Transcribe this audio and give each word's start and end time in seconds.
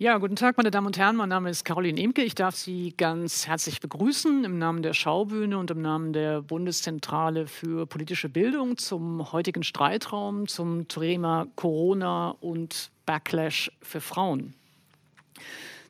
Ja, 0.00 0.16
guten 0.18 0.36
Tag, 0.36 0.56
meine 0.56 0.70
Damen 0.70 0.86
und 0.86 0.96
Herren. 0.96 1.16
Mein 1.16 1.28
Name 1.28 1.50
ist 1.50 1.64
Caroline 1.64 2.00
Imke. 2.00 2.22
Ich 2.22 2.36
darf 2.36 2.54
Sie 2.54 2.94
ganz 2.96 3.48
herzlich 3.48 3.80
begrüßen 3.80 4.44
im 4.44 4.56
Namen 4.56 4.84
der 4.84 4.92
Schaubühne 4.92 5.58
und 5.58 5.72
im 5.72 5.82
Namen 5.82 6.12
der 6.12 6.40
Bundeszentrale 6.40 7.48
für 7.48 7.84
politische 7.84 8.28
Bildung 8.28 8.76
zum 8.76 9.32
heutigen 9.32 9.64
Streitraum 9.64 10.46
zum 10.46 10.86
Thema 10.86 11.48
Corona 11.56 12.36
und 12.38 12.92
Backlash 13.06 13.72
für 13.82 14.00
Frauen. 14.00 14.54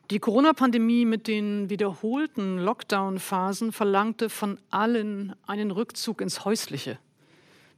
Die 0.09 0.17
Corona-Pandemie 0.17 1.05
mit 1.05 1.27
den 1.27 1.69
wiederholten 1.69 2.57
Lockdown-Phasen 2.57 3.71
verlangte 3.71 4.29
von 4.29 4.57
allen 4.71 5.35
einen 5.45 5.69
Rückzug 5.69 6.21
ins 6.21 6.45
Häusliche. 6.45 6.97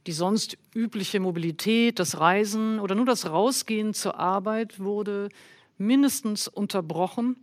Die 0.06 0.12
sonst 0.12 0.56
übliche 0.74 1.20
Mobilität, 1.20 1.98
das 1.98 2.18
Reisen 2.18 2.80
oder 2.80 2.94
nur 2.94 3.04
das 3.04 3.28
Rausgehen 3.28 3.92
zur 3.92 4.18
Arbeit 4.18 4.80
wurde 4.80 5.28
mindestens 5.82 6.48
unterbrochen 6.48 7.36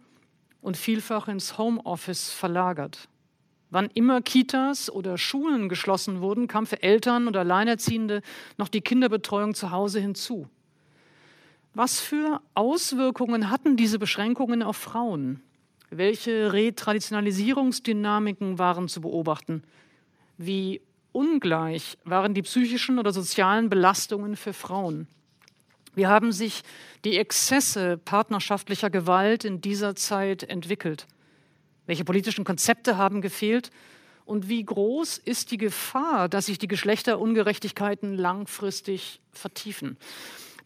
und 0.62 0.78
vielfach 0.78 1.28
ins 1.28 1.58
Homeoffice 1.58 2.32
verlagert. 2.32 3.10
Wann 3.70 3.90
immer 3.94 4.22
Kitas 4.22 4.90
oder 4.90 5.18
Schulen 5.18 5.70
geschlossen 5.70 6.22
wurden, 6.22 6.48
kam 6.48 6.66
für 6.66 6.82
Eltern 6.82 7.28
oder 7.28 7.42
Alleinerziehende 7.42 8.24
noch 8.58 8.68
die 8.68 8.82
Kinderbetreuung 8.82 9.54
zu 9.54 9.70
Hause 9.70 10.00
hinzu. 10.00 10.50
Was 11.76 12.00
für 12.00 12.42
Auswirkungen 12.56 13.52
hatten 13.52 13.78
diese 13.78 14.00
Beschränkungen 14.00 14.64
auf 14.64 14.78
Frauen? 14.78 15.44
Welche 15.92 16.52
Retraditionalisierungsdynamiken 16.52 18.58
waren 18.58 18.88
zu 18.88 19.02
beobachten? 19.02 19.62
Wie 20.38 20.82
ungleich 21.12 22.00
waren 22.06 22.34
die 22.34 22.42
psychischen 22.42 22.98
oder 22.98 23.12
sozialen 23.12 23.70
Belastungen 23.70 24.36
für 24.36 24.54
Frauen? 24.54 25.08
Wie 26.00 26.08
haben 26.08 26.32
sich 26.32 26.62
die 27.04 27.18
Exzesse 27.18 27.98
partnerschaftlicher 27.98 28.90
Gewalt 28.90 29.44
in 29.44 29.60
dieser 29.60 29.98
Zeit 29.98 30.44
entwickelt? 30.44 31.08
Welche 31.88 32.06
politischen 32.06 32.46
Konzepte 32.46 32.96
haben 32.96 33.20
gefehlt? 33.20 33.70
Und 34.24 34.48
wie 34.48 34.64
groß 34.64 35.18
ist 35.18 35.52
die 35.52 35.58
Gefahr, 35.58 36.30
dass 36.30 36.46
sich 36.46 36.58
die 36.58 36.70
Geschlechterungerechtigkeiten 36.70 38.14
langfristig 38.14 39.20
vertiefen? 39.34 39.98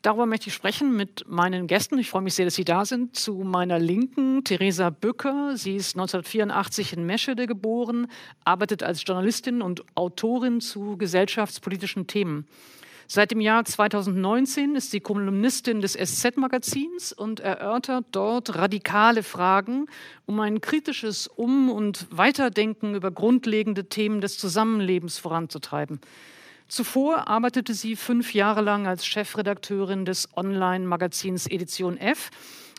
Darüber 0.04 0.28
möchte 0.28 0.50
ich 0.50 0.54
sprechen 0.54 0.96
mit 0.96 1.28
meinen 1.28 1.66
Gästen. 1.66 1.98
Ich 1.98 2.12
freue 2.12 2.22
mich 2.22 2.36
sehr, 2.36 2.46
dass 2.46 2.54
Sie 2.54 2.64
da 2.64 2.86
sind. 2.86 3.16
Zu 3.16 3.38
meiner 3.38 3.80
Linken 3.80 4.44
Theresa 4.44 4.92
Bücker. 4.92 5.58
Sie 5.58 5.76
ist 5.76 5.96
1984 5.96 6.94
in 6.94 7.08
Meschede 7.08 7.48
geboren, 7.48 8.06
arbeitet 8.44 8.84
als 8.84 9.04
Journalistin 9.04 9.64
und 9.64 9.84
Autorin 9.96 10.62
zu 10.62 10.96
gesellschaftspolitischen 10.96 12.06
Themen. 12.06 12.46
Seit 13.16 13.30
dem 13.30 13.42
Jahr 13.42 13.64
2019 13.64 14.76
ist 14.76 14.90
sie 14.90 15.00
Kolumnistin 15.00 15.82
des 15.82 15.94
SZ-Magazins 15.94 17.14
und 17.14 17.42
erörtert 17.42 18.06
dort 18.12 18.56
radikale 18.56 19.22
Fragen, 19.22 19.86
um 20.26 20.40
ein 20.40 20.62
kritisches 20.62 21.28
Um- 21.28 21.70
und 21.70 22.08
Weiterdenken 22.10 22.96
über 22.96 23.12
grundlegende 23.12 23.88
Themen 23.88 24.20
des 24.20 24.40
Zusammenlebens 24.40 25.20
voranzutreiben. 25.20 26.02
Zuvor 26.68 27.28
arbeitete 27.28 27.76
sie 27.76 27.96
fünf 27.96 28.34
Jahre 28.34 28.62
lang 28.62 28.88
als 28.88 29.06
Chefredakteurin 29.06 30.06
des 30.06 30.36
Online-Magazins 30.36 31.46
Edition 31.46 31.98
F 31.98 32.32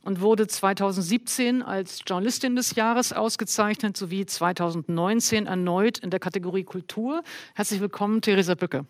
und 0.03 0.21
wurde 0.21 0.49
2017 0.49 1.63
als 1.63 2.01
Journalistin 2.05 2.57
des 2.57 2.75
Jahres 2.75 3.13
ausgezeichnet 3.13 3.97
sowie 3.97 4.27
2019 4.27 5.47
erneut 5.47 5.99
in 5.99 6.11
der 6.11 6.19
Kategorie 6.19 6.65
Kultur. 6.65 7.23
Herzlich 7.55 7.81
willkommen, 7.81 8.21
Theresa 8.21 8.57
Bücke 8.57 8.85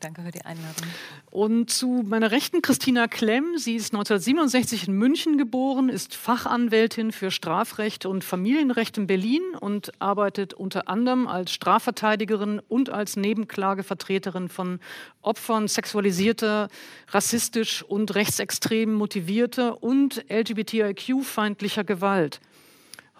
danke 0.00 0.22
für 0.22 0.30
die 0.30 0.44
Einladung. 0.44 0.86
Und 1.30 1.70
zu 1.70 2.02
meiner 2.06 2.30
Rechten 2.30 2.62
Christina 2.62 3.08
Klemm. 3.08 3.58
Sie 3.58 3.74
ist 3.74 3.92
1967 3.92 4.88
in 4.88 4.94
München 4.94 5.38
geboren, 5.38 5.88
ist 5.88 6.14
Fachanwältin 6.14 7.12
für 7.12 7.30
Strafrecht 7.30 8.06
und 8.06 8.24
Familienrecht 8.24 8.98
in 8.98 9.06
Berlin 9.06 9.42
und 9.60 9.92
arbeitet 10.00 10.54
unter 10.54 10.88
anderem 10.88 11.26
als 11.26 11.52
Strafverteidigerin 11.52 12.60
und 12.68 12.90
als 12.90 13.16
Nebenklagevertreterin 13.16 14.48
von 14.48 14.80
Opfern 15.22 15.68
sexualisierter, 15.68 16.68
rassistisch 17.08 17.82
und 17.82 18.14
rechtsextrem 18.14 18.92
motivierter 18.92 19.82
und 19.82 20.24
LGBTIQ-feindlicher 20.28 21.84
Gewalt. 21.84 22.40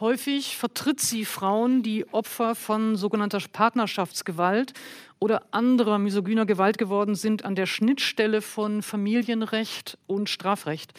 Häufig 0.01 0.57
vertritt 0.57 1.01
sie 1.01 1.25
Frauen, 1.25 1.83
die 1.83 2.07
Opfer 2.13 2.55
von 2.55 2.97
sogenannter 2.97 3.41
Partnerschaftsgewalt 3.53 4.73
oder 5.19 5.43
anderer 5.53 5.99
misogyner 5.99 6.47
Gewalt 6.47 6.79
geworden 6.79 7.15
sind, 7.15 7.45
an 7.45 7.55
der 7.55 7.67
Schnittstelle 7.67 8.43
von 8.43 8.83
Familienrecht 8.83 9.99
und 10.07 10.29
Strafrecht. 10.29 10.93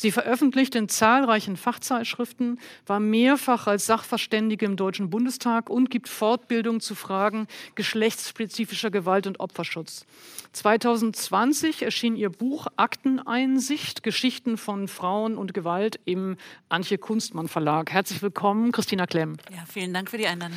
Sie 0.00 0.12
veröffentlicht 0.12 0.76
in 0.76 0.88
zahlreichen 0.88 1.56
Fachzeitschriften, 1.56 2.60
war 2.86 3.00
mehrfach 3.00 3.66
als 3.66 3.86
Sachverständige 3.86 4.64
im 4.64 4.76
Deutschen 4.76 5.10
Bundestag 5.10 5.68
und 5.68 5.90
gibt 5.90 6.08
Fortbildung 6.08 6.78
zu 6.78 6.94
Fragen 6.94 7.48
geschlechtsspezifischer 7.74 8.92
Gewalt 8.92 9.26
und 9.26 9.40
Opferschutz. 9.40 10.06
2020 10.52 11.82
erschien 11.82 12.14
ihr 12.14 12.30
Buch 12.30 12.68
Akteneinsicht, 12.76 14.04
Geschichten 14.04 14.56
von 14.56 14.86
Frauen 14.86 15.36
und 15.36 15.52
Gewalt 15.52 15.98
im 16.04 16.36
Antje 16.68 16.98
Kunstmann 16.98 17.48
Verlag. 17.48 17.90
Herzlich 17.90 18.22
willkommen, 18.22 18.70
Christina 18.70 19.06
Klemm. 19.06 19.36
Ja, 19.50 19.64
vielen 19.68 19.92
Dank 19.92 20.10
für 20.10 20.18
die 20.18 20.28
Einladung. 20.28 20.56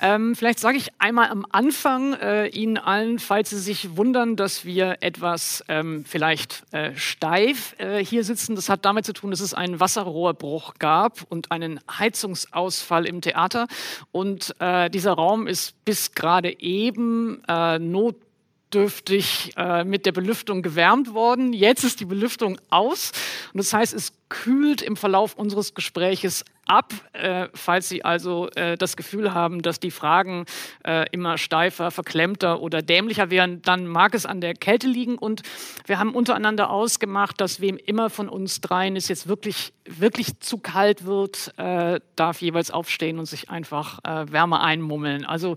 Ähm, 0.00 0.34
vielleicht 0.34 0.58
sage 0.58 0.76
ich 0.78 0.88
einmal 0.98 1.30
am 1.30 1.46
Anfang 1.50 2.14
äh, 2.14 2.48
Ihnen 2.48 2.76
allen, 2.76 3.20
falls 3.20 3.50
Sie 3.50 3.58
sich 3.60 3.96
wundern, 3.96 4.34
dass 4.34 4.64
wir 4.64 4.98
etwas 5.00 5.64
ähm, 5.68 6.04
vielleicht 6.04 6.64
äh, 6.72 6.96
steif 6.96 7.76
äh, 7.78 8.04
hier 8.04 8.24
sitzen. 8.24 8.56
Das 8.56 8.68
hat 8.68 8.79
hat 8.80 8.86
damit 8.86 9.04
zu 9.04 9.12
tun, 9.12 9.30
dass 9.30 9.40
es 9.40 9.52
einen 9.52 9.78
Wasserrohrbruch 9.78 10.74
gab 10.78 11.20
und 11.28 11.52
einen 11.52 11.80
Heizungsausfall 11.90 13.04
im 13.06 13.20
Theater. 13.20 13.66
Und 14.10 14.54
äh, 14.58 14.88
dieser 14.88 15.12
Raum 15.12 15.46
ist 15.46 15.84
bis 15.84 16.12
gerade 16.14 16.58
eben 16.60 17.42
äh, 17.46 17.78
not 17.78 18.16
notdürftig 18.70 19.52
äh, 19.56 19.84
mit 19.84 20.06
der 20.06 20.12
Belüftung 20.12 20.62
gewärmt 20.62 21.12
worden. 21.12 21.52
Jetzt 21.52 21.84
ist 21.84 22.00
die 22.00 22.04
Belüftung 22.04 22.58
aus 22.70 23.12
und 23.52 23.58
das 23.58 23.72
heißt, 23.72 23.94
es 23.94 24.12
kühlt 24.28 24.80
im 24.80 24.96
Verlauf 24.96 25.34
unseres 25.34 25.74
Gespräches 25.74 26.44
ab. 26.66 26.92
Äh, 27.12 27.48
falls 27.52 27.88
Sie 27.88 28.04
also 28.04 28.48
äh, 28.50 28.76
das 28.76 28.96
Gefühl 28.96 29.34
haben, 29.34 29.60
dass 29.60 29.80
die 29.80 29.90
Fragen 29.90 30.46
äh, 30.84 31.04
immer 31.10 31.36
steifer, 31.36 31.90
verklemmter 31.90 32.60
oder 32.60 32.80
dämlicher 32.80 33.30
wären, 33.30 33.60
dann 33.62 33.88
mag 33.88 34.14
es 34.14 34.24
an 34.24 34.40
der 34.40 34.54
Kälte 34.54 34.86
liegen. 34.86 35.18
Und 35.18 35.42
wir 35.86 35.98
haben 35.98 36.14
untereinander 36.14 36.70
ausgemacht, 36.70 37.40
dass 37.40 37.60
wem 37.60 37.76
immer 37.76 38.08
von 38.08 38.28
uns 38.28 38.60
dreien 38.60 38.94
es 38.94 39.08
jetzt 39.08 39.26
wirklich, 39.26 39.72
wirklich 39.84 40.38
zu 40.38 40.58
kalt 40.58 41.06
wird, 41.06 41.52
äh, 41.56 41.98
darf 42.14 42.40
jeweils 42.40 42.70
aufstehen 42.70 43.18
und 43.18 43.26
sich 43.26 43.50
einfach 43.50 43.98
äh, 44.04 44.30
Wärme 44.30 44.60
einmummeln. 44.60 45.24
Also 45.24 45.54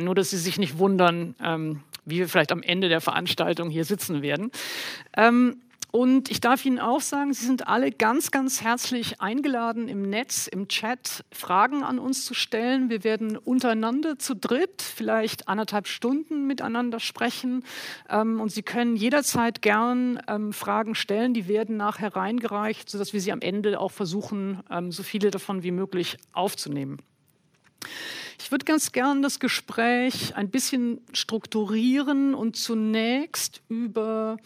nur, 0.00 0.14
dass 0.14 0.30
Sie 0.30 0.38
sich 0.38 0.58
nicht 0.58 0.78
wundern, 0.78 1.34
ähm, 1.42 1.82
wie 2.06 2.18
wir 2.18 2.28
vielleicht 2.28 2.52
am 2.52 2.62
Ende 2.62 2.88
der 2.88 3.00
Veranstaltung 3.00 3.68
hier 3.68 3.84
sitzen 3.84 4.22
werden. 4.22 4.50
Ähm, 5.16 5.60
und 5.96 6.30
ich 6.30 6.40
darf 6.40 6.62
Ihnen 6.66 6.78
auch 6.78 7.00
sagen, 7.00 7.32
Sie 7.32 7.46
sind 7.46 7.68
alle 7.68 7.90
ganz, 7.90 8.30
ganz 8.30 8.60
herzlich 8.60 9.22
eingeladen, 9.22 9.88
im 9.88 10.02
Netz, 10.02 10.46
im 10.46 10.68
Chat 10.68 11.24
Fragen 11.32 11.82
an 11.82 11.98
uns 11.98 12.26
zu 12.26 12.34
stellen. 12.34 12.90
Wir 12.90 13.02
werden 13.02 13.38
untereinander 13.38 14.18
zu 14.18 14.34
dritt 14.34 14.82
vielleicht 14.82 15.48
anderthalb 15.48 15.86
Stunden 15.86 16.46
miteinander 16.46 17.00
sprechen. 17.00 17.64
Ähm, 18.10 18.40
und 18.40 18.50
Sie 18.50 18.62
können 18.62 18.96
jederzeit 18.96 19.62
gern 19.62 20.20
ähm, 20.28 20.52
Fragen 20.52 20.94
stellen. 20.94 21.32
Die 21.32 21.48
werden 21.48 21.78
nachher 21.78 22.14
reingereicht, 22.14 22.90
sodass 22.90 23.14
wir 23.14 23.22
sie 23.22 23.32
am 23.32 23.40
Ende 23.40 23.80
auch 23.80 23.92
versuchen, 23.92 24.60
ähm, 24.70 24.92
so 24.92 25.02
viele 25.02 25.30
davon 25.30 25.62
wie 25.62 25.70
möglich 25.70 26.18
aufzunehmen. 26.32 26.98
Ich 28.38 28.50
würde 28.50 28.64
ganz 28.64 28.92
gern 28.92 29.22
das 29.22 29.40
Gespräch 29.40 30.36
ein 30.36 30.50
bisschen 30.50 31.00
strukturieren 31.12 32.34
und 32.34 32.56
zunächst 32.56 33.62
über 33.68 34.36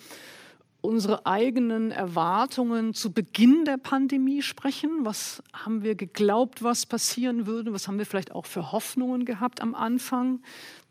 unsere 0.81 1.27
eigenen 1.27 1.91
Erwartungen 1.91 2.95
zu 2.95 3.13
Beginn 3.13 3.65
der 3.65 3.77
Pandemie 3.77 4.43
sprechen. 4.43 5.05
Was 5.05 5.43
haben 5.53 5.83
wir 5.83 5.95
geglaubt, 5.95 6.63
was 6.63 6.87
passieren 6.87 7.47
würde? 7.47 7.73
Was 7.73 7.87
haben 7.87 7.99
wir 7.99 8.07
vielleicht 8.07 8.33
auch 8.33 8.47
für 8.47 8.73
Hoffnungen 8.73 9.25
gehabt 9.25 9.61
am 9.61 9.75
Anfang? 9.75 10.41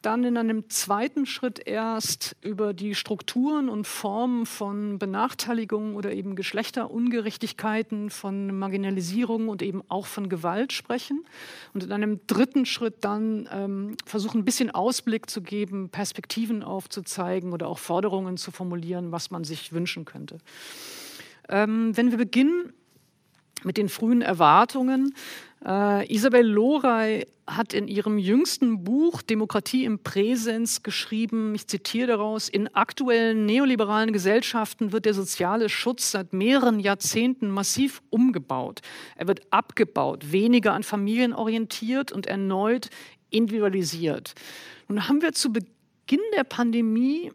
Dann 0.01 0.23
in 0.23 0.37
einem 0.37 0.69
zweiten 0.69 1.25
Schritt 1.25 1.59
erst 1.65 2.35
über 2.41 2.73
die 2.73 2.95
Strukturen 2.95 3.69
und 3.69 3.85
Formen 3.85 4.45
von 4.45 4.97
Benachteiligungen 4.97 5.95
oder 5.95 6.13
eben 6.13 6.35
Geschlechterungerechtigkeiten, 6.35 8.09
von 8.09 8.57
Marginalisierung 8.57 9.49
und 9.49 9.61
eben 9.61 9.83
auch 9.89 10.05
von 10.05 10.29
Gewalt 10.29 10.71
sprechen. 10.71 11.25
Und 11.73 11.83
in 11.83 11.91
einem 11.91 12.21
dritten 12.27 12.65
Schritt 12.65 12.95
dann 13.01 13.49
ähm, 13.51 13.97
versuchen, 14.05 14.41
ein 14.41 14.45
bisschen 14.45 14.71
Ausblick 14.71 15.29
zu 15.29 15.41
geben, 15.41 15.89
Perspektiven 15.89 16.63
aufzuzeigen 16.63 17.51
oder 17.51 17.67
auch 17.67 17.79
Forderungen 17.79 18.37
zu 18.37 18.51
formulieren, 18.51 19.11
was 19.11 19.31
man 19.31 19.43
sich 19.43 19.73
wünschen 19.73 20.05
könnte. 20.05 20.37
Ähm, 21.49 21.97
wenn 21.97 22.11
wir 22.11 22.17
beginnen 22.17 22.73
mit 23.63 23.77
den 23.77 23.89
frühen 23.89 24.21
Erwartungen. 24.21 25.13
Äh, 25.65 26.11
Isabel 26.13 26.45
Loray 26.45 27.25
hat 27.47 27.73
in 27.73 27.87
ihrem 27.87 28.17
jüngsten 28.17 28.83
Buch 28.83 29.21
Demokratie 29.21 29.83
im 29.83 29.99
Präsens 29.99 30.83
geschrieben, 30.83 31.55
ich 31.55 31.67
zitiere 31.67 32.07
daraus, 32.07 32.47
in 32.47 32.67
aktuellen 32.75 33.45
neoliberalen 33.45 34.13
Gesellschaften 34.13 34.91
wird 34.91 35.05
der 35.05 35.13
soziale 35.13 35.67
Schutz 35.67 36.11
seit 36.11 36.31
mehreren 36.31 36.79
Jahrzehnten 36.79 37.49
massiv 37.49 38.01
umgebaut. 38.09 38.81
Er 39.15 39.27
wird 39.27 39.41
abgebaut, 39.51 40.31
weniger 40.31 40.73
an 40.73 40.83
Familien 40.83 41.33
orientiert 41.33 42.11
und 42.11 42.27
erneut 42.27 42.89
individualisiert. 43.31 44.35
Nun 44.87 45.07
haben 45.07 45.21
wir 45.21 45.33
zu 45.33 45.51
Beginn 45.51 46.21
der 46.35 46.43
Pandemie 46.43 47.31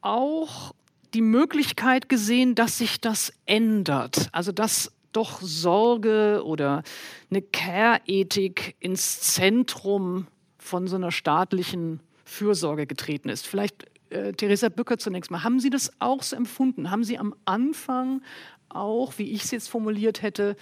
auch 0.00 0.72
die 1.14 1.22
Möglichkeit 1.22 2.08
gesehen, 2.08 2.54
dass 2.54 2.78
sich 2.78 3.00
das 3.00 3.32
ändert. 3.46 4.28
Also 4.32 4.52
dass 4.52 4.92
doch 5.16 5.40
Sorge 5.40 6.42
oder 6.44 6.82
eine 7.30 7.42
Care-Ethik 7.42 8.76
ins 8.80 9.20
Zentrum 9.20 10.26
von 10.58 10.86
so 10.86 10.96
einer 10.96 11.10
staatlichen 11.10 12.00
Fürsorge 12.24 12.86
getreten 12.86 13.28
ist. 13.28 13.46
Vielleicht 13.46 13.86
äh, 14.10 14.32
Theresa 14.32 14.68
Bücker 14.68 14.98
zunächst 14.98 15.30
mal. 15.30 15.42
Haben 15.42 15.60
Sie 15.60 15.70
das 15.70 15.90
auch 16.00 16.22
so 16.22 16.36
empfunden? 16.36 16.90
Haben 16.90 17.04
Sie 17.04 17.18
am 17.18 17.34
Anfang 17.44 18.22
auch, 18.68 19.14
wie 19.16 19.30
ich 19.30 19.44
es 19.44 19.50
jetzt 19.52 19.68
formuliert 19.68 20.22
hätte, 20.22 20.56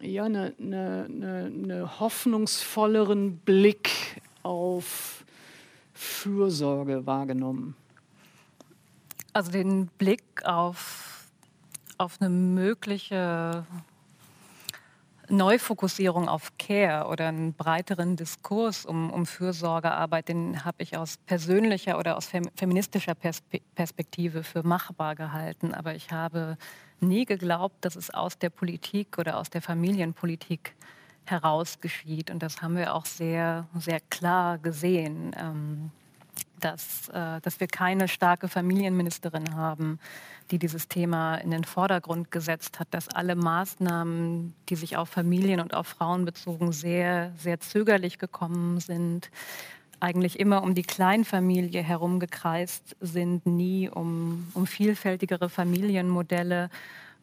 ja, 0.00 0.24
eine, 0.24 0.54
eine, 0.58 1.06
eine, 1.08 1.44
eine 1.46 2.00
hoffnungsvolleren 2.00 3.36
Blick 3.38 3.90
auf 4.42 5.24
Fürsorge 5.94 7.06
wahrgenommen? 7.06 7.76
Also 9.32 9.52
den 9.52 9.86
Blick 9.98 10.22
auf 10.44 11.11
auf 11.98 12.20
eine 12.20 12.30
mögliche 12.30 13.64
Neufokussierung 15.28 16.28
auf 16.28 16.52
Care 16.58 17.06
oder 17.08 17.28
einen 17.28 17.54
breiteren 17.54 18.16
Diskurs 18.16 18.84
um, 18.84 19.10
um 19.10 19.24
Fürsorgearbeit, 19.24 20.28
den 20.28 20.64
habe 20.64 20.82
ich 20.82 20.96
aus 20.96 21.16
persönlicher 21.16 21.98
oder 21.98 22.16
aus 22.16 22.30
feministischer 22.56 23.14
Perspe 23.14 23.60
Perspektive 23.74 24.42
für 24.42 24.62
machbar 24.62 25.14
gehalten. 25.14 25.74
Aber 25.74 25.94
ich 25.94 26.10
habe 26.12 26.58
nie 27.00 27.24
geglaubt, 27.24 27.76
dass 27.84 27.96
es 27.96 28.10
aus 28.10 28.38
der 28.38 28.50
Politik 28.50 29.18
oder 29.18 29.38
aus 29.38 29.48
der 29.48 29.62
Familienpolitik 29.62 30.74
heraus 31.24 31.80
geschieht. 31.80 32.30
Und 32.30 32.42
das 32.42 32.60
haben 32.60 32.76
wir 32.76 32.94
auch 32.94 33.06
sehr, 33.06 33.66
sehr 33.78 34.00
klar 34.00 34.58
gesehen. 34.58 35.34
Ähm, 35.38 35.90
dass, 36.64 37.08
äh, 37.08 37.40
dass 37.40 37.60
wir 37.60 37.66
keine 37.66 38.08
starke 38.08 38.48
Familienministerin 38.48 39.54
haben, 39.54 39.98
die 40.50 40.58
dieses 40.58 40.88
Thema 40.88 41.36
in 41.36 41.50
den 41.50 41.64
Vordergrund 41.64 42.30
gesetzt 42.30 42.80
hat, 42.80 42.88
dass 42.90 43.08
alle 43.08 43.36
Maßnahmen, 43.36 44.54
die 44.68 44.76
sich 44.76 44.96
auf 44.96 45.08
Familien 45.08 45.60
und 45.60 45.74
auf 45.74 45.86
Frauen 45.86 46.24
bezogen, 46.24 46.72
sehr, 46.72 47.32
sehr 47.38 47.60
zögerlich 47.60 48.18
gekommen 48.18 48.80
sind, 48.80 49.30
eigentlich 50.00 50.40
immer 50.40 50.62
um 50.62 50.74
die 50.74 50.82
Kleinfamilie 50.82 51.82
herumgekreist 51.82 52.96
sind, 53.00 53.46
nie 53.46 53.88
um, 53.88 54.48
um 54.54 54.66
vielfältigere 54.66 55.48
Familienmodelle 55.48 56.70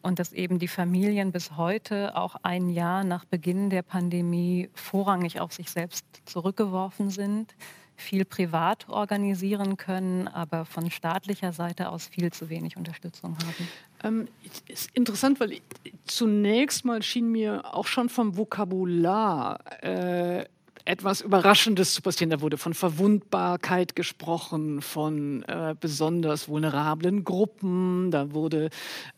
und 0.02 0.20
dass 0.20 0.32
eben 0.32 0.60
die 0.60 0.70
Familien 0.70 1.34
bis 1.34 1.58
heute, 1.58 2.16
auch 2.16 2.36
ein 2.44 2.70
Jahr 2.70 3.04
nach 3.04 3.26
Beginn 3.26 3.70
der 3.70 3.82
Pandemie, 3.82 4.70
vorrangig 4.74 5.42
auf 5.42 5.52
sich 5.52 5.70
selbst 5.70 6.06
zurückgeworfen 6.26 7.10
sind 7.10 7.54
viel 8.02 8.26
privat 8.26 8.88
organisieren 8.90 9.78
können, 9.78 10.28
aber 10.28 10.66
von 10.66 10.90
staatlicher 10.92 11.54
Seite 11.54 11.90
aus 11.90 12.08
viel 12.08 12.32
zu 12.32 12.50
wenig 12.50 12.78
Unterstützung 12.78 13.38
haben. 13.38 13.68
Ähm, 14.04 14.28
ist 14.68 14.90
interessant, 14.94 15.40
weil 15.40 15.54
ich, 15.54 15.62
zunächst 16.06 16.86
mal 16.86 17.02
schien 17.04 17.32
mir 17.32 17.76
auch 17.76 17.88
schon 17.88 18.10
vom 18.10 18.38
Vokabular 18.38 19.60
äh, 19.84 20.46
etwas 20.86 21.22
Überraschendes 21.22 21.94
zu 21.94 22.02
passieren. 22.02 22.32
Da 22.32 22.42
wurde 22.42 22.58
von 22.58 22.74
Verwundbarkeit 22.74 23.96
gesprochen, 23.96 24.82
von 24.82 25.44
äh, 25.44 25.76
besonders 25.80 26.50
vulnerablen 26.50 27.24
Gruppen. 27.24 28.10
Da 28.12 28.34
wurde 28.34 28.70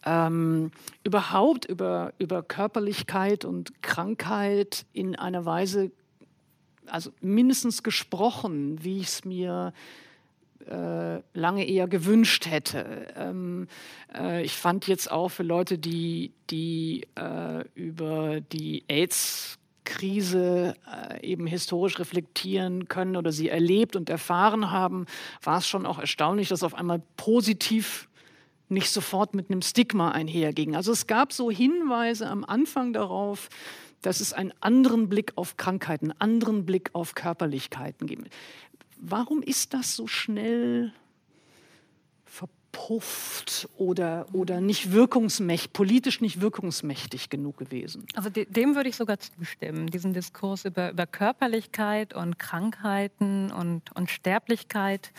ähm, 0.05 0.71
überhaupt 1.03 1.65
über, 1.65 2.13
über 2.17 2.43
Körperlichkeit 2.43 3.45
und 3.45 3.81
Krankheit 3.81 4.85
in 4.91 5.15
einer 5.15 5.45
Weise 5.45 5.91
also 6.91 7.11
mindestens 7.21 7.83
gesprochen, 7.83 8.83
wie 8.83 8.99
ich 8.99 9.07
es 9.07 9.25
mir 9.25 9.73
äh, 10.67 11.21
lange 11.33 11.67
eher 11.67 11.87
gewünscht 11.87 12.45
hätte. 12.47 13.07
Ähm, 13.15 13.67
äh, 14.13 14.43
ich 14.43 14.53
fand 14.53 14.87
jetzt 14.87 15.11
auch 15.11 15.29
für 15.29 15.43
Leute, 15.43 15.77
die, 15.77 16.31
die 16.49 17.07
äh, 17.15 17.63
über 17.75 18.41
die 18.41 18.83
AIDS 18.87 19.57
Krise 19.83 20.75
äh, 20.85 21.25
eben 21.25 21.47
historisch 21.47 21.99
reflektieren 21.99 22.87
können 22.87 23.15
oder 23.15 23.31
sie 23.31 23.49
erlebt 23.49 23.95
und 23.95 24.09
erfahren 24.09 24.71
haben, 24.71 25.05
war 25.41 25.57
es 25.57 25.67
schon 25.67 25.85
auch 25.85 25.97
erstaunlich, 25.97 26.49
dass 26.49 26.63
auf 26.63 26.75
einmal 26.75 27.01
positiv 27.17 28.07
nicht 28.69 28.89
sofort 28.89 29.33
mit 29.33 29.49
einem 29.49 29.61
Stigma 29.61 30.11
einherging. 30.11 30.75
Also 30.75 30.91
es 30.91 31.07
gab 31.07 31.33
so 31.33 31.51
Hinweise 31.51 32.27
am 32.27 32.45
Anfang 32.45 32.93
darauf, 32.93 33.49
dass 34.01 34.19
es 34.19 34.33
einen 34.33 34.53
anderen 34.61 35.09
Blick 35.09 35.33
auf 35.35 35.57
Krankheiten, 35.57 36.11
einen 36.11 36.21
anderen 36.21 36.65
Blick 36.65 36.89
auf 36.93 37.15
Körperlichkeiten 37.15 38.07
gibt. 38.07 38.33
Warum 38.97 39.41
ist 39.41 39.73
das 39.73 39.95
so 39.95 40.07
schnell 40.07 40.93
verpufft 42.25 43.67
oder, 43.77 44.25
oder 44.31 44.61
nicht 44.61 44.91
wirkungsmächtig, 44.91 45.73
politisch 45.73 46.21
nicht 46.21 46.41
wirkungsmächtig 46.41 47.29
genug 47.29 47.57
gewesen? 47.57 48.05
Also 48.15 48.29
dem 48.29 48.75
würde 48.75 48.89
ich 48.89 48.95
sogar 48.95 49.19
zustimmen. 49.19 49.87
Diesen 49.87 50.13
Diskurs 50.13 50.65
über, 50.65 50.91
über 50.91 51.05
Körperlichkeit 51.05 52.13
und 52.13 52.39
Krankheiten 52.39 53.51
und, 53.51 53.91
und 53.95 54.09
Sterblichkeit, 54.09 55.11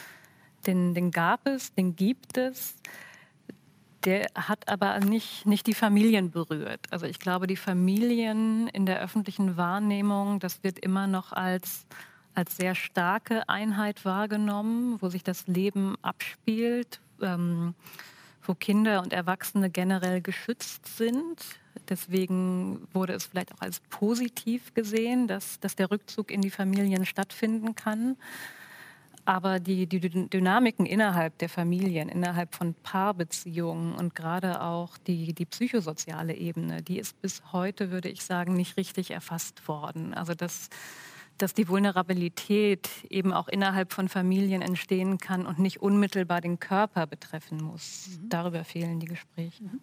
den, 0.67 0.95
den 0.95 1.11
gab 1.11 1.47
es, 1.47 1.75
den 1.75 1.97
gibt 1.97 2.39
es 2.39 2.77
der 4.05 4.27
hat 4.35 4.69
aber 4.69 4.99
nicht, 5.01 5.47
nicht 5.47 5.67
die 5.67 5.75
Familien 5.75 6.31
berührt. 6.31 6.81
Also 6.91 7.07
ich 7.07 7.19
glaube, 7.19 7.47
die 7.47 7.57
Familien 7.57 8.69
in 8.69 8.87
der 8.87 9.01
öffentlichen 9.01 9.57
Wahrnehmung, 9.57 10.41
das 10.41 10.63
wird 10.63 10.79
immer 10.79 11.07
noch 11.07 11.33
als, 11.33 11.87
als 12.35 12.57
sehr 12.57 12.75
starke 12.75 13.49
Einheit 13.49 14.05
wahrgenommen, 14.05 14.99
wo 15.01 15.09
sich 15.09 15.23
das 15.23 15.47
Leben 15.47 15.97
abspielt, 16.03 17.01
ähm, 17.21 17.75
wo 18.43 18.55
Kinder 18.55 19.03
und 19.03 19.13
Erwachsene 19.13 19.71
generell 19.71 20.21
geschützt 20.21 20.97
sind. 20.97 21.61
Deswegen 21.89 22.87
wurde 22.93 23.13
es 23.13 23.27
vielleicht 23.27 23.55
auch 23.55 23.61
als 23.61 23.81
positiv 23.91 24.75
gesehen, 24.75 25.29
dass, 25.29 25.61
dass 25.61 25.77
der 25.77 25.91
Rückzug 25.91 26.31
in 26.31 26.41
die 26.41 26.51
Familien 26.51 27.07
stattfinden 27.07 27.75
kann. 27.75 28.17
Aber 29.25 29.61
die, 29.61 29.87
die 29.87 30.01
Dynamiken 30.01 30.85
innerhalb 30.85 31.39
der 31.39 31.49
Familien, 31.49 32.09
innerhalb 32.09 32.55
von 32.55 32.75
Paarbeziehungen 32.75 33.95
und 33.95 34.17
gerade 34.17 34.61
auch 34.61 34.99
die, 34.99 35.33
die 35.33 35.47
psychosoziale 35.47 36.35
Ebene, 36.35 36.83
die 36.83 36.99
ist 36.99 37.21
bis 37.23 37.41
heute, 37.53 37.93
würde 37.93 38.09
ich 38.09 38.25
sagen, 38.25 38.55
nicht 38.55 38.77
richtig 38.77 39.13
erfasst 39.13 39.69
worden. 39.69 40.13
Also 40.13 40.35
dass, 40.35 40.71
dass 41.39 41.55
die 41.55 41.69
Vulnerabilität 41.69 42.89
eben 43.11 43.33
auch 43.33 43.47
innerhalb 43.47 43.93
von 43.93 44.09
Familien 44.09 44.61
entstehen 44.61 45.19
kann 45.19 45.47
und 45.47 45.61
nicht 45.61 45.81
unmittelbar 45.81 46.41
den 46.41 46.59
Körper 46.59 47.07
betreffen 47.07 47.63
muss. 47.63 48.09
Mhm. 48.09 48.29
Darüber 48.29 48.65
fehlen 48.65 48.99
die 48.99 49.07
Gespräche. 49.07 49.63
Mhm. 49.63 49.81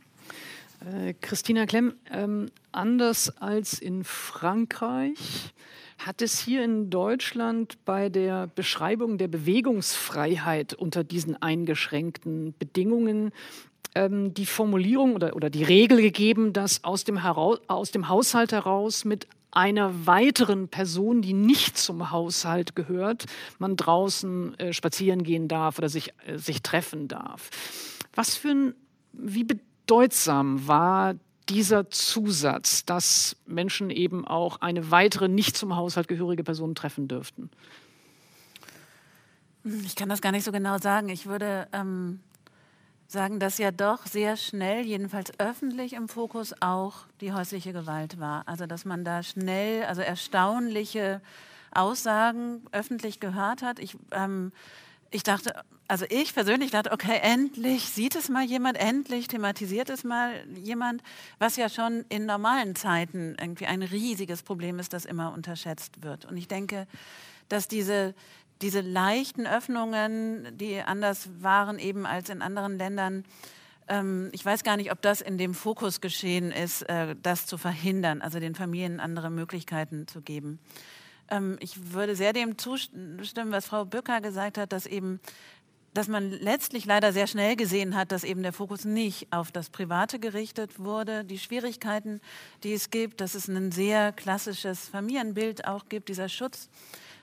Äh, 0.85 1.13
Christina 1.13 1.65
Klemm, 1.65 1.93
ähm, 2.11 2.51
anders 2.73 3.37
als 3.37 3.79
in 3.79 4.03
Frankreich 4.03 5.53
hat 5.99 6.21
es 6.21 6.39
hier 6.39 6.63
in 6.63 6.89
Deutschland 6.89 7.83
bei 7.85 8.09
der 8.09 8.47
Beschreibung 8.47 9.17
der 9.17 9.27
Bewegungsfreiheit 9.27 10.73
unter 10.73 11.03
diesen 11.03 11.41
eingeschränkten 11.41 12.55
Bedingungen 12.57 13.31
ähm, 13.95 14.33
die 14.33 14.45
Formulierung 14.45 15.15
oder, 15.15 15.35
oder 15.35 15.49
die 15.49 15.63
Regel 15.63 16.01
gegeben, 16.01 16.53
dass 16.53 16.83
aus 16.83 17.03
dem, 17.03 17.17
aus 17.17 17.91
dem 17.91 18.07
Haushalt 18.07 18.51
heraus 18.51 19.03
mit 19.03 19.27
einer 19.51 20.05
weiteren 20.05 20.67
Person, 20.67 21.21
die 21.21 21.33
nicht 21.33 21.77
zum 21.77 22.11
Haushalt 22.11 22.75
gehört, 22.75 23.25
man 23.57 23.75
draußen 23.75 24.57
äh, 24.59 24.73
spazieren 24.73 25.23
gehen 25.23 25.47
darf 25.47 25.79
oder 25.79 25.89
sich, 25.89 26.13
äh, 26.25 26.37
sich 26.37 26.61
treffen 26.61 27.07
darf. 27.07 27.49
Was 28.13 28.35
für 28.35 28.49
ein, 28.49 28.73
wie 29.11 29.43
bedeutsam 29.43 30.67
war 30.67 31.15
dieser 31.49 31.89
Zusatz, 31.89 32.85
dass 32.85 33.35
Menschen 33.45 33.89
eben 33.89 34.25
auch 34.25 34.61
eine 34.61 34.91
weitere 34.91 35.27
nicht 35.27 35.57
zum 35.57 35.75
Haushalt 35.75 36.07
gehörige 36.07 36.43
Person 36.43 36.75
treffen 36.75 37.07
dürften? 37.07 37.49
Ich 39.85 39.95
kann 39.95 40.09
das 40.09 40.21
gar 40.21 40.31
nicht 40.31 40.45
so 40.45 40.51
genau 40.51 40.77
sagen. 40.77 41.09
Ich 41.09 41.25
würde 41.25 41.67
ähm, 41.73 42.21
sagen, 43.07 43.39
dass 43.39 43.57
ja 43.57 43.71
doch 43.71 44.05
sehr 44.05 44.37
schnell, 44.37 44.85
jedenfalls 44.85 45.31
öffentlich 45.39 45.93
im 45.93 46.07
Fokus 46.07 46.53
auch 46.61 47.07
die 47.21 47.33
häusliche 47.33 47.73
Gewalt 47.73 48.19
war. 48.19 48.47
Also 48.47 48.67
dass 48.67 48.85
man 48.85 49.03
da 49.03 49.23
schnell, 49.23 49.83
also 49.85 50.01
erstaunliche 50.01 51.21
Aussagen 51.71 52.61
öffentlich 52.71 53.19
gehört 53.19 53.61
hat. 53.61 53.79
Ich 53.79 53.97
ähm, 54.11 54.51
ich 55.11 55.23
dachte, 55.23 55.53
also 55.87 56.05
ich 56.09 56.33
persönlich 56.33 56.71
dachte, 56.71 56.91
okay, 56.91 57.19
endlich 57.21 57.89
sieht 57.89 58.15
es 58.15 58.29
mal 58.29 58.43
jemand, 58.43 58.77
endlich 58.77 59.27
thematisiert 59.27 59.89
es 59.89 60.03
mal 60.03 60.31
jemand, 60.55 61.01
was 61.39 61.55
ja 61.55 61.67
schon 61.67 62.05
in 62.09 62.25
normalen 62.25 62.75
Zeiten 62.75 63.35
irgendwie 63.39 63.65
ein 63.65 63.81
riesiges 63.81 64.43
Problem 64.43 64.77
ist, 64.77 64.93
das 64.93 65.05
immer 65.05 65.33
unterschätzt 65.33 66.03
wird. 66.03 66.25
Und 66.25 66.37
ich 66.37 66.47
denke, 66.47 66.85
dass 67.47 67.67
diese, 67.67 68.13
diese 68.61 68.81
leichten 68.81 69.47
Öffnungen, 69.47 70.55
die 70.57 70.79
anders 70.79 71.29
waren 71.39 71.79
eben 71.79 72.05
als 72.05 72.29
in 72.29 72.43
anderen 72.43 72.77
Ländern, 72.77 73.25
ähm, 73.87 74.29
ich 74.31 74.45
weiß 74.45 74.63
gar 74.63 74.77
nicht, 74.77 74.91
ob 74.91 75.01
das 75.01 75.21
in 75.21 75.39
dem 75.39 75.55
Fokus 75.55 76.01
geschehen 76.01 76.51
ist, 76.51 76.83
äh, 76.83 77.15
das 77.21 77.47
zu 77.47 77.57
verhindern, 77.57 78.21
also 78.21 78.39
den 78.39 78.53
Familien 78.53 78.99
andere 78.99 79.31
Möglichkeiten 79.31 80.07
zu 80.07 80.21
geben. 80.21 80.59
Ähm, 81.29 81.57
ich 81.59 81.93
würde 81.93 82.15
sehr 82.15 82.33
dem 82.33 82.57
zustimmen, 82.57 83.51
was 83.51 83.65
Frau 83.65 83.85
Bücker 83.85 84.21
gesagt 84.21 84.57
hat, 84.57 84.71
dass 84.71 84.85
eben 84.85 85.19
dass 85.93 86.07
man 86.07 86.29
letztlich 86.29 86.85
leider 86.85 87.11
sehr 87.13 87.27
schnell 87.27 87.55
gesehen 87.55 87.95
hat, 87.95 88.11
dass 88.11 88.23
eben 88.23 88.43
der 88.43 88.53
Fokus 88.53 88.85
nicht 88.85 89.27
auf 89.31 89.51
das 89.51 89.69
Private 89.69 90.19
gerichtet 90.19 90.79
wurde. 90.79 91.25
Die 91.25 91.39
Schwierigkeiten, 91.39 92.21
die 92.63 92.73
es 92.73 92.89
gibt, 92.89 93.21
dass 93.21 93.33
es 93.33 93.47
ein 93.47 93.71
sehr 93.71 94.11
klassisches 94.11 94.87
Familienbild 94.87 95.65
auch 95.67 95.89
gibt, 95.89 96.09
dieser 96.09 96.29
Schutz 96.29 96.69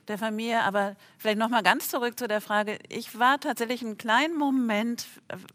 der 0.08 0.18
Familie. 0.18 0.62
Aber 0.62 0.96
vielleicht 1.18 1.38
noch 1.38 1.48
mal 1.48 1.62
ganz 1.62 1.88
zurück 1.88 2.18
zu 2.18 2.26
der 2.28 2.40
Frage. 2.40 2.78
Ich 2.88 3.18
war 3.18 3.38
tatsächlich 3.38 3.82
einen 3.82 3.98
kleinen 3.98 4.36
Moment 4.36 5.06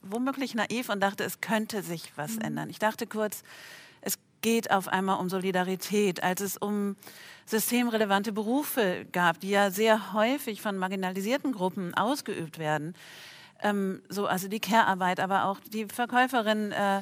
womöglich 0.02 0.56
naiv 0.56 0.90
und 0.90 1.02
dachte, 1.02 1.24
es 1.24 1.42
könnte 1.42 1.84
sich 1.84 2.14
was 2.16 2.36
mhm. 2.36 2.42
ändern. 2.42 2.70
Ich 2.70 2.80
dachte 2.80 3.08
kurz, 3.08 3.44
geht 4.42 4.72
auf 4.72 4.88
einmal 4.88 5.20
um 5.20 5.30
Solidarität, 5.30 6.24
als 6.24 6.42
es 6.42 6.58
um 6.58 6.96
systemrelevante 7.46 8.32
Berufe 8.32 9.06
gab, 9.12 9.40
die 9.40 9.50
ja 9.50 9.72
sehr 9.72 10.14
häufig 10.14 10.62
von 10.62 10.78
marginalisierten 10.78 11.52
Gruppen 11.52 11.94
ausgeübt 11.94 12.60
werden. 12.60 12.96
Ähm, 13.62 14.02
so, 14.10 14.26
also 14.26 14.48
die 14.48 14.60
Care-Arbeit, 14.60 15.20
aber 15.20 15.46
auch 15.46 15.60
die 15.72 15.86
Verkäuferin 15.86 16.72
äh, 16.72 17.02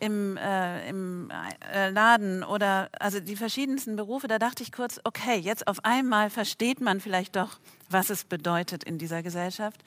im, 0.00 0.36
äh, 0.36 0.88
im 0.88 1.30
äh, 1.72 1.90
Laden 1.90 2.42
oder 2.42 2.90
also 2.98 3.20
die 3.20 3.36
verschiedensten 3.36 3.96
Berufe. 3.96 4.28
Da 4.28 4.38
dachte 4.38 4.62
ich 4.62 4.72
kurz, 4.72 5.00
okay, 5.04 5.36
jetzt 5.36 5.66
auf 5.66 5.84
einmal 5.84 6.30
versteht 6.30 6.80
man 6.80 7.00
vielleicht 7.00 7.36
doch, 7.36 7.58
was 7.88 8.10
es 8.10 8.24
bedeutet 8.24 8.84
in 8.84 8.98
dieser 8.98 9.22
Gesellschaft. 9.22 9.80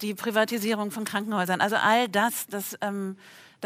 Die 0.00 0.14
Privatisierung 0.14 0.90
von 0.90 1.04
Krankenhäusern, 1.04 1.60
also 1.60 1.76
all 1.76 2.08
das, 2.08 2.46
das 2.46 2.78
ähm, 2.80 3.16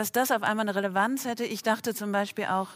dass 0.01 0.13
das 0.13 0.31
auf 0.31 0.43
einmal 0.43 0.67
eine 0.67 0.75
Relevanz 0.75 1.27
hätte. 1.27 1.45
Ich 1.45 1.63
dachte 1.63 1.95
zum 1.95 2.11
Beispiel 2.11 2.47
auch, 2.47 2.69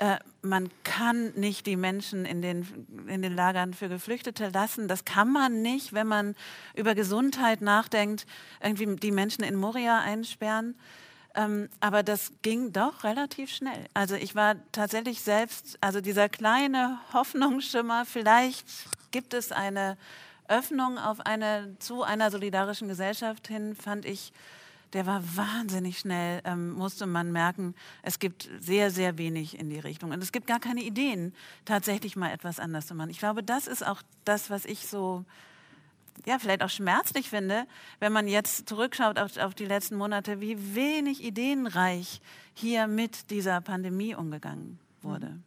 äh, 0.00 0.18
man 0.42 0.68
kann 0.84 1.32
nicht 1.32 1.64
die 1.64 1.76
Menschen 1.76 2.26
in 2.26 2.42
den, 2.42 3.06
in 3.08 3.22
den 3.22 3.34
Lagern 3.34 3.72
für 3.72 3.88
Geflüchtete 3.88 4.50
lassen. 4.50 4.86
Das 4.86 5.06
kann 5.06 5.32
man 5.32 5.62
nicht, 5.62 5.94
wenn 5.94 6.06
man 6.06 6.36
über 6.74 6.94
Gesundheit 6.94 7.62
nachdenkt, 7.62 8.26
irgendwie 8.62 8.96
die 8.96 9.12
Menschen 9.12 9.44
in 9.44 9.56
Moria 9.56 10.00
einsperren. 10.00 10.78
Ähm, 11.34 11.70
aber 11.80 12.02
das 12.02 12.32
ging 12.42 12.70
doch 12.70 13.02
relativ 13.02 13.48
schnell. 13.48 13.86
Also 13.94 14.16
ich 14.16 14.34
war 14.34 14.56
tatsächlich 14.70 15.22
selbst, 15.22 15.78
also 15.80 16.02
dieser 16.02 16.28
kleine 16.28 16.98
Hoffnungsschimmer, 17.14 18.04
vielleicht 18.04 18.66
gibt 19.10 19.32
es 19.32 19.52
eine 19.52 19.96
Öffnung 20.48 20.98
auf 20.98 21.20
eine, 21.20 21.76
zu 21.78 22.02
einer 22.02 22.30
solidarischen 22.30 22.88
Gesellschaft 22.88 23.48
hin, 23.48 23.74
fand 23.74 24.04
ich 24.04 24.34
der 24.92 25.06
war 25.06 25.22
wahnsinnig 25.36 25.98
schnell, 25.98 26.40
ähm, 26.44 26.72
musste 26.72 27.06
man 27.06 27.32
merken, 27.32 27.74
es 28.02 28.18
gibt 28.18 28.48
sehr, 28.60 28.90
sehr 28.90 29.18
wenig 29.18 29.58
in 29.58 29.70
die 29.70 29.78
Richtung. 29.78 30.10
Und 30.12 30.22
es 30.22 30.32
gibt 30.32 30.46
gar 30.46 30.60
keine 30.60 30.82
Ideen, 30.82 31.34
tatsächlich 31.64 32.16
mal 32.16 32.32
etwas 32.32 32.58
anders 32.58 32.86
zu 32.86 32.94
machen. 32.94 33.10
Ich 33.10 33.18
glaube, 33.18 33.42
das 33.42 33.66
ist 33.66 33.86
auch 33.86 34.02
das, 34.24 34.50
was 34.50 34.64
ich 34.64 34.86
so, 34.86 35.24
ja, 36.24 36.38
vielleicht 36.38 36.62
auch 36.62 36.70
schmerzlich 36.70 37.28
finde, 37.28 37.66
wenn 38.00 38.12
man 38.12 38.28
jetzt 38.28 38.68
zurückschaut 38.68 39.18
auf, 39.18 39.36
auf 39.36 39.54
die 39.54 39.66
letzten 39.66 39.96
Monate, 39.96 40.40
wie 40.40 40.74
wenig 40.74 41.22
ideenreich 41.22 42.20
hier 42.54 42.86
mit 42.86 43.30
dieser 43.30 43.60
Pandemie 43.60 44.14
umgegangen 44.14 44.78
wurde. 45.02 45.38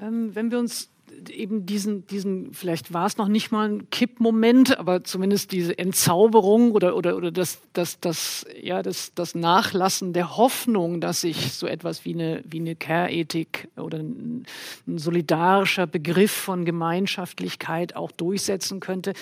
Ähm, 0.00 0.34
wenn 0.34 0.50
wir 0.50 0.58
uns 0.58 0.91
eben 1.30 1.66
diesen, 1.66 2.06
diesen, 2.06 2.52
vielleicht 2.52 2.92
war 2.92 3.06
es 3.06 3.16
noch 3.16 3.28
nicht 3.28 3.52
mal 3.52 3.68
ein 3.68 3.90
Kippmoment, 3.90 4.78
aber 4.78 5.04
zumindest 5.04 5.52
diese 5.52 5.78
Entzauberung 5.78 6.72
oder, 6.72 6.96
oder, 6.96 7.16
oder 7.16 7.30
das, 7.30 7.60
das, 7.72 8.00
das, 8.00 8.46
ja, 8.60 8.82
das, 8.82 9.14
das 9.14 9.34
Nachlassen 9.34 10.12
der 10.12 10.36
Hoffnung, 10.36 11.00
dass 11.00 11.22
sich 11.22 11.52
so 11.52 11.66
etwas 11.66 12.04
wie 12.04 12.14
eine, 12.14 12.42
wie 12.44 12.60
eine 12.60 12.76
Care-Ethik 12.76 13.68
oder 13.76 13.98
ein, 13.98 14.44
ein 14.86 14.98
solidarischer 14.98 15.86
Begriff 15.86 16.32
von 16.32 16.64
Gemeinschaftlichkeit 16.64 17.96
auch 17.96 18.10
durchsetzen 18.10 18.80
könnte. 18.80 19.12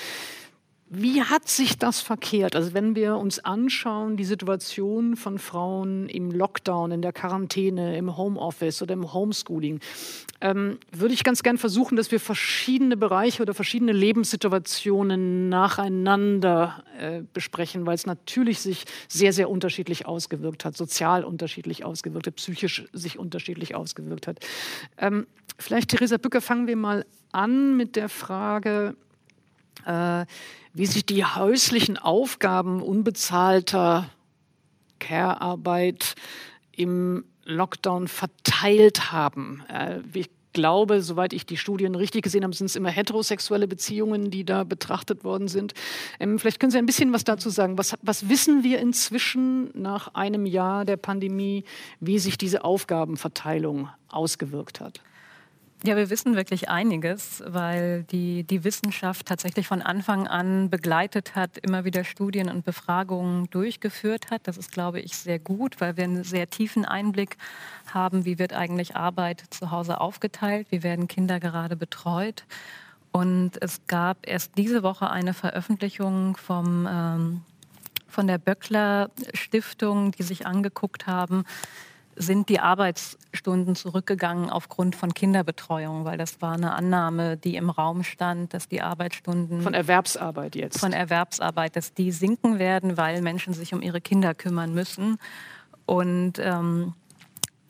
Wie 0.92 1.22
hat 1.22 1.48
sich 1.48 1.78
das 1.78 2.00
verkehrt? 2.00 2.56
Also 2.56 2.74
wenn 2.74 2.96
wir 2.96 3.16
uns 3.16 3.38
anschauen, 3.38 4.16
die 4.16 4.24
Situation 4.24 5.14
von 5.14 5.38
Frauen 5.38 6.08
im 6.08 6.32
Lockdown, 6.32 6.90
in 6.90 7.00
der 7.00 7.12
Quarantäne, 7.12 7.96
im 7.96 8.16
Homeoffice 8.16 8.82
oder 8.82 8.94
im 8.94 9.12
Homeschooling, 9.12 9.78
ähm, 10.40 10.80
würde 10.90 11.14
ich 11.14 11.22
ganz 11.22 11.44
gern 11.44 11.58
versuchen, 11.58 11.94
dass 11.94 12.10
wir 12.10 12.18
verschiedene 12.18 12.96
Bereiche 12.96 13.40
oder 13.40 13.54
verschiedene 13.54 13.92
Lebenssituationen 13.92 15.48
nacheinander 15.48 16.82
äh, 16.98 17.22
besprechen, 17.34 17.86
weil 17.86 17.94
es 17.94 18.06
natürlich 18.06 18.58
sich 18.58 18.82
sehr, 19.06 19.32
sehr 19.32 19.48
unterschiedlich 19.48 20.06
ausgewirkt 20.06 20.64
hat, 20.64 20.76
sozial 20.76 21.22
unterschiedlich 21.22 21.84
ausgewirkt 21.84 22.26
hat, 22.26 22.34
psychisch 22.34 22.86
sich 22.92 23.16
unterschiedlich 23.16 23.76
ausgewirkt 23.76 24.26
hat. 24.26 24.40
Ähm, 24.98 25.28
vielleicht, 25.56 25.90
Theresa 25.90 26.16
Bücker, 26.16 26.40
fangen 26.40 26.66
wir 26.66 26.74
mal 26.74 27.06
an 27.30 27.76
mit 27.76 27.94
der 27.94 28.08
Frage, 28.08 28.96
äh, 29.86 30.26
wie 30.72 30.86
sich 30.86 31.04
die 31.04 31.24
häuslichen 31.24 31.98
Aufgaben 31.98 32.82
unbezahlter 32.82 34.10
Care-Arbeit 34.98 36.14
im 36.72 37.24
Lockdown 37.44 38.08
verteilt 38.08 39.12
haben. 39.12 39.62
Äh, 39.68 40.00
ich 40.14 40.30
glaube, 40.52 41.02
soweit 41.02 41.32
ich 41.32 41.46
die 41.46 41.56
Studien 41.56 41.94
richtig 41.94 42.22
gesehen 42.22 42.44
habe, 42.44 42.54
sind 42.54 42.66
es 42.66 42.76
immer 42.76 42.90
heterosexuelle 42.90 43.68
Beziehungen, 43.68 44.30
die 44.30 44.44
da 44.44 44.64
betrachtet 44.64 45.24
worden 45.24 45.48
sind. 45.48 45.74
Ähm, 46.18 46.38
vielleicht 46.38 46.60
können 46.60 46.72
Sie 46.72 46.78
ein 46.78 46.86
bisschen 46.86 47.12
was 47.12 47.24
dazu 47.24 47.50
sagen. 47.50 47.78
Was, 47.78 47.96
was 48.02 48.28
wissen 48.28 48.62
wir 48.64 48.78
inzwischen 48.80 49.70
nach 49.80 50.14
einem 50.14 50.46
Jahr 50.46 50.84
der 50.84 50.96
Pandemie, 50.96 51.64
wie 52.00 52.18
sich 52.18 52.38
diese 52.38 52.64
Aufgabenverteilung 52.64 53.88
ausgewirkt 54.08 54.80
hat? 54.80 55.00
Ja, 55.82 55.96
wir 55.96 56.10
wissen 56.10 56.36
wirklich 56.36 56.68
einiges, 56.68 57.42
weil 57.46 58.02
die, 58.02 58.44
die 58.44 58.64
Wissenschaft 58.64 59.24
tatsächlich 59.24 59.66
von 59.66 59.80
Anfang 59.80 60.28
an 60.28 60.68
begleitet 60.68 61.34
hat, 61.34 61.56
immer 61.56 61.86
wieder 61.86 62.04
Studien 62.04 62.50
und 62.50 62.66
Befragungen 62.66 63.48
durchgeführt 63.48 64.30
hat. 64.30 64.42
Das 64.46 64.58
ist, 64.58 64.72
glaube 64.72 65.00
ich, 65.00 65.16
sehr 65.16 65.38
gut, 65.38 65.80
weil 65.80 65.96
wir 65.96 66.04
einen 66.04 66.22
sehr 66.22 66.50
tiefen 66.50 66.84
Einblick 66.84 67.38
haben, 67.94 68.26
wie 68.26 68.38
wird 68.38 68.52
eigentlich 68.52 68.94
Arbeit 68.94 69.42
zu 69.48 69.70
Hause 69.70 70.02
aufgeteilt, 70.02 70.66
wie 70.68 70.82
werden 70.82 71.08
Kinder 71.08 71.40
gerade 71.40 71.76
betreut. 71.76 72.44
Und 73.10 73.52
es 73.62 73.80
gab 73.86 74.28
erst 74.28 74.58
diese 74.58 74.82
Woche 74.82 75.08
eine 75.08 75.32
Veröffentlichung 75.32 76.36
vom, 76.36 76.86
ähm, 76.90 77.40
von 78.06 78.26
der 78.26 78.36
Böckler 78.36 79.10
Stiftung, 79.32 80.12
die 80.12 80.24
sich 80.24 80.46
angeguckt 80.46 81.06
haben, 81.06 81.46
sind 82.20 82.48
die 82.48 82.60
Arbeitsstunden 82.60 83.74
zurückgegangen 83.74 84.50
aufgrund 84.50 84.94
von 84.94 85.14
Kinderbetreuung, 85.14 86.04
weil 86.04 86.18
das 86.18 86.40
war 86.42 86.52
eine 86.52 86.72
Annahme, 86.72 87.36
die 87.36 87.56
im 87.56 87.70
Raum 87.70 88.02
stand, 88.02 88.52
dass 88.52 88.68
die 88.68 88.82
Arbeitsstunden 88.82 89.62
von 89.62 89.74
Erwerbsarbeit 89.74 90.54
jetzt 90.54 90.78
von 90.78 90.92
Erwerbsarbeit, 90.92 91.76
dass 91.76 91.94
die 91.94 92.12
sinken 92.12 92.58
werden, 92.58 92.96
weil 92.96 93.22
Menschen 93.22 93.54
sich 93.54 93.72
um 93.72 93.80
ihre 93.80 94.00
Kinder 94.00 94.34
kümmern 94.34 94.74
müssen 94.74 95.18
und 95.86 96.38
ähm, 96.38 96.94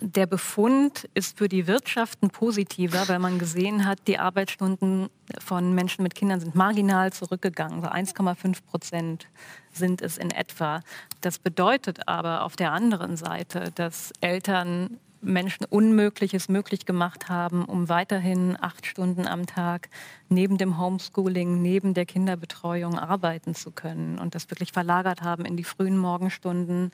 der 0.02 0.26
Befund 0.26 1.08
ist 1.14 1.36
für 1.36 1.48
die 1.48 1.66
Wirtschaften 1.66 2.30
positiver, 2.30 3.08
weil 3.08 3.18
man 3.18 3.38
gesehen 3.38 3.86
hat, 3.86 3.98
die 4.06 4.18
Arbeitsstunden 4.18 5.10
von 5.38 5.74
Menschen 5.74 6.02
mit 6.02 6.14
Kindern 6.14 6.40
sind 6.40 6.54
marginal 6.54 7.12
zurückgegangen. 7.12 7.82
So 7.82 7.88
1,5 7.88 8.64
Prozent 8.64 9.28
sind 9.72 10.02
es 10.02 10.18
in 10.18 10.30
etwa. 10.30 10.82
Das 11.20 11.38
bedeutet 11.38 12.08
aber 12.08 12.44
auf 12.44 12.56
der 12.56 12.72
anderen 12.72 13.16
Seite, 13.16 13.70
dass 13.74 14.12
Eltern 14.20 14.98
Menschen 15.22 15.66
Unmögliches 15.66 16.48
möglich 16.48 16.86
gemacht 16.86 17.28
haben, 17.28 17.64
um 17.64 17.88
weiterhin 17.88 18.56
acht 18.60 18.86
Stunden 18.86 19.26
am 19.26 19.46
Tag 19.46 19.88
neben 20.28 20.56
dem 20.56 20.78
Homeschooling, 20.78 21.60
neben 21.60 21.92
der 21.92 22.06
Kinderbetreuung 22.06 22.98
arbeiten 22.98 23.54
zu 23.54 23.70
können 23.70 24.18
und 24.18 24.34
das 24.34 24.50
wirklich 24.50 24.72
verlagert 24.72 25.22
haben 25.22 25.44
in 25.44 25.56
die 25.56 25.64
frühen 25.64 25.98
Morgenstunden, 25.98 26.90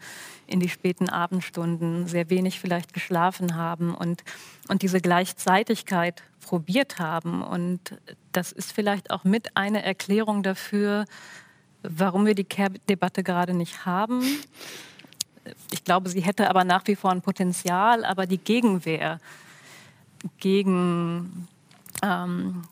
in 0.47 0.59
die 0.59 0.69
späten 0.69 1.09
Abendstunden, 1.09 2.09
sehr 2.09 2.29
wenig 2.29 2.59
vielleicht 2.59 2.93
geschlafen 2.93 3.55
haben 3.55 3.95
und, 3.95 4.25
und 4.69 4.83
diese 4.83 5.01
Gleichzeitigkeit 5.01 6.23
probiert 6.41 6.99
haben. 6.99 7.43
Und 7.43 7.97
das 8.33 8.51
ist 8.53 8.73
vielleicht 8.73 9.11
auch 9.11 9.25
mit 9.25 9.57
eine 9.57 9.83
Erklärung 9.85 10.43
dafür, 10.43 11.05
warum 11.91 12.27
wir 12.27 12.35
die 12.35 12.45
Care-Debatte 12.45 13.23
gerade 13.23 13.55
nicht 13.55 13.87
haben. 13.87 14.23
Ich 15.71 15.85
glaube, 15.85 16.09
sie 16.09 16.21
hätte 16.21 16.51
aber 16.51 16.65
nach 16.65 16.87
wie 16.87 16.97
vor 16.97 17.11
ein 17.11 17.23
Potenzial, 17.23 18.05
aber 18.05 18.27
die 18.27 18.39
Gegenwehr 18.39 19.21
gegen, 20.41 21.49
ähm, 22.03 22.65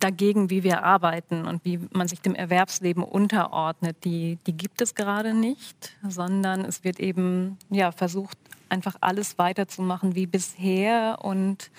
dagegen, 0.00 0.50
wie 0.50 0.64
wir 0.64 0.82
arbeiten 0.82 1.46
und 1.46 1.64
wie 1.64 1.80
man 1.92 2.08
sich 2.08 2.20
dem 2.20 2.34
Erwerbsleben 2.34 3.02
unterordnet, 3.02 3.96
die, 4.04 4.38
die 4.46 4.52
gibt 4.52 4.80
es 4.80 4.94
gerade 4.94 5.32
nicht, 5.32 5.92
sondern 6.06 6.64
es 6.64 6.84
wird 6.84 7.00
eben 7.00 7.56
ja, 7.70 7.92
versucht, 7.92 8.36
einfach 8.68 8.96
alles 9.00 9.38
weiterzumachen 9.38 10.14
wie 10.14 10.26
bisher 10.26 11.18
und, 11.22 11.70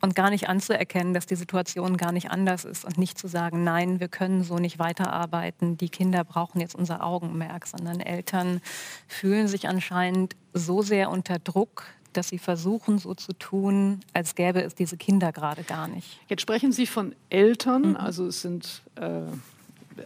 und 0.00 0.14
gar 0.14 0.30
nicht 0.30 0.48
anzuerkennen, 0.48 1.14
dass 1.14 1.26
die 1.26 1.36
Situation 1.36 1.96
gar 1.96 2.12
nicht 2.12 2.30
anders 2.30 2.64
ist 2.64 2.84
und 2.84 2.98
nicht 2.98 3.18
zu 3.18 3.28
sagen, 3.28 3.64
nein, 3.64 4.00
wir 4.00 4.08
können 4.08 4.44
so 4.44 4.56
nicht 4.56 4.78
weiterarbeiten, 4.78 5.76
die 5.76 5.88
Kinder 5.88 6.24
brauchen 6.24 6.60
jetzt 6.60 6.74
unser 6.74 7.04
Augenmerk, 7.04 7.66
sondern 7.66 8.00
Eltern 8.00 8.60
fühlen 9.08 9.48
sich 9.48 9.68
anscheinend 9.68 10.36
so 10.52 10.82
sehr 10.82 11.10
unter 11.10 11.38
Druck, 11.38 11.84
dass 12.12 12.28
sie 12.28 12.38
versuchen, 12.38 12.98
so 12.98 13.14
zu 13.14 13.32
tun, 13.32 14.00
als 14.12 14.34
gäbe 14.34 14.62
es 14.62 14.74
diese 14.74 14.96
Kinder 14.96 15.32
gerade 15.32 15.62
gar 15.64 15.88
nicht. 15.88 16.20
Jetzt 16.28 16.42
sprechen 16.42 16.72
Sie 16.72 16.86
von 16.86 17.14
Eltern, 17.28 17.90
mhm. 17.90 17.96
also 17.96 18.26
es 18.26 18.40
sind 18.40 18.82
äh, 18.96 19.22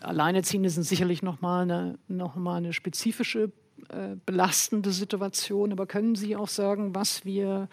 Alleinerziehende 0.00 0.70
sind 0.70 0.85
sicherlich 0.85 1.23
nochmal 1.23 1.62
eine, 1.62 1.99
noch 2.09 2.37
mal 2.37 2.56
eine 2.56 2.73
spezifische 2.73 3.50
äh, 3.92 4.16
belastende 4.25 4.92
Situation. 4.92 5.73
Aber 5.73 5.87
können 5.87 6.14
Sie 6.14 6.37
auch 6.37 6.49
sagen, 6.49 6.94
was 6.94 7.25
wir 7.25 7.68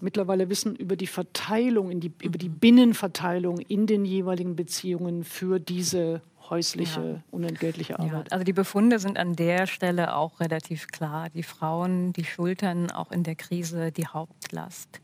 mittlerweile 0.00 0.48
wissen 0.48 0.74
über 0.76 0.96
die 0.96 1.06
Verteilung, 1.06 2.00
die, 2.00 2.12
über 2.22 2.38
die 2.38 2.48
Binnenverteilung 2.48 3.58
in 3.58 3.86
den 3.86 4.04
jeweiligen 4.04 4.56
Beziehungen 4.56 5.24
für 5.24 5.60
diese 5.60 6.22
häusliche, 6.50 7.00
ja. 7.00 7.22
unentgeltliche 7.30 7.98
Arbeit. 7.98 8.26
Ja, 8.28 8.32
also 8.32 8.44
die 8.44 8.52
Befunde 8.52 8.98
sind 8.98 9.16
an 9.16 9.36
der 9.36 9.66
Stelle 9.66 10.16
auch 10.16 10.40
relativ 10.40 10.88
klar. 10.88 11.30
Die 11.30 11.44
Frauen, 11.44 12.12
die 12.12 12.24
schultern 12.24 12.90
auch 12.90 13.12
in 13.12 13.22
der 13.22 13.36
Krise 13.36 13.92
die 13.92 14.06
Hauptlast. 14.06 15.00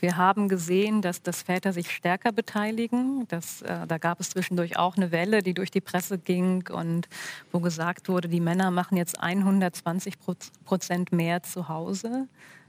Wir 0.00 0.16
haben 0.16 0.48
gesehen, 0.48 1.02
dass, 1.02 1.22
dass 1.22 1.42
Väter 1.42 1.72
sich 1.72 1.90
stärker 1.90 2.32
beteiligen. 2.32 3.26
Das, 3.28 3.62
äh, 3.62 3.86
da 3.86 3.98
gab 3.98 4.20
es 4.20 4.30
zwischendurch 4.30 4.78
auch 4.78 4.96
eine 4.96 5.10
Welle, 5.10 5.42
die 5.42 5.54
durch 5.54 5.70
die 5.70 5.80
Presse 5.80 6.18
ging 6.18 6.68
und 6.72 7.08
wo 7.52 7.60
gesagt 7.60 8.08
wurde, 8.08 8.28
die 8.28 8.40
Männer 8.40 8.70
machen 8.70 8.96
jetzt 8.96 9.20
120 9.20 10.14
Prozent 10.64 11.12
mehr 11.12 11.42
zu 11.42 11.68
Hause. 11.68 12.28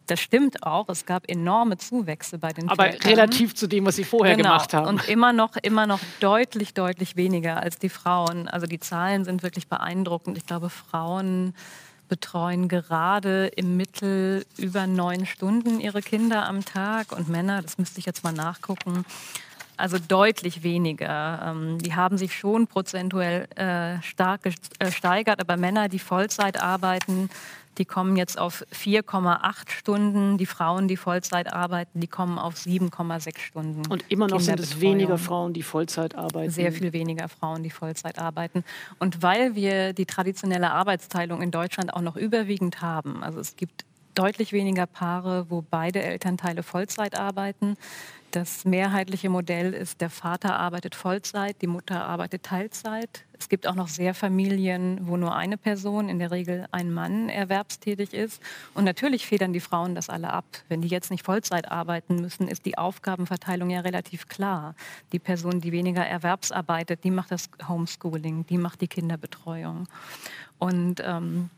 Das 0.09 0.19
stimmt 0.19 0.63
auch. 0.63 0.89
Es 0.89 1.05
gab 1.05 1.29
enorme 1.29 1.77
Zuwächse 1.77 2.39
bei 2.39 2.51
den 2.51 2.67
Aber 2.67 2.85
Vätern. 2.85 3.09
relativ 3.09 3.53
zu 3.53 3.67
dem, 3.67 3.85
was 3.85 3.95
Sie 3.95 4.03
vorher 4.03 4.35
genau. 4.35 4.49
gemacht 4.49 4.73
haben. 4.73 4.87
Und 4.87 5.07
immer 5.07 5.33
noch, 5.33 5.55
immer 5.61 5.85
noch 5.85 5.99
deutlich, 6.19 6.73
deutlich 6.73 7.15
weniger 7.15 7.61
als 7.61 7.77
die 7.77 7.89
Frauen. 7.89 8.47
Also 8.47 8.65
die 8.65 8.79
Zahlen 8.79 9.23
sind 9.23 9.43
wirklich 9.43 9.67
beeindruckend. 9.67 10.35
Ich 10.37 10.47
glaube, 10.47 10.71
Frauen 10.71 11.53
betreuen 12.09 12.67
gerade 12.67 13.47
im 13.55 13.77
Mittel 13.77 14.45
über 14.57 14.87
neun 14.87 15.25
Stunden 15.25 15.79
ihre 15.79 16.01
Kinder 16.01 16.45
am 16.47 16.65
Tag 16.65 17.11
und 17.11 17.29
Männer, 17.29 17.61
das 17.61 17.77
müsste 17.77 17.99
ich 17.99 18.05
jetzt 18.05 18.23
mal 18.23 18.33
nachgucken, 18.33 19.05
also 19.77 19.97
deutlich 19.97 20.63
weniger. 20.63 21.41
Ähm, 21.45 21.79
die 21.79 21.95
haben 21.95 22.17
sich 22.17 22.37
schon 22.37 22.67
prozentuell 22.67 23.47
äh, 23.55 24.01
stark 24.01 24.41
gesteigert, 24.79 25.39
aber 25.39 25.55
Männer, 25.55 25.87
die 25.87 25.99
Vollzeit 25.99 26.61
arbeiten, 26.61 27.29
die 27.79 27.85
kommen 27.85 28.17
jetzt 28.17 28.37
auf 28.37 28.65
4,8 28.73 29.71
Stunden. 29.71 30.37
Die 30.37 30.45
Frauen, 30.45 30.87
die 30.87 30.97
Vollzeit 30.97 31.51
arbeiten, 31.51 32.01
die 32.01 32.07
kommen 32.07 32.37
auf 32.37 32.55
7,6 32.55 33.39
Stunden. 33.39 33.81
Und 33.89 34.03
immer 34.09 34.27
noch 34.27 34.41
sind 34.41 34.59
es 34.59 34.81
weniger 34.81 35.17
Frauen, 35.17 35.53
die 35.53 35.63
Vollzeit 35.63 36.15
arbeiten. 36.15 36.51
Sehr 36.51 36.71
viel 36.71 36.93
weniger 36.93 37.29
Frauen, 37.29 37.63
die 37.63 37.69
Vollzeit 37.69 38.19
arbeiten. 38.19 38.63
Und 38.99 39.23
weil 39.23 39.55
wir 39.55 39.93
die 39.93 40.05
traditionelle 40.05 40.71
Arbeitsteilung 40.71 41.41
in 41.41 41.51
Deutschland 41.51 41.93
auch 41.93 42.01
noch 42.01 42.17
überwiegend 42.17 42.81
haben, 42.81 43.23
also 43.23 43.39
es 43.39 43.55
gibt 43.55 43.85
deutlich 44.13 44.51
weniger 44.51 44.85
Paare, 44.85 45.45
wo 45.49 45.63
beide 45.67 46.03
Elternteile 46.03 46.61
Vollzeit 46.61 47.17
arbeiten. 47.17 47.77
Das 48.31 48.65
mehrheitliche 48.65 49.29
Modell 49.29 49.73
ist, 49.73 50.01
der 50.01 50.09
Vater 50.09 50.59
arbeitet 50.59 50.93
Vollzeit, 50.95 51.61
die 51.61 51.67
Mutter 51.67 52.03
arbeitet 52.03 52.43
Teilzeit. 52.43 53.23
Es 53.39 53.47
gibt 53.47 53.67
auch 53.67 53.75
noch 53.75 53.87
sehr 53.87 54.13
Familien, 54.13 54.99
wo 55.07 55.15
nur 55.15 55.33
eine 55.33 55.57
Person, 55.57 56.09
in 56.09 56.19
der 56.19 56.29
Regel 56.29 56.67
ein 56.71 56.91
Mann, 56.91 57.29
erwerbstätig 57.29 58.13
ist. 58.13 58.41
Und 58.73 58.83
natürlich 58.83 59.25
federn 59.25 59.53
die 59.53 59.61
Frauen 59.61 59.95
das 59.95 60.09
alle 60.09 60.31
ab. 60.31 60.45
Wenn 60.67 60.81
die 60.81 60.89
jetzt 60.89 61.09
nicht 61.09 61.25
Vollzeit 61.25 61.71
arbeiten 61.71 62.17
müssen, 62.17 62.49
ist 62.49 62.65
die 62.65 62.77
Aufgabenverteilung 62.77 63.69
ja 63.69 63.79
relativ 63.79 64.27
klar. 64.27 64.75
Die 65.13 65.19
Person, 65.19 65.61
die 65.61 65.71
weniger 65.71 66.05
erwerbsarbeitet, 66.05 67.03
die 67.05 67.11
macht 67.11 67.31
das 67.31 67.49
Homeschooling, 67.67 68.45
die 68.45 68.57
macht 68.57 68.81
die 68.81 68.87
Kinderbetreuung. 68.89 69.87
Und 70.57 71.01
ähm, 71.05 71.49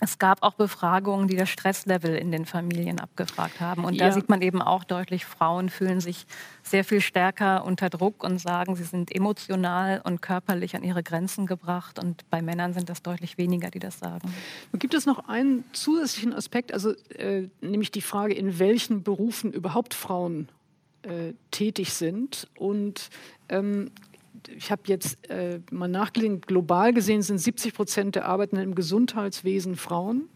es 0.00 0.18
gab 0.18 0.42
auch 0.42 0.54
Befragungen, 0.54 1.28
die 1.28 1.36
das 1.36 1.50
Stresslevel 1.50 2.16
in 2.16 2.32
den 2.32 2.46
Familien 2.46 2.98
abgefragt 2.98 3.60
haben. 3.60 3.84
Und 3.84 3.94
ja. 3.94 4.06
da 4.06 4.12
sieht 4.12 4.30
man 4.30 4.40
eben 4.40 4.62
auch 4.62 4.82
deutlich, 4.82 5.26
Frauen 5.26 5.68
fühlen 5.68 6.00
sich 6.00 6.26
sehr 6.62 6.84
viel 6.84 7.02
stärker 7.02 7.64
unter 7.66 7.90
Druck 7.90 8.24
und 8.24 8.38
sagen, 8.38 8.76
sie 8.76 8.84
sind 8.84 9.14
emotional 9.14 10.00
und 10.02 10.22
körperlich 10.22 10.74
an 10.74 10.82
ihre 10.82 11.02
Grenzen 11.02 11.46
gebracht. 11.46 11.98
Und 11.98 12.28
bei 12.30 12.40
Männern 12.40 12.72
sind 12.72 12.88
das 12.88 13.02
deutlich 13.02 13.36
weniger, 13.36 13.70
die 13.70 13.78
das 13.78 13.98
sagen. 13.98 14.32
Gibt 14.72 14.94
es 14.94 15.04
noch 15.04 15.28
einen 15.28 15.64
zusätzlichen 15.72 16.32
Aspekt, 16.32 16.72
also 16.72 16.92
äh, 17.16 17.48
nämlich 17.60 17.90
die 17.90 18.02
Frage, 18.02 18.34
in 18.34 18.58
welchen 18.58 19.02
Berufen 19.02 19.52
überhaupt 19.52 19.92
Frauen 19.92 20.48
äh, 21.02 21.34
tätig 21.50 21.92
sind 21.92 22.48
und 22.56 23.10
ähm, 23.50 23.90
ich 24.48 24.70
habe 24.70 24.82
jetzt 24.86 25.28
äh, 25.30 25.60
mal 25.70 25.88
nachgelesen, 25.88 26.40
global 26.40 26.92
gesehen 26.92 27.22
sind 27.22 27.38
70 27.38 27.74
Prozent 27.74 28.14
der 28.14 28.26
Arbeitenden 28.26 28.70
im 28.70 28.74
Gesundheitswesen 28.74 29.76
Frauen. 29.76 30.28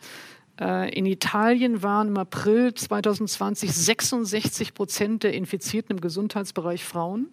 Äh, 0.61 0.93
in 0.95 1.07
Italien 1.07 1.83
waren 1.83 2.09
im 2.09 2.17
April 2.17 2.75
2020 2.75 3.73
66 3.73 4.75
Prozent 4.75 5.23
der 5.23 5.35
Infizierten 5.35 5.97
im 5.97 6.01
Gesundheitsbereich 6.01 6.85
Frauen. 6.85 7.33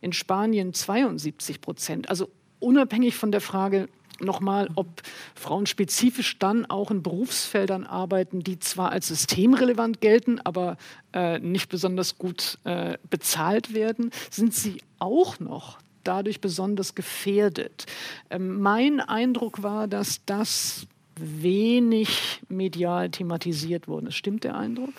In 0.00 0.12
Spanien 0.12 0.72
72 0.72 1.60
Prozent. 1.60 2.08
Also 2.08 2.28
unabhängig 2.60 3.16
von 3.16 3.30
der 3.32 3.40
Frage, 3.40 3.88
nochmal, 4.20 4.68
ob 4.74 5.02
Frauen 5.34 5.66
spezifisch 5.66 6.38
dann 6.38 6.66
auch 6.66 6.90
in 6.90 7.02
Berufsfeldern 7.02 7.84
arbeiten, 7.84 8.40
die 8.40 8.58
zwar 8.58 8.90
als 8.90 9.08
systemrelevant 9.08 10.00
gelten, 10.00 10.40
aber 10.40 10.76
äh, 11.12 11.38
nicht 11.38 11.68
besonders 11.68 12.18
gut 12.18 12.58
äh, 12.64 12.98
bezahlt 13.10 13.74
werden, 13.74 14.10
sind 14.30 14.54
sie 14.54 14.78
auch 14.98 15.40
noch 15.40 15.78
dadurch 16.04 16.40
besonders 16.40 16.94
gefährdet. 16.94 17.86
Ähm, 18.30 18.60
mein 18.60 19.00
Eindruck 19.00 19.62
war, 19.62 19.88
dass 19.88 20.20
das 20.26 20.86
wenig 21.16 22.40
medial 22.48 23.10
thematisiert 23.10 23.88
wurde. 23.88 24.12
Stimmt 24.12 24.44
der 24.44 24.56
Eindruck? 24.56 24.94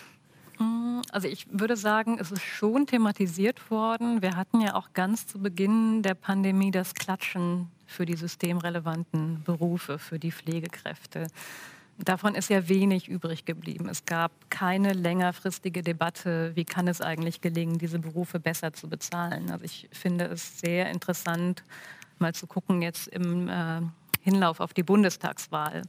Mm, 0.60 1.02
also 1.12 1.28
ich 1.28 1.48
würde 1.52 1.76
sagen, 1.76 2.18
es 2.20 2.32
ist 2.32 2.44
schon 2.44 2.86
thematisiert 2.86 3.72
worden. 3.72 4.22
Wir 4.22 4.36
hatten 4.36 4.62
ja 4.62 4.76
auch 4.76 4.94
ganz 4.94 5.28
zu 5.28 5.40
Beginn 5.40 6.02
der 6.02 6.14
Pandemie 6.14 6.72
das 6.72 6.94
Klatschen 6.94 7.68
für 7.86 8.06
die 8.06 8.16
systemrelevanten 8.16 9.44
Berufe, 9.44 10.00
für 10.00 10.20
die 10.20 10.32
Pflegekräfte. 10.32 11.28
Davon 12.00 12.34
ist 12.34 12.50
ja 12.50 12.68
wenig 12.68 13.08
übrig 13.08 13.46
geblieben. 13.46 13.88
Es 13.88 14.06
gab 14.06 14.32
keine 14.50 14.94
längerfristige 14.94 15.84
Debatte, 15.84 16.52
wie 16.56 16.66
kann 16.66 16.88
es 16.88 17.02
eigentlich 17.02 17.40
gelingen, 17.40 17.78
diese 17.78 18.00
Berufe 18.00 18.40
besser 18.40 18.74
zu 18.74 18.90
bezahlen. 18.90 19.52
Also 19.52 19.64
ich 19.66 19.88
finde 19.92 20.26
es 20.26 20.60
sehr 20.60 20.90
interessant, 20.90 21.64
mal 22.18 22.34
zu 22.34 22.48
gucken 22.48 22.82
jetzt 22.82 23.08
im 23.10 23.48
äh, 23.48 23.82
Hinlauf 24.22 24.60
auf 24.60 24.74
die 24.74 24.84
Bundestagswahl, 24.84 25.84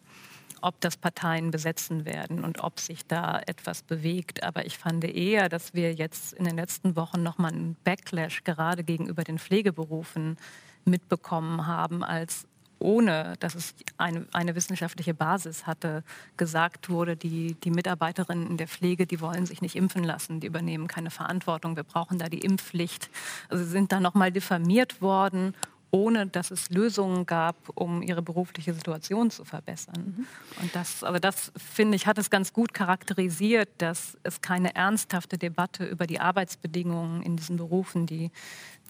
ob 0.60 0.80
das 0.80 0.96
Parteien 0.96 1.50
besetzen 1.50 2.04
werden 2.04 2.44
und 2.44 2.62
ob 2.62 2.80
sich 2.80 3.06
da 3.06 3.40
etwas 3.46 3.82
bewegt. 3.82 4.42
Aber 4.42 4.66
ich 4.66 4.76
fand 4.76 5.04
eher, 5.04 5.48
dass 5.48 5.72
wir 5.72 5.94
jetzt 5.94 6.34
in 6.34 6.44
den 6.44 6.56
letzten 6.56 6.96
Wochen 6.96 7.22
nochmal 7.22 7.52
einen 7.52 7.76
Backlash 7.84 8.44
gerade 8.44 8.84
gegenüber 8.84 9.24
den 9.24 9.38
Pflegeberufen 9.38 10.36
mitbekommen 10.84 11.66
haben, 11.66 12.04
als 12.04 12.46
ohne 12.84 13.34
dass 13.40 13.54
es 13.54 13.74
eine, 13.96 14.26
eine 14.32 14.54
wissenschaftliche 14.54 15.14
Basis 15.14 15.66
hatte, 15.66 16.04
gesagt 16.36 16.90
wurde, 16.90 17.16
die, 17.16 17.54
die 17.54 17.70
Mitarbeiterinnen 17.70 18.46
in 18.50 18.56
der 18.58 18.68
Pflege, 18.68 19.06
die 19.06 19.20
wollen 19.20 19.46
sich 19.46 19.62
nicht 19.62 19.74
impfen 19.74 20.04
lassen, 20.04 20.40
die 20.40 20.46
übernehmen 20.46 20.86
keine 20.86 21.10
Verantwortung, 21.10 21.76
wir 21.76 21.82
brauchen 21.82 22.18
da 22.18 22.28
die 22.28 22.40
Impfpflicht. 22.40 23.08
Also 23.48 23.64
sie 23.64 23.70
sind 23.70 23.90
da 23.90 24.00
nochmal 24.00 24.30
diffamiert 24.30 25.00
worden 25.00 25.54
ohne 25.90 26.26
dass 26.26 26.50
es 26.50 26.70
Lösungen 26.70 27.24
gab, 27.24 27.54
um 27.76 28.02
ihre 28.02 28.20
berufliche 28.20 28.74
Situation 28.74 29.30
zu 29.30 29.44
verbessern. 29.44 29.94
Mhm. 30.16 30.26
Und 30.60 30.74
das, 30.74 31.04
also 31.04 31.20
das 31.20 31.52
finde 31.56 31.94
ich, 31.94 32.08
hat 32.08 32.18
es 32.18 32.30
ganz 32.30 32.52
gut 32.52 32.74
charakterisiert, 32.74 33.68
dass 33.78 34.18
es 34.24 34.40
keine 34.40 34.74
ernsthafte 34.74 35.38
Debatte 35.38 35.84
über 35.84 36.08
die 36.08 36.18
Arbeitsbedingungen 36.18 37.22
in 37.22 37.36
diesen 37.36 37.58
Berufen, 37.58 38.06
die, 38.06 38.32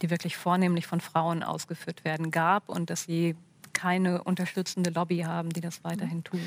die 0.01 0.09
wirklich 0.09 0.39
vornehmlich 0.39 0.87
von 0.87 1.03
Frauen 1.03 1.43
ausgeführt 1.43 2.07
werden, 2.07 2.31
gab 2.31 2.71
und 2.71 2.89
dass 2.89 3.03
sie 3.03 3.37
keine 3.75 4.23
unterstützende 4.25 4.91
Lobby 4.91 5.19
haben, 5.19 5.51
die 5.51 5.61
das 5.61 5.85
weiterhin 5.85 6.25
tut. 6.25 6.41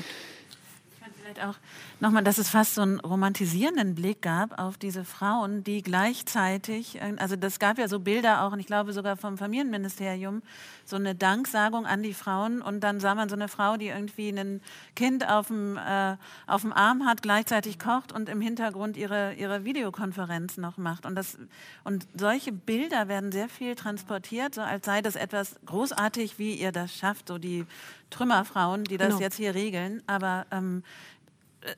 Vielleicht 1.28 1.46
auch 1.46 1.56
nochmal, 2.00 2.24
dass 2.24 2.38
es 2.38 2.48
fast 2.48 2.74
so 2.74 2.80
einen 2.80 3.00
romantisierenden 3.00 3.94
Blick 3.94 4.22
gab 4.22 4.58
auf 4.58 4.78
diese 4.78 5.04
Frauen, 5.04 5.62
die 5.62 5.82
gleichzeitig, 5.82 6.98
also 7.18 7.36
das 7.36 7.58
gab 7.58 7.76
ja 7.76 7.86
so 7.86 8.00
Bilder 8.00 8.44
auch, 8.44 8.52
und 8.52 8.60
ich 8.60 8.66
glaube 8.66 8.94
sogar 8.94 9.18
vom 9.18 9.36
Familienministerium, 9.36 10.40
so 10.86 10.96
eine 10.96 11.14
Danksagung 11.14 11.84
an 11.84 12.02
die 12.02 12.14
Frauen 12.14 12.62
und 12.62 12.80
dann 12.80 12.98
sah 12.98 13.14
man 13.14 13.28
so 13.28 13.34
eine 13.34 13.48
Frau, 13.48 13.76
die 13.76 13.88
irgendwie 13.88 14.30
ein 14.30 14.62
Kind 14.96 15.28
auf 15.28 15.48
dem, 15.48 15.76
äh, 15.76 16.16
auf 16.46 16.62
dem 16.62 16.72
Arm 16.72 17.04
hat, 17.04 17.20
gleichzeitig 17.20 17.78
kocht 17.78 18.10
und 18.10 18.30
im 18.30 18.40
Hintergrund 18.40 18.96
ihre, 18.96 19.34
ihre 19.34 19.66
Videokonferenz 19.66 20.56
noch 20.56 20.78
macht. 20.78 21.04
Und, 21.04 21.14
das, 21.14 21.36
und 21.84 22.06
solche 22.16 22.52
Bilder 22.52 23.08
werden 23.08 23.32
sehr 23.32 23.50
viel 23.50 23.74
transportiert, 23.74 24.54
so 24.54 24.62
als 24.62 24.86
sei 24.86 25.02
das 25.02 25.14
etwas 25.14 25.56
großartig, 25.66 26.38
wie 26.38 26.54
ihr 26.54 26.72
das 26.72 26.94
schafft, 26.94 27.28
so 27.28 27.36
die 27.36 27.66
Trümmerfrauen, 28.10 28.84
die 28.84 28.96
das 28.96 29.08
genau. 29.08 29.20
jetzt 29.20 29.36
hier 29.36 29.54
regeln. 29.54 30.02
Aber 30.06 30.46
ähm, 30.50 30.82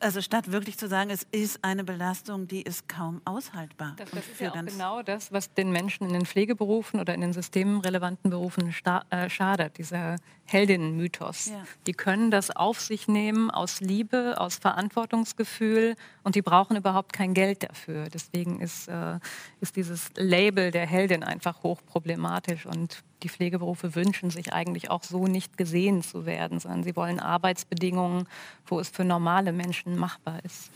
also 0.01 0.21
statt 0.21 0.53
wirklich 0.53 0.79
zu 0.79 0.88
sagen, 0.88 1.11
es 1.11 1.27
ist 1.31 1.64
eine 1.64 1.85
Belastung, 1.85 2.47
die 2.47 2.62
ist 2.62 2.88
kaum 2.88 3.21
aushaltbar. 3.25 3.95
Das, 3.97 4.11
das 4.11 4.29
ist 4.29 4.40
ja 4.40 4.51
genau 4.51 5.03
das, 5.03 5.33
was 5.33 5.53
den 5.55 5.73
Menschen 5.73 6.07
in 6.07 6.12
den 6.12 6.27
Pflegeberufen 6.27 7.01
oder 7.01 7.14
in 7.14 7.21
den 7.21 7.33
systemrelevanten 7.33 8.31
Berufen 8.31 8.75
äh, 9.11 9.31
schadet, 9.31 9.79
dieser 9.79 10.16
Heldinnenmythos. 10.53 11.47
Ja. 11.47 11.65
Die 11.87 11.93
können 11.93 12.31
das 12.31 12.51
auf 12.51 12.81
sich 12.81 13.07
nehmen 13.07 13.51
aus 13.51 13.81
Liebe, 13.81 14.35
aus 14.39 14.57
Verantwortungsgefühl 14.57 15.97
und 16.25 16.35
die 16.35 16.43
brauchen 16.43 16.77
überhaupt 16.77 17.13
kein 17.13 17.35
Geld 17.35 17.63
dafür. 17.63 18.09
Deswegen 18.09 18.61
ist, 18.61 18.89
äh, 18.89 19.19
ist 19.61 19.77
dieses 19.77 20.11
Label 20.17 20.71
der 20.71 20.87
Heldin 20.87 21.23
einfach 21.23 21.63
hochproblematisch 21.63 22.67
und 22.67 23.03
die 23.23 23.29
Pflegeberufe 23.29 23.95
wünschen 23.95 24.31
sich 24.31 24.53
eigentlich 24.53 24.91
auch 24.91 25.03
so 25.03 25.27
nicht 25.27 25.57
gesehen 25.57 26.03
zu 26.03 26.27
werden, 26.27 26.59
sondern 26.59 26.83
sie 26.83 26.97
wollen 26.97 27.21
Arbeitsbedingungen, 27.21 28.27
wo 28.67 28.81
es 28.81 28.89
für 28.89 29.05
normale 29.05 29.53
Menschen 29.53 29.97
machbar 29.97 30.45
ist. 30.45 30.71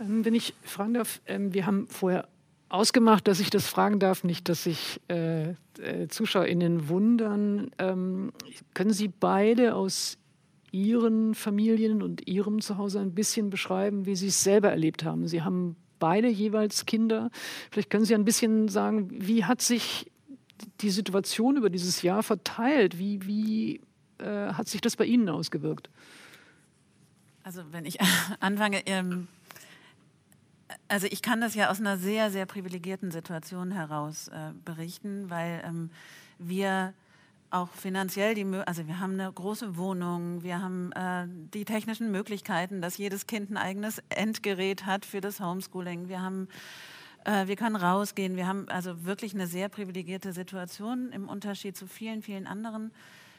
Ähm, 0.00 0.24
wenn 0.24 0.34
ich 0.34 0.54
fragen 0.62 0.94
darf, 0.94 1.20
ähm, 1.26 1.52
wir 1.52 1.66
haben 1.66 1.88
vorher 1.88 2.28
ausgemacht, 2.68 3.28
dass 3.28 3.40
ich 3.40 3.50
das 3.50 3.66
fragen 3.66 3.98
darf, 3.98 4.24
nicht, 4.24 4.48
dass 4.48 4.64
sich 4.64 5.00
äh, 5.08 5.50
äh, 5.50 6.08
ZuschauerInnen 6.08 6.88
wundern. 6.88 7.70
Ähm, 7.78 8.32
können 8.74 8.92
Sie 8.92 9.08
beide 9.08 9.74
aus 9.74 10.18
Ihren 10.72 11.34
Familien 11.34 12.02
und 12.02 12.26
Ihrem 12.26 12.60
Zuhause 12.60 13.00
ein 13.00 13.14
bisschen 13.14 13.50
beschreiben, 13.50 14.06
wie 14.06 14.16
Sie 14.16 14.28
es 14.28 14.42
selber 14.42 14.70
erlebt 14.70 15.04
haben? 15.04 15.26
Sie 15.26 15.42
haben 15.42 15.76
beide 15.98 16.28
jeweils 16.28 16.86
Kinder. 16.86 17.30
Vielleicht 17.70 17.90
können 17.90 18.04
Sie 18.04 18.14
ein 18.14 18.24
bisschen 18.24 18.68
sagen, 18.68 19.08
wie 19.12 19.44
hat 19.44 19.62
sich 19.62 20.10
die 20.80 20.90
Situation 20.90 21.56
über 21.56 21.70
dieses 21.70 22.02
Jahr 22.02 22.22
verteilt? 22.22 22.98
Wie, 22.98 23.24
wie 23.26 23.80
äh, 24.18 24.52
hat 24.52 24.68
sich 24.68 24.80
das 24.80 24.96
bei 24.96 25.04
Ihnen 25.04 25.28
ausgewirkt? 25.28 25.88
Also 27.42 27.62
wenn 27.70 27.84
ich 27.86 27.98
anfange, 28.40 28.82
ähm, 28.86 29.28
also 30.88 31.06
ich 31.10 31.22
kann 31.22 31.40
das 31.40 31.54
ja 31.54 31.70
aus 31.70 31.80
einer 31.80 31.96
sehr, 31.96 32.30
sehr 32.30 32.46
privilegierten 32.46 33.10
Situation 33.10 33.70
heraus 33.70 34.28
äh, 34.28 34.52
berichten, 34.64 35.30
weil 35.30 35.62
ähm, 35.64 35.90
wir 36.38 36.94
auch 37.50 37.68
finanziell 37.70 38.34
die, 38.34 38.44
also 38.66 38.86
wir 38.86 38.98
haben 38.98 39.12
eine 39.12 39.32
große 39.32 39.76
Wohnung, 39.76 40.42
wir 40.42 40.60
haben 40.60 40.92
äh, 40.92 41.26
die 41.54 41.64
technischen 41.64 42.10
Möglichkeiten, 42.10 42.82
dass 42.82 42.98
jedes 42.98 43.26
Kind 43.26 43.50
ein 43.50 43.56
eigenes 43.56 44.02
Endgerät 44.08 44.84
hat 44.84 45.06
für 45.06 45.20
das 45.20 45.40
Homeschooling. 45.40 46.08
Wir 46.08 46.20
haben 46.20 46.48
äh, 47.26 47.48
wir 47.48 47.56
können 47.56 47.76
rausgehen. 47.76 48.36
Wir 48.36 48.46
haben 48.46 48.68
also 48.68 49.04
wirklich 49.04 49.34
eine 49.34 49.46
sehr 49.46 49.68
privilegierte 49.68 50.32
Situation 50.32 51.10
im 51.12 51.28
Unterschied 51.28 51.76
zu 51.76 51.86
vielen, 51.86 52.22
vielen 52.22 52.46
anderen. 52.46 52.92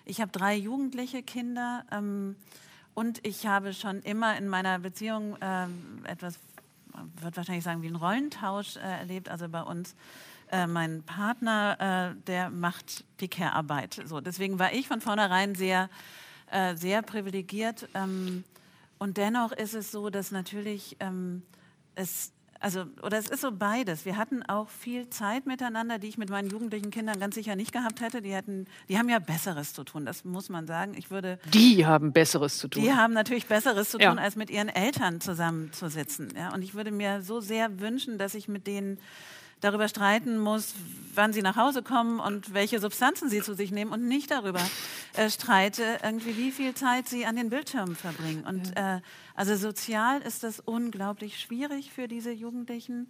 Ich 0.05 0.21
habe 0.21 0.31
drei 0.31 0.55
jugendliche 0.55 1.23
Kinder 1.23 1.85
ähm, 1.91 2.35
und 2.93 3.25
ich 3.25 3.47
habe 3.47 3.73
schon 3.73 4.01
immer 4.01 4.37
in 4.37 4.47
meiner 4.47 4.79
Beziehung 4.79 5.37
äh, 5.41 5.67
etwas, 6.03 6.39
wird 7.21 7.37
wahrscheinlich 7.37 7.63
sagen, 7.63 7.81
wie 7.81 7.87
einen 7.87 7.95
Rollentausch 7.95 8.77
äh, 8.77 8.79
erlebt. 8.79 9.29
Also 9.29 9.49
bei 9.49 9.61
uns 9.61 9.95
äh, 10.51 10.67
mein 10.67 11.03
Partner, 11.03 12.15
äh, 12.15 12.21
der 12.23 12.49
macht 12.49 13.03
die 13.19 13.27
Care-Arbeit. 13.27 14.01
So, 14.05 14.21
deswegen 14.21 14.59
war 14.59 14.73
ich 14.73 14.87
von 14.87 15.01
vornherein 15.01 15.55
sehr, 15.55 15.89
äh, 16.51 16.75
sehr 16.75 17.01
privilegiert. 17.01 17.89
Ähm, 17.93 18.43
und 18.97 19.17
dennoch 19.17 19.51
ist 19.51 19.73
es 19.73 19.91
so, 19.91 20.09
dass 20.09 20.31
natürlich 20.31 20.97
ähm, 20.99 21.43
es 21.95 22.31
also, 22.59 22.85
oder 23.01 23.17
es 23.17 23.29
ist 23.29 23.41
so 23.41 23.51
beides. 23.51 24.05
Wir 24.05 24.17
hatten 24.17 24.43
auch 24.43 24.69
viel 24.69 25.09
Zeit 25.09 25.45
miteinander, 25.45 25.99
die 25.99 26.07
ich 26.07 26.17
mit 26.17 26.29
meinen 26.29 26.49
jugendlichen 26.49 26.91
Kindern 26.91 27.19
ganz 27.19 27.35
sicher 27.35 27.55
nicht 27.55 27.71
gehabt 27.71 28.01
hätte. 28.01 28.21
Die, 28.21 28.33
hätten, 28.33 28.65
die 28.89 28.97
haben 28.97 29.09
ja 29.09 29.19
Besseres 29.19 29.73
zu 29.73 29.83
tun, 29.83 30.05
das 30.05 30.25
muss 30.25 30.49
man 30.49 30.67
sagen. 30.67 30.93
Ich 30.95 31.11
würde, 31.11 31.39
die 31.53 31.85
haben 31.85 32.13
Besseres 32.13 32.57
zu 32.57 32.67
tun. 32.67 32.83
Die 32.83 32.93
haben 32.93 33.13
natürlich 33.13 33.47
Besseres 33.47 33.89
zu 33.89 33.97
tun, 33.97 34.03
ja. 34.03 34.15
als 34.15 34.35
mit 34.35 34.49
ihren 34.49 34.69
Eltern 34.69 35.21
zusammenzusitzen. 35.21 36.33
Ja? 36.35 36.53
Und 36.53 36.61
ich 36.61 36.73
würde 36.73 36.91
mir 36.91 37.21
so 37.21 37.39
sehr 37.39 37.79
wünschen, 37.79 38.17
dass 38.17 38.33
ich 38.33 38.47
mit 38.47 38.67
denen 38.67 38.99
darüber 39.61 39.87
streiten 39.87 40.37
muss, 40.37 40.73
wann 41.13 41.33
sie 41.33 41.41
nach 41.41 41.55
Hause 41.55 41.81
kommen 41.81 42.19
und 42.19 42.53
welche 42.53 42.79
Substanzen 42.79 43.29
sie 43.29 43.41
zu 43.41 43.55
sich 43.55 43.71
nehmen 43.71 43.91
und 43.91 44.07
nicht 44.07 44.31
darüber 44.31 44.61
äh, 45.15 45.29
streite, 45.29 45.99
irgendwie 46.03 46.37
wie 46.37 46.51
viel 46.51 46.73
Zeit 46.75 47.09
sie 47.09 47.25
an 47.25 47.35
den 47.35 47.49
Bildschirmen 47.49 47.95
verbringen. 47.95 48.45
Und 48.45 48.75
ja. 48.75 48.97
äh, 48.97 49.01
also 49.35 49.55
sozial 49.55 50.21
ist 50.21 50.43
das 50.43 50.59
unglaublich 50.59 51.39
schwierig 51.39 51.91
für 51.91 52.07
diese 52.07 52.31
Jugendlichen. 52.31 53.09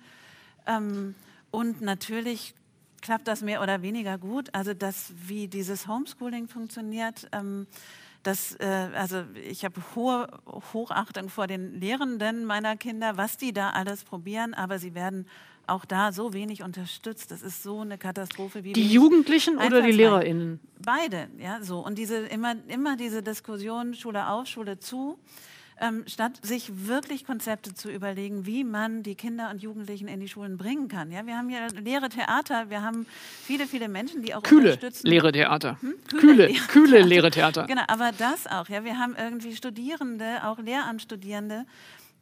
Ähm, 0.66 1.16
und 1.52 1.82
natürlich 1.82 2.56
klappt 3.02 3.28
das 3.28 3.42
mehr 3.42 3.62
oder 3.62 3.82
weniger 3.82 4.18
gut. 4.18 4.54
Also 4.54 4.74
das, 4.74 5.14
wie 5.16 5.48
dieses 5.48 5.88
Homeschooling 5.88 6.48
funktioniert. 6.48 7.28
Ähm, 7.32 7.68
das, 8.24 8.56
äh, 8.60 8.90
also 8.96 9.24
ich 9.36 9.64
habe 9.64 9.82
hohe 9.96 10.28
Hochachtung 10.74 11.30
vor 11.30 11.48
den 11.48 11.80
Lehrenden 11.80 12.46
meiner 12.46 12.76
Kinder, 12.76 13.18
was 13.18 13.38
die 13.38 13.54
da 13.54 13.70
alles 13.70 14.04
probieren, 14.04 14.54
aber 14.54 14.80
sie 14.80 14.96
werden 14.96 15.28
auch 15.68 15.86
da 15.86 16.12
so 16.12 16.34
wenig 16.34 16.64
unterstützt. 16.64 17.32
Das 17.32 17.42
ist 17.42 17.64
so 17.64 17.82
eine 17.82 17.98
Katastrophe. 17.98 18.64
Wie 18.64 18.74
die 18.74 18.88
Jugendlichen 18.88 19.58
oder 19.58 19.82
die 19.82 19.92
LehrerInnen? 19.92 20.60
Beide, 20.80 21.28
ja, 21.38 21.62
so. 21.62 21.80
Und 21.80 21.98
diese, 21.98 22.18
immer, 22.18 22.56
immer 22.68 22.96
diese 22.98 23.22
Diskussion 23.22 23.94
Schule 23.94 24.30
auf, 24.30 24.48
Schule 24.48 24.80
zu. 24.80 25.18
Ähm, 25.80 26.06
statt 26.08 26.40
sich 26.42 26.88
wirklich 26.88 27.24
Konzepte 27.24 27.72
zu 27.72 27.92
überlegen, 27.92 28.48
wie 28.48 28.64
man 28.64 29.04
die 29.04 29.14
Kinder 29.14 29.52
und 29.52 29.62
Jugendlichen 29.62 30.08
in 30.08 30.20
die 30.20 30.28
Schulen 30.28 30.58
bringen 30.58 30.88
kann. 30.88 31.12
Ja, 31.12 31.28
wir 31.28 31.38
haben 31.38 31.50
hier 31.50 31.68
leere 31.80 32.10
Theater, 32.10 32.72
wir 32.72 32.82
haben 32.82 33.06
viele, 33.44 33.68
viele 33.68 33.88
Menschen, 33.88 34.24
die 34.24 34.34
auch 34.34 34.42
kühle 34.42 34.72
unterstützen. 34.72 35.06
Leere 35.06 35.32
Theater. 35.32 35.78
Hm? 35.82 35.94
Kühle, 36.18 36.48
kühle, 36.48 36.60
kühle 36.68 37.02
leere 37.04 37.30
Theater. 37.30 37.68
Genau, 37.68 37.84
aber 37.88 38.12
das 38.18 38.48
auch. 38.48 38.68
Ja, 38.70 38.84
wir 38.84 38.98
haben 38.98 39.16
irgendwie 39.16 39.56
Studierende, 39.56 40.44
auch 40.46 40.58
Lehramtsstudierende, 40.58 41.68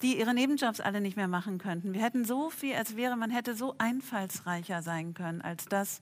die 0.01 0.19
ihre 0.19 0.33
Nebenjobs 0.33 0.79
alle 0.79 1.01
nicht 1.01 1.17
mehr 1.17 1.27
machen 1.27 1.57
könnten. 1.57 1.93
Wir 1.93 2.01
hätten 2.01 2.25
so 2.25 2.49
viel, 2.49 2.75
als 2.75 2.95
wäre 2.95 3.15
man 3.15 3.31
hätte 3.31 3.55
so 3.55 3.75
einfallsreicher 3.77 4.81
sein 4.81 5.13
können 5.13 5.41
als 5.41 5.65
das, 5.65 6.01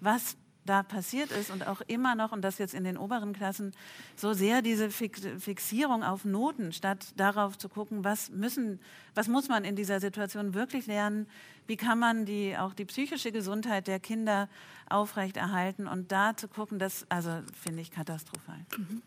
was 0.00 0.36
da 0.66 0.82
passiert 0.82 1.30
ist 1.30 1.50
und 1.50 1.66
auch 1.66 1.82
immer 1.82 2.14
noch, 2.14 2.32
und 2.32 2.42
das 2.42 2.58
jetzt 2.58 2.74
in 2.74 2.84
den 2.84 2.96
oberen 2.96 3.32
Klassen, 3.32 3.72
so 4.16 4.32
sehr 4.32 4.62
diese 4.62 4.90
Fixierung 4.90 6.02
auf 6.02 6.24
Noten, 6.24 6.72
statt 6.72 7.12
darauf 7.16 7.58
zu 7.58 7.68
gucken, 7.68 8.04
was, 8.04 8.30
müssen, 8.30 8.80
was 9.14 9.28
muss 9.28 9.48
man 9.48 9.64
in 9.64 9.76
dieser 9.76 10.00
Situation 10.00 10.54
wirklich 10.54 10.86
lernen, 10.86 11.26
wie 11.66 11.76
kann 11.76 11.98
man 11.98 12.24
die, 12.24 12.56
auch 12.56 12.74
die 12.74 12.84
psychische 12.84 13.32
Gesundheit 13.32 13.86
der 13.86 14.00
Kinder 14.00 14.48
aufrechterhalten 14.88 15.86
und 15.86 16.12
da 16.12 16.36
zu 16.36 16.48
gucken, 16.48 16.78
das 16.78 17.06
also 17.08 17.40
finde 17.58 17.82
ich 17.82 17.90
katastrophal. 17.90 18.64
Mhm. 18.76 19.02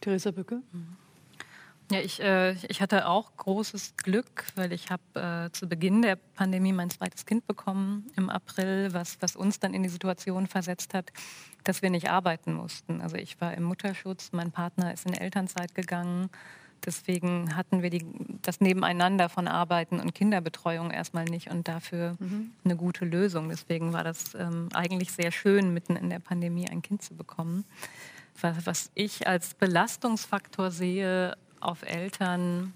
Theresa 0.00 0.30
Bücke? 0.30 0.62
Mhm. 0.72 0.96
Ja, 1.90 2.00
ich, 2.00 2.20
äh, 2.20 2.52
ich 2.68 2.80
hatte 2.80 3.06
auch 3.06 3.36
großes 3.36 3.96
Glück, 3.96 4.46
weil 4.54 4.72
ich 4.72 4.90
habe 4.90 5.02
äh, 5.48 5.52
zu 5.52 5.68
Beginn 5.68 6.02
der 6.02 6.16
Pandemie 6.16 6.72
mein 6.72 6.90
zweites 6.90 7.26
Kind 7.26 7.46
bekommen 7.46 8.10
im 8.16 8.30
April, 8.30 8.88
was, 8.92 9.18
was 9.20 9.36
uns 9.36 9.60
dann 9.60 9.74
in 9.74 9.82
die 9.82 9.88
Situation 9.88 10.46
versetzt 10.46 10.94
hat, 10.94 11.12
dass 11.64 11.82
wir 11.82 11.90
nicht 11.90 12.08
arbeiten 12.08 12.54
mussten. 12.54 13.00
Also 13.00 13.16
ich 13.16 13.40
war 13.40 13.54
im 13.54 13.64
Mutterschutz, 13.64 14.30
mein 14.32 14.52
Partner 14.52 14.92
ist 14.92 15.06
in 15.06 15.14
Elternzeit 15.14 15.74
gegangen. 15.74 16.30
Deswegen 16.84 17.54
hatten 17.54 17.82
wir 17.82 17.90
die, 17.90 18.04
das 18.42 18.60
Nebeneinander 18.60 19.28
von 19.28 19.46
Arbeiten 19.46 20.00
und 20.00 20.14
Kinderbetreuung 20.14 20.90
erstmal 20.90 21.24
nicht 21.24 21.50
und 21.50 21.68
dafür 21.68 22.16
mhm. 22.18 22.52
eine 22.64 22.76
gute 22.76 23.04
Lösung. 23.04 23.48
Deswegen 23.48 23.92
war 23.92 24.02
das 24.02 24.34
ähm, 24.34 24.68
eigentlich 24.72 25.12
sehr 25.12 25.30
schön, 25.30 25.72
mitten 25.72 25.94
in 25.94 26.10
der 26.10 26.18
Pandemie 26.18 26.68
ein 26.68 26.82
Kind 26.82 27.02
zu 27.02 27.14
bekommen. 27.14 27.64
Was, 28.40 28.66
was 28.66 28.90
ich 28.94 29.28
als 29.28 29.54
Belastungsfaktor 29.54 30.70
sehe, 30.70 31.36
auf 31.64 31.82
Eltern, 31.82 32.72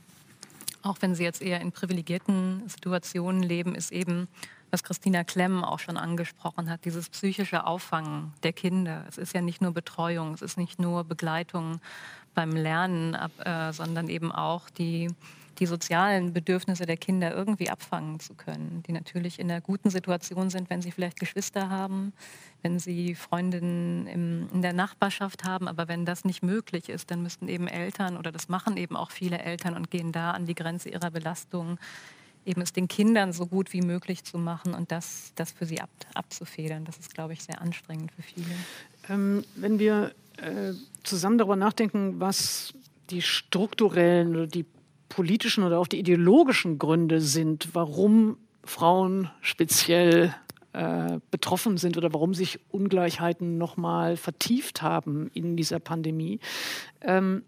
auch 0.83 0.97
wenn 1.01 1.15
sie 1.15 1.25
jetzt 1.25 1.43
eher 1.43 1.61
in 1.61 1.73
privilegierten 1.73 2.69
Situationen 2.69 3.43
leben, 3.43 3.75
ist 3.75 3.93
eben, 3.93 4.29
was 4.71 4.83
Christina 4.83 5.25
Klemm 5.25 5.65
auch 5.65 5.79
schon 5.79 5.97
angesprochen 5.97 6.71
hat, 6.71 6.85
dieses 6.85 7.09
psychische 7.09 7.67
Auffangen 7.67 8.33
der 8.43 8.53
Kinder. 8.53 9.05
Es 9.09 9.19
ist 9.19 9.35
ja 9.35 9.41
nicht 9.41 9.61
nur 9.63 9.73
Betreuung, 9.73 10.35
es 10.35 10.43
ist 10.43 10.59
nicht 10.59 10.79
nur 10.79 11.05
Begleitung 11.05 11.81
beim 12.35 12.51
Lernen, 12.51 13.15
äh, 13.15 13.73
sondern 13.73 14.09
eben 14.09 14.31
auch 14.33 14.69
die 14.71 15.09
die 15.59 15.67
sozialen 15.67 16.33
Bedürfnisse 16.33 16.87
der 16.87 16.97
Kinder 16.97 17.35
irgendwie 17.35 17.71
abfangen 17.71 18.21
zu 18.21 18.35
können, 18.35 18.83
die 18.87 18.93
natürlich 18.93 19.39
in 19.39 19.51
einer 19.51 19.61
guten 19.61 19.91
Situation 19.91 20.51
sind, 20.51 20.71
wenn 20.71 20.83
sie 20.83 20.91
vielleicht 20.91 21.19
Geschwister 21.19 21.71
haben, 21.71 22.13
wenn 22.63 22.79
sie 22.79 23.15
Freundinnen 23.15 24.07
im, 24.07 24.49
in 24.53 24.63
der 24.63 24.73
Nachbarschaft 24.73 25.45
haben. 25.45 25.69
Aber 25.69 25.89
wenn 25.89 26.05
das 26.05 26.25
nicht 26.25 26.43
möglich 26.43 26.89
ist, 26.89 27.11
dann 27.11 27.23
müssten 27.23 27.49
eben 27.49 27.69
Eltern 27.69 28.17
oder 28.17 28.33
das 28.33 28.49
machen 28.49 28.77
eben 28.77 28.97
auch 28.97 29.11
viele 29.11 29.39
Eltern 29.39 29.75
und 29.75 29.91
gehen 29.91 30.13
da 30.13 30.33
an 30.33 30.47
die 30.47 30.55
Grenze 30.55 30.91
ihrer 30.91 31.11
Belastung, 31.11 31.79
eben 32.45 32.61
es 32.61 32.73
den 32.73 32.89
Kindern 32.89 33.33
so 33.33 33.47
gut 33.47 33.73
wie 33.73 33.83
möglich 33.83 34.25
zu 34.25 34.39
machen 34.39 34.75
und 34.75 34.93
das, 34.93 35.33
das 35.35 35.53
für 35.53 35.67
sie 35.67 35.81
ab, 35.81 35.91
abzufedern. 36.15 36.85
Das 36.85 36.99
ist, 36.99 37.13
glaube 37.13 37.33
ich, 37.33 37.43
sehr 37.43 37.61
anstrengend 37.61 38.13
für 38.13 38.23
viele. 38.23 38.47
Ähm, 39.09 39.45
wenn 39.57 39.79
wir 39.79 40.13
äh, 40.37 40.73
zusammen 41.03 41.39
darüber 41.39 41.57
nachdenken, 41.57 42.21
was 42.21 42.75
die 43.11 43.23
strukturellen 43.23 44.37
oder 44.37 44.47
die 44.47 44.65
politischen 45.09 45.65
oder 45.65 45.79
auch 45.79 45.87
die 45.87 45.99
ideologischen 45.99 46.79
Gründe 46.79 47.21
sind, 47.21 47.75
warum 47.75 48.37
Frauen 48.65 49.31
speziell 49.41 50.35
äh, 50.73 51.21
betroffen 51.31 51.79
sind 51.79 51.97
oder 51.97 52.13
warum 52.13 52.35
sich 52.35 52.61
Ungleichheiten 52.71 53.57
nochmal 53.57 54.17
vertieft 54.17 54.83
haben 54.83 55.31
in 55.33 55.57
dieser 55.57 55.79
Pandemie, 55.79 56.41
ähm, 57.01 57.45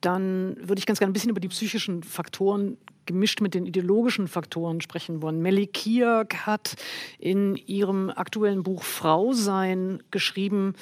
dann 0.00 0.56
würde 0.60 0.80
ich 0.80 0.86
ganz 0.86 0.98
gerne 0.98 1.10
ein 1.10 1.12
bisschen 1.12 1.30
über 1.30 1.40
die 1.40 1.48
psychischen 1.48 2.02
Faktoren 2.02 2.78
gemischt 3.06 3.40
mit 3.40 3.54
den 3.54 3.66
ideologischen 3.66 4.28
Faktoren 4.28 4.80
sprechen 4.80 5.22
wollen. 5.22 5.40
Melly 5.40 5.66
Kiak 5.66 6.46
hat 6.46 6.76
in 7.18 7.56
ihrem 7.56 8.10
aktuellen 8.10 8.62
Buch 8.62 8.82
Frau 8.82 9.32
sein 9.32 10.02
geschrieben, 10.10 10.74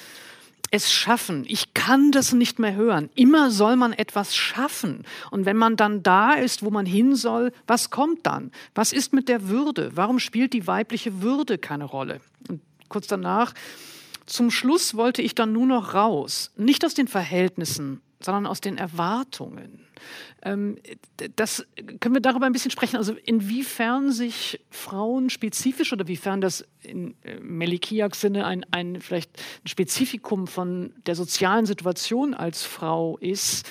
es 0.71 0.91
schaffen. 0.91 1.43
Ich 1.47 1.73
kann 1.73 2.11
das 2.11 2.33
nicht 2.33 2.57
mehr 2.57 2.75
hören. 2.75 3.09
Immer 3.13 3.51
soll 3.51 3.75
man 3.75 3.93
etwas 3.93 4.35
schaffen. 4.35 5.03
Und 5.29 5.45
wenn 5.45 5.57
man 5.57 5.75
dann 5.75 6.01
da 6.01 6.33
ist, 6.33 6.63
wo 6.63 6.71
man 6.71 6.85
hin 6.85 7.15
soll, 7.15 7.51
was 7.67 7.89
kommt 7.89 8.25
dann? 8.25 8.51
Was 8.73 8.93
ist 8.93 9.13
mit 9.13 9.29
der 9.29 9.49
Würde? 9.49 9.91
Warum 9.95 10.17
spielt 10.19 10.53
die 10.53 10.65
weibliche 10.67 11.21
Würde 11.21 11.57
keine 11.57 11.83
Rolle? 11.83 12.21
Und 12.47 12.61
kurz 12.87 13.07
danach, 13.07 13.53
zum 14.25 14.49
Schluss 14.49 14.95
wollte 14.95 15.21
ich 15.21 15.35
dann 15.35 15.51
nur 15.51 15.65
noch 15.65 15.93
raus. 15.93 16.51
Nicht 16.55 16.85
aus 16.85 16.93
den 16.93 17.09
Verhältnissen, 17.09 18.01
sondern 18.25 18.45
aus 18.45 18.61
den 18.61 18.77
Erwartungen. 18.77 19.85
Ähm, 20.41 20.77
das 21.35 21.65
können 21.99 22.15
wir 22.15 22.21
darüber 22.21 22.45
ein 22.45 22.53
bisschen 22.53 22.71
sprechen. 22.71 22.97
Also 22.97 23.13
inwiefern 23.13 24.11
sich 24.11 24.59
Frauen 24.69 25.29
spezifisch 25.29 25.93
oder 25.93 26.07
wiefern 26.07 26.41
das 26.41 26.65
in 26.81 27.15
äh, 27.23 27.39
Melikiaks 27.39 28.21
Sinne 28.21 28.45
ein, 28.45 28.65
ein 28.71 29.01
vielleicht 29.01 29.31
ein 29.63 29.67
Spezifikum 29.67 30.47
von 30.47 30.93
der 31.05 31.15
sozialen 31.15 31.65
Situation 31.65 32.33
als 32.33 32.63
Frau 32.63 33.17
ist, 33.17 33.67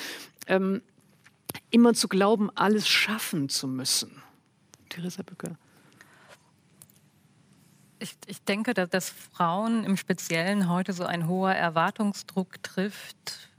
ähm, 0.46 0.82
immer 1.70 1.94
zu 1.94 2.08
glauben, 2.08 2.50
alles 2.54 2.88
schaffen 2.88 3.48
zu 3.48 3.66
müssen. 3.66 4.22
Theresa 4.88 5.22
Bücker. 5.22 5.56
Ich, 7.98 8.16
ich, 8.26 8.42
denke, 8.42 8.72
dass, 8.72 8.88
dass 8.88 9.10
Frauen 9.10 9.84
im 9.84 9.96
Speziellen 9.96 10.70
heute 10.70 10.94
so 10.94 11.04
ein 11.04 11.28
hoher 11.28 11.52
Erwartungsdruck 11.52 12.62
trifft, 12.62 13.49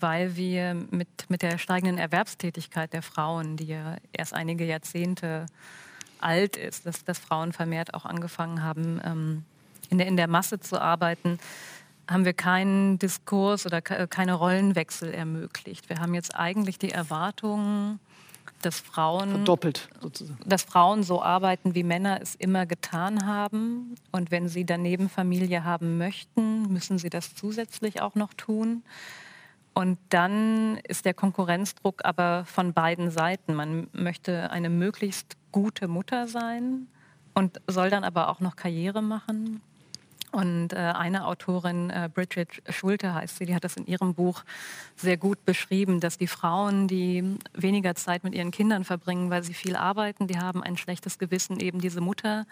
weil 0.00 0.36
wir 0.36 0.74
mit, 0.74 1.08
mit 1.28 1.42
der 1.42 1.58
steigenden 1.58 1.98
Erwerbstätigkeit 1.98 2.92
der 2.92 3.02
Frauen, 3.02 3.56
die 3.56 3.66
ja 3.66 3.96
erst 4.12 4.34
einige 4.34 4.64
Jahrzehnte 4.64 5.46
alt 6.20 6.56
ist, 6.56 6.86
dass, 6.86 7.04
dass 7.04 7.18
Frauen 7.18 7.52
vermehrt 7.52 7.94
auch 7.94 8.04
angefangen 8.04 8.62
haben, 8.62 9.00
ähm, 9.04 9.44
in, 9.90 9.98
der, 9.98 10.06
in 10.06 10.16
der 10.16 10.28
Masse 10.28 10.60
zu 10.60 10.80
arbeiten, 10.80 11.38
haben 12.08 12.24
wir 12.24 12.32
keinen 12.32 12.98
Diskurs 12.98 13.66
oder 13.66 13.82
keine 13.82 14.34
Rollenwechsel 14.34 15.12
ermöglicht. 15.12 15.88
Wir 15.88 15.98
haben 15.98 16.14
jetzt 16.14 16.34
eigentlich 16.34 16.78
die 16.78 16.90
Erwartung, 16.90 17.98
dass 18.62 18.80
Frauen 18.80 19.30
verdoppelt 19.30 19.88
sozusagen. 20.00 20.40
dass 20.46 20.62
Frauen 20.62 21.02
so 21.02 21.22
arbeiten, 21.22 21.74
wie 21.74 21.84
Männer 21.84 22.20
es 22.20 22.34
immer 22.34 22.66
getan 22.66 23.26
haben. 23.26 23.94
Und 24.10 24.30
wenn 24.30 24.48
sie 24.48 24.64
daneben 24.64 25.08
Familie 25.08 25.64
haben 25.64 25.98
möchten, 25.98 26.72
müssen 26.72 26.98
sie 26.98 27.10
das 27.10 27.34
zusätzlich 27.34 28.00
auch 28.00 28.14
noch 28.14 28.34
tun. 28.34 28.82
Und 29.78 29.96
dann 30.08 30.78
ist 30.88 31.04
der 31.04 31.14
Konkurrenzdruck 31.14 32.04
aber 32.04 32.44
von 32.46 32.72
beiden 32.72 33.12
Seiten. 33.12 33.54
Man 33.54 33.86
möchte 33.92 34.50
eine 34.50 34.70
möglichst 34.70 35.36
gute 35.52 35.86
Mutter 35.86 36.26
sein 36.26 36.88
und 37.32 37.60
soll 37.68 37.88
dann 37.88 38.02
aber 38.02 38.28
auch 38.28 38.40
noch 38.40 38.56
Karriere 38.56 39.02
machen. 39.02 39.60
Und 40.32 40.72
äh, 40.72 40.78
eine 40.78 41.26
Autorin, 41.26 41.90
äh, 41.90 42.10
Bridget 42.12 42.60
Schulte 42.70 43.14
heißt 43.14 43.38
sie, 43.38 43.46
die 43.46 43.54
hat 43.54 43.62
das 43.62 43.76
in 43.76 43.86
ihrem 43.86 44.14
Buch 44.14 44.42
sehr 44.96 45.16
gut 45.16 45.44
beschrieben, 45.44 46.00
dass 46.00 46.18
die 46.18 46.26
Frauen, 46.26 46.88
die 46.88 47.38
weniger 47.54 47.94
Zeit 47.94 48.24
mit 48.24 48.34
ihren 48.34 48.50
Kindern 48.50 48.82
verbringen, 48.82 49.30
weil 49.30 49.44
sie 49.44 49.54
viel 49.54 49.76
arbeiten, 49.76 50.26
die 50.26 50.38
haben 50.38 50.60
ein 50.60 50.76
schlechtes 50.76 51.20
Gewissen, 51.20 51.60
eben 51.60 51.80
diese 51.80 52.00
Mutter 52.00 52.46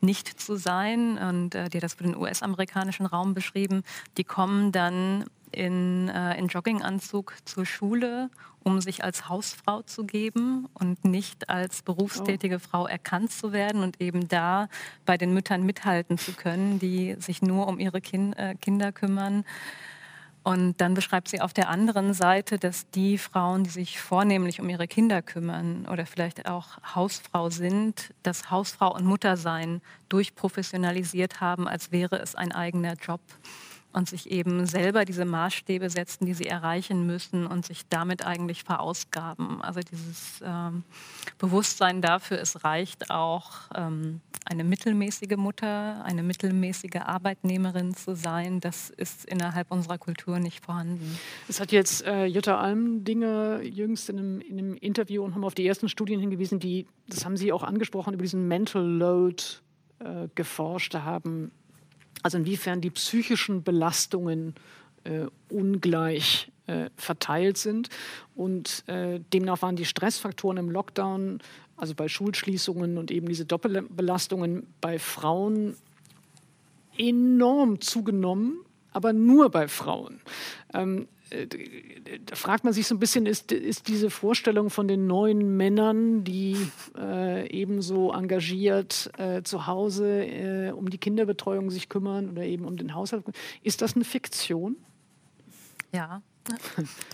nicht 0.00 0.40
zu 0.40 0.56
sein. 0.56 1.18
Und 1.18 1.54
äh, 1.54 1.68
die 1.68 1.76
hat 1.76 1.84
das 1.84 1.94
für 1.94 2.04
den 2.04 2.16
US-amerikanischen 2.16 3.04
Raum 3.04 3.34
beschrieben. 3.34 3.82
Die 4.16 4.24
kommen 4.24 4.72
dann 4.72 5.26
in, 5.52 6.08
äh, 6.08 6.38
in 6.38 6.48
Jogginganzug 6.48 7.34
zur 7.44 7.66
Schule, 7.66 8.30
um 8.62 8.80
sich 8.80 9.04
als 9.04 9.28
Hausfrau 9.28 9.82
zu 9.82 10.04
geben 10.04 10.68
und 10.74 11.04
nicht 11.04 11.48
als 11.48 11.82
berufstätige 11.82 12.56
oh. 12.56 12.58
Frau 12.58 12.86
erkannt 12.86 13.32
zu 13.32 13.52
werden 13.52 13.82
und 13.82 14.00
eben 14.00 14.28
da 14.28 14.68
bei 15.06 15.16
den 15.16 15.32
Müttern 15.32 15.64
mithalten 15.64 16.18
zu 16.18 16.32
können, 16.32 16.78
die 16.78 17.16
sich 17.18 17.42
nur 17.42 17.66
um 17.68 17.78
ihre 17.78 18.00
kind, 18.00 18.38
äh, 18.38 18.54
Kinder 18.54 18.92
kümmern. 18.92 19.44
Und 20.42 20.80
dann 20.80 20.94
beschreibt 20.94 21.28
sie 21.28 21.40
auf 21.40 21.52
der 21.52 21.68
anderen 21.68 22.14
Seite, 22.14 22.58
dass 22.58 22.88
die 22.90 23.18
Frauen, 23.18 23.64
die 23.64 23.70
sich 23.70 24.00
vornehmlich 24.00 24.60
um 24.60 24.68
ihre 24.70 24.88
Kinder 24.88 25.20
kümmern 25.20 25.86
oder 25.86 26.06
vielleicht 26.06 26.48
auch 26.48 26.78
Hausfrau 26.94 27.50
sind, 27.50 28.14
das 28.22 28.50
Hausfrau 28.50 28.94
und 28.94 29.04
Muttersein 29.04 29.82
durchprofessionalisiert 30.08 31.42
haben, 31.42 31.68
als 31.68 31.92
wäre 31.92 32.18
es 32.18 32.34
ein 32.34 32.52
eigener 32.52 32.94
Job 32.94 33.20
und 33.92 34.08
sich 34.08 34.30
eben 34.30 34.66
selber 34.66 35.04
diese 35.04 35.24
Maßstäbe 35.24 35.90
setzen, 35.90 36.26
die 36.26 36.34
sie 36.34 36.46
erreichen 36.46 37.06
müssen 37.06 37.46
und 37.46 37.66
sich 37.66 37.82
damit 37.88 38.24
eigentlich 38.24 38.62
verausgaben. 38.62 39.60
Also 39.62 39.80
dieses 39.80 40.40
ähm, 40.44 40.84
Bewusstsein 41.38 42.00
dafür, 42.00 42.38
es 42.40 42.64
reicht 42.64 43.10
auch, 43.10 43.52
ähm, 43.74 44.20
eine 44.44 44.64
mittelmäßige 44.64 45.36
Mutter, 45.36 46.04
eine 46.04 46.22
mittelmäßige 46.22 47.02
Arbeitnehmerin 47.04 47.94
zu 47.94 48.14
sein, 48.14 48.60
das 48.60 48.90
ist 48.90 49.24
innerhalb 49.24 49.70
unserer 49.70 49.98
Kultur 49.98 50.38
nicht 50.38 50.64
vorhanden. 50.64 51.18
Es 51.48 51.60
hat 51.60 51.72
jetzt 51.72 52.04
äh, 52.04 52.24
Jutta 52.24 52.58
Almdinger 52.58 53.62
jüngst 53.62 54.08
in 54.08 54.18
einem, 54.18 54.40
in 54.40 54.58
einem 54.58 54.74
Interview 54.74 55.22
und 55.24 55.34
haben 55.34 55.44
auf 55.44 55.54
die 55.54 55.66
ersten 55.66 55.88
Studien 55.88 56.20
hingewiesen, 56.20 56.58
die, 56.58 56.86
das 57.08 57.24
haben 57.24 57.36
Sie 57.36 57.52
auch 57.52 57.62
angesprochen, 57.62 58.14
über 58.14 58.22
diesen 58.22 58.48
Mental 58.48 58.82
Load 58.82 59.42
äh, 59.98 60.28
geforscht 60.34 60.94
haben 60.94 61.52
also 62.22 62.38
inwiefern 62.38 62.80
die 62.80 62.90
psychischen 62.90 63.62
Belastungen 63.62 64.54
äh, 65.04 65.26
ungleich 65.48 66.50
äh, 66.66 66.90
verteilt 66.96 67.58
sind. 67.58 67.88
Und 68.34 68.84
äh, 68.86 69.20
demnach 69.32 69.62
waren 69.62 69.76
die 69.76 69.84
Stressfaktoren 69.84 70.58
im 70.58 70.70
Lockdown, 70.70 71.40
also 71.76 71.94
bei 71.94 72.08
Schulschließungen 72.08 72.98
und 72.98 73.10
eben 73.10 73.28
diese 73.28 73.44
Doppelbelastungen 73.44 74.66
bei 74.80 74.98
Frauen 74.98 75.76
enorm 76.98 77.80
zugenommen, 77.80 78.60
aber 78.92 79.12
nur 79.12 79.50
bei 79.50 79.68
Frauen. 79.68 80.20
Ähm, 80.74 81.08
da 81.30 82.34
fragt 82.34 82.64
man 82.64 82.72
sich 82.72 82.86
so 82.86 82.94
ein 82.94 82.98
bisschen, 82.98 83.26
ist, 83.26 83.52
ist 83.52 83.88
diese 83.88 84.10
Vorstellung 84.10 84.70
von 84.70 84.88
den 84.88 85.06
neuen 85.06 85.56
Männern, 85.56 86.24
die 86.24 86.56
äh, 86.96 87.48
ebenso 87.50 88.12
engagiert 88.12 89.10
äh, 89.18 89.42
zu 89.42 89.66
Hause 89.66 90.24
äh, 90.24 90.70
um 90.72 90.90
die 90.90 90.98
Kinderbetreuung 90.98 91.70
sich 91.70 91.88
kümmern 91.88 92.30
oder 92.30 92.42
eben 92.42 92.64
um 92.64 92.76
den 92.76 92.94
Haushalt, 92.94 93.24
ist 93.62 93.82
das 93.82 93.94
eine 93.94 94.04
Fiktion? 94.04 94.76
Ja, 95.92 96.22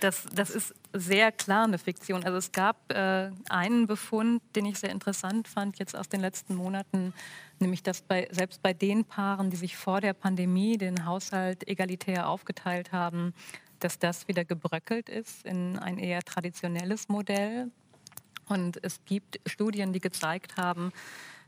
das, 0.01 0.25
das 0.35 0.51
ist 0.51 0.75
sehr 0.93 1.33
klar 1.33 1.65
eine 1.65 1.79
Fiktion. 1.79 2.25
Also 2.25 2.39
es 2.39 2.53
gab 2.53 2.91
äh, 2.93 3.31
einen 3.49 3.87
Befund, 3.87 4.43
den 4.55 4.67
ich 4.67 4.79
sehr 4.79 4.91
interessant 4.91 5.49
fand, 5.49 5.79
jetzt 5.79 5.97
aus 5.97 6.09
den 6.09 6.21
letzten 6.21 6.55
Monaten, 6.55 7.13
nämlich 7.59 7.83
dass 7.83 8.03
bei, 8.03 8.29
selbst 8.31 8.63
bei 8.63 8.73
den 8.73 9.05
Paaren, 9.05 9.51
die 9.51 9.57
sich 9.57 9.77
vor 9.77 10.01
der 10.01 10.13
Pandemie 10.15 10.79
den 10.79 11.05
Haushalt 11.05 11.69
egalitär 11.69 12.29
aufgeteilt 12.29 12.93
haben, 12.93 13.35
dass 13.81 13.99
das 13.99 14.29
wieder 14.29 14.45
gebröckelt 14.45 15.09
ist 15.09 15.45
in 15.45 15.79
ein 15.79 15.99
eher 15.99 16.23
traditionelles 16.23 17.09
Modell. 17.09 17.71
Und 18.49 18.83
es 18.85 19.05
gibt 19.05 19.41
Studien, 19.47 19.93
die 19.93 20.01
gezeigt 20.01 20.57
haben, 20.57 20.93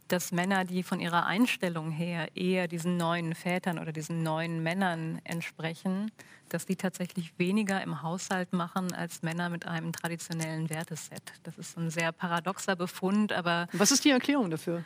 dass 0.08 0.32
Männer, 0.32 0.64
die 0.64 0.82
von 0.82 1.00
ihrer 1.00 1.26
Einstellung 1.26 1.90
her 1.90 2.28
eher 2.34 2.66
diesen 2.66 2.96
neuen 2.96 3.34
Vätern 3.34 3.78
oder 3.78 3.92
diesen 3.92 4.22
neuen 4.22 4.62
Männern 4.62 5.20
entsprechen, 5.24 6.10
dass 6.48 6.66
die 6.66 6.76
tatsächlich 6.76 7.38
weniger 7.38 7.82
im 7.82 8.02
Haushalt 8.02 8.52
machen 8.52 8.92
als 8.92 9.22
Männer 9.22 9.50
mit 9.50 9.66
einem 9.66 9.92
traditionellen 9.92 10.70
Werteset. 10.70 11.22
Das 11.42 11.58
ist 11.58 11.76
ein 11.76 11.90
sehr 11.90 12.10
paradoxer 12.12 12.74
Befund, 12.74 13.32
aber. 13.32 13.68
Was 13.72 13.90
ist 13.90 14.04
die 14.04 14.10
Erklärung 14.10 14.50
dafür? 14.50 14.82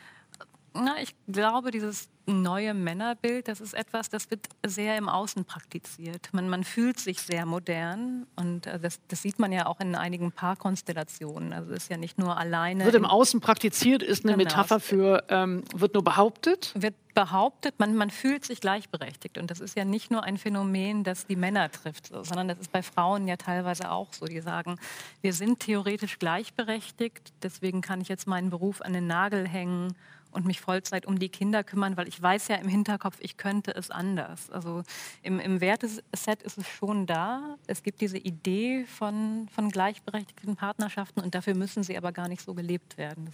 Na, 0.73 0.95
ich 1.01 1.15
glaube, 1.27 1.71
dieses 1.71 2.09
neue 2.25 2.73
Männerbild, 2.73 3.47
das 3.47 3.61
ist 3.61 3.73
etwas, 3.73 4.09
das 4.09 4.31
wird 4.31 4.47
sehr 4.65 4.97
im 4.97 5.09
Außen 5.09 5.45
praktiziert. 5.45 6.29
Man, 6.31 6.49
man 6.49 6.63
fühlt 6.63 6.99
sich 6.99 7.21
sehr 7.21 7.45
modern 7.45 8.25
und 8.35 8.65
äh, 8.65 8.79
das, 8.79 8.99
das, 9.07 9.21
sieht 9.21 9.39
man 9.39 9.51
ja 9.51 9.65
auch 9.65 9.79
in 9.79 9.95
einigen 9.95 10.31
Paarkonstellationen. 10.31 11.53
Also 11.53 11.71
es 11.71 11.83
ist 11.83 11.89
ja 11.89 11.97
nicht 11.97 12.17
nur 12.17 12.37
alleine. 12.37 12.85
Wird 12.85 12.95
im 12.95 13.05
Außen 13.05 13.41
praktiziert, 13.41 14.01
ist 14.01 14.23
eine 14.23 14.33
genau. 14.33 14.45
Metapher 14.45 14.79
für, 14.79 15.25
ähm, 15.29 15.63
wird 15.75 15.93
nur 15.93 16.03
behauptet? 16.03 16.71
Wird 16.75 16.95
behauptet, 17.13 17.75
man, 17.77 17.95
man 17.95 18.09
fühlt 18.09 18.45
sich 18.45 18.59
gleichberechtigt. 18.59 19.37
Und 19.37 19.51
das 19.51 19.59
ist 19.59 19.77
ja 19.77 19.85
nicht 19.85 20.09
nur 20.09 20.23
ein 20.23 20.37
Phänomen, 20.37 21.03
das 21.03 21.27
die 21.27 21.35
Männer 21.35 21.69
trifft, 21.71 22.07
sondern 22.07 22.47
das 22.47 22.57
ist 22.57 22.71
bei 22.71 22.81
Frauen 22.81 23.27
ja 23.27 23.35
teilweise 23.35 23.91
auch 23.91 24.13
so. 24.13 24.25
Die 24.25 24.41
sagen, 24.41 24.79
wir 25.21 25.33
sind 25.33 25.59
theoretisch 25.59 26.17
gleichberechtigt, 26.17 27.33
deswegen 27.43 27.81
kann 27.81 28.01
ich 28.01 28.07
jetzt 28.07 28.27
meinen 28.27 28.49
Beruf 28.49 28.81
an 28.81 28.93
den 28.93 29.05
Nagel 29.07 29.47
hängen 29.47 29.95
und 30.33 30.45
mich 30.45 30.59
Vollzeit 30.61 31.05
um 31.05 31.19
die 31.19 31.29
Kinder 31.29 31.63
kümmern, 31.63 31.97
weil 31.97 32.07
ich 32.07 32.21
weiß 32.21 32.47
ja 32.49 32.55
im 32.57 32.67
Hinterkopf, 32.67 33.17
ich 33.19 33.37
könnte 33.37 33.71
es 33.75 33.91
anders. 33.91 34.49
Also 34.49 34.83
im, 35.21 35.39
im 35.39 35.61
Werteset 35.61 36.43
ist 36.43 36.57
es 36.57 36.67
schon 36.67 37.05
da. 37.05 37.57
Es 37.67 37.83
gibt 37.83 38.01
diese 38.01 38.17
Idee 38.17 38.85
von, 38.85 39.47
von 39.53 39.69
gleichberechtigten 39.69 40.55
Partnerschaften 40.55 41.21
und 41.21 41.35
dafür 41.35 41.55
müssen 41.55 41.83
sie 41.83 41.97
aber 41.97 42.11
gar 42.11 42.27
nicht 42.27 42.41
so 42.41 42.53
gelebt 42.53 42.97
werden. 42.97 43.29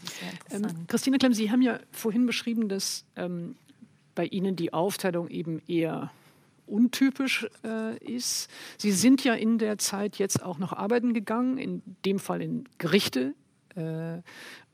Ähm, 0.52 0.88
Christine 0.88 1.18
Klemm, 1.18 1.34
Sie 1.34 1.52
haben 1.52 1.62
ja 1.62 1.80
vorhin 1.92 2.26
beschrieben, 2.26 2.70
dass 2.70 3.06
ähm, 3.16 3.56
bei 4.16 4.26
Ihnen 4.26 4.56
die 4.56 4.74
Aufteilung 4.74 5.30
eben 5.30 5.62
eher 5.68 6.12
untypisch 6.68 7.48
äh, 7.64 7.98
ist. 7.98 8.50
Sie 8.78 8.92
sind 8.92 9.24
ja 9.24 9.34
in 9.34 9.58
der 9.58 9.78
Zeit 9.78 10.18
jetzt 10.18 10.44
auch 10.44 10.60
noch 10.60 10.74
arbeiten 10.74 11.14
gegangen, 11.14 11.58
in 11.58 11.82
dem 12.06 12.20
Fall 12.20 12.42
in 12.42 12.66
Gerichte 12.78 13.34
äh, 13.76 14.22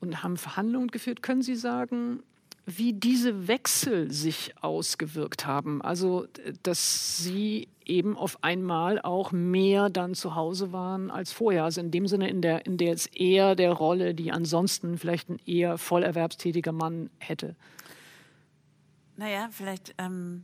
und 0.06 0.24
haben 0.24 0.38
Verhandlungen 0.38 0.90
geführt. 0.90 1.22
Können 1.22 1.42
Sie 1.42 1.56
sagen, 1.56 2.24
wie 2.66 2.94
diese 2.94 3.48
Wechsel 3.48 4.12
sich 4.12 4.54
ausgewirkt 4.62 5.46
haben? 5.46 5.82
Also, 5.82 6.28
dass 6.64 7.24
Sie 7.24 7.68
eben 7.86 8.18
auf 8.18 8.44
einmal 8.44 9.00
auch 9.00 9.32
mehr 9.32 9.90
dann 9.90 10.16
zu 10.16 10.36
Hause 10.36 10.72
waren 10.72 11.12
als 11.12 11.32
vorher. 11.32 11.64
Also 11.64 11.82
in 11.82 11.92
dem 11.92 12.08
Sinne, 12.08 12.30
in 12.30 12.42
der, 12.42 12.66
in 12.66 12.78
der 12.78 12.90
jetzt 12.90 13.16
eher 13.16 13.56
der 13.56 13.72
Rolle, 13.72 14.16
die 14.16 14.32
ansonsten 14.32 14.98
vielleicht 14.98 15.30
ein 15.30 15.40
eher 15.46 15.78
vollerwerbstätiger 15.78 16.72
Mann 16.72 17.12
hätte. 17.20 17.56
Naja, 19.18 19.48
vielleicht, 19.52 19.94
ähm, 19.98 20.44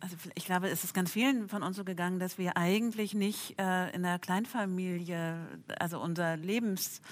also 0.00 0.16
ich 0.34 0.44
glaube, 0.44 0.68
es 0.68 0.84
ist 0.84 0.94
ganz 0.94 1.12
vielen 1.12 1.48
von 1.48 1.62
uns 1.62 1.76
so 1.76 1.84
gegangen, 1.84 2.18
dass 2.18 2.38
wir 2.38 2.56
eigentlich 2.56 3.14
nicht 3.14 3.58
äh, 3.58 3.90
in 3.90 4.02
der 4.02 4.18
Kleinfamilie, 4.18 5.36
also 5.78 6.00
unser 6.00 6.36
Lebens 6.36 7.02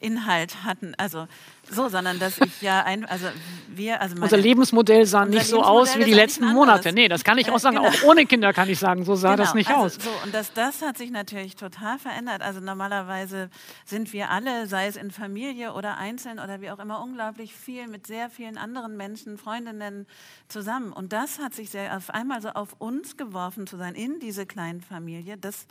Inhalt 0.00 0.64
hatten. 0.64 0.94
Also 0.96 1.28
so, 1.70 1.88
sondern 1.88 2.18
dass 2.18 2.38
ich 2.38 2.62
ja 2.62 2.82
ein, 2.82 3.04
also 3.04 3.26
wir, 3.68 4.00
also 4.00 4.16
unser 4.20 4.36
Lebensmodell 4.36 5.06
sah 5.06 5.22
unser 5.22 5.38
nicht 5.38 5.46
so 5.46 5.62
aus 5.62 5.96
wie 5.96 6.04
die 6.04 6.12
letzten 6.12 6.46
Monate. 6.46 6.92
Nee, 6.92 7.08
das 7.08 7.22
kann 7.22 7.38
ich 7.38 7.50
auch 7.50 7.58
sagen. 7.58 7.76
Genau. 7.76 7.88
Auch 7.88 8.02
ohne 8.04 8.26
Kinder 8.26 8.52
kann 8.52 8.68
ich 8.68 8.78
sagen, 8.78 9.04
so 9.04 9.14
sah 9.14 9.32
genau. 9.32 9.44
das 9.44 9.54
nicht 9.54 9.70
also, 9.70 9.82
aus. 9.82 9.94
So 9.94 10.10
und 10.24 10.34
das, 10.34 10.52
das 10.52 10.82
hat 10.82 10.98
sich 10.98 11.10
natürlich 11.10 11.54
total 11.56 11.98
verändert. 11.98 12.42
Also 12.42 12.60
normalerweise 12.60 13.50
sind 13.84 14.12
wir 14.12 14.30
alle, 14.30 14.66
sei 14.66 14.86
es 14.86 14.96
in 14.96 15.10
Familie 15.10 15.72
oder 15.74 15.98
einzeln 15.98 16.38
oder 16.38 16.60
wie 16.60 16.70
auch 16.70 16.78
immer, 16.78 17.02
unglaublich 17.02 17.54
viel 17.54 17.86
mit 17.86 18.06
sehr 18.06 18.30
vielen 18.30 18.58
anderen 18.58 18.96
Menschen, 18.96 19.38
Freundinnen 19.38 20.06
zusammen. 20.48 20.92
Und 20.92 21.12
das 21.12 21.38
hat 21.38 21.54
sich 21.54 21.70
sehr 21.70 21.96
auf 21.96 22.10
einmal 22.10 22.42
so 22.42 22.48
auf 22.50 22.74
uns 22.78 23.16
geworfen 23.16 23.66
zu 23.66 23.76
sein 23.76 23.94
in 23.94 24.18
diese 24.18 24.46
kleinen 24.46 24.80
Familie. 24.80 25.36
Das 25.36 25.66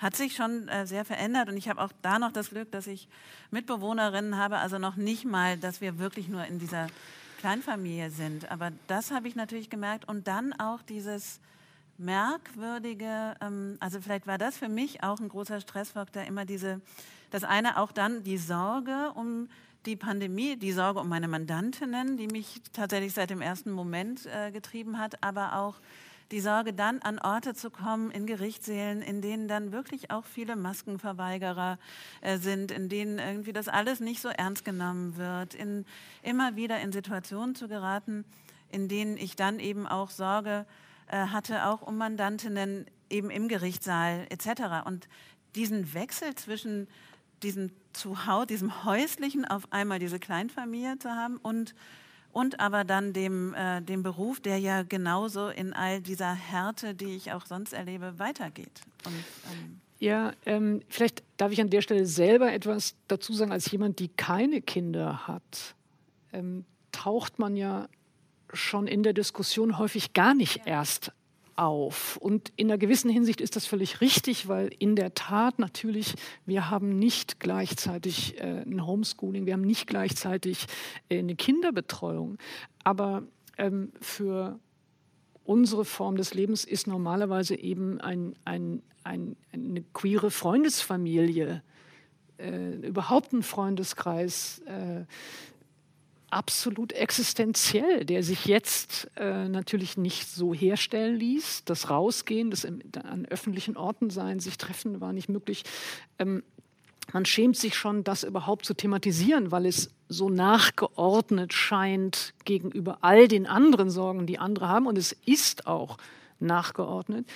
hat 0.00 0.16
sich 0.16 0.34
schon 0.34 0.66
äh, 0.68 0.86
sehr 0.86 1.04
verändert. 1.04 1.48
Und 1.48 1.56
ich 1.56 1.68
habe 1.68 1.80
auch 1.80 1.92
da 2.02 2.18
noch 2.18 2.32
das 2.32 2.50
Glück, 2.50 2.72
dass 2.72 2.86
ich 2.86 3.06
Mitbewohnerinnen 3.50 4.36
habe, 4.36 4.58
also 4.58 4.78
noch 4.78 4.96
nicht 4.96 5.24
mal, 5.24 5.58
dass 5.58 5.80
wir 5.80 5.98
wirklich 5.98 6.28
nur 6.28 6.44
in 6.46 6.58
dieser 6.58 6.86
Kleinfamilie 7.38 8.10
sind. 8.10 8.50
Aber 8.50 8.72
das 8.86 9.10
habe 9.10 9.28
ich 9.28 9.36
natürlich 9.36 9.70
gemerkt. 9.70 10.08
Und 10.08 10.26
dann 10.26 10.54
auch 10.54 10.82
dieses 10.82 11.40
merkwürdige, 11.98 13.36
ähm, 13.42 13.76
also 13.78 14.00
vielleicht 14.00 14.26
war 14.26 14.38
das 14.38 14.56
für 14.56 14.70
mich 14.70 15.02
auch 15.02 15.20
ein 15.20 15.28
großer 15.28 15.60
Stressfaktor, 15.60 16.22
immer 16.22 16.46
diese, 16.46 16.80
das 17.30 17.44
eine 17.44 17.78
auch 17.78 17.92
dann 17.92 18.24
die 18.24 18.38
Sorge 18.38 19.12
um 19.14 19.48
die 19.86 19.96
Pandemie, 19.96 20.56
die 20.56 20.72
Sorge 20.72 21.00
um 21.00 21.08
meine 21.08 21.28
Mandantinnen, 21.28 22.16
die 22.16 22.26
mich 22.26 22.62
tatsächlich 22.72 23.12
seit 23.12 23.30
dem 23.30 23.42
ersten 23.42 23.70
Moment 23.70 24.26
äh, 24.26 24.50
getrieben 24.50 24.98
hat, 24.98 25.22
aber 25.22 25.56
auch 25.56 25.76
die 26.30 26.40
Sorge, 26.40 26.72
dann 26.72 27.00
an 27.00 27.18
Orte 27.18 27.54
zu 27.54 27.70
kommen, 27.70 28.10
in 28.10 28.26
Gerichtssälen, 28.26 29.02
in 29.02 29.20
denen 29.20 29.48
dann 29.48 29.72
wirklich 29.72 30.10
auch 30.10 30.24
viele 30.24 30.56
Maskenverweigerer 30.56 31.78
äh, 32.20 32.38
sind, 32.38 32.70
in 32.70 32.88
denen 32.88 33.18
irgendwie 33.18 33.52
das 33.52 33.68
alles 33.68 34.00
nicht 34.00 34.20
so 34.20 34.28
ernst 34.28 34.64
genommen 34.64 35.16
wird, 35.16 35.54
in, 35.54 35.84
immer 36.22 36.56
wieder 36.56 36.80
in 36.80 36.92
Situationen 36.92 37.54
zu 37.54 37.68
geraten, 37.68 38.24
in 38.70 38.88
denen 38.88 39.16
ich 39.16 39.34
dann 39.34 39.58
eben 39.58 39.86
auch 39.86 40.10
Sorge 40.10 40.66
äh, 41.08 41.16
hatte, 41.16 41.66
auch 41.66 41.82
um 41.82 41.98
Mandantinnen 41.98 42.86
eben 43.08 43.30
im 43.30 43.48
Gerichtssaal 43.48 44.26
etc. 44.30 44.86
Und 44.86 45.08
diesen 45.56 45.92
Wechsel 45.94 46.34
zwischen 46.36 46.86
diesem 47.42 47.72
Zuhause, 47.92 48.46
diesem 48.46 48.84
häuslichen 48.84 49.44
auf 49.44 49.72
einmal 49.72 49.98
diese 49.98 50.20
Kleinfamilie 50.20 50.98
zu 50.98 51.10
haben 51.10 51.38
und 51.38 51.74
und 52.32 52.60
aber 52.60 52.84
dann 52.84 53.12
dem, 53.12 53.54
äh, 53.54 53.80
dem 53.82 54.02
Beruf, 54.02 54.40
der 54.40 54.58
ja 54.58 54.82
genauso 54.82 55.48
in 55.48 55.72
all 55.72 56.00
dieser 56.00 56.32
Härte, 56.32 56.94
die 56.94 57.16
ich 57.16 57.32
auch 57.32 57.46
sonst 57.46 57.72
erlebe, 57.72 58.18
weitergeht. 58.18 58.80
Und, 59.04 59.24
ähm 59.52 59.80
ja, 60.00 60.32
ähm, 60.46 60.80
vielleicht 60.88 61.22
darf 61.36 61.52
ich 61.52 61.60
an 61.60 61.68
der 61.68 61.82
Stelle 61.82 62.06
selber 62.06 62.50
etwas 62.52 62.94
dazu 63.06 63.34
sagen, 63.34 63.52
als 63.52 63.70
jemand, 63.70 63.98
die 63.98 64.08
keine 64.08 64.62
Kinder 64.62 65.28
hat, 65.28 65.74
ähm, 66.32 66.64
taucht 66.90 67.38
man 67.38 67.54
ja 67.54 67.86
schon 68.52 68.86
in 68.86 69.02
der 69.02 69.12
Diskussion 69.12 69.78
häufig 69.78 70.14
gar 70.14 70.34
nicht 70.34 70.62
erst 70.64 71.12
auf. 71.60 72.16
Und 72.16 72.52
in 72.56 72.68
einer 72.68 72.78
gewissen 72.78 73.10
Hinsicht 73.10 73.40
ist 73.42 73.54
das 73.54 73.66
völlig 73.66 74.00
richtig, 74.00 74.48
weil 74.48 74.70
in 74.78 74.96
der 74.96 75.14
Tat 75.14 75.58
natürlich, 75.58 76.14
wir 76.46 76.70
haben 76.70 76.98
nicht 76.98 77.38
gleichzeitig 77.38 78.40
äh, 78.40 78.62
ein 78.62 78.86
Homeschooling, 78.86 79.44
wir 79.44 79.52
haben 79.52 79.60
nicht 79.60 79.86
gleichzeitig 79.86 80.66
äh, 81.10 81.18
eine 81.18 81.36
Kinderbetreuung. 81.36 82.38
Aber 82.82 83.24
ähm, 83.58 83.92
für 84.00 84.58
unsere 85.44 85.84
Form 85.84 86.16
des 86.16 86.32
Lebens 86.32 86.64
ist 86.64 86.86
normalerweise 86.86 87.56
eben 87.56 88.00
ein, 88.00 88.34
ein, 88.46 88.82
ein, 89.04 89.36
eine 89.52 89.82
queere 89.92 90.30
Freundesfamilie, 90.30 91.62
äh, 92.38 92.86
überhaupt 92.86 93.34
ein 93.34 93.42
Freundeskreis, 93.42 94.60
äh, 94.60 95.04
absolut 96.30 96.92
existenziell, 96.92 98.04
der 98.04 98.22
sich 98.22 98.46
jetzt 98.46 99.10
äh, 99.16 99.48
natürlich 99.48 99.96
nicht 99.96 100.28
so 100.28 100.54
herstellen 100.54 101.16
ließ. 101.16 101.64
Das 101.64 101.90
Rausgehen, 101.90 102.50
das 102.50 102.64
im, 102.64 102.80
an 103.02 103.26
öffentlichen 103.26 103.76
Orten 103.76 104.10
sein, 104.10 104.40
sich 104.40 104.58
treffen, 104.58 105.00
war 105.00 105.12
nicht 105.12 105.28
möglich. 105.28 105.64
Ähm, 106.18 106.42
man 107.12 107.24
schämt 107.24 107.56
sich 107.56 107.74
schon, 107.74 108.04
das 108.04 108.22
überhaupt 108.22 108.64
zu 108.64 108.74
thematisieren, 108.74 109.50
weil 109.50 109.66
es 109.66 109.90
so 110.08 110.28
nachgeordnet 110.28 111.52
scheint 111.52 112.34
gegenüber 112.44 112.98
all 113.00 113.26
den 113.26 113.46
anderen 113.46 113.90
Sorgen, 113.90 114.26
die 114.26 114.38
andere 114.38 114.68
haben. 114.68 114.86
Und 114.86 114.96
es 114.96 115.12
ist 115.26 115.66
auch 115.66 115.96
nachgeordnet. 116.38 117.26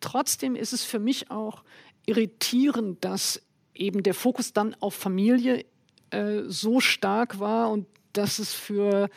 Trotzdem 0.00 0.54
ist 0.54 0.72
es 0.72 0.84
für 0.84 0.98
mich 0.98 1.30
auch 1.30 1.64
irritierend, 2.06 3.04
dass 3.04 3.42
eben 3.74 4.02
der 4.02 4.14
Fokus 4.14 4.52
dann 4.52 4.74
auf 4.80 4.94
Familie 4.94 5.64
äh, 6.10 6.42
so 6.46 6.80
stark 6.80 7.40
war 7.40 7.70
und 7.70 7.86
dass 8.16 8.38
es 8.38 8.52
für 8.52 9.08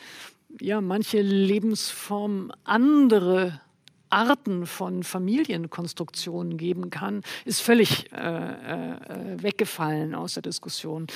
ja, 0.60 0.80
manche 0.80 1.20
Lebensformen 1.20 2.52
andere 2.64 3.60
Arten 4.10 4.66
von 4.66 5.02
Familienkonstruktionen 5.02 6.56
geben 6.56 6.90
kann, 6.90 7.22
ist 7.44 7.60
völlig 7.60 8.10
äh, 8.12 8.16
äh, 8.16 9.42
weggefallen 9.42 10.14
aus 10.14 10.34
der 10.34 10.42
Diskussion. 10.42 11.06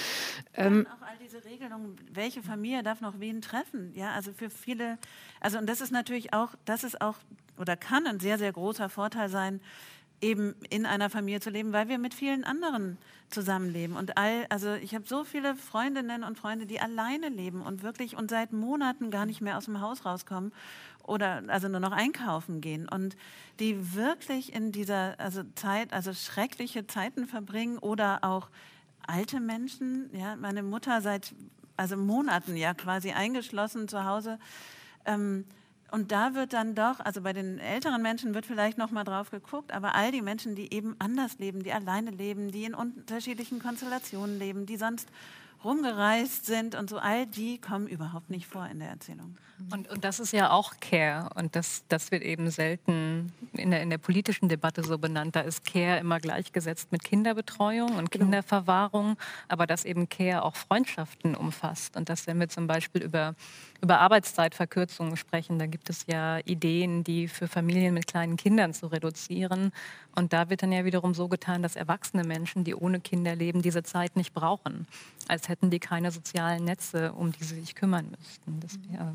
Ähm, 0.55 0.87
auch 0.87 1.07
all 1.07 1.17
diese 1.23 1.45
Regelungen, 1.45 1.97
welche 2.13 2.43
Familie 2.43 2.83
darf 2.83 3.01
noch 3.01 3.19
wen 3.19 3.41
treffen? 3.41 3.93
Ja, 3.95 4.13
also 4.13 4.33
für 4.33 4.51
viele, 4.51 4.99
also 5.41 5.59
und 5.59 5.67
das 5.67 5.81
ist 5.81 5.91
natürlich 5.91 6.35
auch, 6.35 6.51
das 6.65 6.85
ist 6.85 7.01
auch 7.01 7.17
oder 7.59 7.77
kann 7.77 8.07
ein 8.07 8.21
sehr, 8.21 8.39
sehr 8.39 8.53
großer 8.53 8.89
Vorteil 8.89 9.29
sein, 9.29 9.61
eben 10.23 10.55
in 10.71 10.87
einer 10.87 11.11
Familie 11.11 11.41
zu 11.41 11.51
leben, 11.51 11.73
weil 11.73 11.89
wir 11.89 11.99
mit 11.99 12.15
vielen 12.15 12.45
anderen 12.45 12.97
zusammenleben. 13.29 13.97
Und 13.97 14.17
all, 14.17 14.47
also 14.49 14.75
ich 14.75 14.95
habe 14.95 15.07
so 15.07 15.25
viele 15.25 15.57
Freundinnen 15.57 16.23
und 16.23 16.39
Freunde, 16.39 16.65
die 16.65 16.81
alleine 16.81 17.29
leben 17.29 17.61
und 17.61 17.83
wirklich 17.83 18.17
und 18.17 18.31
seit 18.31 18.53
Monaten 18.53 19.11
gar 19.11 19.27
nicht 19.27 19.41
mehr 19.41 19.59
aus 19.59 19.65
dem 19.65 19.81
Haus 19.81 20.05
rauskommen 20.05 20.53
oder 21.03 21.43
also 21.49 21.69
nur 21.69 21.81
noch 21.81 21.93
einkaufen 21.93 22.61
gehen 22.61 22.89
und 22.89 23.17
die 23.59 23.95
wirklich 23.95 24.55
in 24.55 24.71
dieser 24.71 25.19
also 25.19 25.43
Zeit, 25.57 25.93
also 25.93 26.13
schreckliche 26.13 26.87
Zeiten 26.87 27.27
verbringen 27.27 27.79
oder 27.79 28.21
auch 28.23 28.49
alte 29.07 29.41
Menschen. 29.41 30.09
Ja, 30.13 30.37
meine 30.37 30.63
Mutter 30.63 31.01
seit 31.01 31.35
also 31.77 31.97
Monaten 31.97 32.57
ja 32.57 32.75
quasi 32.75 33.11
eingeschlossen 33.11 33.89
zu 33.89 34.05
Hause. 34.05 34.39
Ähm, 35.05 35.45
und 35.93 36.11
da 36.11 36.35
wird 36.35 36.55
dann 36.55 36.75
doch, 36.75 37.01
also 37.01 37.21
bei 37.21 37.35
den 37.35 37.59
älteren 37.59 38.01
Menschen 38.01 38.35
wird 38.35 38.47
vielleicht 38.47 38.79
noch 38.79 38.91
mal 38.91 39.05
drauf 39.05 39.31
geguckt, 39.31 39.73
aber 39.73 39.95
all 39.95 40.11
die 40.11 40.23
Menschen, 40.23 40.55
die 40.55 40.73
eben 40.73 40.97
anders 40.99 41.39
leben, 41.39 41.63
die 41.63 41.73
alleine 41.73 42.11
leben, 42.11 42.51
die 42.51 42.65
in 42.65 42.75
unterschiedlichen 42.75 43.59
Konstellationen 43.59 44.39
leben, 44.39 44.65
die 44.65 44.79
sonst 44.79 45.07
rumgereist 45.65 46.47
sind 46.47 46.75
und 46.75 46.91
so, 46.91 46.99
all 46.99 47.27
die 47.27 47.59
kommen 47.59 47.87
überhaupt 47.87 48.31
nicht 48.31 48.47
vor 48.47 48.67
in 48.67 48.79
der 48.79 48.89
Erzählung. 48.89 49.37
Und, 49.71 49.89
und 49.89 50.05
das 50.05 50.19
ist 50.19 50.33
ja 50.33 50.51
auch 50.51 50.75
Care 50.81 51.31
und 51.35 51.55
das, 51.55 51.85
das 51.89 52.11
wird 52.11 52.23
eben 52.23 52.51
selten 52.51 53.33
in 53.53 53.71
der, 53.71 53.83
in 53.83 53.91
der 53.91 53.99
politischen 53.99 54.49
Debatte 54.49 54.83
so 54.83 54.99
benannt. 54.99 55.37
Da 55.37 55.41
ist 55.41 55.65
Care 55.65 55.99
immer 55.99 56.19
gleichgesetzt 56.19 56.91
mit 56.91 57.05
Kinderbetreuung 57.05 57.97
und 57.97 58.11
genau. 58.11 58.25
Kinderverwahrung, 58.25 59.17
aber 59.49 59.67
dass 59.67 59.85
eben 59.85 60.09
Care 60.09 60.43
auch 60.43 60.57
Freundschaften 60.57 61.35
umfasst 61.35 61.97
und 61.97 62.09
dass 62.09 62.27
wenn 62.27 62.41
wir 62.41 62.49
zum 62.49 62.67
Beispiel 62.67 63.03
über, 63.03 63.35
über 63.81 64.01
Arbeitszeitverkürzungen 64.01 65.17
sprechen, 65.17 65.59
da 65.59 65.67
gibt 65.67 65.91
es 65.91 66.07
ja 66.07 66.39
Ideen, 66.45 67.05
die 67.05 67.29
für 67.29 67.47
Familien 67.47 67.95
mit 67.95 68.07
kleinen 68.07 68.37
Kindern 68.37 68.75
zu 68.75 68.89
reduzieren 68.89 69.73
und 70.15 70.33
da 70.33 70.51
wird 70.51 70.63
dann 70.63 70.73
ja 70.73 70.85
wiederum 70.85 71.15
so 71.15 71.29
getan, 71.29 71.63
dass 71.63 71.77
erwachsene 71.77 72.25
Menschen, 72.25 72.65
die 72.65 72.75
ohne 72.75 73.01
Kinder 73.01 73.35
leben, 73.35 73.63
diese 73.63 73.83
Zeit 73.83 74.17
nicht 74.17 74.35
brauchen, 74.35 74.87
als 75.29 75.49
hätten 75.53 75.71
die 75.71 75.79
keine 75.79 76.11
sozialen 76.11 76.65
Netze, 76.65 77.13
um 77.13 77.31
die 77.31 77.45
sie 77.45 77.61
sich 77.61 77.75
kümmern 77.75 78.09
müssten. 78.11 78.91
Wäre 78.91 79.15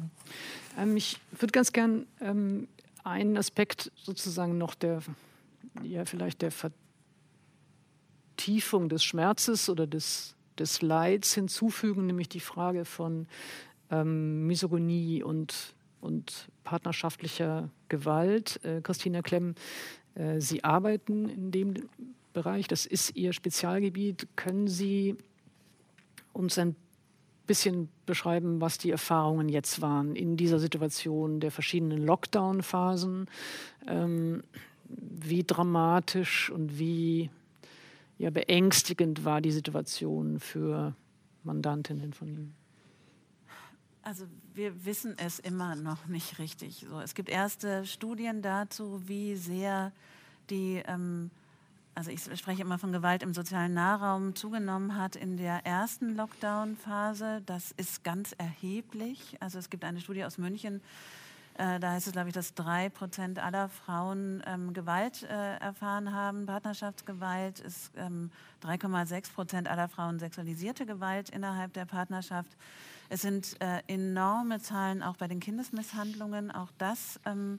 ähm, 0.77 0.95
ich 0.95 1.19
würde 1.31 1.51
ganz 1.51 1.73
gern 1.73 2.05
ähm, 2.21 2.67
einen 3.03 3.35
Aspekt 3.37 3.91
sozusagen 3.95 4.57
noch 4.57 4.75
der, 4.75 5.01
ja, 5.81 6.05
vielleicht 6.05 6.43
der 6.43 6.51
Vertiefung 8.35 8.87
des 8.87 9.03
Schmerzes 9.03 9.69
oder 9.69 9.87
des, 9.87 10.35
des 10.59 10.81
Leids 10.81 11.33
hinzufügen, 11.33 12.05
nämlich 12.05 12.29
die 12.29 12.39
Frage 12.39 12.85
von 12.85 13.27
ähm, 13.89 14.45
Misogonie 14.45 15.23
und, 15.23 15.73
und 16.01 16.49
partnerschaftlicher 16.63 17.69
Gewalt. 17.89 18.63
Äh, 18.63 18.81
Christina 18.81 19.23
Klemm, 19.23 19.55
äh, 20.13 20.39
Sie 20.39 20.63
arbeiten 20.63 21.29
in 21.29 21.51
dem 21.51 21.73
Bereich, 22.33 22.67
das 22.67 22.85
ist 22.85 23.15
Ihr 23.15 23.33
Spezialgebiet. 23.33 24.27
Können 24.35 24.67
Sie 24.67 25.15
uns 26.37 26.57
ein 26.57 26.75
bisschen 27.47 27.89
beschreiben, 28.05 28.61
was 28.61 28.77
die 28.77 28.91
Erfahrungen 28.91 29.49
jetzt 29.49 29.81
waren 29.81 30.15
in 30.15 30.37
dieser 30.37 30.59
Situation 30.59 31.39
der 31.39 31.51
verschiedenen 31.51 32.05
Lockdown-Phasen? 32.05 33.27
Ähm, 33.87 34.43
wie 34.89 35.43
dramatisch 35.43 36.49
und 36.49 36.77
wie 36.79 37.29
ja, 38.17 38.29
beängstigend 38.29 39.25
war 39.25 39.41
die 39.41 39.51
Situation 39.51 40.39
für 40.39 40.95
Mandantinnen 41.43 42.13
von 42.13 42.27
Ihnen? 42.27 42.55
Also 44.01 44.25
wir 44.53 44.85
wissen 44.85 45.15
es 45.17 45.39
immer 45.39 45.75
noch 45.75 46.07
nicht 46.07 46.39
richtig. 46.39 46.85
So, 46.89 46.99
es 47.01 47.13
gibt 47.13 47.29
erste 47.29 47.85
Studien 47.85 48.41
dazu, 48.41 49.01
wie 49.05 49.35
sehr 49.35 49.91
die 50.49 50.81
ähm, 50.87 51.29
also 51.97 52.11
ich 52.11 52.21
spreche 52.37 52.61
immer 52.61 52.77
von 52.77 52.91
Gewalt 52.91 53.23
im 53.23 53.33
sozialen 53.33 53.73
Nahraum, 53.73 54.35
zugenommen 54.35 54.95
hat 54.95 55.15
in 55.15 55.35
der 55.35 55.65
ersten 55.65 56.15
Lockdown-Phase. 56.15 57.41
Das 57.47 57.71
ist 57.71 58.03
ganz 58.03 58.35
erheblich. 58.37 59.35
Also 59.39 59.57
es 59.57 59.71
gibt 59.71 59.83
eine 59.83 59.99
Studie 59.99 60.23
aus 60.23 60.37
München, 60.37 60.81
äh, 61.55 61.79
da 61.79 61.93
heißt 61.93 62.05
es, 62.05 62.13
glaube 62.13 62.29
ich, 62.29 62.35
dass 62.35 62.53
drei 62.53 62.89
Prozent 62.89 63.39
aller 63.39 63.67
Frauen 63.67 64.43
ähm, 64.45 64.73
Gewalt 64.73 65.23
äh, 65.23 65.57
erfahren 65.57 66.13
haben, 66.13 66.45
Partnerschaftsgewalt. 66.45 67.61
Ist 67.61 67.91
ähm, 67.97 68.29
3,6 68.63 69.33
Prozent 69.33 69.67
aller 69.67 69.89
Frauen 69.89 70.19
sexualisierte 70.19 70.85
Gewalt 70.85 71.31
innerhalb 71.31 71.73
der 71.73 71.85
Partnerschaft. 71.85 72.51
Es 73.09 73.23
sind 73.23 73.59
äh, 73.59 73.81
enorme 73.87 74.59
Zahlen 74.59 75.01
auch 75.01 75.17
bei 75.17 75.27
den 75.27 75.39
Kindesmisshandlungen. 75.39 76.51
Auch 76.51 76.69
das 76.77 77.19
ähm, 77.25 77.57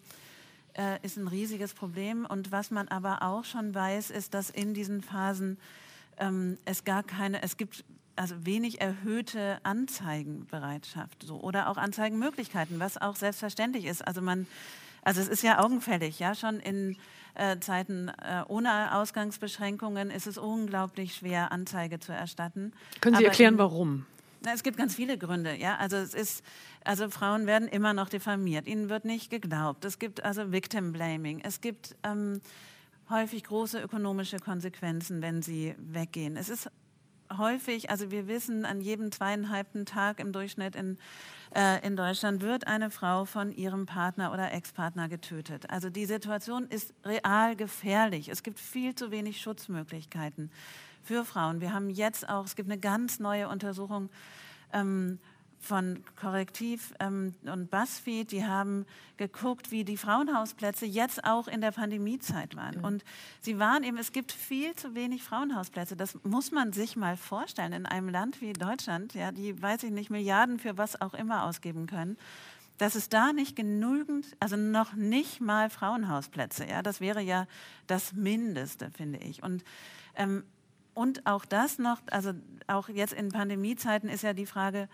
äh, 0.78 0.98
ist 1.02 1.16
ein 1.16 1.28
riesiges 1.28 1.74
Problem. 1.74 2.24
Und 2.24 2.52
was 2.52 2.70
man 2.70 2.88
aber 2.88 3.22
auch 3.22 3.44
schon 3.44 3.74
weiß, 3.74 4.10
ist, 4.10 4.32
dass 4.34 4.50
in 4.50 4.74
diesen 4.74 5.02
Phasen 5.02 5.58
ähm, 6.18 6.58
es 6.64 6.84
gar 6.84 7.02
keine, 7.02 7.42
es 7.42 7.56
gibt 7.56 7.84
also 8.16 8.34
wenig 8.44 8.80
erhöhte 8.80 9.58
Anzeigenbereitschaft 9.62 11.22
so, 11.22 11.40
oder 11.40 11.68
auch 11.68 11.76
Anzeigenmöglichkeiten, 11.76 12.80
was 12.80 12.96
auch 12.96 13.16
selbstverständlich 13.16 13.84
ist. 13.84 14.06
Also 14.06 14.22
man, 14.22 14.46
also 15.02 15.20
es 15.20 15.28
ist 15.28 15.42
ja 15.42 15.62
augenfällig, 15.62 16.18
ja, 16.18 16.34
schon 16.34 16.60
in 16.60 16.96
äh, 17.34 17.58
Zeiten 17.60 18.08
äh, 18.08 18.42
ohne 18.48 18.94
Ausgangsbeschränkungen 18.96 20.10
ist 20.10 20.26
es 20.26 20.38
unglaublich 20.38 21.14
schwer, 21.14 21.52
Anzeige 21.52 22.00
zu 22.00 22.12
erstatten. 22.12 22.72
Können 23.00 23.16
Sie 23.16 23.24
Aber 23.24 23.28
erklären, 23.28 23.58
warum? 23.58 24.06
Na, 24.44 24.52
es 24.52 24.62
gibt 24.62 24.76
ganz 24.76 24.94
viele 24.94 25.18
Gründe. 25.18 25.56
Ja? 25.56 25.76
Also, 25.76 25.96
es 25.96 26.14
ist, 26.14 26.44
also 26.84 27.10
Frauen 27.10 27.46
werden 27.46 27.68
immer 27.68 27.92
noch 27.92 28.08
diffamiert, 28.08 28.66
ihnen 28.66 28.88
wird 28.88 29.04
nicht 29.04 29.30
geglaubt. 29.30 29.84
Es 29.84 29.98
gibt 29.98 30.24
also 30.24 30.52
Victim 30.52 30.92
Blaming. 30.92 31.40
Es 31.42 31.60
gibt 31.60 31.96
ähm, 32.04 32.40
häufig 33.10 33.44
große 33.44 33.80
ökonomische 33.80 34.38
Konsequenzen, 34.38 35.22
wenn 35.22 35.42
sie 35.42 35.74
weggehen. 35.78 36.36
Es 36.36 36.48
ist 36.48 36.70
häufig, 37.36 37.90
also 37.90 38.10
wir 38.10 38.26
wissen, 38.26 38.64
an 38.64 38.80
jedem 38.80 39.12
zweieinhalbten 39.12 39.86
Tag 39.86 40.20
im 40.20 40.32
Durchschnitt 40.32 40.76
in, 40.76 40.98
äh, 41.54 41.84
in 41.86 41.96
Deutschland 41.96 42.42
wird 42.42 42.66
eine 42.66 42.90
Frau 42.90 43.24
von 43.24 43.52
ihrem 43.52 43.86
Partner 43.86 44.32
oder 44.32 44.52
Ex-Partner 44.52 45.08
getötet. 45.08 45.68
Also 45.70 45.90
die 45.90 46.06
Situation 46.06 46.66
ist 46.68 46.94
real 47.04 47.56
gefährlich. 47.56 48.28
Es 48.28 48.42
gibt 48.42 48.58
viel 48.58 48.94
zu 48.94 49.10
wenig 49.10 49.40
Schutzmöglichkeiten 49.40 50.50
für 51.08 51.24
Frauen. 51.24 51.62
Wir 51.62 51.72
haben 51.72 51.88
jetzt 51.88 52.28
auch, 52.28 52.44
es 52.44 52.54
gibt 52.54 52.70
eine 52.70 52.78
ganz 52.78 53.18
neue 53.18 53.48
Untersuchung 53.48 54.10
ähm, 54.74 55.18
von 55.58 56.04
Korrektiv 56.20 56.92
ähm, 57.00 57.34
und 57.44 57.70
BuzzFeed, 57.70 58.30
die 58.30 58.44
haben 58.44 58.84
geguckt, 59.16 59.70
wie 59.70 59.84
die 59.84 59.96
Frauenhausplätze 59.96 60.84
jetzt 60.84 61.24
auch 61.24 61.48
in 61.48 61.62
der 61.62 61.70
Pandemiezeit 61.70 62.56
waren. 62.56 62.76
Mhm. 62.76 62.84
Und 62.84 63.04
sie 63.40 63.58
waren 63.58 63.84
eben, 63.84 63.96
es 63.96 64.12
gibt 64.12 64.32
viel 64.32 64.74
zu 64.74 64.94
wenig 64.94 65.22
Frauenhausplätze. 65.22 65.96
Das 65.96 66.18
muss 66.24 66.52
man 66.52 66.74
sich 66.74 66.94
mal 66.94 67.16
vorstellen 67.16 67.72
in 67.72 67.86
einem 67.86 68.10
Land 68.10 68.42
wie 68.42 68.52
Deutschland, 68.52 69.14
ja, 69.14 69.32
die, 69.32 69.60
weiß 69.60 69.84
ich 69.84 69.90
nicht, 69.90 70.10
Milliarden 70.10 70.58
für 70.58 70.76
was 70.76 71.00
auch 71.00 71.14
immer 71.14 71.44
ausgeben 71.44 71.86
können 71.86 72.18
dass 72.76 72.94
es 72.94 73.08
da 73.08 73.32
nicht 73.32 73.56
genügend, 73.56 74.36
also 74.38 74.56
noch 74.56 74.92
nicht 74.92 75.40
mal 75.40 75.68
Frauenhausplätze, 75.68 76.64
ja, 76.64 76.80
das 76.80 77.00
wäre 77.00 77.20
ja 77.20 77.48
das 77.88 78.12
Mindeste, 78.12 78.92
finde 78.92 79.18
ich. 79.18 79.42
Und 79.42 79.64
ähm, 80.14 80.44
und 80.98 81.26
auch 81.26 81.44
das 81.44 81.78
noch, 81.78 82.00
also 82.10 82.32
auch 82.66 82.88
jetzt 82.88 83.12
in 83.12 83.28
Pandemiezeiten 83.28 84.08
ist 84.08 84.22
ja 84.22 84.32
die 84.32 84.46
Frage, 84.46 84.88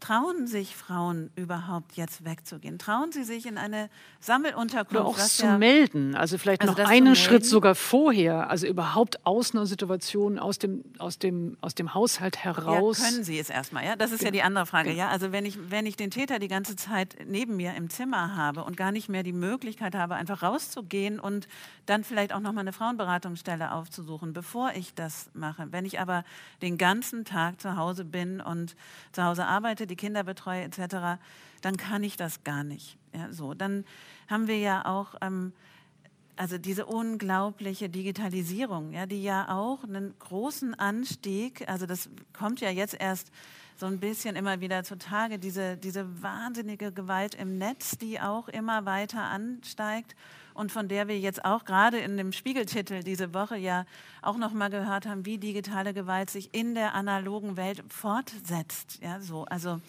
Trauen 0.00 0.46
sich 0.46 0.76
Frauen 0.76 1.30
überhaupt 1.34 1.96
jetzt 1.96 2.24
wegzugehen? 2.24 2.78
Trauen 2.78 3.10
sie 3.10 3.24
sich 3.24 3.46
in 3.46 3.58
eine 3.58 3.90
Sammelunterkunft? 4.20 4.94
Oder 4.94 5.04
auch 5.04 5.18
zu 5.18 5.44
ja, 5.44 5.58
melden, 5.58 6.14
also 6.14 6.38
vielleicht 6.38 6.62
also 6.62 6.74
noch 6.74 6.88
einen 6.88 7.16
Schritt 7.16 7.44
sogar 7.44 7.74
vorher, 7.74 8.48
also 8.48 8.68
überhaupt 8.68 9.26
aus 9.26 9.54
einer 9.54 9.66
Situation, 9.66 10.38
aus 10.38 10.60
dem, 10.60 10.84
aus 10.98 11.18
dem, 11.18 11.56
aus 11.62 11.74
dem 11.74 11.94
Haushalt 11.94 12.38
heraus. 12.38 12.98
Ja, 12.98 13.08
können 13.08 13.24
sie 13.24 13.40
es 13.40 13.50
erstmal, 13.50 13.84
ja? 13.84 13.96
Das 13.96 14.12
ist 14.12 14.22
ja 14.22 14.30
die 14.30 14.42
andere 14.42 14.66
Frage, 14.66 14.92
ja? 14.92 15.08
Also 15.08 15.32
wenn 15.32 15.44
ich, 15.44 15.70
wenn 15.70 15.84
ich 15.84 15.96
den 15.96 16.12
Täter 16.12 16.38
die 16.38 16.48
ganze 16.48 16.76
Zeit 16.76 17.16
neben 17.26 17.56
mir 17.56 17.74
im 17.74 17.90
Zimmer 17.90 18.36
habe 18.36 18.62
und 18.62 18.76
gar 18.76 18.92
nicht 18.92 19.08
mehr 19.08 19.24
die 19.24 19.32
Möglichkeit 19.32 19.96
habe, 19.96 20.14
einfach 20.14 20.44
rauszugehen 20.44 21.18
und 21.18 21.48
dann 21.86 22.04
vielleicht 22.04 22.32
auch 22.32 22.40
nochmal 22.40 22.62
eine 22.62 22.72
Frauenberatungsstelle 22.72 23.72
aufzusuchen, 23.72 24.32
bevor 24.32 24.70
ich 24.76 24.94
das 24.94 25.28
mache. 25.34 25.66
Wenn 25.72 25.84
ich 25.84 25.98
aber 25.98 26.22
den 26.62 26.78
ganzen 26.78 27.24
Tag 27.24 27.60
zu 27.60 27.76
Hause 27.76 28.04
bin 28.04 28.40
und 28.40 28.76
zu 29.10 29.24
Hause 29.24 29.44
arbeite, 29.44 29.87
die 29.88 29.96
Kinder 29.96 30.22
betreue 30.22 30.62
etc., 30.62 31.20
dann 31.60 31.76
kann 31.76 32.04
ich 32.04 32.16
das 32.16 32.44
gar 32.44 32.62
nicht. 32.62 32.96
Ja, 33.12 33.32
so, 33.32 33.54
dann 33.54 33.84
haben 34.28 34.46
wir 34.46 34.58
ja 34.58 34.84
auch 34.84 35.16
ähm, 35.20 35.52
also 36.38 36.56
diese 36.56 36.86
unglaubliche 36.86 37.88
Digitalisierung, 37.88 38.92
ja, 38.92 39.06
die 39.06 39.22
ja 39.22 39.48
auch 39.48 39.82
einen 39.82 40.16
großen 40.18 40.74
Anstieg, 40.74 41.68
also 41.68 41.84
das 41.84 42.08
kommt 42.32 42.60
ja 42.60 42.70
jetzt 42.70 42.94
erst 42.98 43.32
so 43.76 43.86
ein 43.86 43.98
bisschen 43.98 44.36
immer 44.36 44.60
wieder 44.60 44.84
zutage, 44.84 45.38
diese, 45.38 45.76
diese 45.76 46.22
wahnsinnige 46.22 46.92
Gewalt 46.92 47.34
im 47.34 47.58
Netz, 47.58 47.98
die 47.98 48.20
auch 48.20 48.48
immer 48.48 48.86
weiter 48.86 49.22
ansteigt 49.22 50.14
und 50.58 50.72
von 50.72 50.88
der 50.88 51.06
wir 51.06 51.18
jetzt 51.18 51.44
auch 51.44 51.64
gerade 51.64 51.98
in 51.98 52.16
dem 52.16 52.32
Spiegeltitel 52.32 53.04
diese 53.04 53.32
Woche 53.32 53.56
ja 53.56 53.86
auch 54.22 54.36
noch 54.36 54.52
mal 54.52 54.70
gehört 54.70 55.06
haben, 55.06 55.24
wie 55.24 55.38
digitale 55.38 55.94
Gewalt 55.94 56.30
sich 56.30 56.52
in 56.52 56.74
der 56.74 56.94
analogen 56.94 57.56
Welt 57.56 57.84
fortsetzt. 57.88 58.98
Ja, 59.00 59.20
so, 59.20 59.44
also 59.44 59.80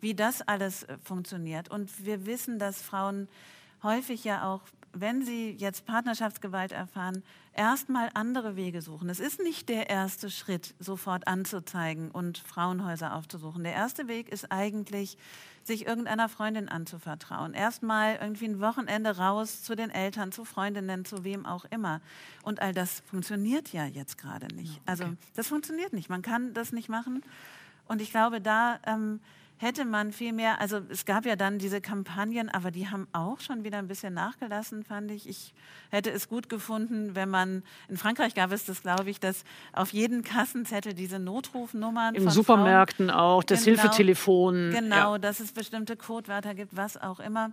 wie 0.00 0.14
das 0.14 0.42
alles 0.42 0.84
äh, 0.84 0.98
funktioniert. 1.02 1.70
Und 1.70 2.04
wir 2.04 2.26
wissen, 2.26 2.58
dass 2.58 2.82
Frauen 2.82 3.26
häufig 3.82 4.22
ja 4.24 4.46
auch 4.52 4.60
wenn 4.92 5.24
Sie 5.24 5.50
jetzt 5.50 5.84
Partnerschaftsgewalt 5.86 6.72
erfahren, 6.72 7.22
erstmal 7.58 8.08
andere 8.14 8.54
Wege 8.54 8.80
suchen. 8.80 9.10
Es 9.10 9.18
ist 9.18 9.42
nicht 9.42 9.68
der 9.68 9.90
erste 9.90 10.30
Schritt, 10.30 10.74
sofort 10.78 11.26
anzuzeigen 11.26 12.10
und 12.10 12.38
Frauenhäuser 12.38 13.14
aufzusuchen. 13.14 13.64
Der 13.64 13.72
erste 13.72 14.06
Weg 14.06 14.28
ist 14.28 14.52
eigentlich, 14.52 15.18
sich 15.64 15.84
irgendeiner 15.84 16.28
Freundin 16.28 16.68
anzuvertrauen. 16.68 17.54
Erstmal 17.54 18.16
irgendwie 18.22 18.46
ein 18.46 18.60
Wochenende 18.60 19.18
raus 19.18 19.62
zu 19.64 19.74
den 19.74 19.90
Eltern, 19.90 20.30
zu 20.30 20.44
Freundinnen, 20.44 21.04
zu 21.04 21.24
wem 21.24 21.44
auch 21.46 21.64
immer. 21.66 22.00
Und 22.42 22.62
all 22.62 22.72
das 22.72 23.00
funktioniert 23.00 23.72
ja 23.72 23.84
jetzt 23.86 24.16
gerade 24.18 24.46
nicht. 24.54 24.80
Also 24.86 25.04
das 25.34 25.48
funktioniert 25.48 25.92
nicht. 25.92 26.08
Man 26.08 26.22
kann 26.22 26.54
das 26.54 26.72
nicht 26.72 26.88
machen. 26.88 27.22
Und 27.88 28.00
ich 28.00 28.10
glaube, 28.10 28.40
da 28.40 28.78
ähm, 28.86 29.20
hätte 29.58 29.84
man 29.84 30.12
viel 30.12 30.32
mehr, 30.32 30.60
also 30.60 30.80
es 30.88 31.04
gab 31.04 31.26
ja 31.26 31.36
dann 31.36 31.58
diese 31.58 31.80
Kampagnen, 31.80 32.48
aber 32.48 32.70
die 32.70 32.88
haben 32.88 33.08
auch 33.12 33.40
schon 33.40 33.64
wieder 33.64 33.78
ein 33.78 33.88
bisschen 33.88 34.14
nachgelassen, 34.14 34.84
fand 34.84 35.10
ich. 35.10 35.28
Ich 35.28 35.52
hätte 35.90 36.10
es 36.10 36.28
gut 36.28 36.48
gefunden, 36.48 37.14
wenn 37.14 37.28
man, 37.28 37.62
in 37.88 37.96
Frankreich 37.96 38.34
gab 38.34 38.52
es 38.52 38.64
das, 38.64 38.82
glaube 38.82 39.10
ich, 39.10 39.20
dass 39.20 39.44
auf 39.72 39.92
jeden 39.92 40.22
Kassenzettel 40.22 40.94
diese 40.94 41.18
Notrufnummern. 41.18 42.14
In 42.14 42.30
Supermärkten 42.30 43.08
Frauen, 43.08 43.20
auch, 43.20 43.44
das 43.44 43.64
genau, 43.64 43.80
Hilfetelefon. 43.80 44.70
Genau, 44.70 45.12
ja. 45.12 45.18
dass 45.18 45.40
es 45.40 45.52
bestimmte 45.52 45.96
Codewörter 45.96 46.54
gibt, 46.54 46.76
was 46.76 46.96
auch 46.96 47.20
immer. 47.20 47.50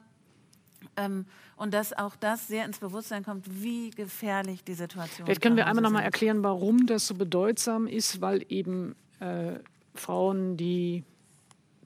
Ähm, 0.97 1.25
und 1.57 1.73
dass 1.73 1.93
auch 1.93 2.15
das 2.15 2.47
sehr 2.47 2.65
ins 2.65 2.77
Bewusstsein 2.77 3.23
kommt, 3.23 3.63
wie 3.63 3.89
gefährlich 3.89 4.63
die 4.63 4.75
Situation 4.75 5.23
ist. 5.23 5.25
Vielleicht 5.25 5.41
können 5.41 5.55
wir 5.55 5.65
einmal 5.65 5.81
noch 5.81 5.89
mal 5.89 6.01
erklären, 6.01 6.43
warum 6.43 6.85
das 6.85 7.07
so 7.07 7.15
bedeutsam 7.15 7.87
ist, 7.87 8.21
weil 8.21 8.45
eben 8.49 8.95
äh, 9.19 9.53
Frauen, 9.95 10.57
die 10.57 11.03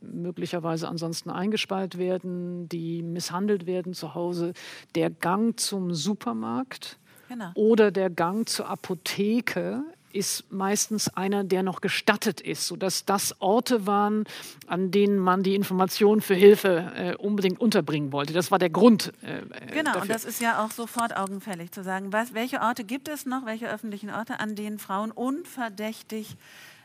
möglicherweise 0.02 0.88
ansonsten 0.88 1.30
eingesperrt 1.30 1.98
werden, 1.98 2.70
die 2.70 3.02
misshandelt 3.02 3.66
werden 3.66 3.94
zu 3.94 4.16
Hause, 4.16 4.54
der 4.96 5.10
Gang 5.10 5.60
zum 5.60 5.94
Supermarkt 5.94 6.98
genau. 7.28 7.52
oder 7.56 7.92
der 7.92 8.10
Gang 8.10 8.48
zur 8.48 8.70
Apotheke 8.70 9.84
ist 10.12 10.52
meistens 10.52 11.08
einer, 11.10 11.44
der 11.44 11.64
noch 11.64 11.82
gestattet 11.82 12.42
ist, 12.42 12.66
sodass 12.66 13.06
das 13.06 13.40
Orte 13.42 13.86
waren, 13.86 14.24
an 14.68 14.92
denen 14.92 15.20
man 15.20 15.44
die 15.44 15.56
Informationen 15.56 16.22
für 16.22 16.34
Hilfe 16.34 16.92
äh, 16.96 17.16
unbedingt 17.16 17.60
unterbringen 17.60 18.12
wollte. 18.12 18.34
Das 18.34 18.52
war 18.52 18.60
der 18.60 18.70
Grund. 18.70 19.14
Äh, 19.22 19.42
genau, 19.72 19.94
dafür. 19.94 20.02
und 20.02 20.10
das 20.10 20.26
ist 20.26 20.42
ja 20.42 20.64
auch 20.66 20.72
sofort 20.72 21.16
augenfällig 21.16 21.72
zu 21.72 21.84
sagen, 21.84 22.12
was, 22.12 22.34
welche 22.34 22.62
Orte 22.62 22.84
gibt 22.84 23.08
es 23.08 23.26
noch, 23.26 23.46
welche 23.46 23.70
öffentlichen 23.72 24.10
Orte, 24.10 24.40
an 24.40 24.56
denen 24.56 24.80
Frauen 24.80 25.12
unverdächtig 25.12 26.36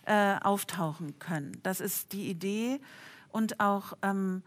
äh, 0.07 0.37
auftauchen 0.43 1.19
können. 1.19 1.59
Das 1.63 1.81
ist 1.81 2.13
die 2.13 2.29
Idee 2.29 2.81
und 3.31 3.61
auch 3.61 3.95
ähm, 4.03 4.43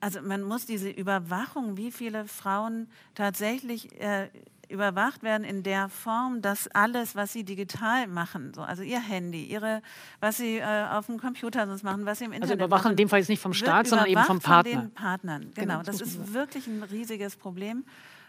also 0.00 0.22
man 0.22 0.42
muss 0.42 0.66
diese 0.66 0.88
Überwachung, 0.88 1.76
wie 1.76 1.92
viele 1.92 2.24
Frauen 2.24 2.88
tatsächlich 3.14 4.00
äh, 4.00 4.28
überwacht 4.70 5.22
werden 5.22 5.44
in 5.44 5.62
der 5.62 5.88
Form, 5.88 6.42
dass 6.42 6.68
alles, 6.68 7.16
was 7.16 7.32
sie 7.32 7.44
digital 7.44 8.06
machen, 8.06 8.52
so, 8.54 8.62
also 8.62 8.82
ihr 8.82 9.00
Handy, 9.00 9.44
ihre, 9.44 9.82
was 10.20 10.38
sie 10.38 10.58
äh, 10.58 10.86
auf 10.90 11.06
dem 11.06 11.18
Computer 11.18 11.66
sonst 11.66 11.82
machen, 11.82 12.06
was 12.06 12.18
sie 12.18 12.24
im 12.24 12.30
also 12.30 12.42
Internet 12.42 12.60
Also 12.60 12.66
überwachen 12.66 12.82
machen, 12.84 12.90
in 12.92 12.96
dem 12.96 13.08
Fall 13.08 13.18
jetzt 13.18 13.28
nicht 13.28 13.42
vom 13.42 13.52
Staat, 13.52 13.88
sondern 13.88 14.06
eben 14.08 14.22
vom 14.22 14.40
Partner. 14.40 14.72
Von 14.72 14.80
den 14.82 14.94
Partnern, 14.94 15.40
genau. 15.40 15.54
genau 15.54 15.82
das, 15.82 15.98
das 15.98 16.08
ist 16.08 16.32
wirklich 16.32 16.66
ein 16.66 16.82
riesiges 16.84 17.36
Problem. 17.36 17.84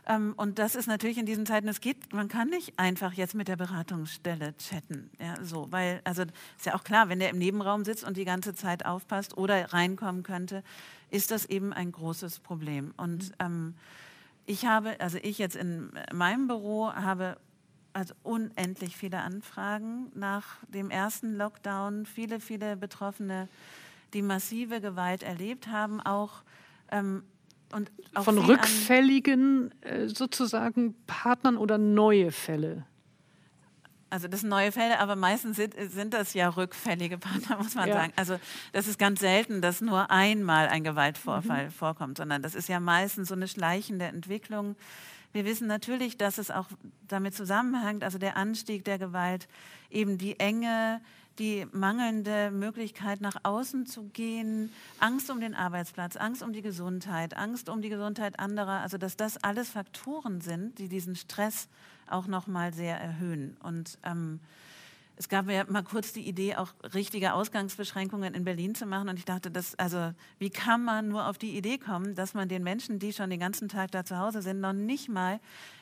Ähm, 0.08 0.34
und 0.38 0.60
das 0.60 0.76
ist 0.76 0.88
natürlich 0.88 1.18
in 1.18 1.26
diesen 1.26 1.45
Zeiten, 1.45 1.68
es 1.68 1.82
geht, 1.82 2.14
man 2.14 2.28
kann 2.28 2.49
nicht 2.49 2.78
einfach 2.78 3.14
jetzt 3.14 3.36
mit 3.36 3.47
der 3.47 3.56
Beratungsstelle 3.56 4.56
chatten. 4.58 5.10
Ja, 5.20 5.43
so, 5.43 5.72
weil, 5.72 6.02
also 6.04 6.24
ist 6.24 6.66
ja 6.66 6.76
auch 6.76 6.84
klar, 6.84 7.10
wenn 7.10 7.20
der 7.20 7.30
im 7.30 7.38
Nebenraum 7.38 7.86
sitzt 7.86 8.04
und 8.04 8.18
die 8.18 8.26
ganze 8.26 8.56
Zeit 8.56 8.86
aufpasst 8.86 9.38
oder 9.38 9.74
reinkommen 9.74 10.24
könnte, 10.24 10.64
ist 11.10 11.32
das 11.32 11.45
eben 11.45 11.74
ein 11.74 11.91
großes 11.91 12.39
Problem. 12.39 12.93
Und 12.97 13.30
mhm. 13.30 13.36
ähm, 13.39 13.74
ich 14.45 14.66
habe, 14.66 14.99
also 14.99 15.18
ich 15.22 15.38
jetzt 15.38 15.56
in 15.56 15.91
meinem 16.14 16.47
Büro 16.47 16.91
habe 16.93 17.38
also 17.93 18.14
unendlich 18.24 18.95
viele 18.95 19.20
Anfragen 19.20 20.12
nach 20.16 20.58
dem 20.70 20.89
ersten 20.89 21.36
Lockdown, 21.36 22.06
viele, 22.06 22.39
viele 22.39 22.78
Betroffene, 22.78 23.49
die 24.14 24.22
massive 24.22 24.82
Gewalt 24.82 25.24
erlebt 25.24 25.68
haben, 25.68 25.99
auch 26.02 26.43
ähm, 26.89 27.24
und 27.74 27.91
von 28.22 28.38
rückfälligen 28.38 29.72
äh, 29.82 30.07
sozusagen 30.07 30.95
Partnern 31.07 31.57
oder 31.57 31.78
neue 31.78 32.32
Fälle. 32.32 32.86
Also 34.11 34.28
das 34.28 34.41
sind 34.41 34.49
neue 34.49 34.74
Fälle, 34.74 34.99
aber 34.99 35.15
meistens 35.15 35.55
sind, 35.55 35.74
sind 35.78 36.13
das 36.13 36.34
ja 36.34 36.49
rückfällige 36.49 37.17
Partner, 37.17 37.57
muss 37.63 37.76
man 37.76 37.88
ja. 37.88 37.95
sagen. 37.95 38.13
Also 38.17 38.39
das 38.74 38.88
ist 38.88 38.99
ganz 38.99 39.22
selten, 39.22 39.61
dass 39.61 39.80
nur 39.80 40.11
einmal 40.11 40.67
ein 40.67 40.84
Gewaltvorfall 40.84 41.65
mhm. 41.65 41.72
vorkommt, 41.72 42.17
sondern 42.17 42.41
das 42.41 42.53
ist 42.53 42.67
ja 42.67 42.82
meistens 42.82 43.30
so 43.30 43.36
eine 43.36 43.47
schleichende 43.47 44.05
Entwicklung. 44.05 44.76
Wir 45.32 45.45
wissen 45.45 45.65
natürlich, 45.65 46.17
dass 46.17 46.38
es 46.38 46.51
auch 46.51 46.67
damit 47.07 47.36
zusammenhängt, 47.36 48.03
also 48.03 48.17
der 48.17 48.36
Anstieg 48.36 48.84
der 48.84 48.99
Gewalt, 48.99 49.47
eben 49.89 50.17
die 50.17 50.38
Enge, 50.41 50.99
die 51.39 51.65
mangelnde 51.71 52.51
Möglichkeit 52.51 53.21
nach 53.21 53.38
außen 53.43 53.86
zu 53.86 54.03
gehen, 54.09 54.71
Angst 54.99 55.29
um 55.29 55.39
den 55.39 55.55
Arbeitsplatz, 55.55 56.15
Angst 56.15 56.43
um 56.43 56.53
die 56.53 56.61
Gesundheit, 56.61 57.36
Angst 57.36 57.69
um 57.69 57.82
die 57.82 57.89
Gesundheit 57.89 58.39
anderer, 58.39 58.82
also 58.82 58.97
dass 58.97 59.17
das 59.17 59.43
alles 59.43 59.69
Faktoren 59.69 60.41
sind, 60.41 60.77
die 60.79 60.89
diesen 60.89 61.15
Stress 61.15 61.67
auch 62.07 62.27
noch 62.27 62.47
mal 62.47 62.73
sehr 62.73 62.99
erhöhen. 62.99 63.57
Und 63.63 63.97
ähm, 64.03 64.39
es 65.22 65.30
gab 65.30 65.47
ja 65.51 65.65
mal 65.65 65.84
kurz 65.84 66.13
die 66.13 66.28
Idee, 66.28 66.55
auch 66.55 66.74
richtige 66.95 67.34
Ausgangsbeschränkungen 67.34 68.34
in 68.34 68.43
Berlin 68.43 68.74
zu 68.74 68.88
machen. 68.88 69.07
Und 69.07 69.19
ich 69.19 69.26
dachte, 69.26 69.51
das, 69.51 69.76
also, 69.76 70.13
wie 70.39 70.49
kann 70.49 70.84
man 70.84 71.09
nur 71.09 71.28
auf 71.28 71.38
die 71.38 71.55
Idee 71.55 71.78
kommen, 71.78 72.15
dass 72.15 72.34
man 72.34 72.49
den 72.49 72.63
Menschen, 72.63 72.97
die 72.97 73.13
schon 73.13 73.30
den 73.30 73.39
ganzen 73.39 73.69
Tag 73.69 73.91
da 73.91 74.03
zu 74.03 74.17
Hause 74.17 74.41
sind, 74.41 74.61
noch 74.61 74.74
nicht 74.74 75.09
mal 75.09 75.39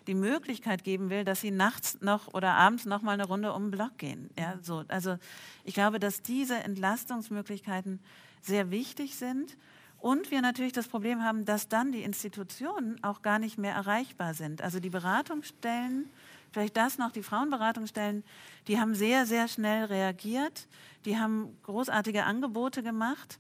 die 0.08 0.14
Möglichkeit 0.14 0.84
geben 0.84 1.10
will, 1.10 1.24
dass 1.24 1.40
sie 1.40 1.52
nachts 1.52 2.02
noch 2.02 2.34
oder 2.34 2.56
abends 2.56 2.86
noch 2.86 3.02
mal 3.02 3.14
eine 3.14 3.28
Runde 3.28 3.54
um 3.54 3.64
den 3.64 3.72
Block 3.72 3.98
gehen. 3.98 4.30
Ja, 4.38 4.56
so. 4.62 4.84
Also 4.90 5.16
ich 5.64 5.74
glaube, 5.74 6.02
dass 6.02 6.22
diese 6.22 6.56
Entlastungsmöglichkeiten 6.56 8.02
sehr 8.42 8.72
wichtig 8.72 9.16
sind. 9.16 9.56
Und 10.00 10.32
wir 10.32 10.42
natürlich 10.42 10.74
das 10.74 10.90
Problem 10.90 11.24
haben, 11.24 11.46
dass 11.46 11.70
dann 11.70 11.94
die 11.94 12.04
Institutionen 12.04 13.02
auch 13.06 13.22
gar 13.22 13.40
nicht 13.40 13.58
mehr 13.58 13.74
erreichbar 13.74 14.34
sind. 14.34 14.62
Also 14.62 14.82
die 14.82 14.90
Beratungsstellen, 14.90 16.10
vielleicht 16.52 16.78
das 16.78 16.98
noch, 16.98 17.12
die 17.12 17.24
Frauenberatungsstellen, 17.24 18.24
die 18.68 18.80
haben 18.80 18.96
sehr, 18.96 19.26
sehr 19.26 19.48
schnell 19.48 19.86
reagiert. 19.86 20.68
Die 21.06 21.18
haben 21.18 21.58
großartige 21.64 22.24
Angebote 22.24 22.84
gemacht. 22.84 23.40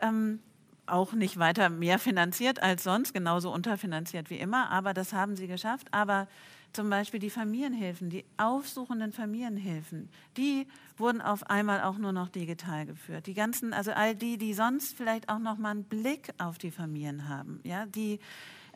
Ähm, 0.00 0.40
auch 0.86 1.12
nicht 1.12 1.38
weiter 1.38 1.68
mehr 1.68 1.98
finanziert 1.98 2.62
als 2.62 2.84
sonst, 2.84 3.12
genauso 3.12 3.52
unterfinanziert 3.52 4.30
wie 4.30 4.38
immer, 4.38 4.70
aber 4.70 4.94
das 4.94 5.12
haben 5.12 5.36
sie 5.36 5.48
geschafft. 5.48 5.88
Aber 5.90 6.28
zum 6.72 6.90
Beispiel 6.90 7.20
die 7.20 7.30
Familienhilfen, 7.30 8.10
die 8.10 8.24
aufsuchenden 8.36 9.12
Familienhilfen, 9.12 10.10
die 10.36 10.66
wurden 10.96 11.20
auf 11.20 11.48
einmal 11.48 11.82
auch 11.82 11.98
nur 11.98 12.12
noch 12.12 12.28
digital 12.28 12.86
geführt. 12.86 13.26
Die 13.26 13.34
ganzen, 13.34 13.72
also 13.72 13.92
all 13.92 14.14
die, 14.14 14.36
die 14.36 14.54
sonst 14.54 14.96
vielleicht 14.96 15.28
auch 15.28 15.38
noch 15.38 15.58
mal 15.58 15.70
einen 15.70 15.84
Blick 15.84 16.32
auf 16.38 16.58
die 16.58 16.70
Familien 16.70 17.28
haben, 17.28 17.60
ja, 17.64 17.86
die 17.86 18.20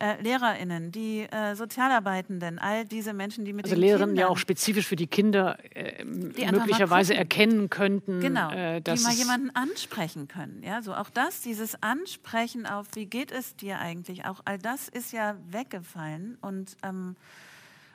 äh, 0.01 0.21
LehrerInnen, 0.23 0.93
die 0.93 1.21
äh, 1.21 1.55
Sozialarbeitenden, 1.55 2.59
all 2.59 2.85
diese 2.85 3.13
Menschen, 3.13 3.45
die 3.45 3.53
mit 3.53 3.67
also 3.67 3.75
den 3.75 3.83
Lehrerinnen 3.83 4.17
ja 4.17 4.29
auch 4.29 4.39
spezifisch 4.39 4.87
für 4.87 4.97
die 4.97 5.07
Kinder 5.07 5.59
äh, 5.75 6.05
die 6.05 6.47
möglicherweise 6.47 7.15
erkennen 7.15 7.71
könnten, 7.71 8.21
genau, 8.21 8.51
äh, 8.51 8.81
dass 8.81 9.01
die 9.01 9.07
mal 9.07 9.15
jemanden 9.15 9.51
ansprechen 9.51 10.27
können. 10.27 10.63
Ja, 10.65 10.83
so 10.83 10.95
auch 10.95 11.11
das, 11.11 11.43
dieses 11.43 11.83
Ansprechen 11.83 12.67
auf, 12.67 12.87
wie 12.95 13.07
geht 13.07 13.31
es 13.31 13.57
dir 13.57 13.79
eigentlich, 13.79 14.25
auch 14.25 14.41
all 14.47 14.59
das 14.59 14.89
ist 14.89 15.13
ja 15.13 15.37
weggefallen 15.51 16.39
und 16.41 16.77
ähm, 16.83 17.17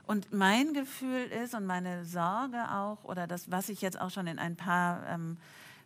und 0.07 0.31
mein 0.31 0.73
Gefühl 0.73 1.25
ist 1.43 1.55
und 1.55 1.65
meine 1.65 2.05
Sorge 2.05 2.71
auch, 2.71 3.03
oder 3.05 3.25
das, 3.25 3.49
was 3.49 3.69
ich 3.69 3.81
jetzt 3.81 3.99
auch 3.99 4.11
schon 4.11 4.27
in 4.27 4.37
ein 4.37 4.55
paar 4.55 5.03
ähm, 5.09 5.37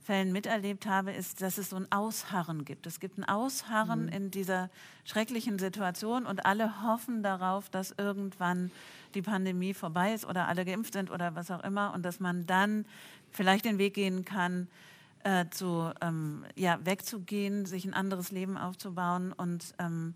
Fällen 0.03 0.31
miterlebt 0.31 0.85
habe, 0.85 1.11
ist, 1.11 1.41
dass 1.41 1.57
es 1.57 1.69
so 1.69 1.75
ein 1.75 1.91
Ausharren 1.91 2.65
gibt. 2.65 2.87
Es 2.87 2.99
gibt 2.99 3.17
ein 3.17 3.23
Ausharren 3.23 4.03
mhm. 4.03 4.09
in 4.09 4.31
dieser 4.31 4.69
schrecklichen 5.05 5.59
Situation 5.59 6.25
und 6.25 6.45
alle 6.45 6.83
hoffen 6.83 7.21
darauf, 7.21 7.69
dass 7.69 7.93
irgendwann 7.97 8.71
die 9.13 9.21
Pandemie 9.21 9.73
vorbei 9.73 10.13
ist 10.13 10.25
oder 10.25 10.47
alle 10.47 10.65
geimpft 10.65 10.93
sind 10.93 11.11
oder 11.11 11.35
was 11.35 11.51
auch 11.51 11.63
immer 11.63 11.93
und 11.93 12.03
dass 12.03 12.19
man 12.19 12.45
dann 12.45 12.85
vielleicht 13.31 13.65
den 13.65 13.77
Weg 13.77 13.93
gehen 13.93 14.25
kann, 14.25 14.67
äh, 15.23 15.45
zu, 15.49 15.91
ähm, 16.01 16.45
ja, 16.55 16.79
wegzugehen, 16.83 17.65
sich 17.65 17.85
ein 17.85 17.93
anderes 17.93 18.31
Leben 18.31 18.57
aufzubauen 18.57 19.33
und, 19.33 19.73
ähm, 19.77 20.13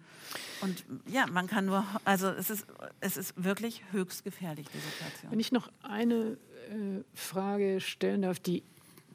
und 0.61 0.85
ja, 1.07 1.27
man 1.27 1.47
kann 1.47 1.65
nur, 1.65 1.85
also 2.05 2.29
es 2.29 2.49
ist, 2.49 2.65
es 3.01 3.17
ist 3.17 3.33
wirklich 3.35 3.83
höchst 3.91 4.23
gefährlich, 4.23 4.67
die 4.73 4.79
Situation. 4.79 5.31
Wenn 5.31 5.39
ich 5.39 5.51
noch 5.51 5.69
eine 5.81 6.37
äh, 6.69 7.03
Frage 7.13 7.81
stellen 7.81 8.21
darf, 8.21 8.39
die 8.39 8.63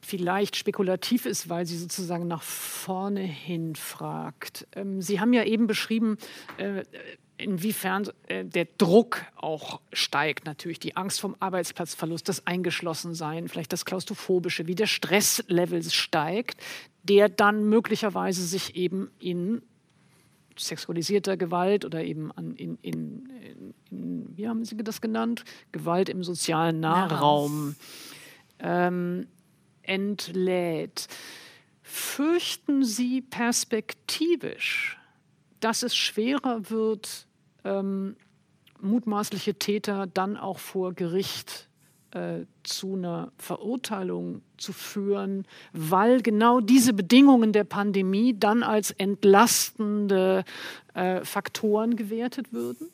vielleicht 0.03 0.57
spekulativ 0.57 1.27
ist, 1.27 1.49
weil 1.49 1.67
sie 1.67 1.77
sozusagen 1.77 2.27
nach 2.27 2.43
vorne 2.43 3.21
hin 3.21 3.75
fragt. 3.75 4.67
Ähm, 4.75 5.01
sie 5.01 5.21
haben 5.21 5.33
ja 5.33 5.45
eben 5.45 5.67
beschrieben, 5.67 6.19
äh, 6.59 6.85
inwiefern 7.39 8.09
äh, 8.27 8.45
der 8.45 8.67
Druck 8.77 9.25
auch 9.37 9.81
steigt, 9.93 10.45
natürlich 10.45 10.81
die 10.81 10.97
Angst 10.97 11.21
vom 11.21 11.37
Arbeitsplatzverlust, 11.39 12.29
das 12.29 12.47
Eingeschlossensein, 12.47 13.49
vielleicht 13.49 13.73
das 13.73 13.85
Klaustrophobische, 13.85 14.67
wie 14.67 14.75
der 14.75 14.87
Stresslevel 14.87 15.83
steigt, 15.85 16.61
der 17.05 17.29
dann 17.29 17.65
möglicherweise 17.69 18.43
sich 18.45 18.77
eben 18.77 19.11
in 19.19 19.63
sexualisierter 20.57 21.37
Gewalt 21.37 21.85
oder 21.85 22.03
eben 22.03 22.33
an, 22.33 22.55
in, 22.57 22.77
in, 22.83 23.29
in, 23.91 24.37
wie 24.37 24.49
haben 24.49 24.65
Sie 24.65 24.77
das 24.77 25.01
genannt? 25.01 25.45
Gewalt 25.71 26.09
im 26.09 26.25
sozialen 26.25 26.81
Nahraum. 26.81 27.77
Ähm, 28.59 29.29
entlädt. 29.89 31.09
Fürchten 31.83 32.85
Sie 32.85 33.23
perspektivisch, 33.23 34.99
dass 35.61 35.83
es 35.83 35.97
schwerer 35.97 36.71
wird, 36.71 37.27
ähm, 37.65 38.17
mutmaßliche 38.81 39.55
Täter 39.55 40.07
dann 40.07 40.37
auch 40.37 40.59
vor 40.59 40.93
Gericht 40.93 41.69
äh, 42.13 42.45
zu 42.63 42.95
einer 42.95 43.33
Verurteilung 43.37 44.43
zu 44.57 44.73
führen, 44.73 45.47
weil 45.73 46.23
genau 46.23 46.61
diese 46.61 46.93
Bedingungen 46.93 47.53
der 47.53 47.65
Pandemie 47.65 48.39
dann 48.39 48.63
als 48.63 48.91
entlastende 48.93 50.45
äh, 50.95 51.25
Faktoren 51.25 51.97
gewertet 51.97 52.53
würden? 52.53 52.91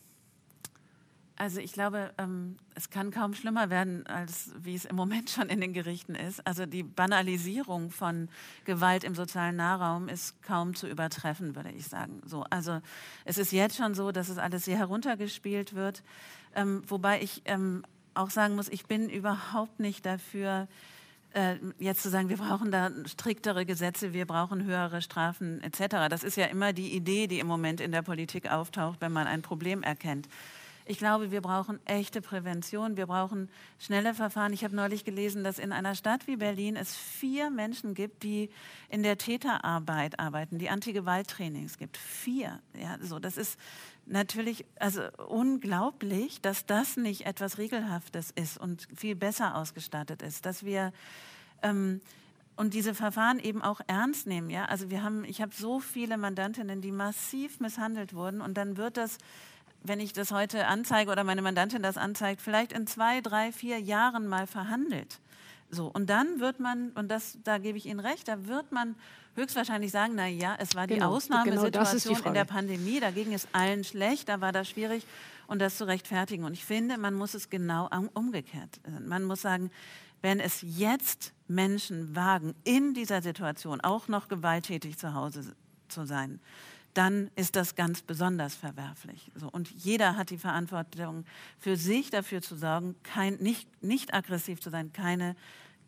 Also 1.37 1.59
ich 1.61 1.73
glaube, 1.73 2.13
ähm, 2.17 2.57
es 2.77 2.91
kann 2.91 3.11
kaum 3.11 3.35
schlimmer 3.35 3.69
werden, 3.69 4.07
als 4.07 4.53
wie 4.57 4.77
es 4.77 4.85
im 4.85 4.95
Moment 4.95 5.31
schon 5.31 5.49
in 5.49 5.61
den 5.61 5.73
Gerichten 5.73 6.15
ist. 6.15 6.47
Also 6.47 6.65
die 6.65 6.85
Banalisierung 6.85 7.91
von 7.91 8.29
Gewalt 8.65 9.03
im 9.03 9.17
sozialen 9.17 9.57
Nahraum 9.57 10.09
ist 10.09 10.41
kaum 10.43 10.77
zu 10.77 10.87
übertreffen, 10.87 11.57
würde 11.57 11.73
ich 11.73 11.89
sagen. 11.89 12.23
So, 12.25 12.45
also 12.51 12.81
es 13.25 13.39
ist 13.39 13.51
jetzt 13.51 13.77
schon 13.77 13.95
so, 13.95 14.13
dass 14.13 14.29
es 14.29 14.39
alles 14.39 14.65
sehr 14.65 14.79
heruntergespielt 14.79 15.75
wird. 15.75 16.05
Ähm, 16.55 16.83
wobei 16.87 17.21
ich 17.21 17.43
ähm, 17.47 17.85
auch 18.15 18.31
sagen 18.31 18.55
muss, 18.55 18.69
ich 18.69 18.87
bin 18.87 19.09
überhaupt 19.09 19.81
nicht 19.81 20.07
dafür, 20.07 20.69
äh, 21.35 21.57
jetzt 21.81 22.03
zu 22.03 22.11
sagen, 22.11 22.29
wir 22.29 22.37
brauchen 22.37 22.71
da 22.71 22.91
striktere 23.07 23.67
Gesetze, 23.67 24.13
wir 24.13 24.25
brauchen 24.25 24.65
höhere 24.65 25.03
Strafen 25.03 25.61
etc. 25.63 26.09
Das 26.09 26.23
ist 26.23 26.37
ja 26.37 26.47
immer 26.47 26.73
die 26.73 26.95
Idee, 26.95 27.27
die 27.27 27.41
im 27.41 27.49
Moment 27.49 27.81
in 27.81 27.91
der 27.91 28.03
Politik 28.03 28.51
auftaucht, 28.51 29.01
wenn 29.01 29.13
man 29.13 29.27
ein 29.27 29.43
Problem 29.43 29.83
erkennt. 29.83 30.29
Ich 30.87 30.99
glaube, 30.99 31.31
wir 31.31 31.41
brauchen 31.41 31.81
echte 31.87 32.21
Prävention, 32.21 32.99
wir 32.99 33.07
brauchen 33.07 33.49
schnelle 33.79 34.13
Verfahren. 34.13 34.53
Ich 34.53 34.65
habe 34.65 34.77
neulich 34.77 35.05
gelesen, 35.05 35.43
dass 35.43 35.59
in 35.59 35.73
einer 35.73 35.95
Stadt 35.95 36.27
wie 36.27 36.37
Berlin 36.37 36.77
es 36.77 36.95
vier 36.95 37.49
Menschen 37.49 37.95
gibt, 37.95 38.23
die 38.23 38.51
in 38.91 39.03
der 39.03 39.17
Täterarbeit 39.17 40.19
arbeiten, 40.19 40.59
die 40.59 40.69
Antigewalttrainings 40.69 41.79
gibt. 41.79 41.97
Vier. 41.97 42.61
Ja, 42.79 42.99
so, 43.01 43.19
das 43.19 43.39
ist 43.39 43.59
natürlich 44.05 44.67
also 44.79 45.03
unglaublich, 45.27 46.43
dass 46.43 46.67
das 46.67 46.99
nicht 46.99 47.25
etwas 47.25 47.57
Regelhaftes 47.57 48.31
ist 48.31 48.59
und 48.59 48.87
viel 48.95 49.17
besser 49.17 49.57
ausgestattet 49.57 50.21
ist, 50.21 50.45
dass 50.45 50.65
wir 50.65 50.93
ähm, 51.63 52.03
und 52.57 52.75
diese 52.75 52.95
Verfahren 52.95 53.39
eben 53.39 53.63
auch 53.63 53.81
ernst 53.87 54.27
nehmen. 54.27 54.51
Ja? 54.51 54.67
Also 54.67 54.91
wir 54.91 55.03
haben, 55.03 55.25
ich 55.25 55.41
habe 55.41 55.53
so 55.55 55.81
viele 55.81 56.17
Mandantinnen, 56.17 56.81
die 56.81 56.93
massiv 56.93 57.59
misshandelt 57.59 58.15
wurden 58.15 58.41
und 58.41 58.55
dann 58.55 58.77
wird 58.77 58.97
das 58.97 59.19
wenn 59.85 60.01
ich 60.01 60.13
das 60.13 60.33
heute 60.33 60.67
anzeige 60.67 61.11
oder 61.11 61.25
meine 61.25 61.43
Mandantin 61.43 61.83
das 61.83 61.97
anzeigt, 61.97 62.41
vielleicht 62.41 62.73
in 62.73 62.87
zwei, 62.87 63.21
drei, 63.21 63.53
vier 63.53 63.79
Jahren 63.79 64.27
mal 64.27 64.47
verhandelt. 64.47 65.21
So, 65.71 65.87
und 65.87 66.09
dann 66.09 66.41
wird 66.41 66.59
man, 66.59 66.91
und 66.91 67.09
das, 67.09 67.39
da 67.45 67.59
gebe 67.59 67.79
ich 67.79 67.87
Ihnen 67.87 68.01
recht, 68.01 68.29
da 68.29 68.47
wird 68.47 68.73
man 68.73 68.97
höchstwahrscheinlich 69.35 69.91
sagen, 69.91 70.15
na 70.15 70.27
ja, 70.27 70.57
es 70.59 70.75
war 70.75 70.87
die 70.87 70.95
genau, 70.95 71.11
Ausnahmesituation 71.11 72.15
genau 72.15 72.29
in 72.29 72.35
der 72.35 72.45
Pandemie, 72.45 73.01
da 73.01 73.11
ging 73.11 73.33
es 73.33 73.49
allen 73.53 73.85
schlecht, 73.85 74.29
da 74.29 74.41
war 74.41 74.53
das 74.53 74.69
schwierig 74.69 75.05
und 75.47 75.59
das 75.61 75.77
zu 75.77 75.87
rechtfertigen. 75.87 76.45
Und 76.45 76.53
ich 76.55 76.65
finde, 76.65 76.97
man 76.99 77.15
muss 77.15 77.35
es 77.35 77.51
genau 77.51 77.91
umgekehrt. 78.15 78.81
Man 79.01 79.25
muss 79.25 79.43
sagen, 79.43 79.71
wenn 80.23 80.41
es 80.41 80.61
jetzt 80.63 81.33
Menschen 81.49 82.17
wagen, 82.17 82.55
in 82.65 82.95
dieser 82.95 83.21
Situation 83.21 83.81
auch 83.83 84.09
noch 84.09 84.29
gewalttätig 84.29 84.97
zu 84.97 85.13
Hause 85.13 85.55
zu 85.89 86.07
sein, 86.07 86.41
dann 86.95 87.31
ist 87.37 87.57
das 87.57 87.75
ganz 87.75 88.03
besonders 88.03 88.55
verwerflich. 88.55 89.31
So, 89.35 89.49
und 89.51 89.71
jeder 89.71 90.17
hat 90.17 90.31
die 90.31 90.39
Verantwortung 90.39 91.25
für 91.59 91.77
sich 91.77 92.11
dafür 92.11 92.41
zu 92.41 92.57
sorgen, 92.57 92.95
kein, 93.03 93.35
nicht, 93.37 93.69
nicht 93.83 94.15
aggressiv 94.15 94.61
zu 94.61 94.71
sein, 94.71 94.93
keine 94.93 95.37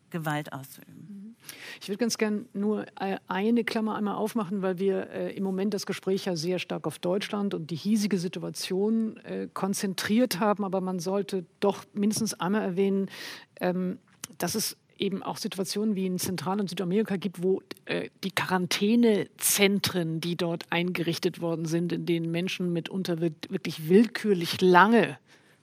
Gewalt 0.09 0.53
auszuüben. 0.53 1.35
Ich 1.81 1.89
würde 1.89 1.97
ganz 1.97 2.17
gern 2.17 2.47
nur 2.53 2.85
äh, 2.99 3.17
eine 3.27 3.63
Klammer 3.63 3.95
einmal 3.95 4.15
aufmachen, 4.15 4.61
weil 4.61 4.79
wir 4.79 5.09
äh, 5.09 5.35
im 5.35 5.43
Moment 5.43 5.73
das 5.73 5.85
Gespräch 5.85 6.25
ja 6.25 6.35
sehr 6.35 6.59
stark 6.59 6.87
auf 6.87 6.99
Deutschland 6.99 7.53
und 7.53 7.71
die 7.71 7.75
hiesige 7.75 8.17
Situation 8.17 9.17
äh, 9.17 9.47
konzentriert 9.53 10.39
haben. 10.39 10.63
Aber 10.63 10.81
man 10.81 10.99
sollte 10.99 11.45
doch 11.59 11.83
mindestens 11.93 12.33
einmal 12.33 12.61
erwähnen, 12.61 13.09
ähm, 13.59 13.99
dass 14.37 14.55
es 14.55 14.77
eben 14.99 15.23
auch 15.23 15.37
Situationen 15.37 15.95
wie 15.95 16.05
in 16.05 16.19
Zentral- 16.19 16.59
und 16.59 16.69
Südamerika 16.69 17.17
gibt, 17.17 17.41
wo 17.43 17.61
äh, 17.85 18.09
die 18.23 18.31
Quarantänezentren, 18.31 20.21
die 20.21 20.35
dort 20.35 20.65
eingerichtet 20.69 21.41
worden 21.41 21.65
sind, 21.65 21.91
in 21.91 22.05
denen 22.05 22.31
Menschen 22.31 22.73
mitunter 22.73 23.19
wirklich 23.21 23.89
willkürlich 23.89 24.61
lange 24.61 25.17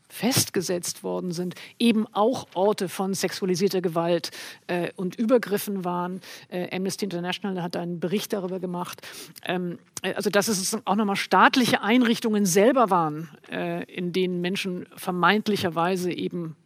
festgesetzt 0.08 1.02
worden 1.02 1.32
sind, 1.32 1.54
eben 1.78 2.06
auch 2.12 2.46
Orte 2.54 2.88
von 2.88 3.14
sexualisierter 3.14 3.80
Gewalt 3.80 4.30
äh, 4.68 4.90
und 4.96 5.16
Übergriffen 5.16 5.84
waren. 5.84 6.20
Äh, 6.48 6.74
Amnesty 6.74 7.04
International 7.04 7.62
hat 7.62 7.76
einen 7.76 7.98
Bericht 8.00 8.32
darüber 8.32 8.60
gemacht. 8.60 9.02
Ähm, 9.44 9.78
äh, 10.02 10.14
also 10.14 10.30
dass 10.30 10.46
es 10.48 10.78
auch 10.84 10.94
nochmal 10.94 11.16
staatliche 11.16 11.82
Einrichtungen 11.82 12.46
selber 12.46 12.90
waren, 12.90 13.28
äh, 13.50 13.84
in 13.92 14.12
denen 14.12 14.40
Menschen 14.40 14.86
vermeintlicherweise 14.94 16.12
eben 16.12 16.56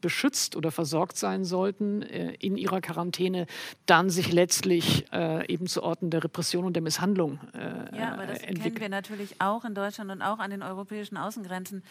beschützt 0.00 0.56
oder 0.56 0.70
versorgt 0.70 1.16
sein 1.16 1.44
sollten 1.44 2.02
äh, 2.02 2.34
in 2.34 2.56
ihrer 2.56 2.80
Quarantäne, 2.80 3.46
dann 3.86 4.10
sich 4.10 4.32
letztlich 4.32 5.06
äh, 5.12 5.46
eben 5.52 5.66
zu 5.66 5.82
Orten 5.82 6.10
der 6.10 6.24
Repression 6.24 6.64
und 6.64 6.74
der 6.74 6.82
Misshandlung 6.82 7.38
äh, 7.54 7.96
Ja, 7.96 8.12
aber 8.14 8.26
das 8.26 8.38
entwickeln. 8.38 8.62
kennen 8.62 8.80
wir 8.80 8.88
natürlich 8.88 9.40
auch 9.40 9.64
in 9.64 9.74
Deutschland 9.74 10.10
und 10.10 10.22
auch 10.22 10.38
an 10.38 10.50
den 10.50 10.62
europäischen 10.62 11.16
Außengrenzen 11.16 11.82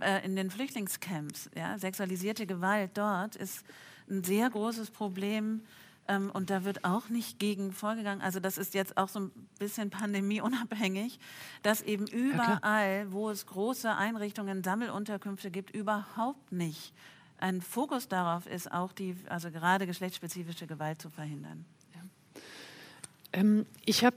äh, 0.00 0.24
in 0.24 0.36
den 0.36 0.50
Flüchtlingscamps. 0.50 1.50
Ja? 1.56 1.78
Sexualisierte 1.78 2.46
Gewalt 2.46 2.92
dort 2.94 3.36
ist 3.36 3.64
ein 4.08 4.22
sehr 4.24 4.50
großes 4.50 4.90
Problem. 4.90 5.62
Ähm, 6.06 6.30
und 6.32 6.50
da 6.50 6.64
wird 6.64 6.84
auch 6.84 7.08
nicht 7.08 7.38
gegen 7.38 7.72
vorgegangen. 7.72 8.20
Also 8.20 8.40
das 8.40 8.58
ist 8.58 8.74
jetzt 8.74 8.96
auch 8.96 9.08
so 9.08 9.20
ein 9.20 9.30
bisschen 9.58 9.90
pandemieunabhängig, 9.90 11.18
dass 11.62 11.80
eben 11.80 12.06
überall, 12.06 13.04
ja, 13.06 13.12
wo 13.12 13.30
es 13.30 13.46
große 13.46 13.90
Einrichtungen, 13.90 14.62
Sammelunterkünfte 14.62 15.50
gibt, 15.50 15.74
überhaupt 15.74 16.52
nicht 16.52 16.92
ein 17.44 17.60
Fokus 17.60 18.08
darauf 18.08 18.46
ist, 18.46 18.72
auch 18.72 18.92
die, 18.92 19.14
also 19.28 19.50
gerade 19.50 19.86
geschlechtsspezifische 19.86 20.66
Gewalt 20.66 21.00
zu 21.00 21.10
verhindern. 21.10 21.66
Ja. 21.94 22.00
Ähm, 23.32 23.66
ich 23.84 24.02
habe 24.04 24.16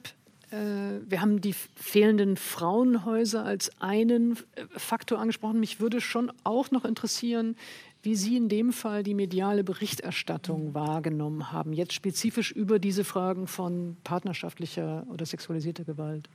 äh, 0.51 1.01
wir 1.05 1.19
haben 1.19 1.41
die 1.41 1.53
fehlenden 1.75 2.37
Frauenhäuser 2.37 3.43
als 3.43 3.69
einen 3.81 4.37
äh, 4.55 4.65
Faktor 4.77 5.19
angesprochen. 5.19 5.59
Mich 5.59 5.81
würde 5.81 5.99
schon 5.99 6.31
auch 6.45 6.71
noch 6.71 6.85
interessieren, 6.85 7.57
wie 8.01 8.15
Sie 8.15 8.37
in 8.37 8.47
dem 8.47 8.71
Fall 8.71 9.03
die 9.03 9.13
mediale 9.13 9.65
Berichterstattung 9.65 10.69
mhm. 10.69 10.73
wahrgenommen 10.73 11.51
haben, 11.51 11.73
jetzt 11.73 11.91
spezifisch 11.91 12.53
über 12.53 12.79
diese 12.79 13.03
Fragen 13.03 13.47
von 13.47 13.97
partnerschaftlicher 14.05 15.05
oder 15.09 15.25
sexualisierter 15.25 15.83
Gewalt. 15.83 16.29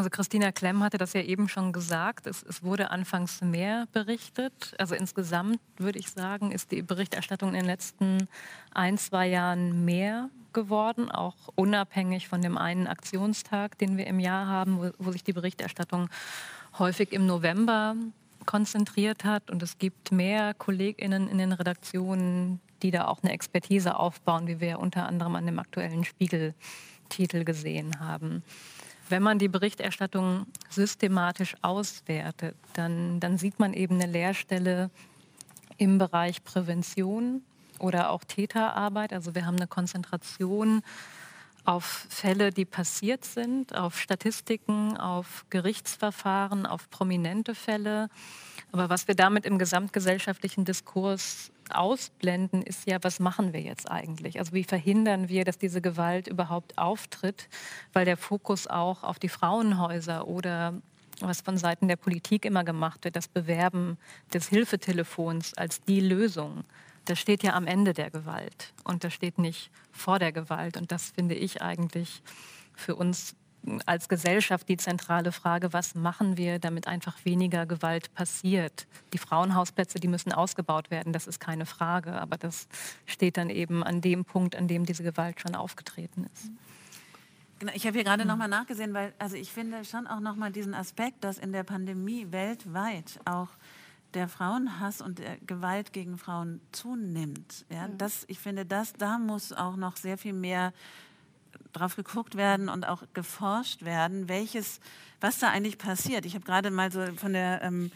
Also 0.00 0.08
Christina 0.08 0.50
Klemm 0.50 0.82
hatte 0.82 0.96
das 0.96 1.12
ja 1.12 1.20
eben 1.20 1.46
schon 1.46 1.74
gesagt. 1.74 2.26
Es, 2.26 2.42
es, 2.42 2.62
wurde 2.62 2.90
anfangs 2.90 3.42
mehr 3.42 3.86
berichtet. 3.92 4.74
Also 4.78 4.94
insgesamt 4.94 5.60
würde 5.76 5.98
ich 5.98 6.10
sagen, 6.10 6.52
ist 6.52 6.72
die 6.72 6.80
Berichterstattung 6.80 7.50
in 7.50 7.56
den 7.56 7.66
letzten 7.66 8.26
ein, 8.72 8.96
zwei 8.96 9.26
Jahren 9.26 9.84
mehr 9.84 10.30
geworden, 10.54 11.10
auch 11.10 11.36
unabhängig 11.54 12.28
von 12.28 12.40
dem 12.40 12.56
einen 12.56 12.86
Aktionstag, 12.86 13.76
den 13.76 13.98
wir 13.98 14.06
im 14.06 14.20
Jahr 14.20 14.46
haben, 14.46 14.78
wo, 14.78 14.90
wo 14.98 15.12
sich 15.12 15.22
die 15.22 15.34
Berichterstattung 15.34 16.08
häufig 16.78 17.12
im 17.12 17.26
November 17.26 17.94
konzentriert 18.46 19.24
hat. 19.24 19.50
Und 19.50 19.62
es 19.62 19.76
gibt 19.76 20.12
mehr 20.12 20.54
KollegInnen 20.54 21.28
in 21.28 21.36
den 21.36 21.52
Redaktionen, 21.52 22.58
die 22.82 22.90
da 22.90 23.06
auch 23.06 23.22
eine 23.22 23.32
Expertise 23.32 23.98
aufbauen, 23.98 24.46
wie 24.46 24.60
wir 24.60 24.78
unter 24.78 25.04
anderem 25.04 25.36
an 25.36 25.44
dem 25.44 25.58
aktuellen 25.58 26.06
Spiegeltitel 26.06 27.44
gesehen 27.44 28.00
haben. 28.00 28.42
Wenn 29.10 29.22
man 29.22 29.38
die 29.38 29.48
Berichterstattung 29.48 30.46
systematisch 30.68 31.56
auswertet, 31.62 32.54
dann, 32.74 33.18
dann 33.20 33.38
sieht 33.38 33.58
man 33.58 33.74
eben 33.74 33.96
eine 33.96 34.10
Leerstelle 34.10 34.90
im 35.78 35.98
Bereich 35.98 36.44
Prävention 36.44 37.42
oder 37.80 38.10
auch 38.10 38.22
Täterarbeit. 38.24 39.12
Also 39.12 39.34
wir 39.34 39.46
haben 39.46 39.56
eine 39.56 39.66
Konzentration 39.66 40.82
auf 41.64 42.06
Fälle, 42.08 42.52
die 42.52 42.64
passiert 42.64 43.24
sind, 43.24 43.74
auf 43.74 43.98
Statistiken, 43.98 44.96
auf 44.96 45.44
Gerichtsverfahren, 45.50 46.66
auf 46.66 46.88
prominente 46.90 47.54
Fälle. 47.54 48.08
Aber 48.72 48.88
was 48.88 49.08
wir 49.08 49.14
damit 49.14 49.44
im 49.44 49.58
gesamtgesellschaftlichen 49.58 50.64
Diskurs 50.64 51.50
ausblenden, 51.70 52.62
ist 52.62 52.86
ja, 52.86 52.98
was 53.02 53.20
machen 53.20 53.52
wir 53.52 53.60
jetzt 53.60 53.90
eigentlich? 53.90 54.38
Also 54.38 54.52
wie 54.52 54.64
verhindern 54.64 55.28
wir, 55.28 55.44
dass 55.44 55.58
diese 55.58 55.80
Gewalt 55.80 56.28
überhaupt 56.28 56.78
auftritt, 56.78 57.48
weil 57.92 58.04
der 58.04 58.16
Fokus 58.16 58.66
auch 58.66 59.02
auf 59.02 59.18
die 59.18 59.28
Frauenhäuser 59.28 60.26
oder 60.26 60.74
was 61.20 61.40
von 61.40 61.56
Seiten 61.56 61.88
der 61.88 61.96
Politik 61.96 62.44
immer 62.44 62.64
gemacht 62.64 63.04
wird, 63.04 63.16
das 63.16 63.28
Bewerben 63.28 63.98
des 64.32 64.48
Hilfetelefons 64.48 65.54
als 65.54 65.80
die 65.82 66.00
Lösung. 66.00 66.64
Das 67.04 67.18
steht 67.18 67.42
ja 67.42 67.54
am 67.54 67.66
Ende 67.66 67.92
der 67.92 68.10
Gewalt 68.10 68.72
und 68.84 69.04
das 69.04 69.12
steht 69.12 69.38
nicht 69.38 69.70
vor 69.90 70.18
der 70.18 70.32
Gewalt. 70.32 70.76
Und 70.76 70.92
das 70.92 71.10
finde 71.10 71.34
ich 71.34 71.62
eigentlich 71.62 72.22
für 72.74 72.94
uns 72.94 73.36
als 73.86 74.08
Gesellschaft 74.08 74.68
die 74.68 74.76
zentrale 74.76 75.32
Frage, 75.32 75.72
was 75.72 75.94
machen 75.94 76.36
wir, 76.36 76.58
damit 76.58 76.86
einfach 76.86 77.24
weniger 77.24 77.66
Gewalt 77.66 78.12
passiert. 78.14 78.86
Die 79.12 79.18
Frauenhausplätze, 79.18 80.00
die 80.00 80.08
müssen 80.08 80.32
ausgebaut 80.32 80.90
werden, 80.90 81.12
das 81.12 81.26
ist 81.26 81.40
keine 81.40 81.66
Frage, 81.66 82.12
aber 82.12 82.36
das 82.36 82.68
steht 83.06 83.36
dann 83.36 83.50
eben 83.50 83.84
an 83.84 84.00
dem 84.00 84.24
Punkt, 84.24 84.56
an 84.56 84.68
dem 84.68 84.86
diese 84.86 85.02
Gewalt 85.02 85.40
schon 85.40 85.54
aufgetreten 85.54 86.26
ist. 86.32 86.50
Genau, 87.58 87.72
ich 87.74 87.86
habe 87.86 87.94
hier 87.94 88.04
gerade 88.04 88.24
mhm. 88.24 88.28
nochmal 88.30 88.48
nachgesehen, 88.48 88.94
weil 88.94 89.12
also 89.18 89.36
ich 89.36 89.52
finde 89.52 89.84
schon 89.84 90.06
auch 90.06 90.20
nochmal 90.20 90.50
diesen 90.50 90.74
Aspekt, 90.74 91.22
dass 91.24 91.36
in 91.36 91.52
der 91.52 91.62
Pandemie 91.62 92.26
weltweit 92.30 93.20
auch 93.26 93.48
der 94.14 94.28
Frauenhass 94.28 95.00
und 95.02 95.18
der 95.18 95.36
Gewalt 95.38 95.92
gegen 95.92 96.18
Frauen 96.18 96.60
zunimmt. 96.72 97.66
Ja, 97.70 97.86
mhm. 97.86 97.98
das, 97.98 98.24
ich 98.28 98.38
finde, 98.38 98.64
das, 98.64 98.94
da 98.94 99.18
muss 99.18 99.52
auch 99.52 99.76
noch 99.76 99.96
sehr 99.96 100.18
viel 100.18 100.32
mehr 100.32 100.72
drauf 101.72 101.96
geguckt 101.96 102.36
werden 102.36 102.68
und 102.68 102.84
auch 102.84 103.02
geforscht 103.14 103.84
werden, 103.84 104.28
welches, 104.28 104.80
was 105.20 105.38
da 105.38 105.48
eigentlich 105.50 105.78
passiert. 105.78 106.26
Ich 106.26 106.34
habe 106.34 106.44
gerade 106.44 106.70
mal 106.70 106.90
so 106.90 107.04
von 107.16 107.32
der 107.32 107.62
ähm, 107.62 107.90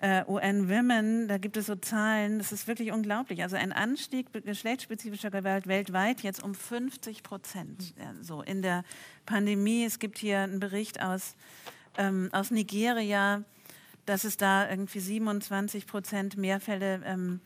äh, 0.00 0.24
UN 0.26 0.68
Women, 0.68 1.28
da 1.28 1.38
gibt 1.38 1.56
es 1.56 1.66
so 1.66 1.76
Zahlen, 1.76 2.38
das 2.38 2.52
ist 2.52 2.66
wirklich 2.66 2.92
unglaublich. 2.92 3.42
Also 3.42 3.56
ein 3.56 3.72
Anstieg 3.72 4.32
geschlechtsspezifischer 4.32 5.30
Gewalt 5.30 5.66
weltweit 5.66 6.22
jetzt 6.22 6.42
um 6.42 6.54
50 6.54 7.22
Prozent. 7.22 7.94
Ja, 7.98 8.14
so 8.22 8.42
in 8.42 8.62
der 8.62 8.84
Pandemie. 9.26 9.84
Es 9.84 9.98
gibt 9.98 10.18
hier 10.18 10.38
einen 10.40 10.58
Bericht 10.58 11.02
aus, 11.02 11.36
ähm, 11.98 12.30
aus 12.32 12.50
Nigeria, 12.50 13.44
dass 14.06 14.24
es 14.24 14.36
da 14.36 14.68
irgendwie 14.68 15.00
27 15.00 15.86
Prozent 15.86 16.36
mehr 16.36 16.60
Fälle 16.60 17.02
ähm, 17.04 17.40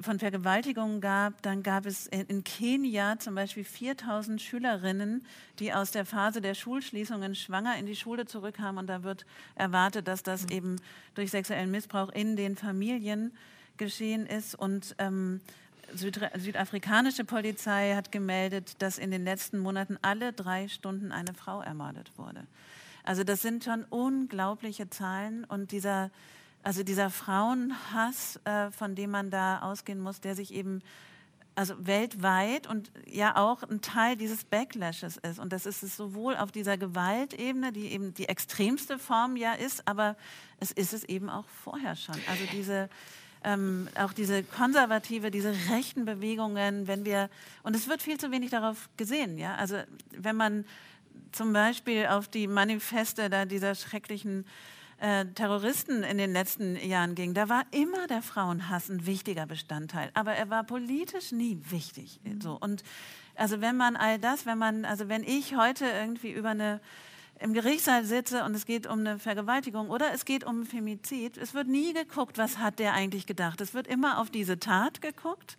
von 0.00 0.18
Vergewaltigungen 0.18 1.00
gab. 1.00 1.40
Dann 1.42 1.62
gab 1.62 1.86
es 1.86 2.06
in 2.06 2.44
Kenia 2.44 3.18
zum 3.18 3.34
Beispiel 3.34 3.64
4000 3.64 4.40
Schülerinnen, 4.40 5.24
die 5.58 5.72
aus 5.72 5.90
der 5.90 6.04
Phase 6.04 6.40
der 6.40 6.54
Schulschließungen 6.54 7.34
schwanger 7.34 7.76
in 7.78 7.86
die 7.86 7.96
Schule 7.96 8.26
zurückkamen. 8.26 8.78
Und 8.78 8.86
da 8.86 9.02
wird 9.02 9.26
erwartet, 9.54 10.08
dass 10.08 10.22
das 10.22 10.48
eben 10.50 10.76
durch 11.14 11.30
sexuellen 11.30 11.70
Missbrauch 11.70 12.10
in 12.10 12.36
den 12.36 12.56
Familien 12.56 13.32
geschehen 13.76 14.26
ist. 14.26 14.54
Und 14.54 14.94
ähm, 14.98 15.40
südafrikanische 15.94 17.24
Polizei 17.24 17.94
hat 17.94 18.12
gemeldet, 18.12 18.82
dass 18.82 18.98
in 18.98 19.10
den 19.10 19.24
letzten 19.24 19.58
Monaten 19.58 19.98
alle 20.02 20.32
drei 20.32 20.68
Stunden 20.68 21.12
eine 21.12 21.34
Frau 21.34 21.62
ermordet 21.62 22.10
wurde. 22.16 22.46
Also 23.04 23.22
das 23.22 23.40
sind 23.40 23.62
schon 23.62 23.84
unglaubliche 23.84 24.90
Zahlen 24.90 25.44
und 25.44 25.70
dieser, 25.70 26.10
also 26.66 26.82
dieser 26.82 27.10
Frauenhass, 27.10 28.40
äh, 28.42 28.72
von 28.72 28.96
dem 28.96 29.12
man 29.12 29.30
da 29.30 29.60
ausgehen 29.60 30.00
muss, 30.00 30.20
der 30.20 30.34
sich 30.34 30.52
eben 30.52 30.82
also 31.54 31.74
weltweit 31.78 32.66
und 32.66 32.90
ja 33.06 33.36
auch 33.36 33.62
ein 33.62 33.82
Teil 33.82 34.16
dieses 34.16 34.42
Backlashes 34.42 35.16
ist. 35.16 35.38
Und 35.38 35.52
das 35.52 35.64
ist 35.64 35.84
es 35.84 35.96
sowohl 35.96 36.34
auf 36.34 36.50
dieser 36.50 36.76
Gewaltebene, 36.76 37.70
die 37.70 37.92
eben 37.92 38.14
die 38.14 38.28
extremste 38.28 38.98
Form 38.98 39.36
ja 39.36 39.52
ist, 39.52 39.86
aber 39.86 40.16
es 40.58 40.72
ist 40.72 40.92
es 40.92 41.04
eben 41.04 41.30
auch 41.30 41.44
vorher 41.62 41.94
schon. 41.94 42.16
Also 42.28 42.42
diese 42.50 42.88
ähm, 43.44 43.86
auch 43.94 44.12
diese 44.12 44.42
konservative, 44.42 45.30
diese 45.30 45.54
rechten 45.70 46.04
Bewegungen, 46.04 46.88
wenn 46.88 47.04
wir, 47.04 47.30
und 47.62 47.76
es 47.76 47.86
wird 47.86 48.02
viel 48.02 48.18
zu 48.18 48.32
wenig 48.32 48.50
darauf 48.50 48.88
gesehen, 48.96 49.38
ja. 49.38 49.54
Also 49.54 49.76
wenn 50.10 50.34
man 50.34 50.64
zum 51.30 51.52
Beispiel 51.52 52.06
auf 52.06 52.26
die 52.26 52.48
Manifeste 52.48 53.30
da 53.30 53.44
dieser 53.44 53.76
schrecklichen 53.76 54.46
äh, 54.98 55.26
Terroristen 55.26 56.02
in 56.02 56.18
den 56.18 56.32
letzten 56.32 56.76
Jahren 56.76 57.14
ging, 57.14 57.34
da 57.34 57.48
war 57.48 57.64
immer 57.70 58.06
der 58.06 58.22
Frauenhass 58.22 58.88
ein 58.88 59.06
wichtiger 59.06 59.46
Bestandteil, 59.46 60.10
aber 60.14 60.32
er 60.32 60.48
war 60.50 60.64
politisch 60.64 61.32
nie 61.32 61.58
wichtig. 61.68 62.20
So 62.42 62.56
und 62.58 62.82
also 63.34 63.60
wenn 63.60 63.76
man 63.76 63.96
all 63.96 64.18
das, 64.18 64.46
wenn 64.46 64.58
man, 64.58 64.84
also 64.84 65.08
wenn 65.08 65.22
ich 65.22 65.56
heute 65.56 65.84
irgendwie 65.84 66.32
über 66.32 66.50
eine 66.50 66.80
im 67.38 67.52
Gerichtssaal 67.52 68.04
sitze 68.04 68.44
und 68.44 68.54
es 68.54 68.64
geht 68.64 68.86
um 68.86 69.00
eine 69.00 69.18
Vergewaltigung 69.18 69.90
oder 69.90 70.12
es 70.14 70.24
geht 70.24 70.44
um 70.44 70.64
Femizid, 70.64 71.36
es 71.36 71.52
wird 71.52 71.68
nie 71.68 71.92
geguckt, 71.92 72.38
was 72.38 72.58
hat 72.58 72.78
der 72.78 72.94
eigentlich 72.94 73.26
gedacht. 73.26 73.60
Es 73.60 73.74
wird 73.74 73.86
immer 73.86 74.18
auf 74.20 74.30
diese 74.30 74.58
Tat 74.58 75.02
geguckt 75.02 75.58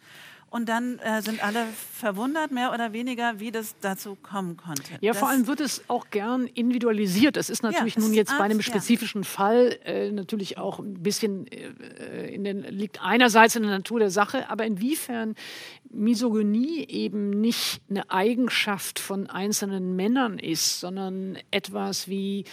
und 0.49 0.69
dann 0.69 0.99
äh, 0.99 1.21
sind 1.21 1.43
alle 1.43 1.65
verwundert, 1.93 2.51
mehr 2.51 2.73
oder 2.73 2.93
weniger, 2.93 3.39
wie 3.39 3.51
das 3.51 3.75
dazu 3.81 4.15
kommen 4.15 4.55
konnte. 4.55 4.93
Ja, 5.01 5.11
das 5.11 5.19
vor 5.19 5.29
allem 5.29 5.45
wird 5.45 5.59
es 5.59 5.83
auch 5.89 6.09
gern 6.09 6.47
individualisiert. 6.47 7.35
Das 7.35 7.49
ist 7.49 7.63
natürlich 7.63 7.95
ja, 7.95 8.01
nun 8.01 8.13
jetzt 8.13 8.37
bei 8.37 8.45
einem 8.45 8.61
spezifischen 8.61 9.23
ja. 9.23 9.27
Fall 9.27 9.77
äh, 9.83 10.11
natürlich 10.11 10.57
auch 10.57 10.79
ein 10.79 11.03
bisschen 11.03 11.47
äh, 11.47 12.27
in 12.27 12.45
den, 12.45 12.63
liegt 12.63 13.03
einerseits 13.03 13.55
in 13.57 13.63
der 13.63 13.71
Natur 13.71 13.99
der 13.99 14.09
Sache, 14.09 14.49
aber 14.49 14.65
inwiefern 14.65 15.35
Misogynie 15.91 16.85
eben 16.87 17.29
nicht 17.29 17.81
eine 17.89 18.09
Eigenschaft 18.09 18.99
von 18.99 19.29
einzelnen 19.29 19.95
Männern 19.95 20.39
ist, 20.39 20.79
sondern 20.79 21.37
etwas 21.51 22.07
wie 22.07 22.45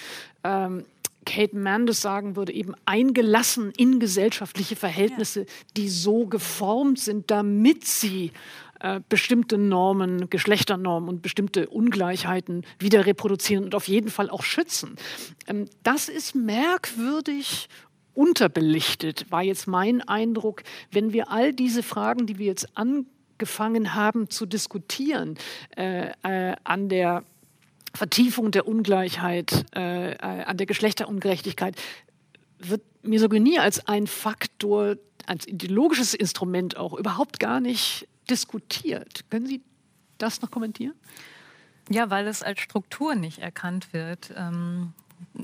ähm, 0.42 0.84
Kate 1.24 1.56
Mann 1.56 1.90
sagen 1.92 2.36
würde, 2.36 2.52
eben 2.52 2.74
eingelassen 2.86 3.72
in 3.76 4.00
gesellschaftliche 4.00 4.76
Verhältnisse, 4.76 5.40
ja. 5.40 5.46
die 5.76 5.88
so 5.88 6.26
geformt 6.26 6.98
sind, 6.98 7.30
damit 7.30 7.84
sie 7.84 8.32
äh, 8.80 9.00
bestimmte 9.08 9.56
Normen, 9.56 10.28
Geschlechternormen 10.28 11.08
und 11.08 11.22
bestimmte 11.22 11.68
Ungleichheiten 11.68 12.66
wieder 12.78 13.06
reproduzieren 13.06 13.64
und 13.64 13.74
auf 13.74 13.88
jeden 13.88 14.10
Fall 14.10 14.28
auch 14.28 14.42
schützen. 14.42 14.96
Ähm, 15.46 15.66
das 15.82 16.08
ist 16.08 16.34
merkwürdig 16.34 17.68
unterbelichtet, 18.14 19.30
war 19.30 19.42
jetzt 19.42 19.66
mein 19.66 20.00
Eindruck, 20.02 20.62
wenn 20.90 21.12
wir 21.12 21.30
all 21.30 21.52
diese 21.52 21.82
Fragen, 21.82 22.26
die 22.26 22.38
wir 22.38 22.46
jetzt 22.46 22.68
angefangen 22.76 23.94
haben 23.94 24.30
zu 24.30 24.46
diskutieren, 24.46 25.36
äh, 25.76 26.10
äh, 26.22 26.56
an 26.64 26.88
der 26.88 27.24
Vertiefung 27.94 28.50
der 28.50 28.66
Ungleichheit, 28.66 29.66
äh, 29.74 30.12
äh, 30.12 30.16
an 30.16 30.56
der 30.56 30.66
Geschlechterungerechtigkeit, 30.66 31.76
wird 32.58 32.82
Misogynie 33.02 33.58
als 33.58 33.86
ein 33.86 34.06
Faktor, 34.06 34.96
als 35.26 35.46
ideologisches 35.46 36.14
Instrument 36.14 36.76
auch 36.76 36.94
überhaupt 36.94 37.38
gar 37.38 37.60
nicht 37.60 38.08
diskutiert. 38.28 39.30
Können 39.30 39.46
Sie 39.46 39.62
das 40.18 40.42
noch 40.42 40.50
kommentieren? 40.50 40.94
Ja, 41.90 42.10
weil 42.10 42.26
es 42.26 42.42
als 42.42 42.60
Struktur 42.60 43.14
nicht 43.14 43.38
erkannt 43.38 43.92
wird. 43.92 44.32
Ähm, 44.36 44.92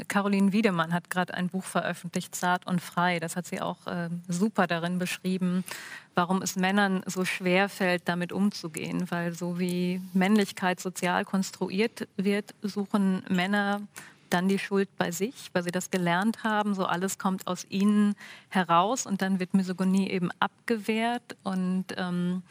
Caroline 0.09 0.53
Wiedemann 0.53 0.93
hat 0.93 1.11
gerade 1.11 1.35
ein 1.35 1.49
Buch 1.49 1.64
veröffentlicht, 1.64 2.35
Zart 2.35 2.66
und 2.66 2.81
Frei. 2.81 3.18
Das 3.20 3.37
hat 3.37 3.47
sie 3.47 3.61
auch 3.61 3.87
äh, 3.87 4.09
super 4.28 4.66
darin 4.66 4.99
beschrieben, 4.99 5.64
warum 6.14 6.43
es 6.43 6.57
Männern 6.57 7.03
so 7.07 7.24
schwer 7.24 7.68
fällt, 7.68 8.09
damit 8.09 8.33
umzugehen. 8.33 9.11
Weil 9.11 9.33
so 9.33 9.59
wie 9.59 10.01
Männlichkeit 10.12 10.81
sozial 10.81 11.24
konstruiert 11.24 12.09
wird, 12.16 12.55
suchen 12.62 13.22
Männer 13.28 13.81
dann 14.31 14.49
die 14.49 14.59
Schuld 14.59 14.89
bei 14.97 15.11
sich, 15.11 15.51
weil 15.53 15.62
sie 15.62 15.70
das 15.70 15.91
gelernt 15.91 16.45
haben. 16.45 16.74
So 16.74 16.87
alles 16.87 17.18
kommt 17.18 17.47
aus 17.47 17.66
ihnen 17.68 18.14
heraus 18.49 19.07
und 19.07 19.22
dann 19.22 19.41
wird 19.41 19.55
Misogynie 19.55 20.09
eben 20.09 20.31
abgewehrt 20.39 21.37
und 21.43 21.87
ähm, 21.97 22.43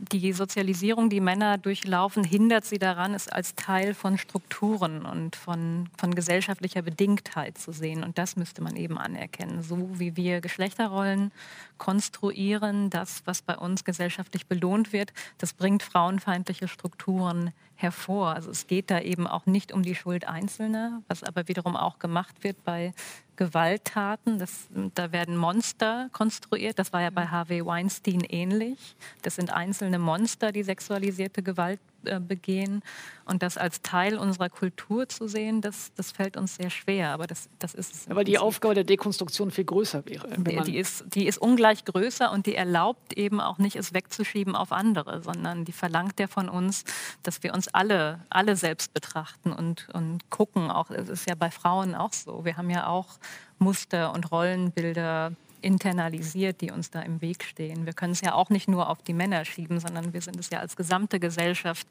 die 0.00 0.32
Sozialisierung, 0.32 1.10
die 1.10 1.20
Männer 1.20 1.58
durchlaufen, 1.58 2.24
hindert 2.24 2.64
sie 2.64 2.78
daran, 2.78 3.14
es 3.14 3.28
als 3.28 3.54
Teil 3.54 3.94
von 3.94 4.18
Strukturen 4.18 5.04
und 5.04 5.36
von, 5.36 5.88
von 5.96 6.14
gesellschaftlicher 6.14 6.82
Bedingtheit 6.82 7.58
zu 7.58 7.72
sehen. 7.72 8.04
Und 8.04 8.18
das 8.18 8.36
müsste 8.36 8.62
man 8.62 8.76
eben 8.76 8.98
anerkennen. 8.98 9.62
So 9.62 9.98
wie 9.98 10.16
wir 10.16 10.40
Geschlechterrollen 10.40 11.32
konstruieren, 11.78 12.90
das, 12.90 13.22
was 13.24 13.42
bei 13.42 13.56
uns 13.56 13.84
gesellschaftlich 13.84 14.46
belohnt 14.46 14.92
wird, 14.92 15.12
das 15.38 15.52
bringt 15.52 15.82
frauenfeindliche 15.82 16.68
Strukturen 16.68 17.52
hervor. 17.78 18.34
Also 18.34 18.50
es 18.50 18.66
geht 18.66 18.90
da 18.90 19.00
eben 19.00 19.26
auch 19.28 19.46
nicht 19.46 19.72
um 19.72 19.82
die 19.82 19.94
Schuld 19.94 20.26
Einzelner, 20.26 21.02
was 21.06 21.22
aber 21.22 21.46
wiederum 21.46 21.76
auch 21.76 22.00
gemacht 22.00 22.42
wird 22.42 22.64
bei 22.64 22.92
Gewalttaten. 23.36 24.40
Das, 24.40 24.66
da 24.94 25.12
werden 25.12 25.36
Monster 25.36 26.10
konstruiert. 26.12 26.80
Das 26.80 26.92
war 26.92 27.02
ja 27.02 27.10
bei 27.10 27.28
Harvey 27.28 27.64
Weinstein 27.64 28.20
ähnlich. 28.28 28.96
Das 29.22 29.36
sind 29.36 29.52
einzelne 29.52 30.00
Monster, 30.00 30.50
die 30.50 30.64
sexualisierte 30.64 31.42
Gewalt 31.42 31.78
äh, 32.04 32.20
begehen. 32.20 32.82
Und 33.24 33.42
das 33.42 33.58
als 33.58 33.82
Teil 33.82 34.16
unserer 34.16 34.48
Kultur 34.48 35.08
zu 35.08 35.28
sehen, 35.28 35.60
das, 35.60 35.92
das 35.94 36.12
fällt 36.12 36.36
uns 36.36 36.56
sehr 36.56 36.70
schwer. 36.70 37.10
Aber 37.10 37.26
das, 37.26 37.48
das 37.58 37.74
ist 37.74 37.94
es. 37.94 38.06
Weil 38.08 38.24
die 38.24 38.38
Aufgabe 38.38 38.74
der 38.74 38.84
Dekonstruktion 38.84 39.50
viel 39.50 39.64
größer 39.64 40.06
wäre. 40.06 40.28
Die, 40.38 40.60
die, 40.62 40.78
ist, 40.78 41.04
die 41.14 41.26
ist 41.26 41.38
ungleich 41.38 41.84
größer 41.84 42.30
und 42.32 42.46
die 42.46 42.54
erlaubt 42.54 43.12
eben 43.14 43.40
auch 43.40 43.58
nicht, 43.58 43.76
es 43.76 43.92
wegzuschieben 43.92 44.54
auf 44.54 44.72
andere, 44.72 45.22
sondern 45.22 45.64
die 45.64 45.72
verlangt 45.72 46.18
ja 46.20 46.26
von 46.26 46.48
uns, 46.48 46.84
dass 47.22 47.42
wir 47.42 47.52
uns 47.52 47.68
alle, 47.68 48.20
alle 48.30 48.56
selbst 48.56 48.94
betrachten 48.94 49.52
und, 49.52 49.88
und 49.92 50.30
gucken. 50.30 50.70
Auch, 50.70 50.90
es 50.90 51.08
ist 51.08 51.28
ja 51.28 51.34
bei 51.34 51.50
Frauen 51.50 51.94
auch 51.94 52.12
so. 52.12 52.44
Wir 52.44 52.56
haben 52.56 52.70
ja 52.70 52.86
auch 52.86 53.18
Muster 53.58 54.14
und 54.14 54.30
Rollenbilder 54.30 55.32
internalisiert, 55.60 56.60
die 56.60 56.70
uns 56.70 56.90
da 56.90 57.00
im 57.00 57.20
Weg 57.20 57.44
stehen. 57.44 57.86
Wir 57.86 57.92
können 57.92 58.12
es 58.12 58.20
ja 58.20 58.34
auch 58.34 58.50
nicht 58.50 58.68
nur 58.68 58.88
auf 58.88 59.02
die 59.02 59.12
Männer 59.12 59.44
schieben, 59.44 59.80
sondern 59.80 60.12
wir 60.12 60.20
sind 60.20 60.38
es 60.38 60.50
ja 60.50 60.60
als 60.60 60.76
gesamte 60.76 61.20
Gesellschaft, 61.20 61.86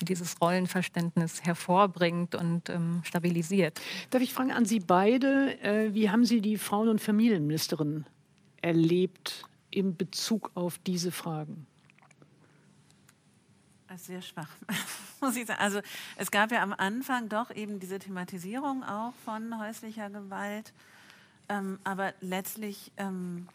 die 0.00 0.04
dieses 0.04 0.40
Rollenverständnis 0.40 1.42
hervorbringt 1.42 2.34
und 2.34 2.68
ähm, 2.68 3.00
stabilisiert. 3.04 3.80
Darf 4.10 4.22
ich 4.22 4.34
fragen 4.34 4.52
an 4.52 4.64
Sie 4.64 4.80
beide, 4.80 5.58
äh, 5.60 5.94
wie 5.94 6.10
haben 6.10 6.24
Sie 6.24 6.40
die 6.40 6.58
Frauen- 6.58 6.88
und 6.88 7.00
Familienministerin 7.00 8.06
erlebt 8.62 9.44
in 9.70 9.96
Bezug 9.96 10.50
auf 10.54 10.78
diese 10.78 11.12
Fragen? 11.12 11.66
Sehr 13.96 14.20
schwach, 14.20 14.50
muss 15.20 15.36
ich 15.36 15.46
sagen. 15.46 15.60
Also 15.60 15.80
es 16.16 16.30
gab 16.30 16.52
ja 16.52 16.62
am 16.62 16.74
Anfang 16.74 17.28
doch 17.28 17.50
eben 17.50 17.80
diese 17.80 17.98
Thematisierung 17.98 18.84
auch 18.84 19.14
von 19.24 19.58
häuslicher 19.58 20.10
Gewalt. 20.10 20.74
Ähm, 21.48 21.78
aber 21.84 22.12
letztlich, 22.20 22.92
ähm, 22.96 23.48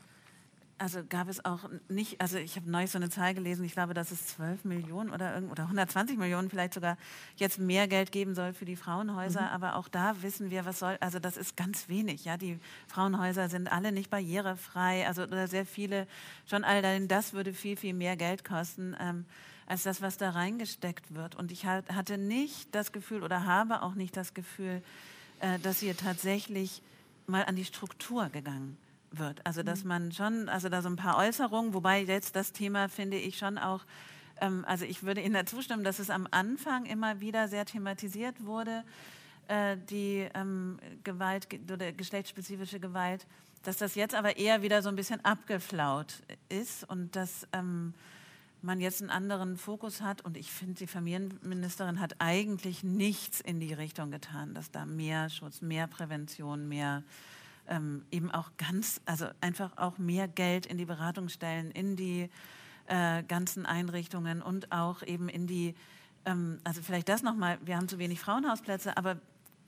also 0.78 1.02
gab 1.08 1.30
es 1.30 1.46
auch 1.46 1.70
nicht, 1.90 2.20
also 2.22 2.38
ich 2.38 2.56
habe 2.56 2.70
neulich 2.70 2.90
so 2.90 2.98
eine 2.98 3.10
Zahl 3.10 3.36
gelesen, 3.36 3.64
ich 3.66 3.74
glaube, 3.74 3.94
dass 3.94 4.12
es 4.12 4.28
12 4.28 4.66
Millionen 4.66 5.12
oder, 5.12 5.44
oder 5.52 5.64
120 5.64 6.18
Millionen 6.18 6.50
vielleicht 6.50 6.74
sogar 6.74 6.98
jetzt 7.36 7.60
mehr 7.60 7.88
Geld 7.88 8.12
geben 8.12 8.34
soll 8.34 8.54
für 8.54 8.66
die 8.66 8.76
Frauenhäuser, 8.76 9.42
mhm. 9.42 9.48
aber 9.48 9.76
auch 9.76 9.88
da 9.88 10.22
wissen 10.24 10.50
wir, 10.50 10.66
was 10.66 10.80
soll, 10.80 10.98
also 11.02 11.20
das 11.20 11.38
ist 11.38 11.56
ganz 11.56 11.88
wenig, 11.88 12.26
ja, 12.26 12.38
die 12.38 12.60
Frauenhäuser 12.88 13.50
sind 13.50 13.72
alle 13.72 13.92
nicht 13.92 14.10
barrierefrei, 14.10 15.06
also 15.06 15.24
oder 15.24 15.48
sehr 15.48 15.66
viele 15.66 16.08
schon 16.48 16.64
allein 16.64 17.08
das 17.08 17.34
würde 17.34 17.54
viel, 17.54 17.78
viel 17.78 17.94
mehr 17.94 18.16
Geld 18.16 18.44
kosten. 18.44 18.96
Ähm, 19.00 19.26
als 19.72 19.84
das, 19.84 20.02
was 20.02 20.18
da 20.18 20.32
reingesteckt 20.32 21.16
wird. 21.16 21.36
Und 21.36 21.50
ich 21.50 21.66
hatte 21.66 22.18
nicht 22.18 22.76
das 22.76 22.92
Gefühl 22.92 23.24
oder 23.24 23.46
habe 23.46 23.84
auch 23.84 23.96
nicht 23.96 24.18
das 24.18 24.34
Gefühl, 24.34 24.82
äh, 25.40 25.60
dass 25.60 25.80
hier 25.80 25.96
tatsächlich 25.96 26.82
mal 27.32 27.46
an 27.46 27.56
die 27.56 27.66
Struktur 27.66 28.30
gegangen 28.30 28.78
wird. 29.12 29.46
Also 29.46 29.64
dass 29.64 29.84
mhm. 29.84 29.90
man 29.90 30.12
schon, 30.12 30.50
also 30.50 30.70
da 30.70 30.82
so 30.82 30.90
ein 30.90 30.96
paar 30.96 31.18
Äußerungen, 31.18 31.74
wobei 31.74 32.04
jetzt 32.04 32.36
das 32.36 32.54
Thema 32.54 32.90
finde 32.90 33.18
ich 33.18 33.38
schon 33.38 33.58
auch, 33.58 33.82
ähm, 34.40 34.64
also 34.68 34.86
ich 34.86 35.04
würde 35.04 35.22
Ihnen 35.22 35.34
da 35.34 35.46
zustimmen, 35.46 35.84
dass 35.84 36.00
es 36.00 36.10
am 36.10 36.28
Anfang 36.32 36.86
immer 36.86 37.20
wieder 37.20 37.48
sehr 37.48 37.66
thematisiert 37.66 38.46
wurde, 38.46 38.84
äh, 39.48 39.78
die 39.90 40.28
ähm, 40.34 40.80
Gewalt 41.04 41.48
oder 41.72 41.92
geschlechtsspezifische 41.92 42.80
Gewalt, 42.80 43.26
dass 43.64 43.78
das 43.78 43.96
jetzt 43.96 44.16
aber 44.16 44.38
eher 44.38 44.62
wieder 44.62 44.82
so 44.82 44.90
ein 44.90 44.96
bisschen 44.96 45.24
abgeflaut 45.24 46.24
ist 46.50 46.90
und 46.90 47.16
dass 47.16 47.48
ähm, 47.54 47.94
man 48.64 48.80
jetzt 48.80 49.02
einen 49.02 49.10
anderen 49.10 49.58
Fokus 49.58 50.02
hat. 50.02 50.22
Und 50.22 50.38
ich 50.38 50.52
finde, 50.52 50.76
die 50.76 50.88
Familienministerin 50.88 52.00
hat 52.00 52.16
eigentlich 52.20 52.84
nichts 52.84 53.42
in 53.42 53.60
die 53.60 53.74
Richtung 53.74 54.12
getan, 54.12 54.54
dass 54.54 54.72
da 54.72 54.86
mehr 54.86 55.30
Schutz, 55.30 55.62
mehr 55.62 55.88
Prävention, 55.88 56.68
mehr 56.68 57.04
ähm, 57.68 58.06
eben 58.12 58.32
auch 58.32 58.52
ganz, 58.58 59.02
also 59.06 59.28
einfach 59.40 59.78
auch 59.78 59.98
mehr 59.98 60.28
Geld 60.28 60.66
in 60.66 60.78
die 60.78 60.86
Beratungsstellen, 60.86 61.72
in 61.72 61.96
die 61.96 62.30
äh, 62.88 63.24
ganzen 63.24 63.66
Einrichtungen 63.66 64.42
und 64.42 64.72
auch 64.72 65.04
eben 65.04 65.30
in 65.30 65.48
die, 65.48 65.76
ähm, 66.26 66.60
also 66.64 66.82
vielleicht 66.82 67.10
das 67.10 67.24
nochmal, 67.24 67.58
wir 67.64 67.78
haben 67.78 67.88
zu 67.88 68.00
wenig 68.00 68.20
Frauenhausplätze, 68.20 68.98
aber 68.98 69.18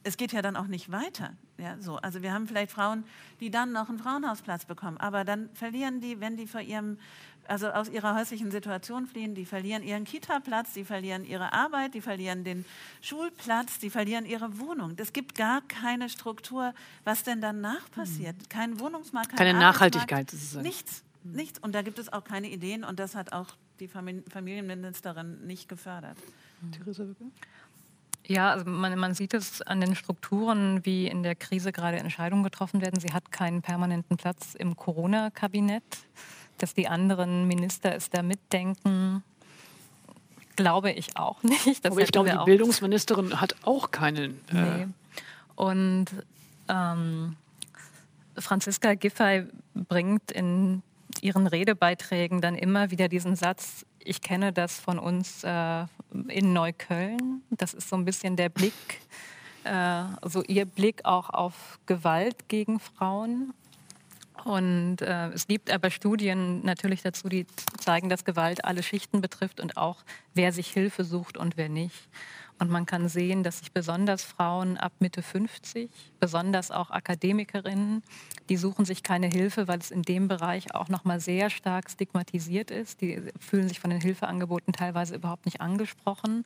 es 0.04 0.18
geht 0.18 0.34
ja 0.34 0.41
dann 0.41 0.56
auch 0.56 0.68
nicht 0.68 0.91
weiter. 0.91 1.34
Ja, 1.58 1.78
so. 1.80 1.97
Also 1.97 2.22
wir 2.22 2.34
haben 2.34 2.47
vielleicht 2.47 2.72
Frauen, 2.72 3.04
die 3.39 3.49
dann 3.49 3.72
noch 3.72 3.89
einen 3.89 3.99
Frauenhausplatz 3.99 4.66
bekommen, 4.66 4.97
aber 4.97 5.24
dann 5.24 5.49
verlieren 5.54 6.01
die, 6.01 6.20
wenn 6.20 6.38
die 6.38 6.47
vor 6.47 6.62
ihrem 6.62 6.97
also 7.47 7.68
aus 7.68 7.89
ihrer 7.89 8.16
häuslichen 8.16 8.51
Situation 8.51 9.06
fliehen, 9.06 9.36
die 9.36 9.45
verlieren 9.45 9.84
ihren 9.84 10.06
Kita-Platz, 10.06 10.74
die 10.74 10.86
verlieren 10.86 11.26
ihre 11.26 11.51
Arbeit, 11.54 11.93
die 11.93 12.01
verlieren 12.01 12.43
den 12.43 12.66
Schulplatz, 13.01 13.80
die 13.80 13.89
verlieren 13.89 14.26
ihre 14.26 14.60
Wohnung. 14.60 14.93
Es 14.97 15.12
gibt 15.12 15.36
gar 15.36 15.62
keine 15.62 16.10
Struktur, 16.10 16.74
was 17.04 17.24
denn 17.24 17.41
danach 17.41 17.89
passiert. 17.91 18.36
Hm. 18.38 18.49
Kein 18.49 18.80
Wohnungsmarkt, 18.80 19.30
kein 19.30 19.38
keine 19.38 19.60
Nachhaltigkeit. 19.60 20.32
Sozusagen. 20.32 20.64
Nichts, 20.64 21.04
hm. 21.24 21.32
nichts. 21.34 21.60
Und 21.60 21.76
da 21.76 21.82
gibt 21.82 21.99
es 21.99 22.12
auch 22.12 22.24
keine 22.24 22.49
Ideen 22.49 22.84
und 22.84 22.99
das 22.99 23.16
hat 23.16 23.34
auch 23.34 23.47
die 23.80 23.88
Familienministerin 23.88 25.45
nicht 25.45 25.68
gefördert. 25.68 26.18
Theresa 26.72 27.04
Wicke? 27.04 27.26
Ja, 28.26 28.51
also 28.51 28.69
man, 28.69 28.97
man, 28.97 29.13
sieht 29.13 29.34
es 29.34 29.61
an 29.61 29.82
den 29.82 29.95
Strukturen, 29.95 30.86
wie 30.86 31.07
in 31.07 31.24
der 31.24 31.36
Krise 31.36 31.71
gerade 31.71 31.97
Entscheidungen 31.97 32.43
getroffen 32.43 32.82
werden. 32.82 32.99
Sie 32.99 33.11
hat 33.11 33.32
keinen 33.32 33.61
permanenten 33.61 34.15
Platz 34.15 34.55
im 34.55 34.78
Corona-Kabinett 34.78 35.84
dass 36.57 36.74
die 36.74 36.88
anderen 36.88 37.47
Minister 37.47 37.95
es 37.95 38.09
da 38.09 38.21
mitdenken, 38.21 39.24
glaube 40.55 40.91
ich 40.91 41.17
auch 41.17 41.41
nicht. 41.43 41.84
Das 41.84 41.91
Aber 41.91 42.01
ich 42.01 42.11
glaube, 42.11 42.30
die 42.30 42.45
Bildungsministerin 42.45 43.39
hat 43.41 43.55
auch 43.63 43.91
keinen. 43.91 44.39
Äh 44.49 44.86
nee. 44.86 44.88
Und 45.55 46.05
ähm, 46.69 47.36
Franziska 48.38 48.95
Giffey 48.95 49.45
bringt 49.74 50.32
in 50.32 50.82
ihren 51.21 51.47
Redebeiträgen 51.47 52.41
dann 52.41 52.55
immer 52.55 52.89
wieder 52.91 53.07
diesen 53.07 53.36
Satz, 53.36 53.86
ich 53.99 54.21
kenne 54.21 54.51
das 54.51 54.80
von 54.80 54.99
uns 54.99 55.43
äh, 55.43 55.86
in 56.28 56.53
Neukölln. 56.53 57.41
Das 57.51 57.74
ist 57.74 57.89
so 57.89 57.95
ein 57.95 58.05
bisschen 58.05 58.36
der 58.36 58.49
Blick, 58.49 58.74
äh, 59.64 60.03
so 60.24 60.43
ihr 60.43 60.66
Blick 60.66 61.05
auch 61.05 61.30
auf 61.30 61.80
Gewalt 61.86 62.47
gegen 62.47 62.80
Frauen. 62.80 63.53
Und 64.43 65.01
äh, 65.01 65.30
es 65.30 65.47
gibt 65.47 65.72
aber 65.72 65.89
Studien 65.89 66.66
natürlich 66.66 67.01
dazu, 67.01 67.30
die 67.30 67.45
zeigen, 67.80 68.09
dass 68.09 68.26
Gewalt 68.26 68.66
alle 68.66 68.84
Schichten 68.84 69.22
betrifft 69.22 69.59
und 69.59 69.78
auch 69.78 70.03
wer 70.34 70.51
sich 70.51 70.72
Hilfe 70.72 71.05
sucht 71.05 71.38
und 71.38 71.55
wer 71.55 71.70
nicht. 71.70 72.09
Und 72.64 72.72
man 72.72 72.86
kann 72.86 73.09
sehen, 73.09 73.43
dass 73.43 73.59
sich 73.59 73.74
besonders 73.74 74.24
Frauen 74.24 74.78
ab 74.78 74.93
Mitte 74.99 75.22
50, 75.22 75.89
besonders 76.22 76.72
auch 76.72 76.91
Akademikerinnen, 76.91 78.03
die 78.47 78.55
suchen 78.55 78.86
sich 78.86 79.03
keine 79.03 79.28
Hilfe, 79.28 79.68
weil 79.68 79.80
es 79.80 79.91
in 79.91 80.01
dem 80.01 80.30
Bereich 80.30 80.74
auch 80.74 80.88
noch 80.88 81.03
mal 81.03 81.20
sehr 81.20 81.49
stark 81.49 81.91
stigmatisiert 81.91 82.72
ist. 82.72 83.01
Die 83.01 83.22
fühlen 83.38 83.68
sich 83.68 83.82
von 83.82 83.89
den 83.89 83.99
Hilfeangeboten 83.99 84.72
teilweise 84.72 85.16
überhaupt 85.16 85.45
nicht 85.45 85.59
angesprochen, 85.59 86.45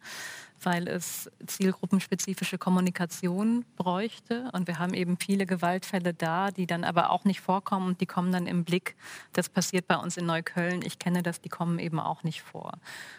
weil 0.64 0.88
es 0.88 1.30
zielgruppenspezifische 1.46 2.58
Kommunikation 2.58 3.66
bräuchte. 3.76 4.50
Und 4.54 4.68
wir 4.68 4.80
haben 4.80 4.94
eben 4.94 5.18
viele 5.18 5.46
Gewaltfälle 5.46 6.14
da, 6.14 6.52
die 6.52 6.68
dann 6.68 6.84
aber 6.84 7.12
auch 7.12 7.26
nicht 7.26 7.42
vorkommen 7.42 7.88
und 7.88 8.02
die 8.02 8.06
kommen 8.06 8.32
dann 8.32 8.48
im 8.48 8.64
Blick. 8.64 8.96
Das 9.34 9.50
passiert 9.50 9.88
bei 9.88 9.98
uns 9.98 10.18
in 10.18 10.26
Neukölln. 10.26 10.82
Ich 10.84 11.00
kenne 11.00 11.24
das, 11.24 11.42
die 11.42 11.50
kommen 11.50 11.80
eben 11.80 12.00
auch 12.00 12.24
nicht 12.24 12.42
vor. 12.42 12.74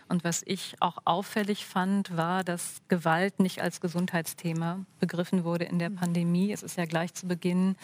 Und 0.09 0.24
was 0.24 0.43
ich 0.47 0.76
auch 0.80 0.99
auffällig 1.05 1.66
fand, 1.66 2.16
war, 2.16 2.45
dass 2.45 2.82
Gewalt 2.89 3.41
nicht 3.41 3.62
als 3.62 3.80
Gesundheitsthema 3.80 4.80
begriffen 5.01 5.45
wurde 5.45 5.64
in 5.64 5.78
der 5.78 5.91
Pandemie. 5.91 6.53
Es 6.53 6.62
ist 6.62 6.76
ja 6.76 6.84
gleich 6.84 7.14
zu 7.14 7.26
Beginn 7.26 7.76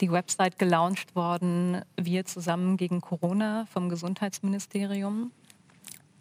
die 0.00 0.10
Website 0.10 0.58
gelauncht 0.58 1.14
worden, 1.14 1.82
wir 1.96 2.24
zusammen 2.24 2.76
gegen 2.76 3.00
Corona 3.00 3.66
vom 3.72 3.88
Gesundheitsministerium. 3.88 5.30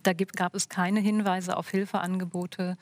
Da 0.04 0.14
gibt, 0.14 0.36
gab 0.36 0.56
es 0.56 0.70
keine 0.70 0.99
Hinweise 0.99 1.58
auf 1.58 1.70
Hilfeangebote, 1.70 2.78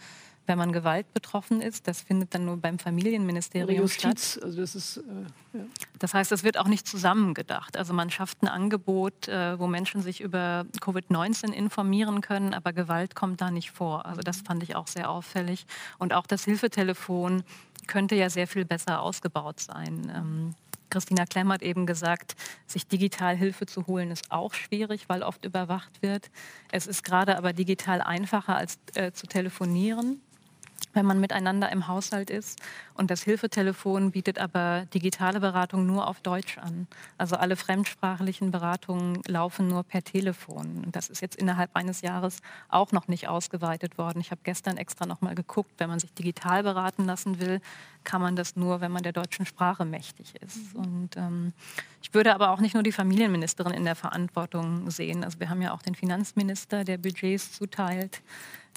wenn 0.47 0.57
man 0.57 0.73
Gewalt 0.73 1.13
betroffen 1.13 1.61
ist. 1.61 1.87
Das 1.87 2.01
findet 2.01 2.33
dann 2.33 2.45
nur 2.45 2.57
beim 2.57 2.79
Familienministerium 2.79 3.83
Justiz, 3.83 4.31
statt. 4.33 4.43
Also 4.43 4.61
das, 4.61 4.75
ist, 4.75 4.97
äh, 4.97 5.57
ja. 5.57 5.63
das 5.99 6.13
heißt, 6.13 6.31
es 6.31 6.43
wird 6.43 6.57
auch 6.57 6.67
nicht 6.67 6.87
zusammengedacht. 6.87 7.77
Also 7.77 7.93
man 7.93 8.09
schafft 8.09 8.41
ein 8.41 8.47
Angebot, 8.47 9.27
äh, 9.27 9.57
wo 9.59 9.67
Menschen 9.67 10.01
sich 10.01 10.19
über 10.19 10.65
Covid-19 10.81 11.51
informieren 11.51 12.21
können, 12.21 12.53
aber 12.53 12.73
Gewalt 12.73 13.15
kommt 13.15 13.39
da 13.39 13.51
nicht 13.51 13.71
vor. 13.71 14.05
Also 14.05 14.21
das 14.21 14.41
fand 14.41 14.63
ich 14.63 14.75
auch 14.75 14.87
sehr 14.87 15.09
auffällig. 15.09 15.65
Und 15.99 16.13
auch 16.13 16.25
das 16.25 16.43
Hilfetelefon 16.43 17.43
könnte 17.87 18.15
ja 18.15 18.29
sehr 18.29 18.47
viel 18.47 18.65
besser 18.65 19.01
ausgebaut 19.01 19.59
sein. 19.59 20.11
Ähm, 20.13 20.55
Christina 20.91 21.25
Klemm 21.25 21.51
hat 21.51 21.63
eben 21.63 21.87
gesagt, 21.87 22.35
sich 22.67 22.85
digital 22.85 23.35
Hilfe 23.35 23.65
zu 23.65 23.87
holen, 23.87 24.11
ist 24.11 24.31
auch 24.31 24.53
schwierig, 24.53 25.09
weil 25.09 25.23
oft 25.23 25.43
überwacht 25.45 26.03
wird. 26.03 26.29
Es 26.71 26.85
ist 26.85 27.03
gerade 27.03 27.37
aber 27.37 27.53
digital 27.53 28.01
einfacher 28.01 28.55
als 28.55 28.77
äh, 28.93 29.11
zu 29.11 29.25
telefonieren 29.25 30.21
wenn 30.93 31.05
man 31.05 31.19
miteinander 31.19 31.71
im 31.71 31.87
Haushalt 31.87 32.29
ist. 32.29 32.59
Und 32.93 33.09
das 33.09 33.23
Hilfetelefon 33.23 34.11
bietet 34.11 34.39
aber 34.39 34.85
digitale 34.93 35.39
Beratung 35.39 35.85
nur 35.85 36.07
auf 36.07 36.21
Deutsch 36.21 36.57
an. 36.57 36.87
Also 37.17 37.35
alle 37.35 37.55
fremdsprachlichen 37.55 38.51
Beratungen 38.51 39.21
laufen 39.27 39.67
nur 39.67 39.83
per 39.83 40.03
Telefon. 40.03 40.83
Und 40.85 40.95
das 40.95 41.09
ist 41.09 41.21
jetzt 41.21 41.35
innerhalb 41.35 41.75
eines 41.75 42.01
Jahres 42.01 42.37
auch 42.69 42.91
noch 42.91 43.07
nicht 43.07 43.27
ausgeweitet 43.27 43.97
worden. 43.97 44.19
Ich 44.19 44.31
habe 44.31 44.41
gestern 44.43 44.77
extra 44.77 45.05
noch 45.05 45.21
mal 45.21 45.35
geguckt, 45.35 45.71
wenn 45.77 45.89
man 45.89 45.99
sich 45.99 46.13
digital 46.13 46.63
beraten 46.63 47.05
lassen 47.05 47.39
will, 47.39 47.61
kann 48.03 48.21
man 48.21 48.35
das 48.35 48.55
nur, 48.55 48.81
wenn 48.81 48.91
man 48.91 49.03
der 49.03 49.13
deutschen 49.13 49.45
Sprache 49.45 49.85
mächtig 49.85 50.35
ist. 50.41 50.75
Und 50.75 51.17
ähm, 51.17 51.53
ich 52.01 52.13
würde 52.13 52.33
aber 52.33 52.49
auch 52.51 52.59
nicht 52.59 52.73
nur 52.73 52.83
die 52.83 52.91
Familienministerin 52.91 53.73
in 53.73 53.85
der 53.85 53.95
Verantwortung 53.95 54.89
sehen. 54.89 55.23
Also 55.23 55.39
wir 55.39 55.49
haben 55.49 55.61
ja 55.61 55.73
auch 55.73 55.81
den 55.81 55.95
Finanzminister, 55.95 56.83
der 56.83 56.97
Budgets 56.97 57.53
zuteilt 57.53 58.21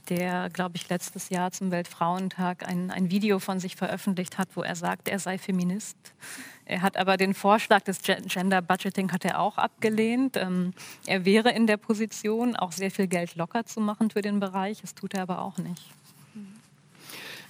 der, 0.09 0.51
glaube 0.51 0.77
ich, 0.77 0.89
letztes 0.89 1.29
Jahr 1.29 1.53
zum 1.53 1.71
Weltfrauentag 1.71 2.67
ein, 2.69 2.91
ein 2.91 3.11
Video 3.11 3.39
von 3.39 3.61
sich 3.61 3.77
veröffentlicht 3.77 4.39
hat, 4.39 4.49
wo 4.55 4.63
er 4.63 4.77
sagt, 4.77 5.09
er 5.09 5.19
sei 5.19 5.39
Feminist. 5.39 5.97
Er 6.67 6.83
hat 6.83 6.97
aber 6.97 7.17
den 7.17 7.35
Vorschlag 7.35 7.83
des 7.83 8.01
Gender 8.03 8.63
Budgeting 8.63 9.13
hat 9.13 9.25
er 9.25 9.41
auch 9.41 9.59
abgelehnt. 9.59 10.37
Ähm, 10.37 10.73
er 11.07 11.25
wäre 11.25 11.51
in 11.51 11.67
der 11.67 11.77
Position, 11.77 12.57
auch 12.57 12.73
sehr 12.73 12.91
viel 12.91 13.07
Geld 13.07 13.35
locker 13.35 13.67
zu 13.67 13.81
machen 13.81 14.11
für 14.11 14.23
den 14.23 14.41
Bereich. 14.41 14.81
Das 14.81 14.95
tut 14.95 15.15
er 15.15 15.23
aber 15.23 15.43
auch 15.43 15.59
nicht. 15.59 15.83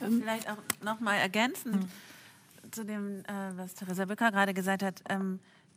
Ähm, 0.00 0.20
Vielleicht 0.20 0.50
auch 0.50 0.58
noch 0.82 1.00
mal 1.00 1.16
ergänzend 1.16 1.84
hm. 1.84 2.72
zu 2.72 2.84
dem, 2.84 3.20
äh, 3.20 3.56
was 3.56 3.74
Theresa 3.74 4.04
Bücker 4.04 4.30
gerade 4.32 4.54
gesagt 4.54 4.82
hat. 4.82 5.02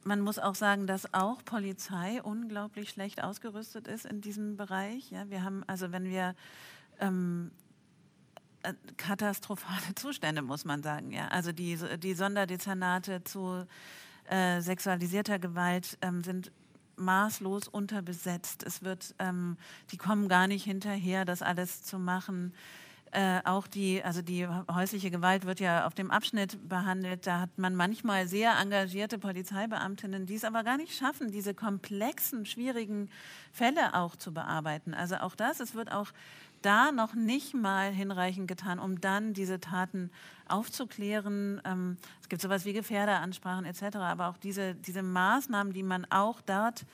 Man 0.08 0.22
muss 0.22 0.39
auch 0.39 0.55
sagen, 0.55 0.88
dass 0.88 1.14
auch 1.14 1.43
Polizei 1.43 2.22
unglaublich 2.24 2.91
schlecht 2.91 3.22
ausgerüstet 3.22 3.89
ist 3.89 4.05
in 4.05 4.22
diesem 4.22 4.55
Bereich. 4.55 5.12
Ja, 5.12 5.30
wir 5.30 5.43
haben, 5.43 5.66
also 5.68 5.91
wenn 5.91 6.05
wir 6.05 6.34
ähm, 7.01 7.51
äh, 8.64 8.74
katastrophale 8.95 9.95
Zustände, 9.95 10.41
muss 10.41 10.64
man 10.64 10.82
sagen. 10.82 11.12
Ja, 11.12 11.28
also 11.28 11.51
die, 11.51 11.78
die 12.01 12.14
Sonderdezernate 12.14 13.26
zu 13.26 13.68
äh, 14.30 14.62
sexualisierter 14.62 15.39
Gewalt 15.39 15.97
ähm, 16.01 16.24
sind 16.24 16.53
maßlos 16.95 17.68
unterbesetzt. 17.68 18.64
Es 18.64 18.84
wird, 18.84 19.14
ähm, 19.20 19.58
die 19.91 19.97
kommen 19.97 20.30
gar 20.30 20.47
nicht 20.47 20.64
hinterher, 20.64 21.26
das 21.26 21.41
alles 21.41 21.84
zu 21.84 21.99
machen. 21.99 22.53
Äh, 23.12 23.39
auch 23.45 23.68
die, 23.68 24.03
also 24.03 24.22
die 24.22 24.47
häusliche 24.47 25.12
Gewalt 25.12 25.45
wird 25.45 25.60
ja 25.60 25.86
auf 25.88 25.93
dem 25.93 26.12
Abschnitt 26.12 26.68
behandelt. 26.68 27.26
Da 27.26 27.41
hat 27.41 27.58
man 27.58 27.76
manchmal 27.76 28.28
sehr 28.28 28.58
engagierte 28.60 29.18
Polizeibeamtinnen, 29.18 30.26
die 30.26 30.36
es 30.36 30.43
aber 30.43 30.64
gar 30.64 30.78
nicht 30.78 30.95
schaffen, 30.95 31.32
diese 31.32 31.53
komplexen, 31.53 32.45
schwierigen 32.45 33.10
Fälle 33.51 33.93
auch 33.93 34.16
zu 34.16 34.34
bearbeiten. 34.34 34.93
Also 34.93 35.16
auch 35.18 35.36
das, 35.36 35.60
es 35.60 35.74
wird 35.76 35.91
auch 35.91 36.12
da 36.62 36.91
noch 36.91 37.14
nicht 37.14 37.53
mal 37.53 37.91
hinreichend 37.91 38.47
getan, 38.47 38.80
um 38.80 38.99
dann 38.99 39.34
diese 39.34 39.60
Taten 39.60 40.12
aufzuklären. 40.47 41.62
Ähm, 41.66 41.97
es 42.22 42.30
gibt 42.30 42.41
sowas 42.41 42.66
wie 42.66 42.74
Gefährderansprachen 42.74 43.66
etc., 43.66 43.97
aber 43.97 44.28
auch 44.28 44.38
diese, 44.38 44.76
diese 44.76 45.03
Maßnahmen, 45.03 45.74
die 45.74 45.84
man 45.84 46.05
auch 46.10 46.41
dort 46.41 46.86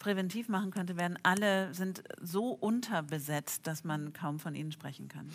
präventiv 0.00 0.48
machen 0.48 0.72
könnte, 0.72 0.96
werden 0.96 1.16
alle 1.22 1.72
sind 1.72 2.02
so 2.20 2.48
unterbesetzt, 2.48 3.68
dass 3.68 3.84
man 3.84 4.12
kaum 4.12 4.40
von 4.40 4.56
ihnen 4.56 4.72
sprechen 4.72 5.06
kann. 5.06 5.28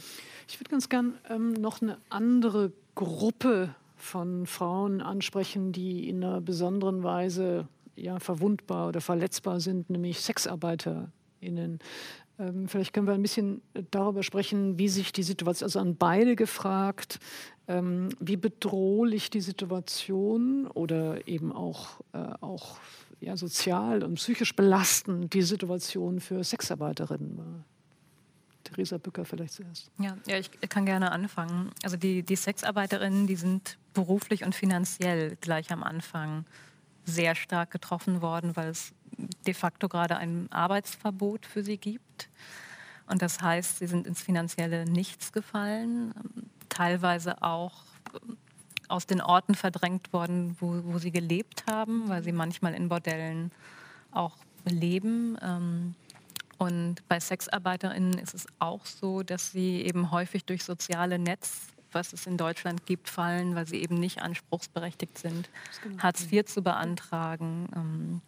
Ich 0.49 0.59
würde 0.59 0.69
ganz 0.69 0.89
gern 0.89 1.13
ähm, 1.29 1.53
noch 1.53 1.81
eine 1.81 1.97
andere 2.09 2.73
Gruppe 2.95 3.73
von 3.95 4.45
Frauen 4.45 5.01
ansprechen, 5.01 5.71
die 5.71 6.09
in 6.09 6.23
einer 6.23 6.41
besonderen 6.41 7.03
Weise 7.03 7.67
ja, 7.95 8.19
verwundbar 8.19 8.89
oder 8.89 8.99
verletzbar 8.99 9.61
sind, 9.61 9.89
nämlich 9.89 10.19
SexarbeiterInnen. 10.19 11.79
Ähm, 12.37 12.67
vielleicht 12.67 12.93
können 12.93 13.07
wir 13.07 13.13
ein 13.13 13.21
bisschen 13.21 13.61
darüber 13.91 14.23
sprechen, 14.23 14.77
wie 14.77 14.89
sich 14.89 15.13
die 15.13 15.23
Situation, 15.23 15.65
also 15.65 15.79
an 15.79 15.95
beide 15.95 16.35
gefragt, 16.35 17.19
ähm, 17.67 18.09
wie 18.19 18.35
bedrohlich 18.35 19.29
die 19.29 19.41
Situation 19.41 20.67
oder 20.67 21.27
eben 21.27 21.51
auch, 21.53 22.01
äh, 22.13 22.17
auch 22.41 22.77
ja, 23.19 23.37
sozial 23.37 24.03
und 24.03 24.15
psychisch 24.15 24.55
belastend 24.55 25.33
die 25.33 25.41
Situation 25.41 26.19
für 26.19 26.43
Sexarbeiterinnen 26.43 27.37
war. 27.37 27.63
Theresa 28.63 28.97
Bücker 28.97 29.25
vielleicht 29.25 29.53
zuerst. 29.53 29.91
Ja, 29.99 30.17
ja, 30.27 30.37
ich 30.37 30.51
kann 30.69 30.85
gerne 30.85 31.11
anfangen. 31.11 31.71
Also 31.83 31.97
die, 31.97 32.23
die 32.23 32.35
Sexarbeiterinnen, 32.35 33.27
die 33.27 33.35
sind 33.35 33.77
beruflich 33.93 34.43
und 34.43 34.55
finanziell 34.55 35.37
gleich 35.39 35.71
am 35.71 35.83
Anfang 35.83 36.45
sehr 37.05 37.35
stark 37.35 37.71
getroffen 37.71 38.21
worden, 38.21 38.55
weil 38.55 38.69
es 38.69 38.93
de 39.45 39.53
facto 39.53 39.87
gerade 39.87 40.17
ein 40.17 40.51
Arbeitsverbot 40.51 41.45
für 41.45 41.63
sie 41.63 41.77
gibt. 41.77 42.29
Und 43.07 43.21
das 43.21 43.41
heißt, 43.41 43.77
sie 43.77 43.87
sind 43.87 44.07
ins 44.07 44.21
finanzielle 44.21 44.85
Nichts 44.85 45.31
gefallen, 45.31 46.13
teilweise 46.69 47.43
auch 47.43 47.83
aus 48.89 49.05
den 49.05 49.21
Orten 49.21 49.55
verdrängt 49.55 50.13
worden, 50.13 50.55
wo, 50.59 50.81
wo 50.83 50.97
sie 50.97 51.11
gelebt 51.11 51.65
haben, 51.69 52.07
weil 52.09 52.23
sie 52.23 52.31
manchmal 52.31 52.73
in 52.73 52.89
Bordellen 52.89 53.51
auch 54.11 54.37
leben. 54.65 55.37
Ähm, 55.41 55.95
und 56.57 57.07
bei 57.07 57.19
Sexarbeiterinnen 57.19 58.17
ist 58.17 58.33
es 58.33 58.47
auch 58.59 58.85
so, 58.85 59.23
dass 59.23 59.51
sie 59.51 59.81
eben 59.81 60.11
häufig 60.11 60.45
durch 60.45 60.63
soziale 60.63 61.19
Netz, 61.19 61.67
was 61.91 62.13
es 62.13 62.27
in 62.27 62.37
Deutschland 62.37 62.85
gibt, 62.85 63.09
fallen, 63.09 63.55
weil 63.55 63.67
sie 63.67 63.81
eben 63.81 63.95
nicht 63.95 64.21
anspruchsberechtigt 64.21 65.17
sind, 65.17 65.49
Hartz 65.97 66.31
IV 66.31 66.45
zu 66.45 66.61
beantragen. 66.61 67.67
Ähm, 67.75 68.21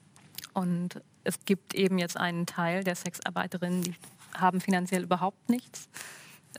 und 0.53 1.01
es 1.23 1.45
gibt 1.45 1.75
eben 1.75 1.97
jetzt 1.97 2.17
einen 2.17 2.45
Teil 2.45 2.83
der 2.83 2.95
Sexarbeiterinnen, 2.95 3.83
die 3.83 3.95
haben 4.33 4.61
finanziell 4.61 5.03
überhaupt 5.03 5.49
nichts 5.49 5.89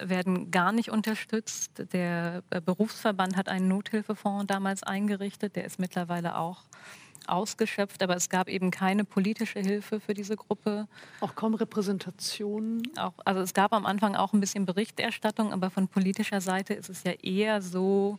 werden 0.01 0.51
gar 0.51 0.73
nicht 0.73 0.91
unterstützt. 0.91 1.85
Der 1.93 2.43
äh, 2.51 2.61
Berufsverband 2.61 3.37
hat 3.37 3.49
einen 3.49 3.69
Nothilfefonds 3.69 4.47
damals 4.47 4.83
eingerichtet, 4.83 5.57
der 5.57 5.65
ist 5.65 5.79
mittlerweile 5.79 6.37
auch 6.37 6.65
ausgeschöpft, 7.27 8.03
aber 8.03 8.17
es 8.17 8.29
gab 8.29 8.49
eben 8.49 8.71
keine 8.71 9.05
politische 9.05 9.61
Hilfe 9.61 10.01
für 10.01 10.15
diese 10.15 10.37
Gruppe. 10.37 10.89
Auch 11.21 11.35
kaum 11.35 11.55
Repräsentation? 11.55 12.83
Auch, 12.97 13.13
also 13.25 13.41
es 13.41 13.55
gab 13.55 13.73
am 13.73 13.87
Anfang 13.87 14.17
auch 14.17 14.33
ein 14.33 14.41
bisschen 14.41 14.67
Berichterstattung, 14.67 15.53
aber 15.53 15.71
von 15.71 15.89
politischer 15.89 16.41
Seite 16.41 16.75
ist 16.75 16.89
es 16.89 17.05
ja 17.05 17.13
eher 17.13 17.61
so, 17.61 18.19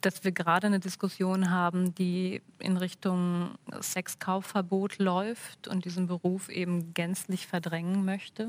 dass 0.00 0.24
wir 0.24 0.32
gerade 0.32 0.66
eine 0.66 0.80
Diskussion 0.80 1.50
haben, 1.50 1.94
die 1.94 2.42
in 2.58 2.76
Richtung 2.76 3.52
Sexkaufverbot 3.80 4.98
läuft 4.98 5.68
und 5.68 5.84
diesen 5.84 6.06
Beruf 6.06 6.48
eben 6.48 6.92
gänzlich 6.94 7.46
verdrängen 7.46 8.04
möchte. 8.04 8.48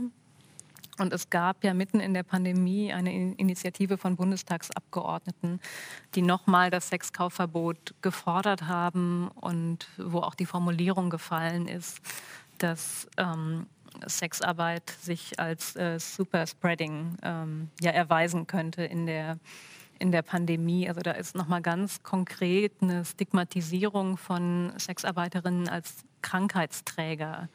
Und 0.98 1.14
es 1.14 1.30
gab 1.30 1.64
ja 1.64 1.74
mitten 1.74 2.00
in 2.00 2.14
der 2.14 2.24
Pandemie 2.24 2.92
eine 2.92 3.14
Initiative 3.36 3.98
von 3.98 4.16
Bundestagsabgeordneten, 4.16 5.60
die 6.16 6.22
nochmal 6.22 6.70
das 6.70 6.90
Sexkaufverbot 6.90 7.96
gefordert 8.02 8.64
haben 8.64 9.30
und 9.30 9.88
wo 9.98 10.20
auch 10.20 10.36
die 10.36 10.46
Formulierung 10.46 11.10
gefallen 11.10 11.68
ist, 11.68 12.00
dass 12.58 13.08
ähm, 13.18 13.68
Sexarbeit 14.06 14.90
sich 15.02 15.40
als 15.40 15.76
äh, 15.76 16.00
Superspreading 16.00 17.18
ähm, 17.24 17.70
ja 17.82 17.92
erweisen 17.92 18.48
könnte 18.48 18.84
in 18.84 19.06
der 19.06 19.38
in 20.00 20.12
der 20.12 20.24
Pandemie. 20.24 20.90
Also 20.90 21.02
da 21.02 21.12
ist 21.12 21.36
nochmal 21.36 21.62
ganz 21.62 22.02
konkret 22.02 22.74
eine 22.82 23.06
Stigmatisierung 23.06 24.18
von 24.18 24.74
Sexarbeiterinnen 24.80 25.70
als 25.70 26.04
Krankheitsträger 26.24 27.50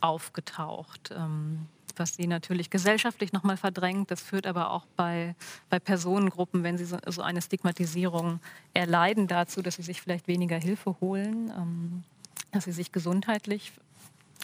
aufgetaucht. 0.00 1.14
Ähm, 1.16 1.66
was 1.98 2.14
sie 2.14 2.26
natürlich 2.26 2.70
gesellschaftlich 2.70 3.32
nochmal 3.32 3.56
verdrängt. 3.56 4.10
Das 4.10 4.20
führt 4.20 4.46
aber 4.46 4.70
auch 4.70 4.86
bei, 4.96 5.34
bei 5.70 5.78
Personengruppen, 5.78 6.62
wenn 6.62 6.78
sie 6.78 6.84
so, 6.84 6.98
so, 7.06 7.22
eine 7.22 7.42
Stigmatisierung 7.42 8.40
erleiden, 8.74 9.26
dazu, 9.26 9.62
dass 9.62 9.76
sie 9.76 9.82
sich 9.82 10.00
vielleicht 10.00 10.28
weniger 10.28 10.56
Hilfe 10.56 10.96
holen, 11.00 11.52
ähm, 11.56 12.04
dass 12.52 12.64
sie 12.64 12.72
sich 12.72 12.92
gesundheitlich 12.92 13.72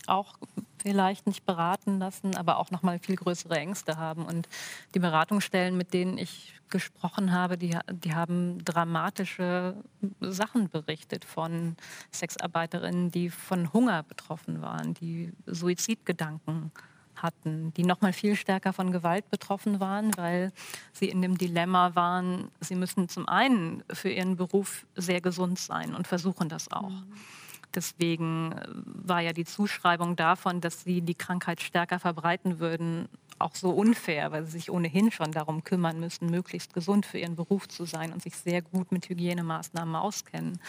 auch 0.07 0.37
vielleicht 0.83 1.27
nicht 1.27 1.47
beraten 1.47 1.99
lassen, 1.99 2.37
aber 2.37 2.59
auch 2.59 2.71
noch 2.71 2.83
mal 2.83 2.99
viel 2.99 3.17
größere 3.17 3.57
Ängste 3.57 3.99
haben. 3.99 4.25
Und 4.25 4.49
die 4.95 4.99
Beratungsstellen, 4.99 5.77
mit 5.77 5.95
denen 5.95 6.19
ich 6.19 6.55
gesprochen 6.69 7.33
habe, 7.33 7.57
die, 7.57 7.79
die 7.91 8.15
haben 8.15 8.65
dramatische 8.65 9.77
Sachen 10.21 10.69
berichtet 10.71 11.25
von 11.25 11.77
Sexarbeiterinnen, 12.13 13.11
die 13.11 13.31
von 13.31 13.73
Hunger 13.73 14.03
betroffen 14.03 14.63
waren, 14.63 14.95
die 14.95 15.33
Suizidgedanken 15.47 16.73
hatten, 17.23 17.73
die 17.75 17.85
noch 17.85 18.01
mal 18.01 18.13
viel 18.13 18.37
stärker 18.37 18.73
von 18.73 18.93
Gewalt 18.93 19.29
betroffen 19.31 19.81
waren, 19.81 20.17
weil 20.17 20.53
sie 20.93 21.09
in 21.09 21.23
dem 21.23 21.39
Dilemma 21.39 21.95
waren, 21.95 22.51
sie 22.61 22.75
müssen 22.75 23.09
zum 23.09 23.29
einen 23.29 23.83
für 23.93 24.11
ihren 24.11 24.37
Beruf 24.37 24.87
sehr 24.97 25.21
gesund 25.21 25.59
sein 25.59 25.95
und 25.95 26.07
versuchen 26.07 26.49
das 26.49 26.71
auch. 26.71 26.91
Mhm. 26.91 27.13
Deswegen 27.75 28.53
äh, 28.53 28.67
war 28.85 29.21
ja 29.21 29.33
die 29.33 29.45
Zuschreibung 29.45 30.17
davon, 30.17 30.61
dass 30.61 30.85
sie 30.85 31.01
die 31.03 31.15
Krankheit 31.15 31.61
stärker 31.61 31.99
verbreiten 31.99 32.59
würden, 32.59 33.09
auch 33.39 33.55
so 33.55 33.71
unfair, 33.71 34.31
weil 34.31 34.45
sie 34.45 34.53
sich 34.53 34.71
ohnehin 34.71 35.11
schon 35.11 35.33
darum 35.33 35.65
kümmern 35.65 35.99
müssen, 35.99 36.31
möglichst 36.31 36.75
gesund 36.75 37.07
für 37.07 37.19
ihren 37.19 37.35
Beruf 37.35 37.69
zu 37.69 37.85
sein 37.85 38.13
und 38.13 38.23
sich 38.23 38.37
sehr 38.37 38.63
gut 38.63 38.93
mit 38.93 39.09
Hygienemaßnahmen 39.09 39.97
auskennen. 39.97 40.61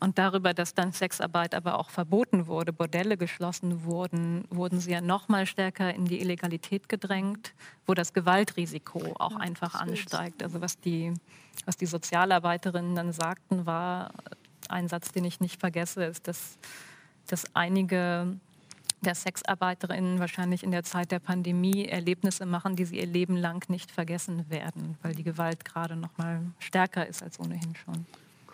Und 0.00 0.16
darüber, 0.16 0.54
dass 0.54 0.72
dann 0.72 0.92
Sexarbeit 0.92 1.54
aber 1.54 1.78
auch 1.78 1.90
verboten 1.90 2.46
wurde, 2.46 2.72
Bordelle 2.72 3.18
geschlossen 3.18 3.84
wurden, 3.84 4.44
wurden 4.48 4.80
sie 4.80 4.92
ja 4.92 5.02
noch 5.02 5.28
mal 5.28 5.44
stärker 5.44 5.94
in 5.94 6.06
die 6.06 6.20
Illegalität 6.20 6.88
gedrängt, 6.88 7.52
wo 7.86 7.92
das 7.92 8.14
Gewaltrisiko 8.14 9.14
auch 9.18 9.36
einfach 9.36 9.74
ansteigt. 9.74 10.42
Also 10.42 10.62
was 10.62 10.80
die, 10.80 11.12
was 11.66 11.76
die 11.76 11.84
Sozialarbeiterinnen 11.84 12.94
dann 12.94 13.12
sagten, 13.12 13.66
war 13.66 14.12
ein 14.70 14.88
Satz, 14.88 15.12
den 15.12 15.26
ich 15.26 15.38
nicht 15.38 15.60
vergesse, 15.60 16.04
ist, 16.04 16.26
dass, 16.26 16.56
dass 17.26 17.44
einige 17.54 18.38
der 19.02 19.14
Sexarbeiterinnen 19.14 20.18
wahrscheinlich 20.18 20.62
in 20.62 20.70
der 20.70 20.82
Zeit 20.82 21.10
der 21.10 21.18
Pandemie 21.18 21.86
Erlebnisse 21.86 22.46
machen, 22.46 22.74
die 22.74 22.84
sie 22.86 22.98
ihr 22.98 23.06
Leben 23.06 23.36
lang 23.36 23.68
nicht 23.68 23.90
vergessen 23.90 24.48
werden, 24.48 24.96
weil 25.02 25.14
die 25.14 25.24
Gewalt 25.24 25.64
gerade 25.64 25.96
noch 25.96 26.16
mal 26.16 26.40
stärker 26.58 27.06
ist 27.06 27.22
als 27.22 27.38
ohnehin 27.38 27.74
schon. 27.76 28.06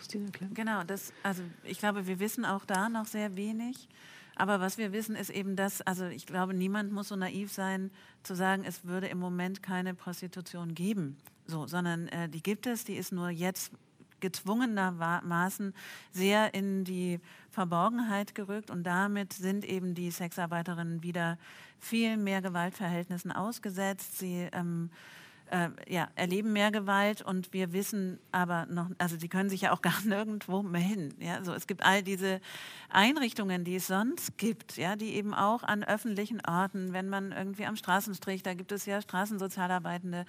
Christine 0.06 0.30
Klemm. 0.30 0.54
Genau, 0.54 0.84
das, 0.84 1.12
also 1.24 1.42
ich 1.64 1.78
glaube, 1.78 2.06
wir 2.06 2.20
wissen 2.20 2.44
auch 2.44 2.64
da 2.64 2.88
noch 2.88 3.06
sehr 3.06 3.34
wenig. 3.34 3.88
Aber 4.36 4.60
was 4.60 4.78
wir 4.78 4.92
wissen, 4.92 5.16
ist 5.16 5.30
eben 5.30 5.56
das, 5.56 5.80
also 5.82 6.06
ich 6.06 6.26
glaube, 6.26 6.54
niemand 6.54 6.92
muss 6.92 7.08
so 7.08 7.16
naiv 7.16 7.52
sein, 7.52 7.90
zu 8.22 8.36
sagen, 8.36 8.64
es 8.64 8.84
würde 8.84 9.08
im 9.08 9.18
Moment 9.18 9.62
keine 9.62 9.94
Prostitution 9.94 10.74
geben. 10.74 11.16
So, 11.46 11.66
sondern 11.66 12.06
äh, 12.08 12.28
die 12.28 12.42
gibt 12.42 12.66
es, 12.66 12.84
die 12.84 12.94
ist 12.96 13.12
nur 13.12 13.30
jetzt 13.30 13.72
gezwungenermaßen 14.20 15.74
sehr 16.12 16.54
in 16.54 16.84
die 16.84 17.20
Verborgenheit 17.50 18.34
gerückt 18.34 18.70
und 18.70 18.84
damit 18.84 19.32
sind 19.32 19.64
eben 19.64 19.94
die 19.94 20.10
Sexarbeiterinnen 20.10 21.02
wieder 21.02 21.38
viel 21.80 22.16
mehr 22.16 22.42
Gewaltverhältnissen 22.42 23.32
ausgesetzt. 23.32 24.18
Sie 24.18 24.48
ähm, 24.52 24.90
äh, 25.50 25.68
ja, 25.88 26.08
erleben 26.14 26.52
mehr 26.52 26.70
Gewalt 26.70 27.22
und 27.22 27.52
wir 27.52 27.72
wissen 27.72 28.18
aber 28.32 28.66
noch, 28.66 28.90
also 28.98 29.16
sie 29.18 29.28
können 29.28 29.50
sich 29.50 29.62
ja 29.62 29.72
auch 29.72 29.82
gar 29.82 30.00
nirgendwo 30.04 30.62
melden. 30.62 31.14
Ja, 31.20 31.42
so 31.44 31.52
es 31.52 31.66
gibt 31.66 31.84
all 31.84 32.02
diese 32.02 32.40
Einrichtungen, 32.90 33.64
die 33.64 33.76
es 33.76 33.86
sonst 33.86 34.38
gibt, 34.38 34.76
ja, 34.76 34.96
die 34.96 35.14
eben 35.14 35.34
auch 35.34 35.62
an 35.62 35.84
öffentlichen 35.84 36.40
Orten, 36.46 36.92
wenn 36.92 37.08
man 37.08 37.32
irgendwie 37.32 37.66
am 37.66 37.76
Straßenstrich, 37.76 38.42
da 38.42 38.54
gibt 38.54 38.72
es 38.72 38.86
ja 38.86 39.00
Straßensozialarbeitende 39.00 40.24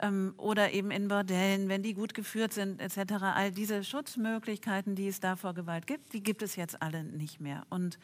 ähm, 0.00 0.34
oder 0.36 0.72
eben 0.72 0.90
in 0.90 1.08
Bordellen, 1.08 1.68
wenn 1.68 1.82
die 1.82 1.94
gut 1.94 2.14
geführt 2.14 2.52
sind 2.52 2.80
etc. 2.80 3.14
All 3.22 3.52
diese 3.52 3.84
Schutzmöglichkeiten, 3.84 4.94
die 4.94 5.08
es 5.08 5.20
da 5.20 5.36
vor 5.36 5.54
Gewalt 5.54 5.86
gibt, 5.86 6.12
die 6.12 6.22
gibt 6.22 6.42
es 6.42 6.56
jetzt 6.56 6.80
alle 6.82 7.04
nicht 7.04 7.40
mehr. 7.40 7.64
Und 7.70 7.98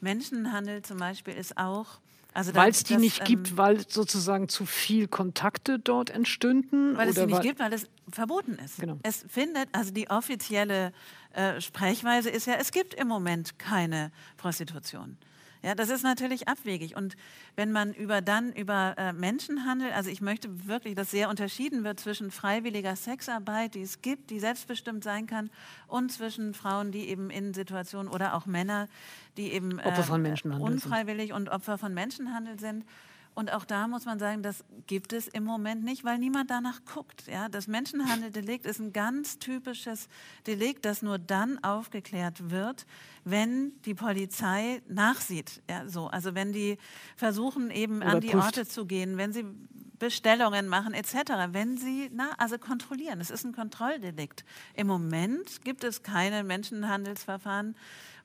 Menschenhandel 0.00 0.82
zum 0.82 0.98
Beispiel 0.98 1.34
ist 1.34 1.56
auch 1.56 2.00
Also 2.38 2.54
weil 2.54 2.70
es 2.70 2.84
die 2.84 2.92
das, 2.92 3.02
nicht 3.02 3.18
ähm, 3.18 3.26
gibt, 3.26 3.56
weil 3.56 3.88
sozusagen 3.88 4.48
zu 4.48 4.64
viel 4.64 5.08
Kontakte 5.08 5.80
dort 5.80 6.10
entstünden? 6.10 6.96
Weil 6.96 7.08
es 7.08 7.16
sie 7.16 7.26
nicht 7.26 7.42
gibt, 7.42 7.58
weil 7.58 7.72
es 7.72 7.88
verboten 8.12 8.58
ist. 8.64 8.78
Genau. 8.78 8.96
Es 9.02 9.24
findet, 9.28 9.68
also 9.72 9.90
die 9.92 10.08
offizielle 10.08 10.92
äh, 11.32 11.60
Sprechweise 11.60 12.30
ist 12.30 12.46
ja, 12.46 12.54
es 12.54 12.70
gibt 12.70 12.94
im 12.94 13.08
Moment 13.08 13.58
keine 13.58 14.12
Prostitution. 14.36 15.16
Ja, 15.62 15.74
das 15.74 15.90
ist 15.90 16.02
natürlich 16.02 16.48
abwegig. 16.48 16.96
Und 16.96 17.16
wenn 17.56 17.72
man 17.72 17.92
über 17.92 18.20
dann 18.20 18.52
über 18.52 18.94
äh, 18.96 19.12
Menschenhandel, 19.12 19.92
also 19.92 20.10
ich 20.10 20.20
möchte 20.20 20.66
wirklich, 20.66 20.94
dass 20.94 21.10
sehr 21.10 21.28
unterschieden 21.28 21.84
wird 21.84 21.98
zwischen 22.00 22.30
freiwilliger 22.30 22.94
Sexarbeit, 22.96 23.74
die 23.74 23.82
es 23.82 24.00
gibt, 24.02 24.30
die 24.30 24.40
selbstbestimmt 24.40 25.02
sein 25.02 25.26
kann, 25.26 25.50
und 25.86 26.12
zwischen 26.12 26.54
Frauen, 26.54 26.92
die 26.92 27.08
eben 27.08 27.30
in 27.30 27.54
Situationen 27.54 28.08
oder 28.10 28.34
auch 28.34 28.46
Männer, 28.46 28.88
die 29.36 29.52
eben 29.52 29.78
äh, 29.78 29.92
unfreiwillig 30.58 31.32
und 31.32 31.48
Opfer 31.48 31.78
von 31.78 31.94
Menschenhandel 31.94 32.58
sind. 32.58 32.84
Und 33.38 33.52
auch 33.52 33.64
da 33.64 33.86
muss 33.86 34.04
man 34.04 34.18
sagen, 34.18 34.42
das 34.42 34.64
gibt 34.88 35.12
es 35.12 35.28
im 35.28 35.44
Moment 35.44 35.84
nicht, 35.84 36.02
weil 36.02 36.18
niemand 36.18 36.50
danach 36.50 36.80
guckt. 36.92 37.28
Ja? 37.28 37.48
Das 37.48 37.68
Menschenhandeldelikt 37.68 38.66
ist 38.66 38.80
ein 38.80 38.92
ganz 38.92 39.38
typisches 39.38 40.08
Delikt, 40.48 40.84
das 40.84 41.02
nur 41.02 41.20
dann 41.20 41.62
aufgeklärt 41.62 42.50
wird, 42.50 42.84
wenn 43.22 43.80
die 43.82 43.94
Polizei 43.94 44.82
nachsieht. 44.88 45.62
Ja, 45.70 45.88
so. 45.88 46.08
Also 46.08 46.34
wenn 46.34 46.52
die 46.52 46.78
versuchen, 47.14 47.70
eben 47.70 47.98
Oder 47.98 48.06
an 48.06 48.20
die 48.22 48.34
Orte 48.34 48.66
zu 48.66 48.86
gehen, 48.86 49.18
wenn 49.18 49.32
sie 49.32 49.44
Bestellungen 50.00 50.66
machen 50.66 50.92
etc., 50.92 51.52
wenn 51.52 51.76
sie 51.76 52.10
na, 52.12 52.30
also 52.38 52.58
kontrollieren. 52.58 53.20
Es 53.20 53.30
ist 53.30 53.44
ein 53.44 53.52
Kontrolldelikt. 53.52 54.44
Im 54.74 54.88
Moment 54.88 55.62
gibt 55.62 55.84
es 55.84 56.02
keine 56.02 56.42
Menschenhandelsverfahren 56.42 57.76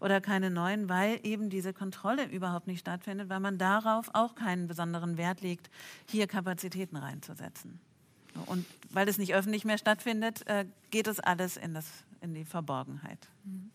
oder 0.03 0.19
keine 0.19 0.51
neuen, 0.51 0.89
weil 0.89 1.21
eben 1.23 1.49
diese 1.49 1.71
Kontrolle 1.73 2.25
überhaupt 2.25 2.67
nicht 2.67 2.81
stattfindet, 2.81 3.29
weil 3.29 3.39
man 3.39 3.57
darauf 3.57 4.09
auch 4.13 4.35
keinen 4.35 4.67
besonderen 4.67 5.15
Wert 5.17 5.39
legt, 5.41 5.69
hier 6.09 6.27
Kapazitäten 6.27 6.97
reinzusetzen. 6.97 7.79
Und 8.47 8.65
weil 8.89 9.07
es 9.07 9.17
nicht 9.17 9.33
öffentlich 9.33 9.63
mehr 9.63 9.77
stattfindet, 9.77 10.45
äh, 10.47 10.65
geht 10.91 11.07
es 11.07 11.21
alles 11.21 11.55
in, 11.55 11.73
das, 11.73 11.85
in 12.19 12.33
die 12.33 12.43
Verborgenheit. 12.43 13.29
Mhm. 13.45 13.71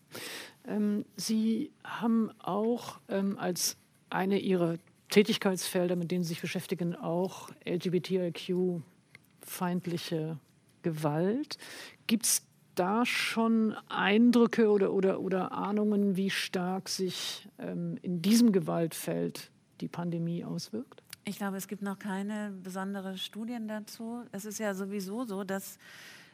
Ähm, 0.67 1.03
Sie 1.15 1.71
haben 1.83 2.29
auch 2.39 2.99
ähm, 3.07 3.39
als 3.39 3.75
eine 4.11 4.37
Ihrer 4.37 4.77
Tätigkeitsfelder, 5.09 5.95
mit 5.95 6.11
denen 6.11 6.23
Sie 6.23 6.29
sich 6.29 6.41
beschäftigen, 6.41 6.95
auch 6.95 7.49
LGBTIQ-feindliche 7.65 10.37
Gewalt. 10.83 11.57
Gibt 12.05 12.25
es 12.25 12.43
da 12.79 13.05
schon 13.05 13.75
Eindrücke 13.89 14.69
oder, 14.69 14.93
oder, 14.93 15.19
oder 15.19 15.51
Ahnungen, 15.51 16.15
wie 16.15 16.29
stark 16.29 16.87
sich 16.87 17.47
ähm, 17.59 17.97
in 18.01 18.21
diesem 18.21 18.51
Gewaltfeld 18.51 19.51
die 19.81 19.89
Pandemie 19.89 20.45
auswirkt? 20.45 21.03
Ich 21.25 21.37
glaube, 21.37 21.57
es 21.57 21.67
gibt 21.67 21.81
noch 21.81 21.99
keine 21.99 22.51
besonderen 22.63 23.17
Studien 23.17 23.67
dazu. 23.67 24.23
Es 24.31 24.45
ist 24.45 24.59
ja 24.59 24.73
sowieso 24.73 25.25
so, 25.25 25.43
dass 25.43 25.77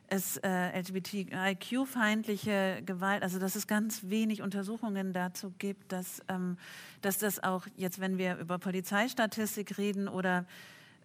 es 0.08 0.38
äh, 0.38 0.80
LGBTIQ-feindliche 0.80 2.84
Gewalt, 2.86 3.24
also 3.24 3.39
dass 3.39 3.56
es 3.56 3.66
ganz 3.66 4.10
wenig 4.10 4.43
Untersuchungen 4.43 5.14
dazu 5.14 5.52
gibt, 5.58 5.91
dass, 5.91 6.22
ähm, 6.28 6.58
dass 7.02 7.18
das 7.18 7.43
auch 7.43 7.66
jetzt, 7.76 8.00
wenn 8.00 8.20
wir 8.20 8.38
über 8.38 8.60
Polizeistatistik 8.60 9.80
reden 9.80 10.08
oder 10.08 10.46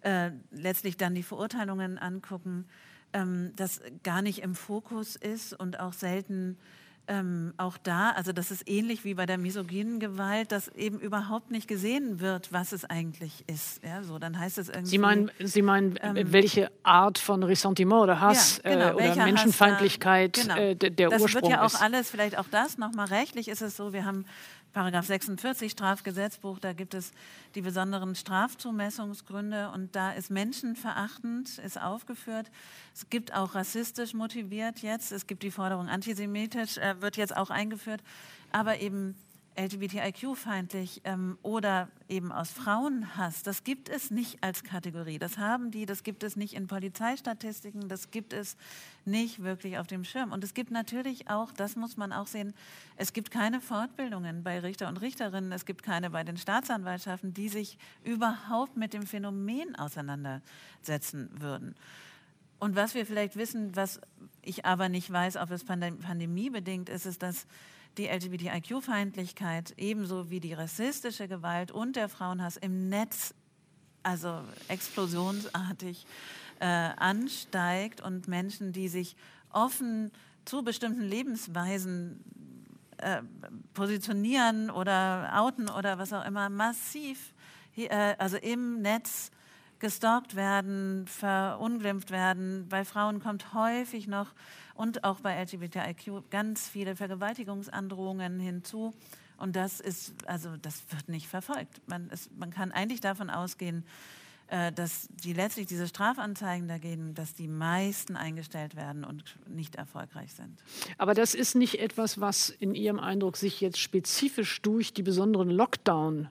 äh, 0.03 0.29
letztlich 0.51 0.97
dann 0.97 1.15
die 1.15 1.23
Verurteilungen 1.23 1.97
angucken, 1.97 2.65
ähm, 3.13 3.51
das 3.55 3.81
gar 4.03 4.21
nicht 4.21 4.39
im 4.39 4.55
Fokus 4.55 5.15
ist 5.15 5.53
und 5.53 5.79
auch 5.79 5.93
selten 5.93 6.57
ähm, 7.07 7.53
auch 7.57 7.77
da, 7.77 8.11
also 8.11 8.31
das 8.31 8.51
ist 8.51 8.69
ähnlich 8.69 9.03
wie 9.03 9.15
bei 9.15 9.25
der 9.25 9.37
misogynen 9.37 9.99
Gewalt, 9.99 10.51
dass 10.51 10.69
eben 10.69 10.99
überhaupt 10.99 11.51
nicht 11.51 11.67
gesehen 11.67 12.19
wird, 12.19 12.53
was 12.53 12.71
es 12.71 12.85
eigentlich 12.85 13.43
ist. 13.47 13.83
Ja, 13.83 14.03
so, 14.03 14.19
dann 14.19 14.39
heißt 14.39 14.57
es 14.57 14.69
irgendwie. 14.69 14.89
Sie 14.89 14.97
meinen, 14.97 15.31
Sie 15.39 15.61
meinen 15.61 15.99
ähm, 16.01 16.31
welche 16.31 16.71
Art 16.83 17.17
von 17.17 17.43
Ressentiment 17.43 18.03
oder 18.03 18.21
Hass 18.21 18.61
ja, 18.63 18.71
genau, 18.71 18.99
äh, 18.99 19.11
oder 19.11 19.25
Menschenfeindlichkeit 19.25 20.37
da, 20.37 20.41
genau. 20.41 20.55
äh, 20.55 20.75
der 20.75 21.09
das 21.09 21.21
Ursprung 21.21 21.25
ist? 21.25 21.35
Das 21.35 21.41
wird 21.43 21.51
ja 21.51 21.65
auch 21.65 21.81
alles, 21.81 22.09
vielleicht 22.09 22.37
auch 22.37 22.47
das 22.49 22.77
nochmal 22.77 23.07
rechtlich 23.07 23.47
ist 23.47 23.61
es 23.61 23.75
so, 23.75 23.93
wir 23.93 24.05
haben 24.05 24.25
Paragraph 24.73 25.05
46 25.05 25.71
Strafgesetzbuch, 25.71 26.59
da 26.59 26.71
gibt 26.71 26.93
es 26.93 27.11
die 27.55 27.61
besonderen 27.61 28.15
Strafzumessungsgründe 28.15 29.69
und 29.71 29.95
da 29.95 30.11
ist 30.11 30.31
menschenverachtend, 30.31 31.57
ist 31.57 31.81
aufgeführt. 31.81 32.49
Es 32.93 33.09
gibt 33.09 33.33
auch 33.33 33.53
rassistisch 33.53 34.13
motiviert 34.13 34.79
jetzt, 34.79 35.11
es 35.11 35.27
gibt 35.27 35.43
die 35.43 35.51
Forderung 35.51 35.89
antisemitisch, 35.89 36.77
äh, 36.77 37.01
wird 37.01 37.17
jetzt 37.17 37.35
auch 37.35 37.49
eingeführt, 37.49 38.01
aber 38.53 38.79
eben 38.79 39.15
LGBTIQ-feindlich 39.61 41.01
ähm, 41.03 41.37
oder 41.43 41.89
eben 42.09 42.31
aus 42.31 42.51
Frauenhass, 42.51 43.43
das 43.43 43.63
gibt 43.63 43.89
es 43.89 44.09
nicht 44.09 44.43
als 44.43 44.63
Kategorie. 44.63 45.19
Das 45.19 45.37
haben 45.37 45.69
die, 45.71 45.85
das 45.85 46.03
gibt 46.03 46.23
es 46.23 46.35
nicht 46.35 46.53
in 46.53 46.67
Polizeistatistiken, 46.67 47.87
das 47.87 48.09
gibt 48.09 48.33
es 48.33 48.57
nicht 49.05 49.43
wirklich 49.43 49.77
auf 49.77 49.87
dem 49.87 50.03
Schirm. 50.03 50.31
Und 50.31 50.43
es 50.43 50.53
gibt 50.53 50.71
natürlich 50.71 51.29
auch, 51.29 51.51
das 51.51 51.75
muss 51.75 51.95
man 51.95 52.11
auch 52.11 52.27
sehen, 52.27 52.53
es 52.97 53.13
gibt 53.13 53.29
keine 53.29 53.61
Fortbildungen 53.61 54.43
bei 54.43 54.59
Richter 54.59 54.87
und 54.87 54.97
Richterinnen, 54.97 55.51
es 55.51 55.65
gibt 55.65 55.83
keine 55.83 56.09
bei 56.09 56.23
den 56.23 56.37
Staatsanwaltschaften, 56.37 57.33
die 57.33 57.49
sich 57.49 57.77
überhaupt 58.03 58.77
mit 58.77 58.93
dem 58.93 59.05
Phänomen 59.05 59.75
auseinandersetzen 59.75 61.29
würden. 61.39 61.75
Und 62.59 62.75
was 62.75 62.93
wir 62.93 63.05
vielleicht 63.05 63.35
wissen, 63.35 63.75
was 63.75 64.01
ich 64.41 64.65
aber 64.65 64.89
nicht 64.89 65.11
weiß, 65.11 65.37
ob 65.37 65.51
es 65.51 65.63
pandemiebedingt 65.63 66.89
ist, 66.89 67.05
ist, 67.05 67.23
dass 67.23 67.47
die 67.97 68.07
LGBTIQ-Feindlichkeit 68.07 69.73
ebenso 69.77 70.29
wie 70.29 70.39
die 70.39 70.53
rassistische 70.53 71.27
Gewalt 71.27 71.71
und 71.71 71.95
der 71.95 72.09
Frauenhass 72.09 72.57
im 72.57 72.89
Netz 72.89 73.33
also 74.03 74.41
explosionsartig 74.67 76.05
äh, 76.59 76.65
ansteigt 76.65 78.01
und 78.01 78.27
Menschen, 78.27 78.71
die 78.71 78.87
sich 78.87 79.15
offen 79.51 80.11
zu 80.45 80.63
bestimmten 80.63 81.03
Lebensweisen 81.03 82.23
äh, 82.97 83.21
positionieren 83.73 84.69
oder 84.69 85.31
outen 85.35 85.69
oder 85.69 85.97
was 85.97 86.13
auch 86.13 86.25
immer, 86.25 86.49
massiv, 86.49 87.33
äh, 87.75 88.15
also 88.17 88.37
im 88.37 88.81
Netz 88.81 89.31
gestalkt 89.79 90.35
werden, 90.35 91.07
verunglimpft 91.07 92.11
werden. 92.11 92.67
Bei 92.69 92.85
Frauen 92.85 93.19
kommt 93.19 93.53
häufig 93.53 94.07
noch 94.07 94.33
und 94.81 95.03
auch 95.03 95.19
bei 95.19 95.39
LGBTIQ 95.43 96.31
ganz 96.31 96.67
viele 96.67 96.95
Vergewaltigungsandrohungen 96.95 98.39
hinzu. 98.39 98.95
Und 99.37 99.55
das 99.55 99.79
ist, 99.79 100.15
also 100.25 100.57
das 100.57 100.81
wird 100.89 101.07
nicht 101.07 101.27
verfolgt. 101.27 101.87
Man, 101.87 102.09
ist, 102.09 102.35
man 102.35 102.49
kann 102.49 102.71
eigentlich 102.71 102.99
davon 102.99 103.29
ausgehen, 103.29 103.85
äh, 104.47 104.71
dass 104.71 105.07
die 105.23 105.33
letztlich 105.33 105.67
diese 105.67 105.87
Strafanzeigen 105.87 106.67
dagegen, 106.67 107.13
dass 107.13 107.35
die 107.35 107.47
meisten 107.47 108.15
eingestellt 108.15 108.75
werden 108.75 109.03
und 109.03 109.37
nicht 109.47 109.75
erfolgreich 109.75 110.33
sind. 110.33 110.63
Aber 110.97 111.13
das 111.13 111.35
ist 111.35 111.53
nicht 111.53 111.79
etwas, 111.79 112.19
was 112.19 112.49
in 112.49 112.73
Ihrem 112.73 112.99
Eindruck 112.99 113.37
sich 113.37 113.61
jetzt 113.61 113.77
spezifisch 113.77 114.63
durch 114.63 114.95
die 114.95 115.03
besonderen 115.03 115.51
Lockdown 115.51 116.29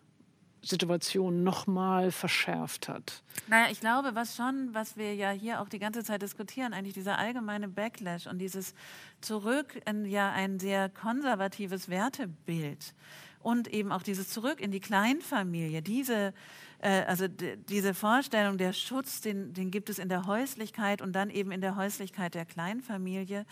Situation 0.63 1.43
nochmal 1.43 2.11
verschärft 2.11 2.89
hat? 2.89 3.23
Naja, 3.49 3.71
ich 3.71 3.81
glaube, 3.81 4.15
was 4.15 4.37
schon, 4.37 4.71
was 4.73 4.97
wir 4.97 5.15
ja 5.15 5.31
hier 5.31 5.61
auch 5.61 5.69
die 5.69 5.79
ganze 5.79 6.05
Zeit 6.05 6.23
diskutieren, 6.23 6.73
eigentlich 6.73 6.95
dieser 6.95 7.19
allgemeine 7.19 7.69
Backlash 7.69 8.27
und 8.27 8.39
dieses 8.39 8.75
Zurück 9.21 9.81
in 9.87 10.05
ja 10.05 10.31
ein 10.33 10.59
sehr 10.59 10.89
konservatives 10.89 11.89
Wertebild 11.89 12.95
und 13.41 13.69
eben 13.69 13.93
auch 13.93 14.03
dieses 14.03 14.29
Zurück 14.29 14.61
in 14.61 14.71
die 14.71 14.81
Kleinfamilie, 14.81 15.83
diese 15.83 16.35
äh, 16.81 17.05
also 17.07 17.27
diese 17.29 17.95
Vorstellung, 17.95 18.59
der 18.59 18.73
Schutz, 18.73 19.21
den, 19.21 19.53
den 19.53 19.71
gibt 19.71 19.91
es 19.91 19.99
in 19.99 20.09
der 20.09 20.27
Häuslichkeit 20.27 21.03
und 21.03 21.13
dann 21.13 21.31
eben 21.31 21.53
in 21.53 21.61
der 21.61 21.77
Häuslichkeit 21.77 22.35
der 22.35 22.47
Kleinfamilie, 22.47 23.47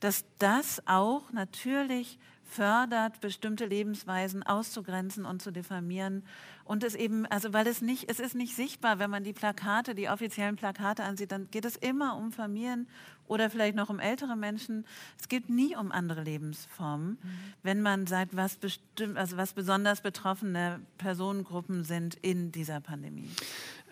dass 0.00 0.24
das 0.38 0.82
auch 0.86 1.32
natürlich 1.32 2.18
fördert, 2.52 3.20
bestimmte 3.20 3.64
Lebensweisen 3.64 4.42
auszugrenzen 4.42 5.24
und 5.24 5.42
zu 5.42 5.50
diffamieren. 5.50 6.22
Und 6.64 6.84
es 6.84 6.94
eben, 6.94 7.26
also 7.26 7.52
weil 7.52 7.66
es 7.66 7.82
nicht, 7.82 8.10
es 8.10 8.20
ist 8.20 8.34
nicht 8.34 8.54
sichtbar, 8.54 8.98
wenn 8.98 9.10
man 9.10 9.24
die 9.24 9.32
Plakate, 9.32 9.94
die 9.94 10.08
offiziellen 10.08 10.56
Plakate 10.56 11.02
ansieht, 11.02 11.32
dann 11.32 11.50
geht 11.50 11.64
es 11.64 11.76
immer 11.76 12.16
um 12.16 12.30
Familien 12.30 12.86
oder 13.26 13.50
vielleicht 13.50 13.74
noch 13.74 13.88
um 13.88 13.98
ältere 13.98 14.36
Menschen. 14.36 14.84
Es 15.18 15.28
geht 15.28 15.48
nie 15.48 15.74
um 15.74 15.90
andere 15.90 16.22
Lebensformen, 16.22 17.18
mhm. 17.22 17.28
wenn 17.62 17.82
man 17.82 18.06
sagt, 18.06 18.36
was 18.36 18.56
bestimmt, 18.56 19.16
also 19.16 19.36
was 19.36 19.54
besonders 19.54 20.02
betroffene 20.02 20.80
Personengruppen 20.98 21.84
sind 21.84 22.16
in 22.22 22.52
dieser 22.52 22.80
Pandemie. 22.80 23.30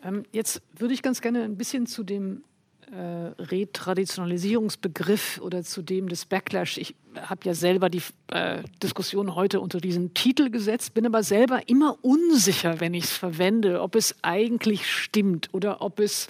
Ähm, 0.03 0.25
jetzt 0.33 0.63
würde 0.77 0.95
ich 0.95 1.03
ganz 1.03 1.21
gerne 1.21 1.43
ein 1.43 1.57
bisschen 1.57 1.87
zu 1.87 2.05
dem 2.05 2.45
äh, 2.93 3.33
Retraditionalisierungsbegriff 3.43 5.41
oder 5.43 5.63
zu 5.63 5.83
dem 5.83 6.09
des 6.09 6.25
Backlash. 6.27 6.79
Ich 6.79 6.95
habe 7.17 7.41
ja 7.45 7.55
selber 7.55 7.89
die 7.89 8.03
äh, 8.29 8.63
Diskussion 8.83 9.35
heute 9.35 9.61
unter 9.61 9.81
diesen 9.81 10.15
Titel 10.15 10.51
gesetzt, 10.51 10.95
bin 10.95 11.07
aber 11.07 11.23
selber 11.23 11.69
immer 11.69 11.97
unsicher, 12.03 12.81
wenn 12.81 12.95
ich 12.95 13.05
es 13.05 13.13
verwende, 13.13 13.81
ob 13.81 13.95
es 13.95 14.17
eigentlich 14.23 14.91
stimmt 14.91 15.49
oder 15.53 15.83
ob 15.83 16.01
es 16.01 16.29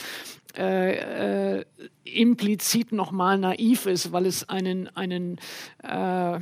äh, 0.56 1.58
äh, 1.58 1.64
implizit 2.04 2.92
nochmal 2.92 3.38
naiv 3.38 3.86
ist, 3.86 4.12
weil 4.12 4.26
es 4.26 4.48
einen, 4.48 4.88
einen 4.96 5.38
äh, 5.82 6.40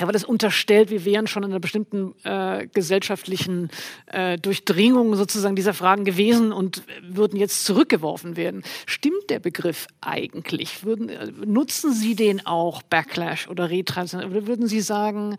aber 0.00 0.12
das 0.12 0.24
unterstellt, 0.24 0.90
wir 0.90 1.04
wären 1.04 1.26
schon 1.26 1.44
in 1.44 1.50
einer 1.50 1.60
bestimmten 1.60 2.14
äh, 2.24 2.66
gesellschaftlichen 2.66 3.70
äh, 4.06 4.38
Durchdringung 4.38 5.14
sozusagen 5.14 5.54
dieser 5.54 5.74
Fragen 5.74 6.04
gewesen 6.04 6.52
und 6.52 6.82
würden 7.02 7.38
jetzt 7.38 7.64
zurückgeworfen 7.64 8.36
werden. 8.36 8.64
Stimmt 8.86 9.30
der 9.30 9.38
Begriff 9.38 9.86
eigentlich? 10.00 10.84
Würden, 10.84 11.08
äh, 11.08 11.30
nutzen 11.46 11.92
Sie 11.92 12.16
den 12.16 12.44
auch 12.44 12.82
Backlash 12.82 13.48
oder 13.48 13.70
Retransition? 13.70 14.30
Oder 14.30 14.46
würden 14.46 14.66
Sie 14.66 14.80
sagen, 14.80 15.36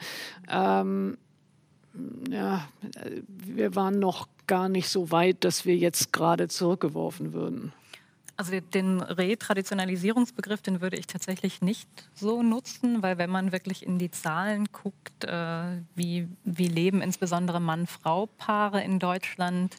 ähm, 0.50 1.18
ja, 2.30 2.68
wir 3.28 3.76
waren 3.76 4.00
noch 4.00 4.28
gar 4.48 4.70
nicht 4.70 4.90
so 4.90 5.12
weit, 5.12 5.44
dass 5.44 5.66
wir 5.66 5.76
jetzt 5.76 6.14
gerade 6.14 6.48
zurückgeworfen 6.48 7.34
würden? 7.34 7.74
Also 8.38 8.60
den 8.60 9.02
Retraditionalisierungsbegriff, 9.02 10.62
den 10.62 10.82
würde 10.82 10.98
ich 10.98 11.08
tatsächlich 11.08 11.62
nicht 11.62 11.88
so 12.14 12.44
nutzen, 12.44 13.02
weil 13.02 13.18
wenn 13.18 13.30
man 13.30 13.54
wirklich 13.54 13.86
in 13.86 13.98
die 13.98 14.12
Zahlen 14.12 14.68
guckt, 14.74 15.24
äh, 15.24 15.82
wie, 15.96 16.28
wie 16.44 16.68
leben 16.68 17.02
insbesondere 17.02 17.62
Mann-Frau-Paare 17.62 18.84
in 18.84 19.00
Deutschland, 19.00 19.78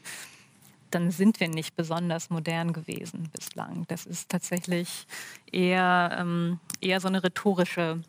dann 0.90 1.10
sind 1.10 1.40
wir 1.40 1.48
nicht 1.48 1.76
besonders 1.76 2.30
modern 2.30 2.72
gewesen 2.72 3.28
bislang. 3.36 3.84
Das 3.88 4.06
ist 4.06 4.30
tatsächlich 4.30 5.06
eher, 5.52 6.16
ähm, 6.18 6.58
eher 6.80 7.00
so 7.00 7.08
eine 7.08 7.22
rhetorische 7.22 8.00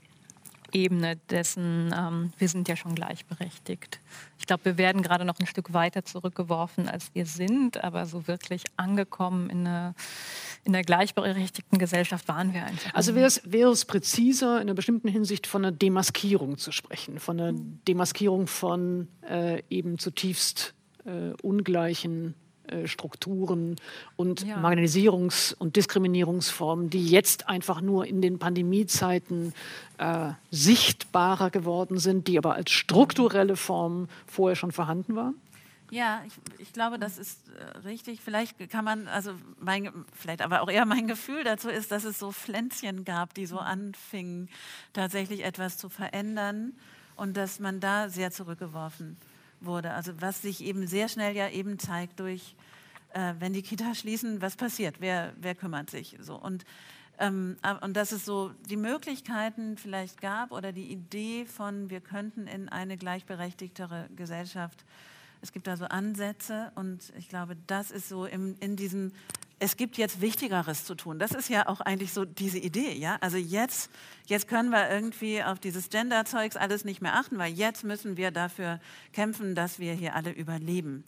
Ebene 0.73 1.17
dessen, 1.29 1.93
ähm, 1.95 2.31
wir 2.37 2.49
sind 2.49 2.67
ja 2.67 2.75
schon 2.75 2.95
gleichberechtigt. 2.95 3.99
Ich 4.39 4.45
glaube, 4.45 4.65
wir 4.65 4.77
werden 4.77 5.01
gerade 5.01 5.25
noch 5.25 5.39
ein 5.39 5.47
Stück 5.47 5.73
weiter 5.73 6.05
zurückgeworfen, 6.05 6.87
als 6.87 7.13
wir 7.13 7.25
sind, 7.25 7.83
aber 7.83 8.05
so 8.05 8.27
wirklich 8.27 8.63
angekommen 8.75 9.49
in, 9.49 9.67
eine, 9.67 9.95
in 10.63 10.75
einer 10.75 10.83
gleichberechtigten 10.83 11.79
Gesellschaft 11.79 12.27
waren 12.27 12.53
wir 12.53 12.65
einfach. 12.65 12.93
Also 12.93 13.15
wäre 13.15 13.27
es, 13.27 13.41
wäre 13.45 13.71
es 13.71 13.85
präziser, 13.85 14.57
in 14.57 14.63
einer 14.63 14.73
bestimmten 14.73 15.07
Hinsicht 15.07 15.47
von 15.47 15.65
einer 15.65 15.71
Demaskierung 15.71 16.57
zu 16.57 16.71
sprechen, 16.71 17.19
von 17.19 17.39
einer 17.39 17.53
Demaskierung 17.87 18.47
von 18.47 19.07
äh, 19.27 19.61
eben 19.69 19.97
zutiefst 19.97 20.73
äh, 21.05 21.33
ungleichen 21.41 22.35
Strukturen 22.85 23.75
und 24.15 24.45
ja. 24.45 24.57
Marginalisierungs- 24.57 25.55
und 25.55 25.75
Diskriminierungsformen, 25.75 26.89
die 26.89 27.05
jetzt 27.05 27.47
einfach 27.47 27.81
nur 27.81 28.05
in 28.05 28.21
den 28.21 28.39
Pandemiezeiten 28.39 29.53
äh, 29.97 30.31
sichtbarer 30.51 31.49
geworden 31.49 31.97
sind, 31.97 32.27
die 32.27 32.37
aber 32.37 32.55
als 32.55 32.71
strukturelle 32.71 33.55
Formen 33.55 34.09
vorher 34.25 34.55
schon 34.55 34.71
vorhanden 34.71 35.15
waren? 35.15 35.35
Ja, 35.89 36.21
ich, 36.27 36.33
ich, 36.59 36.73
glaube, 36.73 36.99
das 36.99 37.17
ist 37.17 37.39
äh, 37.49 37.77
richtig. 37.79 38.19
Vielleicht 38.21 38.69
kann 38.69 38.83
man, 38.83 39.07
also 39.07 39.31
mein, 39.59 39.89
vielleicht 40.13 40.41
aber 40.41 40.61
auch 40.61 40.69
eher 40.69 40.85
mein 40.85 41.07
Gefühl 41.07 41.43
dazu 41.45 41.69
ist, 41.69 41.91
dass 41.91 42.03
es 42.03 42.19
so 42.19 42.31
Pflänzchen 42.31 43.05
gab, 43.05 43.33
die 43.33 43.45
so 43.45 43.57
anfingen, 43.57 44.49
tatsächlich 44.91 45.45
etwas 45.45 45.77
zu 45.77 45.87
verändern 45.87 46.73
und 47.15 47.37
dass 47.37 47.59
man 47.59 47.79
da 47.79 48.09
sehr 48.09 48.31
zurückgeworfen 48.31 49.17
wurde. 49.61 49.91
Also 49.93 50.13
was 50.19 50.41
sich 50.41 50.63
eben 50.63 50.87
sehr 50.87 51.09
schnell 51.09 51.35
ja 51.35 51.49
eben 51.49 51.79
zeigt 51.79 52.19
durch, 52.19 52.55
äh, 53.13 53.33
wenn 53.39 53.53
die 53.53 53.61
Kita 53.61 53.95
schließen, 53.95 54.41
was 54.41 54.55
passiert, 54.55 54.95
wer, 54.99 55.33
wer 55.39 55.55
kümmert 55.55 55.89
sich 55.89 56.17
so. 56.19 56.35
Und, 56.35 56.65
ähm, 57.19 57.57
und 57.81 57.95
dass 57.95 58.11
es 58.11 58.25
so 58.25 58.51
die 58.69 58.77
Möglichkeiten 58.77 59.77
vielleicht 59.77 60.21
gab 60.21 60.51
oder 60.51 60.71
die 60.71 60.91
Idee 60.91 61.45
von, 61.45 61.89
wir 61.89 62.01
könnten 62.01 62.47
in 62.47 62.69
eine 62.69 62.97
gleichberechtigtere 62.97 64.09
Gesellschaft, 64.15 64.85
es 65.41 65.51
gibt 65.51 65.67
da 65.67 65.77
so 65.77 65.85
Ansätze 65.85 66.71
und 66.75 67.13
ich 67.17 67.29
glaube, 67.29 67.55
das 67.67 67.91
ist 67.91 68.09
so 68.09 68.25
im, 68.25 68.55
in 68.59 68.75
diesem 68.75 69.11
es 69.59 69.77
gibt 69.77 69.97
jetzt 69.97 70.21
Wichtigeres 70.21 70.85
zu 70.85 70.95
tun. 70.95 71.19
Das 71.19 71.31
ist 71.31 71.49
ja 71.49 71.67
auch 71.67 71.81
eigentlich 71.81 72.13
so 72.13 72.25
diese 72.25 72.59
Idee, 72.59 72.93
ja. 72.93 73.17
Also 73.21 73.37
jetzt, 73.37 73.89
jetzt 74.27 74.47
können 74.47 74.69
wir 74.69 74.89
irgendwie 74.89 75.43
auf 75.43 75.59
dieses 75.59 75.89
Gender-Zeugs 75.89 76.55
alles 76.55 76.85
nicht 76.85 77.01
mehr 77.01 77.15
achten, 77.15 77.37
weil 77.37 77.51
jetzt 77.51 77.83
müssen 77.83 78.17
wir 78.17 78.31
dafür 78.31 78.79
kämpfen, 79.13 79.55
dass 79.55 79.79
wir 79.79 79.93
hier 79.93 80.15
alle 80.15 80.31
überleben. 80.31 81.03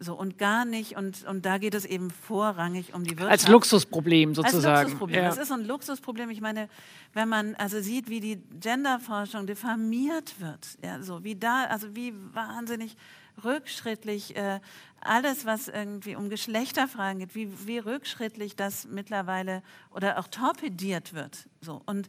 So, 0.00 0.14
und 0.14 0.38
gar 0.38 0.64
nicht, 0.64 0.96
und, 0.96 1.24
und 1.24 1.46
da 1.46 1.58
geht 1.58 1.72
es 1.72 1.84
eben 1.84 2.10
vorrangig 2.10 2.94
um 2.94 3.04
die 3.04 3.10
Wirtschaft. 3.10 3.30
Als 3.30 3.48
Luxusproblem 3.48 4.34
sozusagen. 4.34 4.66
Als 4.66 4.82
Luxusproblem. 4.84 5.22
Ja. 5.22 5.28
Das 5.28 5.38
ist 5.38 5.52
ein 5.52 5.64
Luxusproblem. 5.64 6.30
Ich 6.30 6.40
meine, 6.40 6.68
wenn 7.12 7.28
man 7.28 7.54
also 7.54 7.80
sieht, 7.80 8.10
wie 8.10 8.18
die 8.18 8.42
Genderforschung 8.58 9.46
diffamiert 9.46 10.40
wird, 10.40 10.66
ja, 10.82 11.00
so 11.00 11.22
wie 11.22 11.36
da, 11.36 11.66
also 11.66 11.94
wie 11.94 12.12
wahnsinnig 12.32 12.96
rückschrittlich 13.42 14.36
äh, 14.36 14.60
alles, 15.00 15.44
was 15.44 15.68
irgendwie 15.68 16.16
um 16.16 16.30
Geschlechterfragen 16.30 17.20
geht, 17.20 17.34
wie, 17.34 17.66
wie 17.66 17.78
rückschrittlich 17.78 18.56
das 18.56 18.86
mittlerweile 18.86 19.62
oder 19.90 20.18
auch 20.18 20.28
torpediert 20.28 21.14
wird. 21.14 21.48
So. 21.60 21.82
Und, 21.86 22.08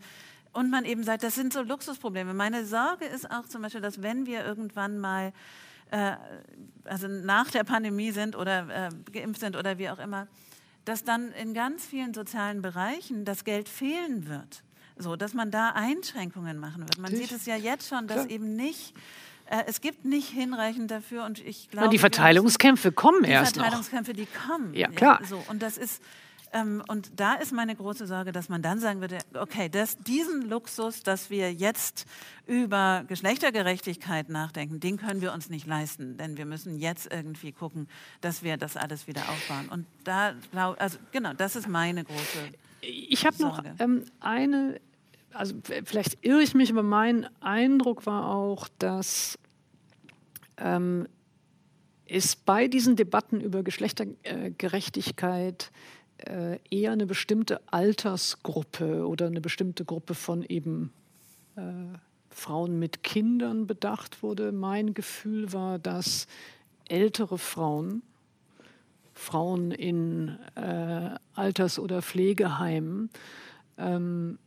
und 0.54 0.70
man 0.70 0.86
eben 0.86 1.04
sagt, 1.04 1.24
das 1.24 1.36
sind 1.36 1.54
so 1.54 1.62
Luxusprobleme. 1.62 2.34
Meine 2.34 2.66
Sorge 2.66 3.06
ist 3.06 3.30
auch 3.30 3.48
zum 3.48 3.62
Beispiel, 3.62 3.82
dass 3.82 4.02
wenn 4.02 4.26
wir 4.26 4.46
irgendwann 4.46 5.00
mal 5.00 5.34
äh, 5.92 6.16
also 6.86 7.08
nach 7.08 7.52
der 7.52 7.64
Pandemie 7.64 8.12
sind 8.12 8.36
oder 8.36 8.88
äh, 8.88 9.12
geimpft 9.12 9.42
sind 9.42 9.56
oder 9.56 9.78
wie 9.78 9.90
auch 9.90 10.00
immer, 10.00 10.28
dass 10.86 11.04
dann 11.04 11.32
in 11.34 11.54
ganz 11.54 11.86
vielen 11.86 12.14
sozialen 12.14 12.62
Bereichen 12.62 13.26
das 13.26 13.44
Geld 13.44 13.70
fehlen 13.70 14.28
wird. 14.28 14.64
So, 14.98 15.16
dass 15.16 15.34
man 15.34 15.52
da 15.52 15.72
Einschränkungen 15.72 16.58
machen 16.58 16.84
wird. 16.84 16.98
Man 17.00 17.14
sieht 17.14 17.32
es 17.32 17.46
ja 17.46 17.58
jetzt 17.58 17.90
schon, 17.90 18.08
dass 18.08 18.20
Klar. 18.20 18.30
eben 18.30 18.56
nicht 18.56 18.94
es 19.68 19.82
gibt 19.82 20.06
nicht 20.06 20.30
hinreichend 20.30 20.90
dafür 20.92 21.26
und 21.26 21.40
ich 21.46 21.70
glaube. 21.70 21.90
die 21.90 22.00
Verteilungskämpfe 22.00 22.92
kommen 22.92 23.24
die 23.24 23.30
erst 23.30 23.56
noch. 23.56 23.64
Die 23.64 23.70
Verteilungskämpfe, 23.70 24.14
die 24.14 24.28
kommen. 24.48 24.74
Ja, 24.74 24.88
klar. 24.90 25.20
Ja, 25.22 25.28
so. 25.28 25.44
Und 25.48 25.62
das 25.62 25.78
ist. 25.78 26.02
Ähm, 26.54 26.84
und 26.88 27.12
da 27.20 27.34
ist 27.34 27.52
meine 27.52 27.76
große 27.76 28.08
Sorge, 28.08 28.32
dass 28.32 28.50
man 28.50 28.62
dann 28.62 28.80
sagen 28.80 29.02
würde, 29.02 29.18
okay, 29.34 29.68
das, 29.68 29.98
diesen 29.98 30.48
Luxus, 30.48 31.04
dass 31.04 31.30
wir 31.30 31.52
jetzt 31.52 32.06
über 32.46 33.04
Geschlechtergerechtigkeit 33.08 34.30
nachdenken, 34.30 34.80
den 34.80 34.98
können 34.98 35.22
wir 35.22 35.34
uns 35.34 35.50
nicht 35.50 35.68
leisten, 35.68 36.18
denn 36.18 36.38
wir 36.38 36.46
müssen 36.46 36.78
jetzt 36.78 37.12
irgendwie 37.12 37.52
gucken, 37.52 37.90
dass 38.22 38.42
wir 38.42 38.56
das 38.56 38.78
alles 38.78 39.06
wieder 39.06 39.22
aufbauen. 39.24 39.68
Und 39.70 39.86
da, 40.06 40.34
also 40.78 40.98
genau, 41.12 41.34
das 41.34 41.58
ist 41.58 41.68
meine 41.68 42.06
große 42.06 42.50
Ich 42.82 43.26
habe 43.26 43.42
noch 43.42 43.62
ähm, 43.80 44.06
eine 44.22 44.80
also 45.36 45.56
vielleicht 45.64 46.26
irre 46.26 46.42
ich 46.42 46.56
mich, 46.56 46.72
aber 46.72 46.84
mein 46.84 47.28
Eindruck 47.42 48.06
war 48.06 48.34
auch, 48.34 48.68
dass 48.80 49.38
ähm, 50.58 51.08
es 52.08 52.36
bei 52.36 52.68
diesen 52.68 52.96
Debatten 52.96 53.42
über 53.42 53.64
Geschlechtergerechtigkeit 53.64 55.72
äh, 56.18 56.60
eher 56.70 56.92
eine 56.92 57.06
bestimmte 57.06 57.62
Altersgruppe 57.72 59.08
oder 59.08 59.28
eine 59.28 59.42
bestimmte 59.42 59.86
Gruppe 59.86 60.14
von 60.14 60.44
eben 60.44 60.94
äh, 61.56 61.62
Frauen 62.30 62.80
mit 62.80 63.04
Kindern 63.04 63.68
bedacht 63.68 64.24
wurde. 64.24 64.52
Mein 64.52 64.94
Gefühl 64.94 65.52
war, 65.52 65.80
dass 65.80 66.28
ältere 66.88 67.38
Frauen, 67.38 68.04
Frauen 69.14 69.72
in 69.72 70.38
äh, 70.56 71.16
Alters- 71.34 71.80
oder 71.80 72.02
Pflegeheimen, 72.02 73.10
ähm, 73.78 74.38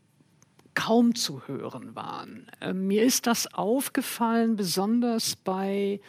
kaum 0.79 1.17
zu 1.17 1.43
hören 1.49 1.97
waren. 1.97 2.47
Äh, 2.61 2.73
mir 2.73 3.03
ist 3.03 3.27
das 3.27 3.53
aufgefallen, 3.53 4.55
besonders 4.55 5.35
bei 5.35 6.01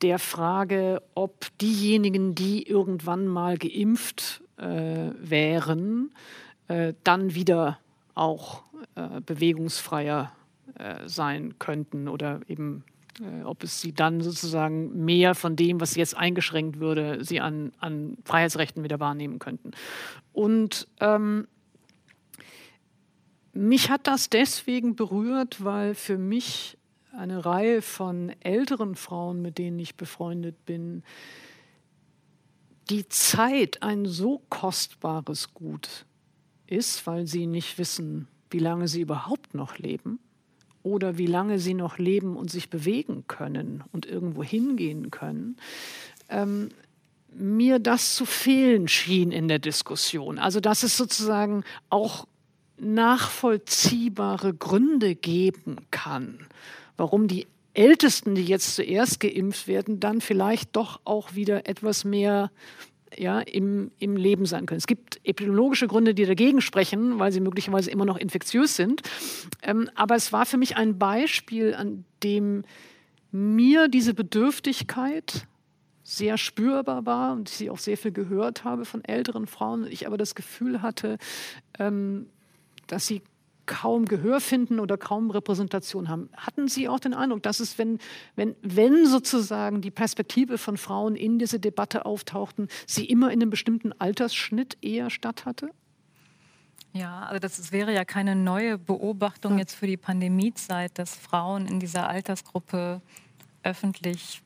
der 0.00 0.18
Frage, 0.18 1.02
ob 1.14 1.46
diejenigen, 1.58 2.34
die 2.34 2.66
irgendwann 2.66 3.26
mal 3.26 3.58
geimpft 3.58 4.42
äh, 4.56 5.10
wären, 5.18 6.14
äh, 6.68 6.94
dann 7.04 7.34
wieder 7.34 7.78
auch 8.14 8.62
äh, 8.94 9.20
bewegungsfreier 9.20 10.32
äh, 10.78 11.06
sein 11.06 11.58
könnten 11.58 12.08
oder 12.08 12.40
eben 12.48 12.84
äh, 13.20 13.44
ob 13.44 13.62
es 13.62 13.82
sie 13.82 13.92
dann 13.92 14.22
sozusagen 14.22 15.04
mehr 15.04 15.34
von 15.34 15.54
dem, 15.54 15.82
was 15.82 15.96
jetzt 15.96 16.16
eingeschränkt 16.16 16.80
würde, 16.80 17.22
sie 17.22 17.40
an, 17.40 17.72
an 17.78 18.16
Freiheitsrechten 18.24 18.84
wieder 18.84 19.00
wahrnehmen 19.00 19.38
könnten. 19.38 19.72
Und 20.32 20.88
ähm, 21.00 21.46
mich 23.58 23.90
hat 23.90 24.06
das 24.06 24.30
deswegen 24.30 24.94
berührt, 24.94 25.64
weil 25.64 25.94
für 25.94 26.16
mich 26.16 26.78
eine 27.12 27.44
Reihe 27.44 27.82
von 27.82 28.32
älteren 28.40 28.94
Frauen, 28.94 29.42
mit 29.42 29.58
denen 29.58 29.78
ich 29.80 29.96
befreundet 29.96 30.64
bin, 30.64 31.02
die 32.88 33.08
Zeit 33.08 33.82
ein 33.82 34.06
so 34.06 34.42
kostbares 34.48 35.54
Gut 35.54 36.06
ist, 36.66 37.06
weil 37.06 37.26
sie 37.26 37.46
nicht 37.46 37.78
wissen, 37.78 38.28
wie 38.50 38.60
lange 38.60 38.86
sie 38.86 39.00
überhaupt 39.00 39.54
noch 39.54 39.76
leben 39.76 40.20
oder 40.84 41.18
wie 41.18 41.26
lange 41.26 41.58
sie 41.58 41.74
noch 41.74 41.98
leben 41.98 42.36
und 42.36 42.50
sich 42.50 42.70
bewegen 42.70 43.24
können 43.26 43.82
und 43.92 44.06
irgendwo 44.06 44.44
hingehen 44.44 45.10
können, 45.10 45.56
ähm, 46.28 46.68
mir 47.34 47.80
das 47.80 48.14
zu 48.14 48.24
fehlen 48.24 48.86
schien 48.86 49.32
in 49.32 49.48
der 49.48 49.58
Diskussion. 49.58 50.38
Also 50.38 50.60
dass 50.60 50.84
es 50.84 50.96
sozusagen 50.96 51.64
auch 51.90 52.26
nachvollziehbare 52.80 54.54
Gründe 54.54 55.14
geben 55.14 55.76
kann, 55.90 56.46
warum 56.96 57.28
die 57.28 57.46
Ältesten, 57.74 58.34
die 58.34 58.44
jetzt 58.44 58.74
zuerst 58.74 59.20
geimpft 59.20 59.68
werden, 59.68 60.00
dann 60.00 60.20
vielleicht 60.20 60.74
doch 60.74 61.00
auch 61.04 61.34
wieder 61.34 61.68
etwas 61.68 62.04
mehr 62.04 62.50
ja, 63.16 63.40
im, 63.40 63.90
im 63.98 64.16
Leben 64.16 64.46
sein 64.46 64.66
können. 64.66 64.78
Es 64.78 64.86
gibt 64.86 65.20
epidemiologische 65.24 65.86
Gründe, 65.86 66.14
die 66.14 66.26
dagegen 66.26 66.60
sprechen, 66.60 67.18
weil 67.18 67.32
sie 67.32 67.40
möglicherweise 67.40 67.90
immer 67.90 68.04
noch 68.04 68.16
infektiös 68.16 68.76
sind. 68.76 69.02
Ähm, 69.62 69.88
aber 69.94 70.16
es 70.16 70.32
war 70.32 70.46
für 70.46 70.56
mich 70.56 70.76
ein 70.76 70.98
Beispiel, 70.98 71.74
an 71.74 72.04
dem 72.22 72.64
mir 73.30 73.88
diese 73.88 74.14
Bedürftigkeit 74.14 75.46
sehr 76.02 76.38
spürbar 76.38 77.04
war 77.04 77.32
und 77.32 77.50
ich 77.50 77.56
sie 77.56 77.70
auch 77.70 77.78
sehr 77.78 77.98
viel 77.98 78.12
gehört 78.12 78.64
habe 78.64 78.84
von 78.84 79.04
älteren 79.04 79.46
Frauen. 79.46 79.86
Ich 79.90 80.06
aber 80.06 80.16
das 80.16 80.34
Gefühl 80.34 80.80
hatte, 80.80 81.18
ähm, 81.78 82.26
dass 82.88 83.06
sie 83.06 83.22
kaum 83.68 84.06
Gehör 84.06 84.40
finden 84.40 84.80
oder 84.80 84.96
kaum 84.96 85.30
Repräsentation 85.30 86.08
haben. 86.08 86.30
Hatten 86.36 86.66
Sie 86.66 86.88
auch 86.88 86.98
den 86.98 87.14
Eindruck, 87.14 87.42
dass 87.44 87.60
es, 87.60 87.78
wenn, 87.78 87.98
wenn, 88.34 88.56
wenn 88.62 89.06
sozusagen 89.06 89.80
die 89.82 89.90
Perspektive 89.92 90.58
von 90.58 90.76
Frauen 90.76 91.14
in 91.14 91.38
diese 91.38 91.60
Debatte 91.60 92.04
auftauchten, 92.06 92.68
sie 92.86 93.04
immer 93.04 93.30
in 93.30 93.40
einem 93.40 93.50
bestimmten 93.50 93.92
Altersschnitt 93.92 94.78
eher 94.80 95.10
statt 95.10 95.44
hatte? 95.44 95.70
Ja, 96.94 97.24
also 97.24 97.38
das 97.38 97.70
wäre 97.70 97.92
ja 97.92 98.04
keine 98.04 98.34
neue 98.34 98.78
Beobachtung 98.78 99.58
jetzt 99.58 99.74
für 99.74 99.86
die 99.86 99.98
Pandemiezeit, 99.98 100.98
dass 100.98 101.14
Frauen 101.14 101.66
in 101.66 101.78
dieser 101.78 102.08
Altersgruppe 102.08 103.02
öffentlich 103.62 104.42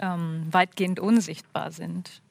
ähm, 0.00 0.46
weitgehend 0.50 0.98
unsichtbar 0.98 1.70
sind. 1.70 2.22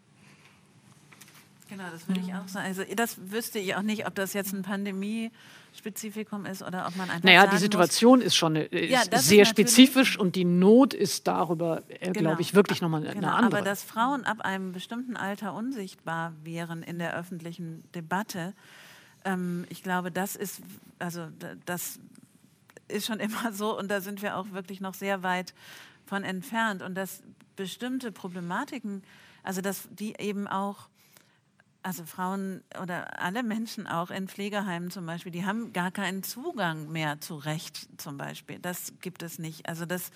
Genau, 1.69 1.83
das 1.91 2.07
würde 2.07 2.21
ich 2.21 2.33
auch 2.33 2.47
sagen. 2.47 2.65
Also 2.65 2.83
das 2.95 3.17
wüsste 3.31 3.59
ich 3.59 3.75
auch 3.75 3.81
nicht, 3.81 4.07
ob 4.07 4.15
das 4.15 4.33
jetzt 4.33 4.53
ein 4.53 4.61
Pandemie 4.61 5.31
Spezifikum 5.73 6.45
ist 6.45 6.63
oder 6.63 6.87
ob 6.87 6.95
man 6.95 7.09
einfach. 7.09 7.23
Naja, 7.23 7.47
die 7.47 7.57
Situation 7.57 8.19
muss, 8.19 8.27
ist 8.27 8.35
schon 8.35 8.55
ist 8.55 8.89
ja, 8.89 9.19
sehr 9.19 9.43
ist 9.43 9.49
spezifisch 9.49 10.17
und 10.17 10.35
die 10.35 10.45
Not 10.45 10.93
ist 10.93 11.27
darüber, 11.27 11.83
äh, 11.87 12.11
genau. 12.11 12.29
glaube 12.29 12.41
ich, 12.41 12.53
wirklich 12.55 12.81
nochmal 12.81 13.03
eine 13.03 13.13
genau, 13.13 13.29
andere. 13.29 13.57
Aber 13.57 13.61
dass 13.61 13.83
Frauen 13.83 14.25
ab 14.25 14.41
einem 14.41 14.71
bestimmten 14.71 15.15
Alter 15.15 15.53
unsichtbar 15.53 16.33
wären 16.43 16.83
in 16.83 16.99
der 16.99 17.15
öffentlichen 17.15 17.83
Debatte, 17.93 18.53
ähm, 19.23 19.65
ich 19.69 19.83
glaube, 19.83 20.11
das 20.11 20.35
ist, 20.35 20.61
also 20.99 21.27
das 21.65 21.99
ist 22.87 23.05
schon 23.05 23.19
immer 23.19 23.51
so 23.53 23.77
und 23.77 23.89
da 23.89 24.01
sind 24.01 24.21
wir 24.21 24.37
auch 24.37 24.51
wirklich 24.51 24.81
noch 24.81 24.93
sehr 24.93 25.21
weit 25.21 25.53
von 26.05 26.23
entfernt 26.23 26.81
und 26.81 26.95
dass 26.95 27.21
bestimmte 27.55 28.11
Problematiken, 28.11 29.03
also 29.43 29.61
dass 29.61 29.87
die 29.91 30.15
eben 30.17 30.47
auch 30.47 30.87
also 31.87 32.03
Frauen 32.03 32.65
oder 32.83 33.21
alle 33.21 33.43
Menschen 33.43 33.87
auch 33.87 34.11
in 34.11 34.27
Pflegeheimen 34.27 34.91
zum 34.91 35.05
Beispiel, 35.05 35.31
die 35.31 35.45
haben 35.45 35.71
gar 35.71 35.89
keinen 35.89 36.21
Zugang 36.21 36.91
mehr 36.91 37.21
zu 37.21 37.35
Recht 37.35 37.87
zum 37.95 38.17
Beispiel. 38.17 38.59
Das 38.59 38.91
gibt 38.99 39.23
es 39.23 39.39
nicht. 39.39 39.69
Also 39.69 39.85
das, 39.85 40.11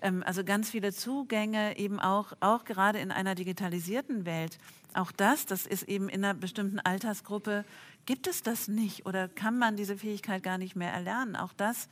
ähm, 0.00 0.24
also 0.26 0.42
ganz 0.42 0.70
viele 0.70 0.92
Zugänge 0.92 1.78
eben 1.78 2.00
auch, 2.00 2.32
auch 2.40 2.64
gerade 2.64 2.98
in 2.98 3.12
einer 3.12 3.36
digitalisierten 3.36 4.26
Welt. 4.26 4.58
Auch 4.94 5.12
das, 5.12 5.46
das 5.46 5.64
ist 5.64 5.84
eben 5.84 6.08
in 6.08 6.24
einer 6.24 6.34
bestimmten 6.34 6.80
Altersgruppe, 6.80 7.64
gibt 8.04 8.26
es 8.26 8.42
das 8.42 8.66
nicht 8.66 9.06
oder 9.06 9.28
kann 9.28 9.56
man 9.58 9.76
diese 9.76 9.96
Fähigkeit 9.96 10.42
gar 10.42 10.58
nicht 10.58 10.74
mehr 10.74 10.92
erlernen. 10.92 11.36
Auch 11.36 11.52
das 11.52 11.88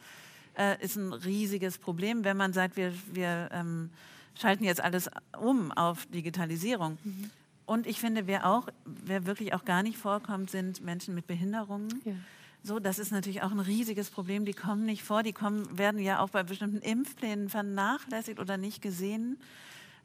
äh, 0.59 0.83
ist 0.83 0.97
ein 0.97 1.13
riesiges 1.13 1.79
Problem, 1.79 2.25
wenn 2.25 2.37
man 2.37 2.53
sagt, 2.53 2.77
wir, 2.77 2.93
wir 3.13 3.49
ähm, 3.53 3.91
schalten 4.35 4.65
jetzt 4.65 4.81
alles 4.81 5.09
um 5.39 5.71
auf 5.71 6.07
Digitalisierung. 6.07 6.99
Mhm 7.05 7.31
und 7.71 7.87
ich 7.87 8.01
finde, 8.01 8.27
wer 8.27 8.47
auch, 8.47 8.67
wer 8.85 9.27
wirklich 9.27 9.55
auch 9.55 9.65
gar 9.65 9.85
nicht 9.85 9.97
vorkommt, 9.97 10.51
sind 10.51 10.85
Menschen 10.85 11.15
mit 11.15 11.29
Behinderungen. 11.29 12.03
Ja. 12.05 12.15
So, 12.65 12.81
das 12.81 12.99
ist 12.99 13.13
natürlich 13.13 13.43
auch 13.43 13.53
ein 13.53 13.61
riesiges 13.61 14.11
Problem. 14.11 14.45
Die 14.45 14.55
kommen 14.55 14.85
nicht 14.85 15.05
vor, 15.05 15.23
die 15.23 15.33
kommen, 15.33 15.79
werden 15.79 16.01
ja 16.01 16.19
auch 16.19 16.31
bei 16.31 16.43
bestimmten 16.43 16.79
Impfplänen 16.79 17.49
vernachlässigt 17.49 18.41
oder 18.41 18.57
nicht 18.57 18.83
gesehen. 18.83 19.39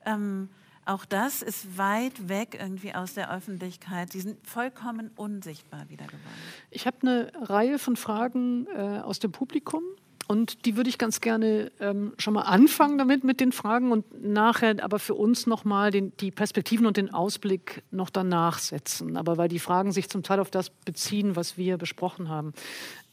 Ähm, 0.06 0.48
auch 0.86 1.06
das 1.06 1.42
ist 1.42 1.76
weit 1.76 2.30
weg 2.30 2.56
irgendwie 2.62 2.94
aus 2.94 3.16
der 3.16 3.36
Öffentlichkeit. 3.36 4.14
Die 4.14 4.20
sind 4.20 4.46
vollkommen 4.46 5.10
unsichtbar 5.16 5.90
wieder 5.90 6.06
geworden. 6.06 6.22
Ich 6.70 6.86
habe 6.86 6.98
eine 7.02 7.32
Reihe 7.50 7.80
von 7.80 7.96
Fragen 7.96 8.68
äh, 8.68 9.00
aus 9.00 9.18
dem 9.18 9.32
Publikum. 9.32 9.82
Und 10.28 10.66
die 10.66 10.76
würde 10.76 10.90
ich 10.90 10.98
ganz 10.98 11.22
gerne 11.22 11.72
ähm, 11.80 12.14
schon 12.18 12.34
mal 12.34 12.44
anfangen 12.44 12.98
damit 12.98 13.24
mit 13.24 13.40
den 13.40 13.52
Fragen 13.52 13.92
und 13.92 14.06
nachher 14.24 14.84
aber 14.84 14.98
für 14.98 15.14
uns 15.14 15.46
nochmal 15.46 15.92
die 15.92 16.32
Perspektiven 16.32 16.88
und 16.88 16.98
den 16.98 17.14
Ausblick 17.14 17.84
noch 17.92 18.10
danach 18.10 18.58
setzen. 18.58 19.18
Aber 19.18 19.38
weil 19.38 19.50
die 19.50 19.60
Fragen 19.60 19.92
sich 19.92 20.10
zum 20.10 20.24
Teil 20.24 20.40
auf 20.40 20.50
das 20.50 20.72
beziehen, 20.72 21.36
was 21.36 21.58
wir 21.58 21.78
besprochen 21.78 22.30
haben. 22.30 22.54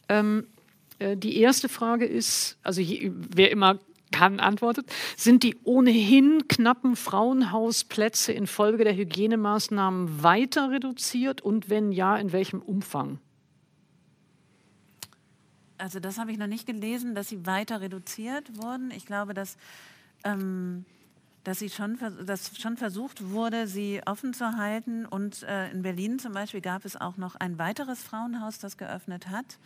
Ähm, 0.09 0.47
äh, 0.99 1.15
die 1.15 1.37
erste 1.37 1.69
Frage 1.69 2.05
ist, 2.05 2.57
also 2.63 2.81
je, 2.81 3.11
wer 3.13 3.51
immer 3.51 3.77
kann, 4.11 4.39
antwortet, 4.39 4.85
sind 5.17 5.43
die 5.43 5.57
ohnehin 5.63 6.47
knappen 6.47 6.95
Frauenhausplätze 6.95 8.31
infolge 8.31 8.83
der 8.83 8.95
Hygienemaßnahmen 8.95 10.23
weiter 10.23 10.71
reduziert 10.71 11.41
und 11.41 11.69
wenn 11.69 11.91
ja, 11.91 12.15
in 12.15 12.31
welchem 12.31 12.61
Umfang? 12.61 13.19
Also 15.77 15.99
das 15.99 16.17
habe 16.17 16.31
ich 16.31 16.37
noch 16.37 16.47
nicht 16.47 16.65
gelesen, 16.65 17.15
dass 17.15 17.29
sie 17.29 17.45
weiter 17.45 17.81
reduziert 17.81 18.61
wurden. 18.61 18.91
Ich 18.91 19.05
glaube, 19.05 19.33
dass, 19.33 19.57
ähm, 20.23 20.85
dass, 21.43 21.59
sie 21.59 21.69
schon, 21.69 21.97
dass 22.25 22.57
schon 22.57 22.77
versucht 22.77 23.31
wurde, 23.31 23.67
sie 23.67 24.01
offen 24.05 24.33
zu 24.33 24.57
halten. 24.57 25.05
Und 25.05 25.43
äh, 25.43 25.69
in 25.71 25.81
Berlin 25.81 26.19
zum 26.19 26.33
Beispiel 26.33 26.61
gab 26.61 26.85
es 26.85 26.95
auch 26.95 27.17
noch 27.17 27.35
ein 27.35 27.57
weiteres 27.57 28.03
Frauenhaus, 28.03 28.59
das 28.59 28.77
geöffnet 28.77 29.29
hat. 29.29 29.57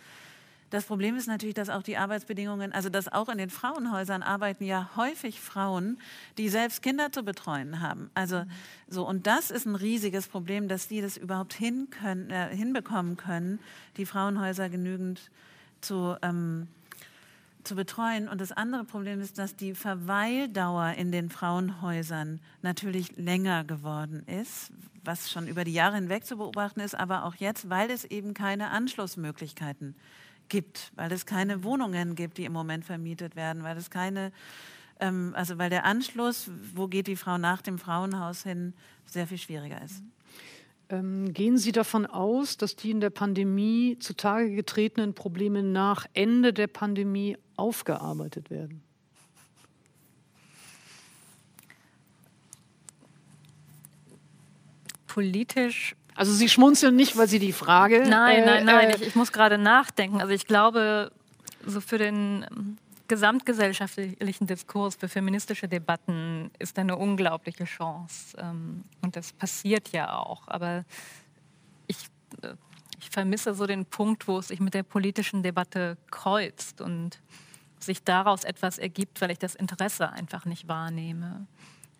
Das 0.70 0.84
Problem 0.84 1.16
ist 1.16 1.28
natürlich, 1.28 1.56
dass 1.56 1.70
auch 1.70 1.82
die 1.82 1.96
Arbeitsbedingungen, 1.96 2.74
also 2.74 2.90
dass 2.90 3.08
auch 3.08 3.30
in 3.30 3.38
den 3.38 3.50
Frauenhäusern 3.50 4.22
arbeiten 4.22 4.66
ja 4.66 4.90
häufig 4.98 5.40
Frauen, 5.40 5.98
die 6.38 6.50
selbst 6.50 6.82
Kinder 6.82 7.10
zu 7.10 7.24
betreuen 7.24 7.80
haben. 7.80 8.10
Also 8.14 8.44
so 8.90 9.08
und 9.08 9.28
das 9.28 9.50
ist 9.50 9.66
ein 9.66 9.76
riesiges 9.76 10.28
Problem, 10.28 10.68
dass 10.68 10.90
die 10.90 11.00
das 11.00 11.16
überhaupt 11.16 11.54
hin 11.54 11.88
können, 11.90 12.30
äh, 12.32 12.54
hinbekommen 12.54 13.16
können, 13.16 13.60
die 13.96 14.06
Frauenhäuser 14.06 14.68
genügend 14.68 15.32
zu, 15.82 16.18
ähm, 16.22 16.68
zu 17.64 17.76
betreuen. 17.76 18.28
Und 18.28 18.42
das 18.42 18.52
andere 18.52 18.84
Problem 18.84 19.22
ist, 19.22 19.38
dass 19.38 19.56
die 19.56 19.76
Verweildauer 19.76 20.94
in 20.94 21.12
den 21.12 21.30
Frauenhäusern 21.30 22.40
natürlich 22.62 23.16
länger 23.18 23.64
geworden 23.64 24.24
ist, 24.28 24.72
was 25.04 25.32
schon 25.32 25.48
über 25.48 25.64
die 25.64 25.74
Jahre 25.74 25.96
hinweg 25.96 26.26
zu 26.26 26.38
beobachten 26.38 26.80
ist, 26.80 26.96
aber 26.96 27.24
auch 27.24 27.36
jetzt, 27.36 27.70
weil 27.70 27.90
es 27.90 28.04
eben 28.06 28.34
keine 28.34 28.70
Anschlussmöglichkeiten 28.70 29.96
gibt, 30.50 30.92
weil 30.96 31.12
es 31.12 31.26
keine 31.26 31.64
Wohnungen 31.64 32.16
gibt, 32.16 32.38
die 32.38 32.46
im 32.46 32.54
Moment 32.54 32.86
vermietet 32.86 33.36
werden, 33.36 33.64
weil 33.64 33.78
es 33.78 33.90
keine, 33.90 34.32
ähm, 35.00 35.34
also 35.36 35.58
weil 35.58 35.70
der 35.70 35.86
Anschluss, 35.86 36.50
wo 36.74 36.88
geht 36.88 37.08
die 37.08 37.16
Frau 37.16 37.38
nach 37.38 37.62
dem 37.62 37.80
Frauenhaus 37.80 38.44
hin, 38.44 38.74
sehr 39.06 39.28
viel 39.28 39.38
schwieriger 39.38 39.82
ist. 39.82 40.02
Ähm, 40.02 40.12
gehen 40.90 41.58
Sie 41.58 41.74
davon 41.74 42.06
aus, 42.06 42.56
dass 42.56 42.76
die 42.78 42.92
in 42.92 43.02
der 43.02 43.10
Pandemie 43.10 43.98
zutage 44.00 44.56
getretenen 44.56 45.14
Probleme 45.14 45.62
nach 45.62 46.06
Ende 46.14 46.54
der 46.54 46.68
Pandemie 46.68 47.38
aufgearbeitet 47.58 48.50
werden? 48.50 48.82
Politisch. 55.08 55.96
Also 56.16 56.32
Sie 56.32 56.48
schmunzeln 56.48 56.96
nicht, 56.96 57.18
weil 57.18 57.28
Sie 57.28 57.40
die 57.40 57.52
Frage. 57.52 58.06
Nein, 58.08 58.46
nein, 58.46 58.66
nein. 58.66 58.90
Äh, 58.90 58.96
ich, 58.96 59.02
ich 59.08 59.16
muss 59.16 59.32
gerade 59.32 59.58
nachdenken. 59.58 60.22
Also 60.22 60.34
ich 60.34 60.48
glaube, 60.48 61.12
so 61.66 61.82
für 61.82 61.98
den 61.98 62.78
gesamtgesellschaftlichen 63.08 64.48
Diskurs 64.48 64.96
für 64.96 65.08
feministische 65.08 65.68
Debatten 65.68 66.52
ist 66.60 66.78
eine 66.80 66.98
unglaubliche 66.98 67.66
Chance. 67.66 68.38
Ähm, 68.38 68.84
und 69.02 69.16
das 69.16 69.34
passiert 69.34 69.92
ja 69.92 70.18
auch. 70.18 70.48
Aber 70.48 70.86
ich, 71.88 71.98
äh, 72.42 72.54
ich 73.00 73.10
vermisse 73.10 73.54
so 73.54 73.66
den 73.66 73.86
Punkt, 73.86 74.28
wo 74.28 74.40
es 74.40 74.50
sich 74.50 74.60
mit 74.60 74.74
der 74.74 74.84
politischen 74.84 75.44
Debatte 75.44 75.98
kreuzt 76.12 76.82
und 76.82 77.20
sich 77.80 78.04
daraus 78.04 78.44
etwas 78.44 78.78
ergibt, 78.78 79.22
weil 79.22 79.32
ich 79.32 79.40
das 79.40 79.56
Interesse 79.56 80.12
einfach 80.12 80.46
nicht 80.46 80.68
wahrnehme. 80.68 81.48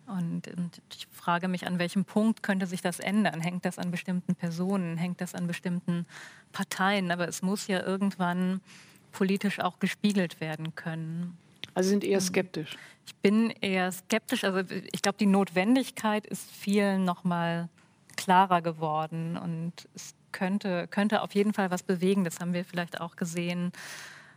Und, 0.06 0.48
und, 0.48 0.80
ich 0.90 1.06
frage 1.12 1.48
mich, 1.48 1.66
an 1.66 1.78
welchem 1.78 2.04
Punkt 2.04 2.42
könnte 2.42 2.66
sich 2.66 2.80
das 2.80 2.98
ändern? 2.98 3.40
Hängt 3.40 3.64
das 3.64 3.78
an 3.78 3.90
bestimmten 3.90 4.34
Personen? 4.34 4.96
Hängt 4.96 5.20
das 5.20 5.34
an 5.34 5.46
bestimmten 5.46 6.06
Parteien? 6.50 7.10
Aber 7.10 7.28
es 7.28 7.42
muss 7.42 7.66
ja 7.66 7.84
irgendwann 7.84 8.60
politisch 9.12 9.60
auch 9.60 9.78
gespiegelt 9.78 10.40
werden 10.40 10.74
können. 10.74 11.36
Also 11.74 11.90
sind 11.90 12.04
eher 12.04 12.20
skeptisch. 12.20 12.76
Ich 13.06 13.14
bin 13.16 13.50
eher 13.60 13.92
skeptisch. 13.92 14.44
Also 14.44 14.62
ich 14.92 15.02
glaube, 15.02 15.18
die 15.18 15.26
Notwendigkeit 15.26 16.26
ist 16.26 16.50
vielen 16.50 17.04
noch 17.04 17.24
mal 17.24 17.68
klarer 18.16 18.62
geworden 18.62 19.36
und 19.36 19.72
es 19.94 20.14
könnte, 20.32 20.88
könnte 20.88 21.22
auf 21.22 21.34
jeden 21.34 21.54
Fall 21.54 21.70
was 21.70 21.82
bewegen. 21.82 22.24
Das 22.24 22.40
haben 22.40 22.52
wir 22.52 22.64
vielleicht 22.64 23.00
auch 23.00 23.16
gesehen 23.16 23.72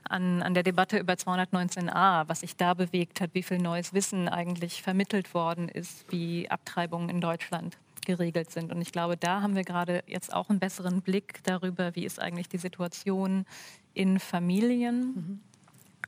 an, 0.07 0.41
an 0.41 0.53
der 0.53 0.63
Debatte 0.63 0.97
über 0.97 1.13
219a, 1.13 2.27
was 2.27 2.41
sich 2.41 2.55
da 2.55 2.73
bewegt 2.73 3.21
hat, 3.21 3.31
wie 3.33 3.43
viel 3.43 3.57
neues 3.57 3.93
Wissen 3.93 4.29
eigentlich 4.29 4.81
vermittelt 4.81 5.33
worden 5.33 5.69
ist, 5.69 6.05
wie 6.11 6.49
Abtreibungen 6.49 7.09
in 7.09 7.21
Deutschland 7.21 7.77
geregelt 8.05 8.51
sind. 8.51 8.71
Und 8.71 8.81
ich 8.81 8.91
glaube, 8.91 9.15
da 9.17 9.41
haben 9.41 9.55
wir 9.55 9.63
gerade 9.63 10.03
jetzt 10.07 10.33
auch 10.33 10.49
einen 10.49 10.59
besseren 10.59 11.01
Blick 11.01 11.43
darüber, 11.43 11.95
wie 11.95 12.05
ist 12.05 12.19
eigentlich 12.19 12.49
die 12.49 12.57
Situation 12.57 13.45
in 13.93 14.19
Familien. 14.19 14.99
Mhm. 14.99 15.39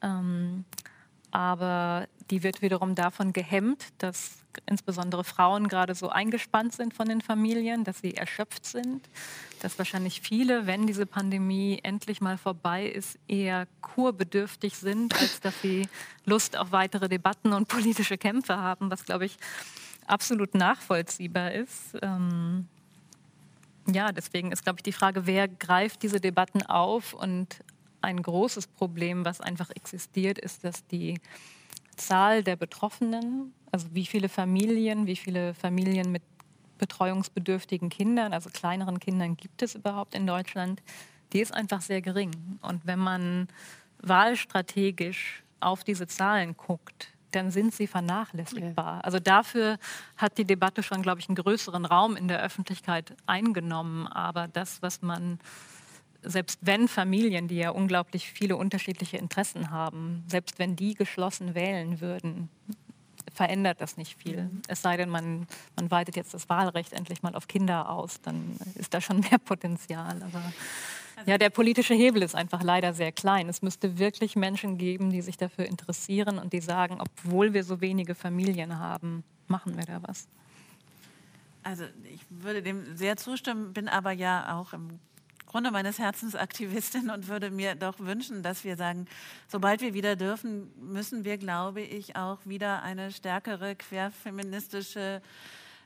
Ähm, 0.01 0.65
aber 1.31 2.07
die 2.29 2.43
wird 2.43 2.61
wiederum 2.61 2.95
davon 2.95 3.33
gehemmt, 3.33 3.87
dass 3.97 4.43
insbesondere 4.67 5.23
Frauen 5.23 5.67
gerade 5.67 5.95
so 5.95 6.09
eingespannt 6.09 6.73
sind 6.73 6.93
von 6.93 7.07
den 7.07 7.21
Familien, 7.21 7.83
dass 7.83 8.01
sie 8.01 8.15
erschöpft 8.15 8.65
sind, 8.65 9.09
dass 9.61 9.77
wahrscheinlich 9.79 10.21
viele, 10.21 10.67
wenn 10.67 10.85
diese 10.85 11.07
Pandemie 11.07 11.79
endlich 11.81 12.21
mal 12.21 12.37
vorbei 12.37 12.85
ist, 12.85 13.17
eher 13.27 13.67
kurbedürftig 13.81 14.77
sind, 14.77 15.19
als 15.19 15.39
dass 15.39 15.59
sie 15.61 15.87
Lust 16.25 16.55
auf 16.55 16.71
weitere 16.71 17.09
Debatten 17.09 17.53
und 17.53 17.67
politische 17.67 18.17
Kämpfe 18.17 18.57
haben, 18.57 18.91
was, 18.91 19.05
glaube 19.05 19.25
ich, 19.25 19.37
absolut 20.05 20.53
nachvollziehbar 20.53 21.51
ist. 21.53 21.97
Ähm 22.01 22.67
ja, 23.91 24.11
deswegen 24.11 24.51
ist, 24.51 24.63
glaube 24.63 24.79
ich, 24.79 24.83
die 24.83 24.93
Frage, 24.93 25.25
wer 25.25 25.47
greift 25.47 26.03
diese 26.03 26.21
Debatten 26.21 26.63
auf 26.63 27.13
und 27.13 27.59
ein 28.03 28.21
großes 28.21 28.67
Problem, 28.67 29.25
was 29.25 29.41
einfach 29.41 29.69
existiert, 29.71 30.37
ist, 30.37 30.63
dass 30.63 30.85
die 30.87 31.19
Zahl 31.95 32.43
der 32.43 32.55
Betroffenen, 32.55 33.53
also 33.71 33.87
wie 33.91 34.05
viele 34.05 34.29
Familien, 34.29 35.07
wie 35.07 35.15
viele 35.15 35.53
Familien 35.53 36.11
mit 36.11 36.23
betreuungsbedürftigen 36.77 37.89
Kindern, 37.89 38.33
also 38.33 38.49
kleineren 38.49 38.99
Kindern 38.99 39.37
gibt 39.37 39.61
es 39.61 39.75
überhaupt 39.75 40.15
in 40.15 40.27
Deutschland, 40.27 40.81
die 41.31 41.39
ist 41.39 41.53
einfach 41.53 41.81
sehr 41.81 42.01
gering. 42.01 42.59
Und 42.61 42.85
wenn 42.85 42.99
man 42.99 43.47
wahlstrategisch 44.01 45.43
auf 45.61 45.83
diese 45.83 46.07
Zahlen 46.07 46.57
guckt, 46.57 47.13
dann 47.31 47.51
sind 47.51 47.73
sie 47.73 47.87
vernachlässigbar. 47.87 49.03
Also 49.03 49.19
dafür 49.19 49.77
hat 50.17 50.37
die 50.37 50.45
Debatte 50.45 50.83
schon, 50.83 51.01
glaube 51.01 51.19
ich, 51.19 51.29
einen 51.29 51.35
größeren 51.35 51.85
Raum 51.85 52.15
in 52.15 52.27
der 52.27 52.41
Öffentlichkeit 52.41 53.15
eingenommen. 53.25 54.07
Aber 54.07 54.47
das, 54.47 54.81
was 54.81 55.01
man 55.01 55.39
selbst 56.23 56.59
wenn 56.61 56.87
Familien, 56.87 57.47
die 57.47 57.57
ja 57.57 57.69
unglaublich 57.69 58.31
viele 58.31 58.55
unterschiedliche 58.55 59.17
Interessen 59.17 59.71
haben, 59.71 60.23
selbst 60.27 60.59
wenn 60.59 60.75
die 60.75 60.93
geschlossen 60.93 61.55
wählen 61.55 62.01
würden, 62.01 62.49
verändert 63.33 63.81
das 63.81 63.97
nicht 63.97 64.17
viel. 64.17 64.43
Mhm. 64.43 64.61
Es 64.67 64.81
sei 64.81 64.97
denn, 64.97 65.09
man, 65.09 65.47
man 65.75 65.91
weitet 65.91 66.15
jetzt 66.15 66.33
das 66.33 66.49
Wahlrecht 66.49 66.93
endlich 66.93 67.23
mal 67.23 67.35
auf 67.35 67.47
Kinder 67.47 67.89
aus, 67.89 68.21
dann 68.21 68.57
ist 68.75 68.93
da 68.93 69.01
schon 69.01 69.19
mehr 69.31 69.39
Potenzial. 69.39 70.21
Aber 70.21 70.53
also 71.15 71.29
ja, 71.29 71.37
der 71.37 71.49
politische 71.49 71.93
Hebel 71.93 72.23
ist 72.23 72.35
einfach 72.35 72.63
leider 72.63 72.93
sehr 72.93 73.11
klein. 73.11 73.49
Es 73.49 73.61
müsste 73.61 73.97
wirklich 73.99 74.35
Menschen 74.35 74.77
geben, 74.77 75.09
die 75.09 75.21
sich 75.21 75.37
dafür 75.37 75.65
interessieren 75.65 76.39
und 76.39 76.53
die 76.53 76.61
sagen, 76.61 76.99
obwohl 76.99 77.53
wir 77.53 77.63
so 77.63 77.81
wenige 77.81 78.15
Familien 78.15 78.79
haben, 78.79 79.23
machen 79.47 79.77
wir 79.77 79.85
da 79.85 80.01
was. 80.03 80.27
Also 81.63 81.85
ich 82.13 82.21
würde 82.29 82.61
dem 82.61 82.97
sehr 82.97 83.15
zustimmen, 83.15 83.73
bin 83.73 83.87
aber 83.87 84.11
ja 84.11 84.59
auch 84.59 84.73
im 84.73 84.99
Grunde 85.45 85.71
meines 85.71 85.99
Herzens 85.99 86.35
Aktivistin 86.35 87.09
und 87.09 87.27
würde 87.27 87.51
mir 87.51 87.75
doch 87.75 87.99
wünschen, 87.99 88.43
dass 88.43 88.63
wir 88.63 88.75
sagen, 88.75 89.07
sobald 89.47 89.81
wir 89.81 89.93
wieder 89.93 90.15
dürfen, 90.15 90.71
müssen 90.79 91.25
wir, 91.25 91.37
glaube 91.37 91.81
ich, 91.81 92.15
auch 92.15 92.39
wieder 92.45 92.81
eine 92.83 93.11
stärkere 93.11 93.75
querfeministische 93.75 95.21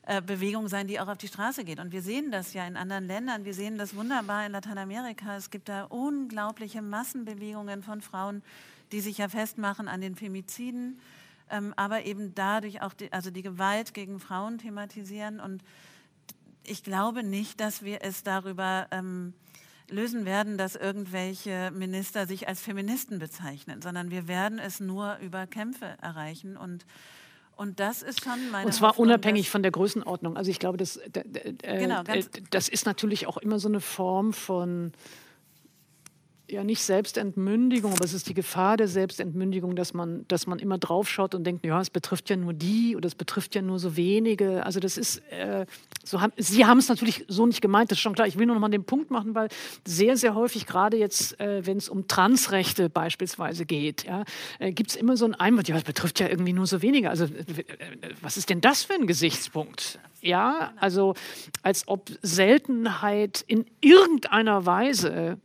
äh, 0.10 0.22
Bewegung 0.22 0.70
sein, 0.70 0.88
die 0.88 1.02
auch 1.02 1.10
auf 1.10 1.18
die 1.18 1.28
Straße 1.28 1.66
geht. 1.66 1.82
Und 1.82 1.92
wir 1.92 2.02
sehen 2.02 2.32
das 2.32 2.54
ja 2.54 2.66
in 2.66 2.78
anderen 2.78 3.08
Ländern. 3.08 3.44
Wir 3.44 3.54
sehen 3.54 3.78
das 3.78 3.94
wunderbar 3.94 4.46
in 4.46 4.54
Lateinamerika. 4.54 5.36
Es 5.36 5.50
gibt 5.50 5.68
da 5.68 5.84
unglaubliche 5.84 6.82
Massenbewegungen 6.82 7.84
von 7.84 8.00
Frauen, 8.00 8.42
die 8.94 9.02
sich 9.02 9.18
ja 9.18 9.28
festmachen 9.28 9.90
an 9.90 10.00
den 10.00 10.16
Femiziden, 10.16 11.02
ähm, 11.50 11.74
aber 11.76 12.06
eben 12.06 12.34
dadurch 12.36 12.82
auch 12.82 12.94
die, 12.94 13.12
also 13.12 13.32
die 13.32 13.42
Gewalt 13.42 13.94
gegen 13.94 14.22
Frauen 14.22 14.60
thematisieren. 14.60 15.42
Und 15.42 15.62
ich 16.64 16.86
glaube 16.86 17.22
nicht, 17.24 17.60
dass 17.60 17.84
wir 17.84 18.02
es 18.02 18.24
darüber 18.24 18.88
ähm, 18.92 19.34
lösen 19.90 20.26
werden, 20.26 20.58
dass 20.58 20.76
irgendwelche 20.76 21.72
Minister 21.72 22.28
sich 22.28 22.48
als 22.48 22.62
Feministen 22.62 23.20
bezeichnen, 23.20 23.82
sondern 23.82 24.12
wir 24.12 24.28
werden 24.28 24.60
es 24.60 24.80
nur 24.80 25.18
über 25.22 25.48
Kämpfe 25.48 25.98
erreichen 26.02 26.58
und 26.58 26.86
und 27.56 27.80
das 27.80 28.04
ist 28.04 28.24
schon 28.24 28.52
meine 28.52 28.68
Und 28.68 28.72
zwar 28.72 28.90
Hoffnung, 28.90 29.08
unabhängig 29.08 29.50
von 29.50 29.64
der 29.64 29.72
Größenordnung. 29.72 30.38
Also 30.38 30.52
ich 30.52 30.60
glaube, 30.60 30.78
das, 30.78 30.98
äh, 30.98 31.24
genau, 31.64 32.04
das 32.52 32.70
ist 32.70 32.86
natürlich 32.86 33.26
auch 33.26 33.38
immer 33.38 33.58
so 33.58 33.68
eine 33.68 33.82
Form 33.82 34.32
von 34.32 34.92
ja 36.50 36.64
nicht 36.64 36.82
Selbstentmündigung, 36.82 37.94
aber 37.94 38.06
es 38.06 38.14
ist 38.14 38.30
die 38.30 38.34
Gefahr 38.34 38.78
der 38.78 38.88
Selbstentmündigung, 38.88 39.76
dass 39.76 39.94
man, 39.94 40.26
dass 40.28 40.48
man 40.48 40.60
immer 40.60 40.78
draufschaut 40.78 41.36
und 41.36 41.44
denkt, 41.44 41.66
ja, 41.66 41.80
es 41.82 41.90
betrifft 41.90 42.30
ja 42.30 42.38
nur 42.38 42.54
die 42.54 42.96
oder 42.96 43.08
es 43.08 43.16
betrifft 43.16 43.56
ja 43.56 43.62
nur 43.62 43.80
so 43.80 43.98
wenige. 43.98 44.66
Also 44.66 44.80
das 44.80 44.98
ist, 44.98 45.18
äh, 45.32 45.66
so 46.04 46.22
haben, 46.22 46.32
Sie 46.38 46.66
haben 46.66 46.78
es 46.78 46.88
natürlich 46.88 47.26
so 47.28 47.46
nicht 47.46 47.62
gemeint, 47.62 47.92
das 47.92 47.98
ist 47.98 48.02
schon 48.02 48.16
klar. 48.16 48.28
Ich 48.28 48.38
will 48.38 48.46
nur 48.46 48.56
noch 48.56 48.62
mal 48.62 48.70
den 48.70 48.86
Punkt 48.86 49.12
machen, 49.12 49.36
weil 49.36 49.50
sehr, 49.86 50.16
sehr 50.16 50.36
häufig, 50.36 50.66
gerade 50.66 50.98
jetzt, 50.98 51.40
äh, 51.40 51.66
wenn 51.66 51.78
es 51.78 51.90
um 51.90 52.08
Transrechte 52.08 52.90
beispielsweise 52.90 53.66
geht, 53.66 54.06
ja, 54.06 54.24
äh, 54.60 54.72
gibt 54.72 54.92
es 54.92 54.96
immer 54.96 55.18
so 55.18 55.26
ein 55.26 55.36
Einwand, 55.36 55.68
ja, 55.68 55.76
es 55.76 55.84
betrifft 55.84 56.20
ja 56.20 56.30
irgendwie 56.30 56.54
nur 56.54 56.66
so 56.66 56.82
wenige. 56.82 57.10
Also 57.10 57.26
äh, 57.26 57.30
was 58.22 58.38
ist 58.38 58.50
denn 58.50 58.62
das 58.62 58.84
für 58.84 58.94
ein 58.94 59.08
Gesichtspunkt? 59.08 60.00
Ja, 60.22 60.74
also 60.78 61.14
als 61.62 61.88
ob 61.88 62.10
Seltenheit 62.22 63.44
in 63.48 63.66
irgendeiner 63.82 64.66
Weise 64.66 65.38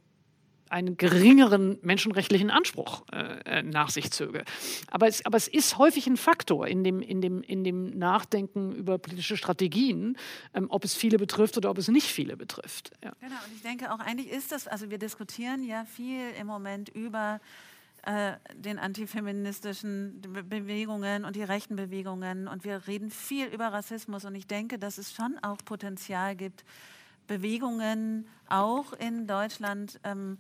einen 0.73 0.97
geringeren 0.97 1.79
menschenrechtlichen 1.83 2.51
Anspruch 2.51 3.05
äh, 3.13 3.59
äh, 3.59 3.63
nach 3.63 3.91
sich 3.91 4.11
zöge. 4.11 4.45
Aber 4.91 5.07
es, 5.07 5.25
aber 5.27 5.37
es 5.37 5.47
ist 5.47 5.77
häufig 5.79 6.07
ein 6.07 6.17
Faktor 6.17 6.67
in 6.67 6.83
dem, 6.83 7.01
in 7.01 7.21
dem, 7.21 7.43
in 7.43 7.63
dem 7.63 7.91
Nachdenken 7.99 8.73
über 8.73 8.99
politische 8.99 9.37
Strategien, 9.37 10.17
ähm, 10.55 10.67
ob 10.71 10.85
es 10.85 10.95
viele 10.95 11.19
betrifft 11.19 11.57
oder 11.57 11.71
ob 11.71 11.79
es 11.79 11.89
nicht 11.89 12.09
viele 12.09 12.37
betrifft. 12.37 12.91
Ja. 13.05 13.13
Genau, 13.21 13.37
und 13.47 13.55
ich 13.55 13.63
denke 13.63 13.93
auch 13.93 14.01
eigentlich 14.01 14.31
ist 14.31 14.51
das, 14.51 14.67
also 14.67 14.91
wir 14.91 14.99
diskutieren 14.99 15.63
ja 15.63 15.85
viel 15.85 16.31
im 16.41 16.47
Moment 16.47 16.89
über 16.89 17.41
äh, 18.05 18.33
den 18.57 18.79
antifeministischen 18.79 20.23
Bewegungen 20.49 21.25
und 21.25 21.37
die 21.37 21.45
rechten 21.45 21.77
Bewegungen 21.77 22.49
und 22.49 22.65
wir 22.65 22.87
reden 22.87 23.11
viel 23.11 23.47
über 23.47 23.69
Rassismus 23.69 24.25
und 24.25 24.35
ich 24.35 24.47
denke, 24.47 24.79
dass 24.79 24.99
es 24.99 25.13
schon 25.13 25.39
auch 25.43 25.59
Potenzial 25.65 26.35
gibt, 26.35 26.65
Bewegungen 27.27 28.27
auch 28.49 28.93
in 28.95 29.27
Deutschland 29.27 30.01
ähm, 30.03 30.39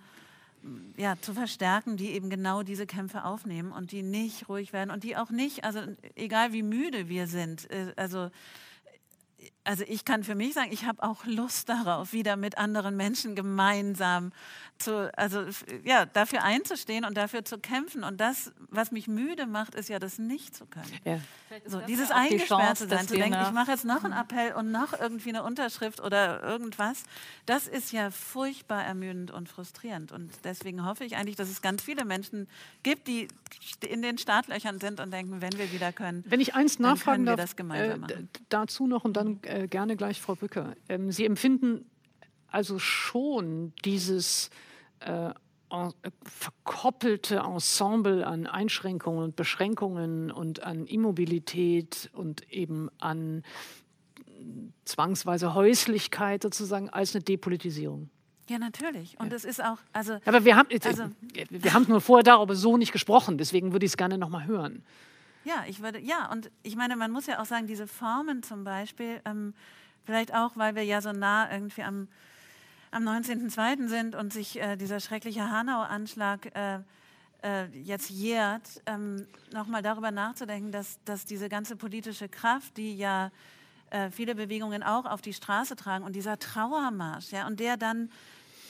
ja, 0.97 1.17
zu 1.21 1.35
verstärken, 1.35 1.97
die 1.97 2.11
eben 2.11 2.31
genau 2.31 2.63
diese 2.63 2.87
Kämpfe 2.87 3.25
aufnehmen 3.25 3.73
und 3.73 3.93
die 3.93 4.03
nicht 4.03 4.49
ruhig 4.49 4.73
werden 4.73 4.91
und 4.91 5.05
die 5.05 5.17
auch 5.17 5.31
nicht, 5.31 5.65
also 5.65 5.81
egal 6.15 6.53
wie 6.53 6.63
müde 6.63 7.09
wir 7.09 7.27
sind, 7.27 7.71
äh, 7.71 7.93
also 7.97 8.31
also 9.65 9.85
ich 9.87 10.05
kann 10.05 10.25
für 10.25 10.35
mich 10.35 10.55
sagen, 10.55 10.73
ich 10.73 10.85
habe 10.85 11.03
auch 11.03 11.25
Lust 11.25 11.69
darauf, 11.69 12.13
wieder 12.13 12.37
mit 12.37 12.59
anderen 12.59 12.97
Menschen 12.97 13.35
gemeinsam 13.35 14.33
zu, 14.83 15.17
also 15.17 15.45
ja, 15.85 16.07
dafür 16.07 16.43
einzustehen 16.43 17.05
und 17.05 17.17
dafür 17.17 17.45
zu 17.45 17.59
kämpfen. 17.59 18.05
Und 18.05 18.21
das, 18.21 18.53
was 18.69 18.93
mich 18.93 19.09
müde 19.09 19.47
macht, 19.47 19.75
ist 19.75 19.89
ja 19.89 19.99
das 19.99 20.19
nicht 20.19 20.55
zu 20.55 20.67
können. 20.67 20.91
Ja. 21.05 21.19
So, 21.67 21.81
dieses 21.81 22.09
ja 22.09 22.17
eingesperrt 22.17 22.79
zu 22.79 22.89
sein, 22.89 23.07
zu 23.07 23.15
denken, 23.15 23.39
ich 23.43 23.53
mache 23.53 23.71
jetzt 23.71 23.85
noch 23.85 24.05
einen 24.05 24.15
Appell 24.15 24.55
und 24.55 24.71
noch 24.71 24.99
irgendwie 24.99 25.31
eine 25.31 25.43
Unterschrift 25.43 26.01
oder 26.01 26.43
irgendwas, 26.43 27.05
das 27.47 27.67
ist 27.67 27.93
ja 27.93 28.11
furchtbar 28.11 28.85
ermüdend 28.85 29.31
und 29.31 29.49
frustrierend. 29.49 30.13
Und 30.13 30.31
deswegen 30.45 30.85
hoffe 30.85 31.05
ich 31.05 31.17
eigentlich, 31.17 31.37
dass 31.37 31.49
es 31.49 31.63
ganz 31.63 31.83
viele 31.83 32.05
Menschen 32.05 32.49
gibt, 32.83 33.07
die 33.07 33.29
in 33.87 34.03
den 34.03 34.19
Startlöchern 34.19 34.81
sind 34.81 35.01
und 35.01 35.13
denken, 35.13 35.41
wenn 35.41 35.53
wir 35.59 35.73
wieder 35.73 35.93
können, 35.93 36.25
wenn 36.27 36.41
ich 36.41 36.55
eins 36.55 36.79
nachfragen 36.79 37.27
darf, 37.27 37.55
äh, 37.59 37.99
dazu 38.49 38.87
noch 38.87 39.05
und 39.05 39.17
dann 39.17 39.41
äh, 39.43 39.69
gerne 39.69 39.97
gleich 39.97 40.21
Frau 40.21 40.35
Bücker. 40.35 40.75
Ähm, 40.89 41.13
Sie 41.13 41.27
empfinden 41.27 41.85
also 42.53 42.79
schon 42.79 43.73
dieses 43.85 44.51
äh, 45.05 45.35
verkoppelte 46.24 47.37
Ensemble 47.37 48.27
an 48.27 48.47
Einschränkungen 48.47 49.24
und 49.24 49.37
Beschränkungen 49.37 50.31
und 50.31 50.62
an 50.62 50.87
Immobilität 50.87 52.11
und 52.12 52.51
eben 52.51 52.91
an 52.99 53.43
zwangsweise 54.85 55.55
Häuslichkeit 55.55 56.43
sozusagen 56.43 56.91
als 56.91 57.15
eine 57.15 57.24
Depolitisierung. 57.24 58.11
Ja, 58.49 58.59
natürlich. 58.59 59.19
Und 59.19 59.33
es 59.33 59.45
ist 59.45 59.62
auch, 59.62 59.79
also. 59.93 60.19
Aber 60.24 60.45
wir 60.45 60.57
haben, 60.57 60.69
also, 60.85 61.05
wir 61.49 61.73
haben 61.73 61.87
nur 61.89 62.01
vorher 62.01 62.24
darüber 62.24 62.55
so 62.55 62.77
nicht 62.77 62.93
gesprochen, 62.93 63.39
deswegen 63.39 63.73
würde 63.73 63.87
ich 63.87 63.93
es 63.93 63.97
gerne 63.97 64.19
nochmal 64.19 64.47
hören. 64.47 64.85
Ja, 65.45 65.65
ich 65.66 65.81
würde, 65.83 65.99
ja, 66.01 66.31
und 66.31 66.51
ich 66.62 66.77
meine, 66.77 66.97
man 66.97 67.11
muss 67.11 67.27
ja 67.27 67.41
auch 67.41 67.47
sagen, 67.47 67.66
diese 67.66 67.87
Formen 67.87 68.43
zum 68.43 68.65
Beispiel, 68.65 69.20
ähm, 69.24 69.55
vielleicht 70.05 70.35
auch, 70.35 70.57
weil 70.57 70.74
wir 70.74 70.85
ja 70.85 71.01
so 71.01 71.12
nah 71.12 71.51
irgendwie 71.53 71.83
am, 71.83 72.09
am 72.93 73.09
19.02. 73.09 73.89
sind 73.89 74.14
und 74.14 74.32
sich 74.32 74.60
äh, 74.60 74.77
dieser 74.77 75.01
schreckliche 75.01 75.51
Hanau-Anschlag 75.51 76.55
äh, 76.55 76.78
äh, 77.43 77.66
jetzt 77.82 78.10
jährt, 78.10 78.82
ähm, 78.86 79.27
nochmal 79.52 79.82
darüber 79.82 80.10
nachzudenken, 80.10 80.70
dass, 80.70 81.01
dass 81.05 81.24
diese 81.24 81.48
ganze 81.48 81.74
politische 81.74 82.28
Kraft, 82.28 82.77
die 82.77 82.97
ja 82.97 83.31
äh, 83.90 84.10
viele 84.10 84.35
Bewegungen 84.35 84.82
auch 84.82 85.06
auf 85.06 85.23
die 85.23 85.32
Straße 85.32 85.74
tragen 85.74 86.05
und 86.05 86.14
dieser 86.14 86.39
Trauermarsch, 86.39 87.32
ja, 87.32 87.47
und 87.47 87.60
der 87.60 87.77
dann 87.77 88.10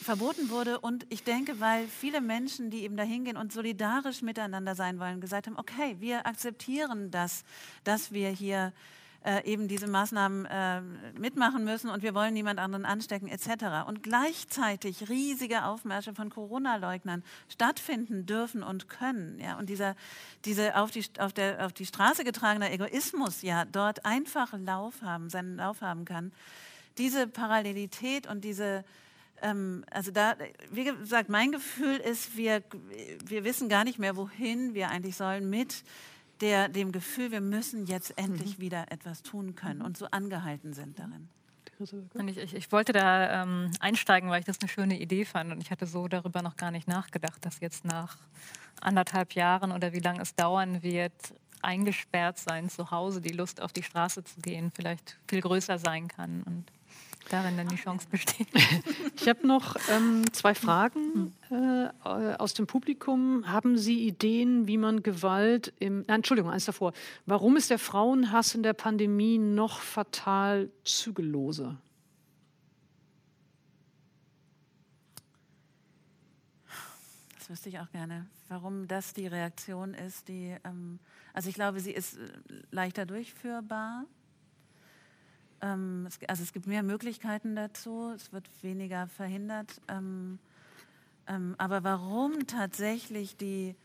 verboten 0.02 0.50
wurde. 0.50 0.80
Und 0.80 1.06
ich 1.10 1.24
denke, 1.24 1.60
weil 1.60 1.86
viele 1.86 2.20
Menschen, 2.20 2.70
die 2.70 2.82
eben 2.82 2.96
dahin 2.96 3.24
gehen 3.24 3.36
und 3.36 3.52
solidarisch 3.52 4.22
miteinander 4.22 4.74
sein 4.74 4.98
wollen, 4.98 5.20
gesagt 5.20 5.46
haben, 5.46 5.58
okay, 5.58 5.96
wir 6.00 6.26
akzeptieren 6.26 7.10
das, 7.10 7.44
dass 7.84 8.12
wir 8.12 8.30
hier 8.30 8.72
äh, 9.24 9.44
eben 9.44 9.68
diese 9.68 9.86
Maßnahmen 9.86 10.46
äh, 10.46 10.80
mitmachen 11.18 11.64
müssen 11.64 11.90
und 11.90 12.02
wir 12.02 12.14
wollen 12.14 12.34
niemand 12.34 12.58
anderen 12.58 12.84
anstecken 12.84 13.28
etc. 13.28 13.86
Und 13.86 14.02
gleichzeitig 14.02 15.08
riesige 15.08 15.64
Aufmärsche 15.64 16.14
von 16.14 16.30
Corona-Leugnern 16.30 17.22
stattfinden 17.48 18.26
dürfen 18.26 18.62
und 18.62 18.88
können. 18.88 19.38
Ja? 19.38 19.58
Und 19.58 19.68
dieser 19.68 19.94
diese 20.44 20.76
auf 20.76 20.90
die, 20.90 21.04
auf, 21.18 21.32
der, 21.32 21.64
auf 21.66 21.72
die 21.72 21.86
Straße 21.86 22.24
getragene 22.24 22.70
Egoismus 22.72 23.42
ja 23.42 23.64
dort 23.64 24.04
einfach 24.04 24.52
Lauf 24.58 25.02
haben, 25.02 25.30
seinen 25.30 25.56
Lauf 25.56 25.80
haben 25.80 26.04
kann. 26.04 26.32
Diese 26.98 27.26
Parallelität 27.26 28.26
und 28.26 28.42
diese 28.44 28.84
ähm, 29.40 29.84
also 29.90 30.10
da, 30.10 30.36
wie 30.70 30.84
gesagt, 30.84 31.28
mein 31.28 31.52
Gefühl 31.52 31.96
ist, 31.96 32.36
wir, 32.36 32.62
wir 33.24 33.44
wissen 33.44 33.68
gar 33.68 33.84
nicht 33.84 33.98
mehr, 33.98 34.16
wohin 34.16 34.74
wir 34.74 34.88
eigentlich 34.88 35.16
sollen 35.16 35.50
mit 35.50 35.82
der, 36.42 36.68
dem 36.68 36.92
Gefühl, 36.92 37.30
wir 37.30 37.40
müssen 37.40 37.86
jetzt 37.86 38.18
endlich 38.18 38.58
mhm. 38.58 38.62
wieder 38.62 38.92
etwas 38.92 39.22
tun 39.22 39.54
können 39.54 39.80
und 39.80 39.96
so 39.96 40.06
angehalten 40.10 40.74
sind 40.74 40.98
darin. 40.98 41.28
Ich, 42.28 42.36
ich, 42.36 42.54
ich, 42.54 42.72
wollte 42.72 42.92
da 42.92 43.42
ähm, 43.42 43.70
einsteigen, 43.80 44.30
weil 44.30 44.40
ich 44.40 44.46
das 44.46 44.60
eine 44.60 44.68
schöne 44.68 45.00
Idee 45.00 45.24
fand 45.24 45.50
und 45.50 45.60
ich 45.60 45.70
hatte 45.70 45.86
so 45.86 46.06
darüber 46.06 46.42
noch 46.42 46.56
gar 46.56 46.70
nicht 46.70 46.86
nachgedacht, 46.86 47.44
dass 47.44 47.58
jetzt 47.58 47.84
nach 47.84 48.18
anderthalb 48.80 49.32
Jahren 49.32 49.72
oder 49.72 49.92
wie 49.92 49.98
lange 49.98 50.20
es 50.20 50.36
dauern 50.36 50.82
wird, 50.82 51.12
eingesperrt 51.60 52.38
sein 52.38 52.68
zu 52.68 52.90
Hause, 52.90 53.20
die 53.20 53.32
Lust 53.32 53.60
auf 53.60 53.72
die 53.72 53.82
Straße 53.82 54.22
zu 54.22 54.40
gehen, 54.40 54.70
vielleicht 54.72 55.18
viel 55.28 55.40
größer 55.40 55.78
sein 55.78 56.08
kann. 56.08 56.42
Und 56.42 56.64
darin 57.28 57.56
dann 57.56 57.68
die 57.68 57.76
Chance 57.76 58.06
besteht. 58.10 58.48
Ich 59.16 59.28
habe 59.28 59.46
noch 59.46 59.76
ähm, 59.88 60.24
zwei 60.32 60.54
Fragen 60.54 61.32
äh, 61.50 61.88
aus 62.02 62.54
dem 62.54 62.66
Publikum. 62.66 63.46
Haben 63.46 63.78
Sie 63.78 64.04
Ideen, 64.06 64.66
wie 64.66 64.78
man 64.78 65.02
Gewalt 65.02 65.72
im. 65.78 65.98
Nein, 66.08 66.16
Entschuldigung, 66.16 66.50
eins 66.50 66.64
davor. 66.64 66.92
Warum 67.24 67.56
ist 67.56 67.70
der 67.70 67.78
Frauenhass 67.78 68.54
in 68.56 68.64
der 68.64 68.72
Pandemie 68.72 69.38
noch 69.38 69.78
fatal 69.78 70.70
zügelloser? 70.82 71.76
Das 77.38 77.50
wüsste 77.50 77.68
ich 77.68 77.78
auch 77.78 77.90
gerne. 77.92 78.26
Warum 78.48 78.88
das 78.88 79.12
die 79.12 79.28
Reaktion 79.28 79.94
ist, 79.94 80.26
die. 80.26 80.56
Ähm, 80.64 80.98
also, 81.32 81.48
ich 81.48 81.54
glaube, 81.54 81.78
sie 81.78 81.92
ist 81.92 82.16
äh, 82.16 82.28
leichter 82.70 83.06
durchführbar 83.06 84.04
ähm, 85.62 86.06
es, 86.06 86.18
also 86.28 86.42
es 86.42 86.52
gibt 86.52 86.66
mehr 86.66 86.82
Möglichkeiten 86.82 87.56
dazu, 87.56 88.12
es 88.14 88.32
wird 88.32 88.48
weniger 88.62 89.06
verhindert. 89.06 89.80
Ähm, 89.88 90.38
ähm, 91.28 91.54
aber 91.58 91.84
warum 91.84 92.46
tatsächlich 92.46 93.36
die 93.36 93.76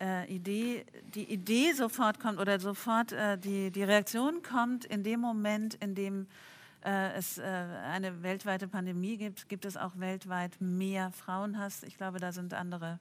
äh, 0.00 0.32
Idee, 0.32 0.86
die 1.14 1.24
Idee 1.24 1.72
sofort 1.72 2.20
kommt 2.20 2.38
oder 2.38 2.60
sofort 2.60 3.12
äh, 3.12 3.36
die, 3.36 3.70
die 3.70 3.82
Reaktion 3.82 4.42
kommt 4.42 4.84
in 4.84 5.02
dem 5.02 5.20
Moment, 5.20 5.74
in 5.74 5.94
dem 5.94 6.26
äh, 6.84 7.12
es 7.14 7.38
äh, 7.38 7.42
eine 7.42 8.22
weltweite 8.22 8.68
Pandemie 8.68 9.16
gibt, 9.16 9.48
gibt 9.48 9.64
es 9.64 9.76
auch 9.76 9.98
weltweit 9.98 10.60
mehr 10.60 11.10
Frauenhass. 11.10 11.82
Ich 11.82 11.96
glaube, 11.96 12.20
da 12.20 12.32
sind 12.32 12.54
andere 12.54 13.00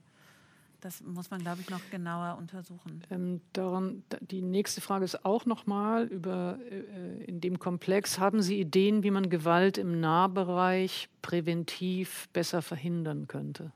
das 0.81 1.01
muss 1.01 1.31
man, 1.31 1.41
glaube 1.41 1.61
ich, 1.61 1.69
noch 1.69 1.81
genauer 1.89 2.37
untersuchen. 2.37 3.01
Ähm, 3.09 3.41
daran, 3.53 4.03
die 4.21 4.41
nächste 4.41 4.81
Frage 4.81 5.05
ist 5.05 5.25
auch 5.25 5.45
nochmal 5.45 6.05
über 6.05 6.59
äh, 6.69 7.23
in 7.25 7.41
dem 7.41 7.59
Komplex. 7.59 8.19
Haben 8.19 8.41
Sie 8.41 8.59
Ideen, 8.59 9.03
wie 9.03 9.11
man 9.11 9.29
Gewalt 9.29 9.77
im 9.77 9.99
Nahbereich 9.99 11.09
präventiv 11.21 12.29
besser 12.31 12.61
verhindern 12.61 13.27
könnte? 13.27 13.71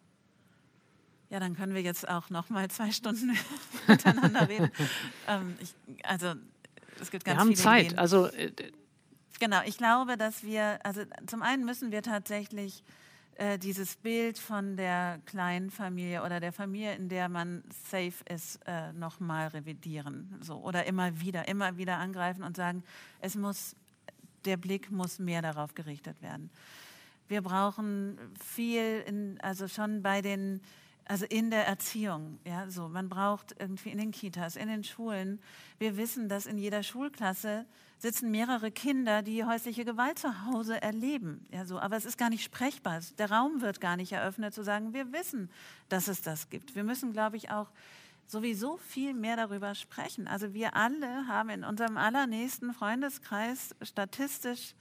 Ja, 1.29 1.39
dann 1.39 1.55
können 1.55 1.73
wir 1.73 1.81
jetzt 1.81 2.07
auch 2.07 2.29
noch 2.29 2.49
mal 2.49 2.69
zwei 2.69 2.91
Stunden 2.91 3.35
miteinander 3.87 4.47
reden. 4.47 4.71
Ähm, 5.27 5.55
ich, 5.61 5.73
also 6.03 6.33
es 6.99 7.11
gibt 7.11 7.25
ganz 7.25 7.37
wir 7.37 7.41
haben 7.41 7.55
Zeit. 7.55 7.85
Ideen. 7.85 7.99
Also 7.99 8.27
äh, 8.27 8.51
genau, 9.39 9.61
ich 9.65 9.77
glaube, 9.77 10.17
dass 10.17 10.43
wir 10.43 10.83
also 10.83 11.01
zum 11.27 11.41
einen 11.41 11.63
müssen 11.63 11.91
wir 11.91 12.01
tatsächlich 12.01 12.83
äh, 13.35 13.57
dieses 13.57 13.95
Bild 13.95 14.37
von 14.37 14.77
der 14.77 15.19
kleinen 15.25 15.71
Familie 15.71 16.23
oder 16.23 16.39
der 16.39 16.51
Familie, 16.51 16.95
in 16.95 17.09
der 17.09 17.29
man 17.29 17.63
safe 17.89 18.23
ist, 18.29 18.59
äh, 18.65 18.93
nochmal 18.93 19.47
revidieren. 19.47 20.37
So. 20.41 20.57
Oder 20.57 20.85
immer 20.85 21.19
wieder, 21.19 21.47
immer 21.47 21.77
wieder 21.77 21.97
angreifen 21.97 22.43
und 22.43 22.55
sagen, 22.55 22.83
es 23.19 23.35
muss, 23.35 23.75
der 24.45 24.57
Blick 24.57 24.91
muss 24.91 25.19
mehr 25.19 25.41
darauf 25.41 25.73
gerichtet 25.73 26.21
werden. 26.21 26.49
Wir 27.27 27.41
brauchen 27.41 28.17
viel, 28.39 29.03
in, 29.07 29.39
also 29.41 29.67
schon 29.67 30.01
bei 30.01 30.21
den 30.21 30.61
also 31.05 31.25
in 31.25 31.49
der 31.49 31.67
Erziehung, 31.67 32.39
ja, 32.45 32.69
so. 32.69 32.87
Man 32.87 33.09
braucht 33.09 33.53
irgendwie 33.59 33.89
in 33.89 33.97
den 33.97 34.11
Kitas, 34.11 34.55
in 34.55 34.69
den 34.69 34.83
Schulen. 34.83 35.41
Wir 35.77 35.97
wissen, 35.97 36.29
dass 36.29 36.45
in 36.45 36.57
jeder 36.57 36.83
Schulklasse 36.83 37.65
sitzen 38.01 38.31
mehrere 38.31 38.71
Kinder, 38.71 39.21
die 39.21 39.45
häusliche 39.45 39.85
Gewalt 39.85 40.17
zu 40.17 40.45
Hause 40.47 40.81
erleben. 40.81 41.45
Ja, 41.51 41.65
so. 41.65 41.79
Aber 41.79 41.97
es 41.97 42.05
ist 42.05 42.17
gar 42.17 42.31
nicht 42.31 42.43
sprechbar. 42.43 42.99
Der 43.19 43.29
Raum 43.29 43.61
wird 43.61 43.79
gar 43.79 43.95
nicht 43.95 44.11
eröffnet, 44.11 44.55
zu 44.55 44.63
sagen, 44.63 44.93
wir 44.93 45.13
wissen, 45.13 45.51
dass 45.87 46.07
es 46.07 46.23
das 46.23 46.49
gibt. 46.49 46.75
Wir 46.75 46.83
müssen, 46.83 47.13
glaube 47.13 47.37
ich, 47.37 47.51
auch 47.51 47.67
sowieso 48.25 48.77
viel 48.77 49.13
mehr 49.13 49.35
darüber 49.35 49.75
sprechen. 49.75 50.27
Also 50.27 50.53
wir 50.55 50.75
alle 50.75 51.27
haben 51.27 51.49
in 51.49 51.63
unserem 51.63 51.97
allernächsten 51.97 52.73
Freundeskreis 52.73 53.75
statistisch 53.83 54.73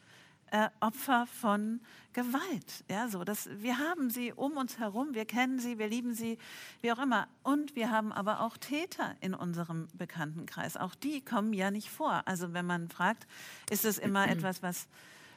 äh, 0.50 0.68
Opfer 0.80 1.26
von 1.26 1.80
Gewalt. 2.12 2.84
Ja, 2.88 3.08
so, 3.08 3.22
das, 3.24 3.48
wir 3.54 3.78
haben 3.78 4.10
sie 4.10 4.32
um 4.32 4.56
uns 4.56 4.78
herum, 4.78 5.14
wir 5.14 5.24
kennen 5.24 5.58
sie, 5.58 5.78
wir 5.78 5.88
lieben 5.88 6.14
sie, 6.14 6.38
wie 6.80 6.92
auch 6.92 6.98
immer. 6.98 7.28
Und 7.42 7.76
wir 7.76 7.90
haben 7.90 8.12
aber 8.12 8.40
auch 8.40 8.56
Täter 8.56 9.14
in 9.20 9.34
unserem 9.34 9.86
Bekanntenkreis. 9.94 10.76
Auch 10.76 10.94
die 10.94 11.24
kommen 11.24 11.52
ja 11.52 11.70
nicht 11.70 11.90
vor. 11.90 12.22
Also 12.26 12.52
wenn 12.52 12.66
man 12.66 12.88
fragt, 12.88 13.26
ist 13.70 13.84
es 13.84 13.98
immer 13.98 14.28
etwas, 14.28 14.62
was 14.62 14.88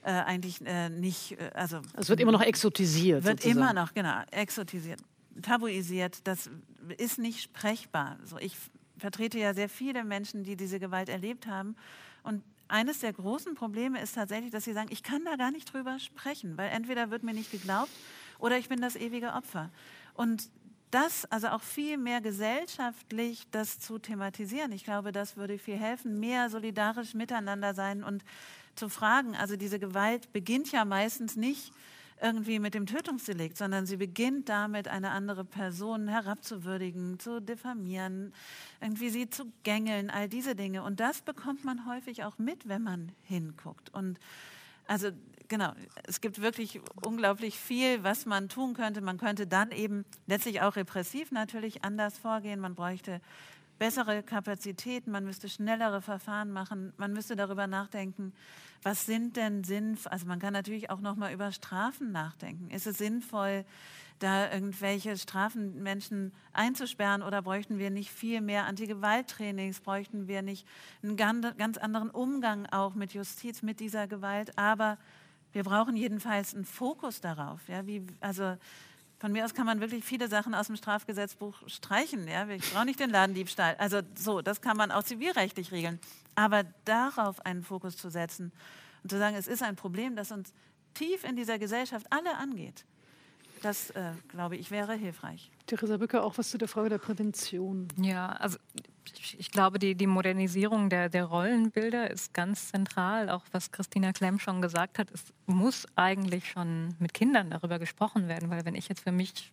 äh, 0.03 0.11
eigentlich 0.11 0.65
äh, 0.65 0.89
nicht, 0.89 1.39
äh, 1.39 1.51
also 1.53 1.81
es 1.95 2.09
wird 2.09 2.19
immer 2.19 2.31
noch 2.31 2.41
exotisiert. 2.41 3.23
Wird 3.23 3.41
sozusagen. 3.41 3.59
immer 3.59 3.73
noch, 3.73 3.93
genau, 3.93 4.21
exotisiert, 4.31 4.99
tabuisiert. 5.41 6.27
Das 6.27 6.49
ist 6.97 7.19
nicht 7.19 7.41
sprechbar. 7.41 8.17
So, 8.23 8.37
ich 8.37 8.57
vertrete 8.97 9.37
ja 9.37 9.53
sehr 9.53 9.69
viele 9.69 10.03
Menschen, 10.03 10.43
die 10.43 10.55
diese 10.55 10.79
Gewalt 10.79 11.09
erlebt 11.09 11.47
haben. 11.47 11.75
Und 12.23 12.43
eines 12.67 12.99
der 12.99 13.13
großen 13.13 13.55
Probleme 13.55 14.01
ist 14.01 14.15
tatsächlich, 14.15 14.51
dass 14.51 14.63
sie 14.63 14.73
sagen, 14.73 14.89
ich 14.91 15.03
kann 15.03 15.23
da 15.25 15.35
gar 15.35 15.51
nicht 15.51 15.71
drüber 15.73 15.99
sprechen, 15.99 16.57
weil 16.57 16.69
entweder 16.69 17.11
wird 17.11 17.23
mir 17.23 17.33
nicht 17.33 17.51
geglaubt 17.51 17.91
oder 18.39 18.57
ich 18.57 18.69
bin 18.69 18.81
das 18.81 18.95
ewige 18.95 19.33
Opfer. 19.33 19.69
Und 20.13 20.49
das, 20.91 21.25
also 21.25 21.47
auch 21.47 21.61
viel 21.61 21.97
mehr 21.97 22.21
gesellschaftlich 22.21 23.47
das 23.49 23.79
zu 23.79 23.97
thematisieren, 23.97 24.71
ich 24.71 24.83
glaube, 24.83 25.11
das 25.11 25.37
würde 25.37 25.57
viel 25.57 25.77
helfen, 25.77 26.19
mehr 26.19 26.49
solidarisch 26.49 27.15
miteinander 27.15 27.73
sein 27.73 28.03
und 28.03 28.23
zu 28.75 28.89
fragen. 28.89 29.35
Also 29.35 29.55
diese 29.55 29.79
Gewalt 29.79 30.31
beginnt 30.33 30.71
ja 30.71 30.85
meistens 30.85 31.35
nicht 31.35 31.73
irgendwie 32.23 32.59
mit 32.59 32.73
dem 32.73 32.85
Tötungsdelikt, 32.85 33.57
sondern 33.57 33.85
sie 33.85 33.97
beginnt 33.97 34.47
damit, 34.47 34.87
eine 34.87 35.11
andere 35.11 35.43
Person 35.43 36.07
herabzuwürdigen, 36.07 37.19
zu 37.19 37.41
diffamieren, 37.41 38.33
irgendwie 38.81 39.09
sie 39.09 39.29
zu 39.29 39.51
gängeln, 39.63 40.09
all 40.09 40.29
diese 40.29 40.55
Dinge. 40.55 40.83
Und 40.83 40.99
das 41.01 41.21
bekommt 41.21 41.65
man 41.65 41.85
häufig 41.85 42.23
auch 42.23 42.37
mit, 42.37 42.67
wenn 42.69 42.81
man 42.81 43.11
hinguckt. 43.23 43.93
Und 43.93 44.19
also 44.87 45.09
genau, 45.49 45.73
es 46.07 46.21
gibt 46.21 46.41
wirklich 46.41 46.79
unglaublich 47.05 47.59
viel, 47.59 48.03
was 48.03 48.25
man 48.25 48.47
tun 48.47 48.73
könnte. 48.73 49.01
Man 49.01 49.17
könnte 49.17 49.45
dann 49.45 49.71
eben 49.71 50.05
letztlich 50.25 50.61
auch 50.61 50.77
repressiv 50.77 51.31
natürlich 51.31 51.83
anders 51.83 52.17
vorgehen. 52.17 52.59
Man 52.59 52.75
bräuchte 52.75 53.19
bessere 53.83 54.23
Kapazitäten, 54.23 55.11
man 55.11 55.25
müsste 55.25 55.49
schnellere 55.49 56.01
Verfahren 56.01 56.53
machen, 56.53 56.93
man 56.95 57.11
müsste 57.11 57.35
darüber 57.35 57.67
nachdenken, 57.67 58.31
was 58.81 59.05
sind 59.05 59.35
denn 59.35 59.65
sinnvoll, 59.65 60.09
also 60.09 60.25
man 60.25 60.39
kann 60.39 60.53
natürlich 60.53 60.89
auch 60.89 61.01
noch 61.01 61.17
mal 61.17 61.33
über 61.33 61.51
Strafen 61.51 62.13
nachdenken. 62.13 62.71
Ist 62.71 62.87
es 62.87 62.97
sinnvoll, 62.97 63.65
da 64.19 64.49
irgendwelche 64.53 65.17
Strafen 65.17 65.83
Menschen 65.83 66.31
einzusperren 66.53 67.23
oder 67.23 67.41
bräuchten 67.41 67.77
wir 67.77 67.89
nicht 67.89 68.09
viel 68.09 68.39
mehr 68.39 68.67
Antigewalttrainings, 68.67 69.81
bräuchten 69.81 70.29
wir 70.29 70.43
nicht 70.43 70.65
einen 71.01 71.17
ganz 71.17 71.77
anderen 71.77 72.09
Umgang 72.09 72.65
auch 72.67 72.95
mit 72.95 73.13
Justiz, 73.13 73.63
mit 73.63 73.81
dieser 73.81 74.07
Gewalt, 74.07 74.57
aber 74.57 74.97
wir 75.51 75.63
brauchen 75.63 75.97
jedenfalls 75.97 76.55
einen 76.55 76.63
Fokus 76.63 77.19
darauf. 77.19 77.67
Ja, 77.67 77.85
wie, 77.85 78.07
also 78.21 78.55
von 79.23 79.31
mir 79.31 79.45
aus 79.45 79.53
kann 79.53 79.65
man 79.65 79.79
wirklich 79.79 80.03
viele 80.03 80.27
Sachen 80.27 80.53
aus 80.53 80.67
dem 80.67 80.75
Strafgesetzbuch 80.75 81.55
streichen. 81.67 82.27
Ja? 82.27 82.45
Ich 82.49 82.73
brauche 82.73 82.83
nicht 82.83 82.99
den 82.99 83.09
Ladendiebstahl. 83.09 83.73
Also 83.77 84.01
so, 84.15 84.41
das 84.41 84.59
kann 84.59 84.75
man 84.75 84.91
auch 84.91 85.03
zivilrechtlich 85.03 85.71
regeln. 85.71 85.97
Aber 86.35 86.65
darauf 86.83 87.39
einen 87.45 87.63
Fokus 87.63 87.95
zu 87.95 88.09
setzen 88.09 88.51
und 89.01 89.11
zu 89.11 89.17
sagen, 89.17 89.37
es 89.37 89.47
ist 89.47 89.63
ein 89.63 89.77
Problem, 89.77 90.17
das 90.17 90.33
uns 90.33 90.51
tief 90.93 91.23
in 91.23 91.37
dieser 91.37 91.57
Gesellschaft 91.57 92.05
alle 92.09 92.35
angeht, 92.35 92.83
das, 93.63 93.89
äh, 93.91 94.11
glaube 94.29 94.57
ich, 94.57 94.71
wäre 94.71 94.93
hilfreich. 94.95 95.51
Theresa 95.67 95.97
Bücker, 95.97 96.23
auch 96.23 96.37
was 96.37 96.51
zu 96.51 96.57
der 96.57 96.67
Frage 96.67 96.89
der 96.89 96.97
Prävention. 96.97 97.87
Ja, 97.97 98.27
also 98.33 98.57
ich, 99.17 99.39
ich 99.39 99.51
glaube, 99.51 99.79
die, 99.79 99.95
die 99.95 100.07
Modernisierung 100.07 100.89
der, 100.89 101.09
der 101.09 101.25
Rollenbilder 101.25 102.11
ist 102.11 102.33
ganz 102.33 102.69
zentral. 102.69 103.29
Auch 103.29 103.43
was 103.51 103.71
Christina 103.71 104.13
Klemm 104.13 104.39
schon 104.39 104.61
gesagt 104.61 104.99
hat, 104.99 105.11
es 105.11 105.33
muss 105.45 105.87
eigentlich 105.95 106.49
schon 106.49 106.95
mit 106.99 107.13
Kindern 107.13 107.51
darüber 107.51 107.79
gesprochen 107.79 108.27
werden, 108.27 108.49
weil 108.49 108.65
wenn 108.65 108.75
ich 108.75 108.89
jetzt 108.89 109.03
für 109.03 109.11
mich 109.11 109.51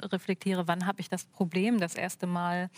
reflektiere, 0.00 0.68
wann 0.68 0.86
habe 0.86 1.00
ich 1.00 1.08
das 1.08 1.24
Problem 1.24 1.80
das 1.80 1.94
erste 1.94 2.26
Mal 2.26 2.70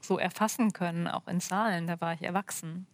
so 0.00 0.18
erfassen 0.18 0.72
können, 0.72 1.08
auch 1.08 1.26
in 1.28 1.40
Zahlen, 1.40 1.86
da 1.86 2.00
war 2.00 2.14
ich 2.14 2.22
erwachsen. 2.22 2.86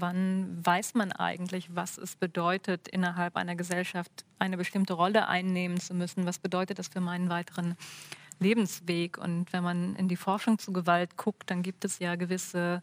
Wann 0.00 0.64
weiß 0.64 0.94
man 0.94 1.12
eigentlich, 1.12 1.74
was 1.74 1.98
es 1.98 2.16
bedeutet, 2.16 2.88
innerhalb 2.88 3.36
einer 3.36 3.56
Gesellschaft 3.56 4.24
eine 4.38 4.56
bestimmte 4.56 4.94
Rolle 4.94 5.28
einnehmen 5.28 5.80
zu 5.80 5.94
müssen? 5.94 6.26
Was 6.26 6.38
bedeutet 6.38 6.78
das 6.78 6.88
für 6.88 7.00
meinen 7.00 7.28
weiteren 7.28 7.76
Lebensweg? 8.38 9.18
Und 9.18 9.52
wenn 9.52 9.62
man 9.62 9.96
in 9.96 10.08
die 10.08 10.16
Forschung 10.16 10.58
zu 10.58 10.72
Gewalt 10.72 11.16
guckt, 11.16 11.50
dann 11.50 11.62
gibt 11.62 11.84
es 11.84 11.98
ja 11.98 12.16
gewisse 12.16 12.82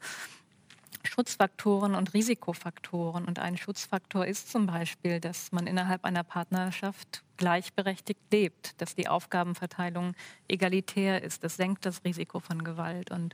Schutzfaktoren 1.04 1.96
und 1.96 2.14
Risikofaktoren. 2.14 3.26
Und 3.26 3.40
ein 3.40 3.58
Schutzfaktor 3.58 4.26
ist 4.26 4.52
zum 4.52 4.66
Beispiel, 4.66 5.20
dass 5.20 5.52
man 5.52 5.68
innerhalb 5.68 6.06
einer 6.06 6.24
Partnerschaft 6.24 7.24
gleichberechtigt 7.40 8.20
lebt, 8.32 8.80
dass 8.82 8.96
die 8.96 9.08
Aufgabenverteilung 9.08 10.14
egalitär 10.50 11.24
ist. 11.24 11.44
Das 11.44 11.56
senkt 11.56 11.86
das 11.86 12.04
Risiko 12.04 12.42
von 12.42 12.66
Gewalt. 12.66 13.12
Und 13.12 13.34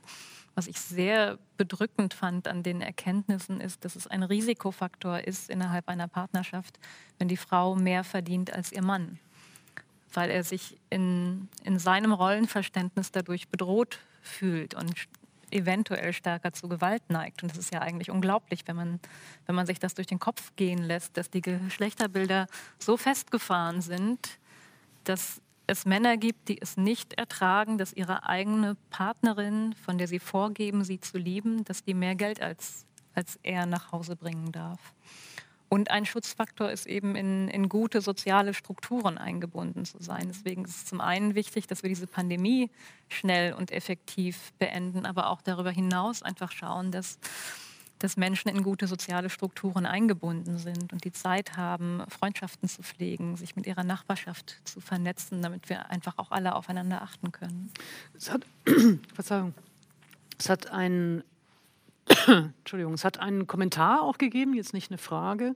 was 0.53 0.67
ich 0.67 0.79
sehr 0.79 1.39
bedrückend 1.57 2.13
fand 2.13 2.47
an 2.47 2.61
den 2.61 2.81
Erkenntnissen 2.81 3.59
ist, 3.59 3.83
dass 3.83 3.95
es 3.95 4.05
ein 4.05 4.21
Risikofaktor 4.21 5.21
ist 5.21 5.49
innerhalb 5.49 5.89
einer 5.89 6.07
Partnerschaft, 6.07 6.79
wenn 7.17 7.27
die 7.27 7.35
Frau 7.35 7.75
mehr 7.75 8.03
verdient 8.03 8.53
als 8.53 8.71
ihr 8.71 8.83
Mann, 8.83 9.17
weil 10.13 10.29
er 10.29 10.43
sich 10.43 10.77
in, 10.91 11.49
in 11.63 11.79
seinem 11.79 12.13
Rollenverständnis 12.13 13.11
dadurch 13.11 13.49
bedroht 13.49 13.97
fühlt 14.21 14.75
und 14.75 14.93
eventuell 15.55 16.13
stärker 16.13 16.53
zu 16.53 16.67
Gewalt 16.67 17.09
neigt. 17.09 17.41
Und 17.41 17.51
das 17.51 17.57
ist 17.57 17.73
ja 17.73 17.81
eigentlich 17.81 18.11
unglaublich, 18.11 18.61
wenn 18.65 18.75
man, 18.75 18.99
wenn 19.45 19.55
man 19.55 19.65
sich 19.65 19.79
das 19.79 19.95
durch 19.95 20.07
den 20.07 20.19
Kopf 20.19 20.51
gehen 20.55 20.83
lässt, 20.83 21.17
dass 21.17 21.29
die 21.29 21.41
Geschlechterbilder 21.41 22.47
so 22.77 22.97
festgefahren 22.97 23.81
sind, 23.81 24.39
dass 25.05 25.41
es 25.67 25.85
Männer 25.85 26.17
gibt, 26.17 26.49
die 26.49 26.61
es 26.61 26.77
nicht 26.77 27.13
ertragen, 27.13 27.77
dass 27.77 27.93
ihre 27.93 28.27
eigene 28.27 28.75
Partnerin, 28.91 29.73
von 29.83 29.97
der 29.97 30.07
sie 30.07 30.19
vorgeben, 30.19 30.83
sie 30.83 30.99
zu 30.99 31.17
lieben, 31.17 31.63
dass 31.63 31.83
die 31.83 31.93
mehr 31.93 32.15
Geld 32.15 32.41
als, 32.41 32.85
als 33.13 33.39
er 33.41 33.65
nach 33.65 33.91
Hause 33.91 34.15
bringen 34.15 34.51
darf. 34.51 34.93
Und 35.75 35.91
ein 35.91 36.05
Schutzfaktor 36.05 36.71
ist 36.71 36.85
eben 36.85 37.17
in, 37.17 37.49
in 37.49 37.67
gute 37.67 37.99
soziale 37.99 38.53
Strukturen 38.53 39.17
eingebunden 39.17 39.83
zu 39.83 40.01
sein. 40.01 40.29
Deswegen 40.29 40.63
ist 40.63 40.77
es 40.77 40.85
zum 40.85 41.01
einen 41.01 41.35
wichtig, 41.35 41.67
dass 41.67 41.83
wir 41.83 41.89
diese 41.89 42.07
Pandemie 42.07 42.69
schnell 43.09 43.51
und 43.51 43.71
effektiv 43.71 44.53
beenden, 44.57 45.05
aber 45.05 45.29
auch 45.29 45.41
darüber 45.41 45.71
hinaus 45.71 46.23
einfach 46.23 46.53
schauen, 46.53 46.91
dass, 46.91 47.19
dass 47.99 48.15
Menschen 48.15 48.47
in 48.47 48.63
gute 48.63 48.87
soziale 48.87 49.29
Strukturen 49.29 49.85
eingebunden 49.85 50.59
sind 50.59 50.93
und 50.93 51.03
die 51.03 51.11
Zeit 51.11 51.57
haben, 51.57 52.05
Freundschaften 52.07 52.69
zu 52.69 52.81
pflegen, 52.81 53.35
sich 53.35 53.57
mit 53.57 53.67
ihrer 53.67 53.83
Nachbarschaft 53.83 54.61
zu 54.63 54.79
vernetzen, 54.79 55.41
damit 55.41 55.67
wir 55.67 55.91
einfach 55.91 56.13
auch 56.15 56.31
alle 56.31 56.55
aufeinander 56.55 57.01
achten 57.01 57.33
können. 57.33 57.69
Es 58.13 58.31
hat, 58.31 58.45
Verzeihung, 59.13 59.53
es 60.39 60.47
hat 60.47 60.71
einen 60.71 61.21
Entschuldigung, 62.27 62.93
es 62.93 63.03
hat 63.03 63.19
einen 63.19 63.47
Kommentar 63.47 64.03
auch 64.03 64.17
gegeben, 64.17 64.53
jetzt 64.53 64.73
nicht 64.73 64.91
eine 64.91 64.99
Frage. 64.99 65.55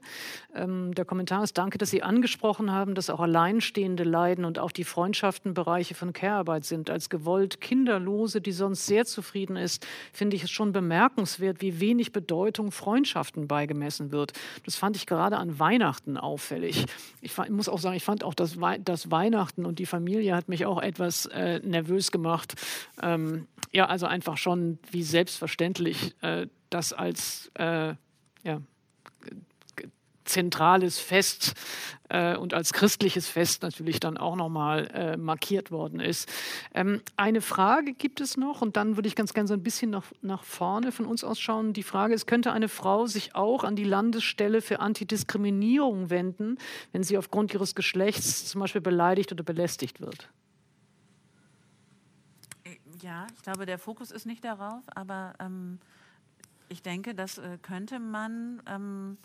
Ähm, 0.54 0.94
der 0.94 1.04
Kommentar 1.04 1.44
ist, 1.44 1.56
danke, 1.56 1.78
dass 1.78 1.90
Sie 1.90 2.02
angesprochen 2.02 2.72
haben, 2.72 2.94
dass 2.94 3.08
auch 3.08 3.20
Alleinstehende 3.20 4.02
leiden 4.02 4.44
und 4.44 4.58
auch 4.58 4.72
die 4.72 4.84
Freundschaften 4.84 5.54
Bereiche 5.54 5.94
von 5.94 6.12
Care-Arbeit 6.12 6.64
sind. 6.64 6.90
Als 6.90 7.08
gewollt 7.08 7.60
Kinderlose, 7.60 8.40
die 8.40 8.50
sonst 8.50 8.86
sehr 8.86 9.04
zufrieden 9.04 9.56
ist, 9.56 9.86
finde 10.12 10.34
ich 10.34 10.42
es 10.42 10.50
schon 10.50 10.72
bemerkenswert, 10.72 11.60
wie 11.60 11.78
wenig 11.78 12.12
Bedeutung 12.12 12.72
Freundschaften 12.72 13.46
beigemessen 13.46 14.10
wird. 14.10 14.32
Das 14.64 14.74
fand 14.74 14.96
ich 14.96 15.06
gerade 15.06 15.36
an 15.36 15.58
Weihnachten 15.60 16.16
auffällig. 16.16 16.86
Ich, 17.20 17.38
ich 17.38 17.50
muss 17.50 17.68
auch 17.68 17.78
sagen, 17.78 17.96
ich 17.96 18.04
fand 18.04 18.24
auch 18.24 18.34
das, 18.34 18.56
das, 18.84 19.10
Weihnachten 19.10 19.66
und 19.66 19.78
die 19.78 19.86
Familie 19.86 20.34
hat 20.34 20.48
mich 20.48 20.66
auch 20.66 20.82
etwas 20.82 21.26
äh, 21.26 21.60
nervös 21.60 22.10
gemacht. 22.10 22.54
Ähm, 23.02 23.46
ja, 23.72 23.86
also 23.86 24.06
einfach 24.06 24.36
schon 24.36 24.78
wie 24.90 25.02
selbstverständlich 25.02 26.14
äh, 26.22 26.39
das 26.70 26.92
als 26.92 27.50
äh, 27.54 27.94
ja, 28.42 28.60
zentrales 30.30 30.98
Fest 30.98 31.54
äh, 32.08 32.36
und 32.36 32.54
als 32.54 32.72
christliches 32.72 33.28
Fest 33.28 33.62
natürlich 33.62 34.00
dann 34.00 34.16
auch 34.16 34.36
nochmal 34.36 34.86
äh, 34.94 35.16
markiert 35.16 35.70
worden 35.70 36.00
ist. 36.00 36.30
Ähm, 36.72 37.02
eine 37.16 37.40
Frage 37.40 37.92
gibt 37.92 38.20
es 38.20 38.36
noch 38.36 38.62
und 38.62 38.76
dann 38.76 38.96
würde 38.96 39.08
ich 39.08 39.16
ganz 39.16 39.34
gerne 39.34 39.48
so 39.48 39.54
ein 39.54 39.62
bisschen 39.62 39.90
nach, 39.90 40.04
nach 40.22 40.44
vorne 40.44 40.92
von 40.92 41.06
uns 41.06 41.24
ausschauen. 41.24 41.72
Die 41.72 41.82
Frage 41.82 42.14
ist, 42.14 42.26
könnte 42.26 42.52
eine 42.52 42.68
Frau 42.68 43.06
sich 43.06 43.34
auch 43.34 43.64
an 43.64 43.76
die 43.76 43.84
Landesstelle 43.84 44.62
für 44.62 44.80
Antidiskriminierung 44.80 46.10
wenden, 46.10 46.58
wenn 46.92 47.02
sie 47.02 47.18
aufgrund 47.18 47.52
ihres 47.52 47.74
Geschlechts 47.74 48.46
zum 48.46 48.60
Beispiel 48.60 48.80
beleidigt 48.80 49.32
oder 49.32 49.42
belästigt 49.42 50.00
wird? 50.00 50.30
Ja, 53.02 53.26
ich 53.34 53.42
glaube, 53.42 53.66
der 53.66 53.78
Fokus 53.78 54.10
ist 54.10 54.26
nicht 54.26 54.44
darauf, 54.44 54.82
aber 54.94 55.32
ähm, 55.40 55.78
ich 56.70 56.82
denke, 56.82 57.14
das 57.14 57.38
äh, 57.38 57.58
könnte 57.60 57.98
man 57.98 58.62
ähm, 58.66 59.18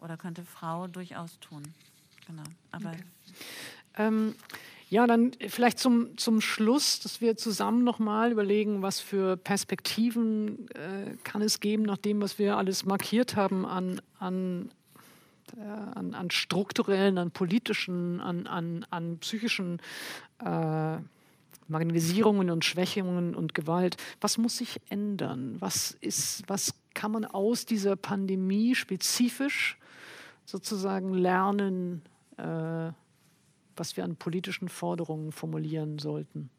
oder 0.00 0.16
könnte 0.16 0.44
Frau 0.44 0.86
durchaus 0.86 1.40
tun. 1.40 1.62
Genau. 2.26 2.44
Aber 2.70 2.90
okay. 2.90 3.02
ähm, 3.96 4.34
ja, 4.90 5.06
dann 5.06 5.32
vielleicht 5.48 5.78
zum, 5.78 6.18
zum 6.18 6.40
Schluss, 6.40 7.00
dass 7.00 7.20
wir 7.20 7.36
zusammen 7.36 7.84
nochmal 7.84 8.32
überlegen, 8.32 8.82
was 8.82 9.00
für 9.00 9.36
Perspektiven 9.36 10.68
äh, 10.70 11.16
kann 11.24 11.42
es 11.42 11.60
geben, 11.60 11.84
nach 11.84 11.98
dem, 11.98 12.20
was 12.20 12.38
wir 12.38 12.56
alles 12.56 12.84
markiert 12.84 13.36
haben 13.36 13.64
an, 13.64 14.02
an, 14.18 14.70
äh, 15.56 15.60
an, 15.60 16.14
an 16.14 16.30
strukturellen, 16.30 17.18
an 17.18 17.30
politischen, 17.30 18.20
an, 18.20 18.46
an, 18.46 18.84
an 18.90 19.18
psychischen 19.18 19.80
äh, 20.44 20.98
Marginalisierungen 21.70 22.50
und 22.50 22.64
Schwächungen 22.64 23.34
und 23.34 23.54
Gewalt. 23.54 23.96
Was 24.20 24.38
muss 24.38 24.58
sich 24.58 24.80
ändern? 24.90 25.56
Was, 25.60 25.92
ist, 26.00 26.42
was 26.48 26.74
kann 26.94 27.12
man 27.12 27.24
aus 27.24 27.64
dieser 27.64 27.96
Pandemie 27.96 28.74
spezifisch 28.74 29.78
sozusagen 30.44 31.14
lernen, 31.14 32.02
äh, 32.36 32.92
was 33.76 33.96
wir 33.96 34.04
an 34.04 34.16
politischen 34.16 34.68
Forderungen 34.68 35.32
formulieren 35.32 35.98
sollten? 35.98 36.50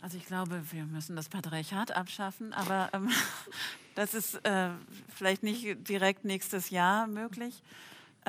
Also 0.00 0.16
ich 0.16 0.24
glaube, 0.24 0.62
wir 0.70 0.86
müssen 0.86 1.14
das 1.14 1.28
Patriarchat 1.28 1.94
abschaffen, 1.94 2.52
aber 2.54 2.88
ähm, 2.94 3.10
das 3.94 4.14
ist 4.14 4.36
äh, 4.46 4.70
vielleicht 5.08 5.42
nicht 5.42 5.88
direkt 5.88 6.24
nächstes 6.24 6.70
Jahr 6.70 7.06
möglich. 7.06 7.62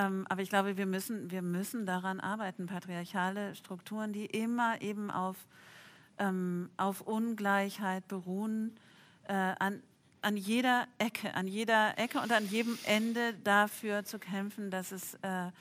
Ähm, 0.02 0.26
aber 0.30 0.42
ich 0.42 0.50
glaube, 0.50 0.78
wir 0.78 0.86
müssen, 0.86 1.30
wir 1.30 1.42
müssen 1.42 1.86
daran 1.86 2.20
arbeiten, 2.20 2.66
patriarchale 2.66 3.56
Strukturen, 3.56 4.14
die 4.14 4.26
immer 4.26 4.82
eben 4.82 5.12
auf, 5.12 5.36
ähm, 6.18 6.70
auf 6.78 7.02
Ungleichheit 7.02 8.08
beruhen, 8.08 8.76
äh, 9.28 9.34
an, 9.34 9.84
an 10.22 10.38
jeder 10.38 10.88
Ecke, 10.98 11.36
an 11.36 11.48
jeder 11.48 11.98
Ecke 12.00 12.20
und 12.20 12.32
an 12.32 12.48
jedem 12.48 12.78
Ende 12.86 13.34
dafür 13.44 14.04
zu 14.04 14.18
kämpfen, 14.18 14.72
dass 14.72 14.92
es 14.92 15.16
äh, 15.22 15.52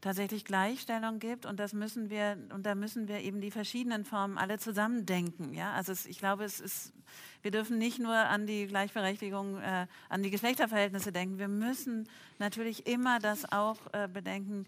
tatsächlich 0.00 0.44
Gleichstellung 0.44 1.18
gibt 1.18 1.46
und 1.46 1.58
das 1.58 1.72
müssen 1.72 2.10
wir 2.10 2.36
und 2.54 2.64
da 2.64 2.74
müssen 2.74 3.08
wir 3.08 3.20
eben 3.20 3.40
die 3.40 3.50
verschiedenen 3.50 4.04
Formen 4.04 4.38
alle 4.38 4.58
zusammen 4.58 5.06
denken. 5.06 5.54
Ja, 5.54 5.72
also 5.72 5.92
es, 5.92 6.06
ich 6.06 6.18
glaube, 6.18 6.44
es 6.44 6.60
ist, 6.60 6.92
wir 7.42 7.50
dürfen 7.50 7.78
nicht 7.78 7.98
nur 7.98 8.14
an 8.14 8.46
die 8.46 8.66
Gleichberechtigung, 8.66 9.58
äh, 9.58 9.86
an 10.08 10.22
die 10.22 10.30
Geschlechterverhältnisse 10.30 11.12
denken. 11.12 11.38
Wir 11.38 11.48
müssen 11.48 12.08
natürlich 12.38 12.86
immer 12.86 13.18
das 13.18 13.50
auch 13.50 13.78
äh, 13.92 14.08
bedenken, 14.08 14.66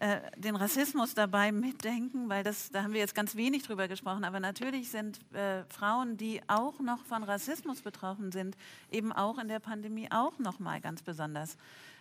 äh, 0.00 0.20
den 0.36 0.56
Rassismus 0.56 1.12
dabei 1.12 1.52
mitdenken, 1.52 2.30
weil 2.30 2.42
das, 2.42 2.70
da 2.70 2.82
haben 2.82 2.94
wir 2.94 3.00
jetzt 3.00 3.14
ganz 3.14 3.34
wenig 3.34 3.64
drüber 3.64 3.86
gesprochen. 3.86 4.24
Aber 4.24 4.40
natürlich 4.40 4.90
sind 4.90 5.20
äh, 5.34 5.64
Frauen, 5.68 6.16
die 6.16 6.40
auch 6.46 6.80
noch 6.80 7.04
von 7.04 7.22
Rassismus 7.22 7.82
betroffen 7.82 8.32
sind, 8.32 8.56
eben 8.90 9.12
auch 9.12 9.36
in 9.36 9.48
der 9.48 9.58
Pandemie 9.58 10.08
auch 10.10 10.38
noch 10.38 10.58
mal 10.58 10.80
ganz 10.80 11.02
besonders 11.02 11.58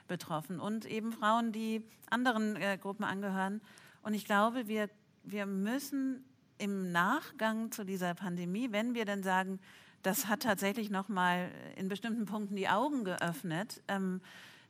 betroffen 0.10 0.60
und 0.60 0.86
eben 0.86 1.14
Frauen, 1.14 1.53
die 1.53 1.81
anderen 2.10 2.57
äh, 2.57 2.77
Gruppen 2.77 3.06
angehören. 3.06 3.61
Und 4.03 4.14
ich 4.14 4.26
glaube, 4.26 4.68
wir, 4.68 4.90
wir 5.23 5.45
müssen 5.45 6.26
im 6.57 6.91
Nachgang 6.91 7.72
zu 7.72 7.86
dieser 7.86 8.14
Pandemie, 8.14 8.72
wenn 8.72 8.94
wir 8.94 9.06
dann 9.06 9.23
sagen, 9.23 9.60
das 10.03 10.27
hat 10.27 10.41
tatsächlich 10.41 10.90
noch 10.90 11.07
mal 11.07 11.49
in 11.77 11.88
bestimmten 11.88 12.26
Punkten 12.26 12.56
die 12.56 12.68
Augen 12.68 13.06
geöffnet, 13.06 13.81
ähm, 13.88 14.22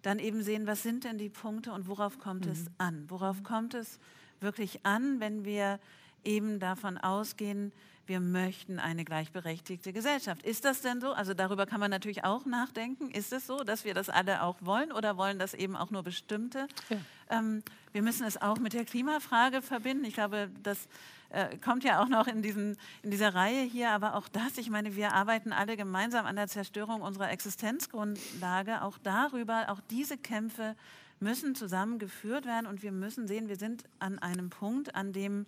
dann 0.01 0.19
eben 0.19 0.43
sehen, 0.43 0.65
was 0.67 0.83
sind 0.83 1.03
denn 1.03 1.17
die 1.17 1.29
Punkte 1.29 1.71
und 1.73 1.87
worauf 1.87 2.19
kommt 2.19 2.45
mhm. 2.45 2.51
es 2.51 2.65
an? 2.77 3.05
Worauf 3.09 3.43
kommt 3.43 3.73
es 3.73 3.99
wirklich 4.39 4.85
an, 4.85 5.19
wenn 5.19 5.45
wir 5.45 5.79
eben 6.23 6.59
davon 6.59 6.97
ausgehen, 6.97 7.71
wir 8.09 8.19
möchten 8.19 8.79
eine 8.79 9.05
gleichberechtigte 9.05 9.93
Gesellschaft. 9.93 10.41
Ist 10.43 10.65
das 10.65 10.81
denn 10.81 10.99
so? 10.99 11.13
Also 11.13 11.35
darüber 11.35 11.67
kann 11.67 11.79
man 11.79 11.91
natürlich 11.91 12.23
auch 12.23 12.45
nachdenken. 12.45 13.11
Ist 13.11 13.31
es 13.31 13.45
so, 13.45 13.63
dass 13.63 13.85
wir 13.85 13.93
das 13.93 14.09
alle 14.09 14.41
auch 14.41 14.57
wollen 14.61 14.91
oder 14.91 15.15
wollen 15.15 15.37
das 15.37 15.53
eben 15.53 15.75
auch 15.75 15.91
nur 15.91 16.01
bestimmte? 16.01 16.67
Ja. 16.89 16.97
Ähm, 17.29 17.63
wir 17.93 18.01
müssen 18.01 18.25
es 18.25 18.41
auch 18.41 18.57
mit 18.57 18.73
der 18.73 18.83
Klimafrage 18.83 19.61
verbinden. 19.61 20.05
Ich 20.05 20.15
glaube, 20.15 20.49
das 20.63 20.87
äh, 21.29 21.55
kommt 21.57 21.83
ja 21.83 22.01
auch 22.01 22.09
noch 22.09 22.25
in, 22.25 22.41
diesen, 22.41 22.77
in 23.03 23.11
dieser 23.11 23.35
Reihe 23.35 23.61
hier, 23.61 23.91
aber 23.91 24.15
auch 24.15 24.27
das, 24.27 24.57
ich 24.57 24.71
meine, 24.71 24.95
wir 24.95 25.13
arbeiten 25.13 25.53
alle 25.53 25.77
gemeinsam 25.77 26.25
an 26.25 26.35
der 26.35 26.47
Zerstörung 26.47 27.01
unserer 27.01 27.29
Existenzgrundlage. 27.29 28.81
Auch 28.81 28.97
darüber, 28.97 29.69
auch 29.69 29.79
diese 29.91 30.17
Kämpfe 30.17 30.75
müssen 31.19 31.53
zusammengeführt 31.53 32.45
werden 32.45 32.65
und 32.65 32.81
wir 32.81 32.91
müssen 32.91 33.27
sehen, 33.27 33.49
wir 33.49 33.57
sind 33.57 33.83
an 33.99 34.17
einem 34.17 34.49
Punkt, 34.49 34.95
an 34.95 35.13
dem 35.13 35.45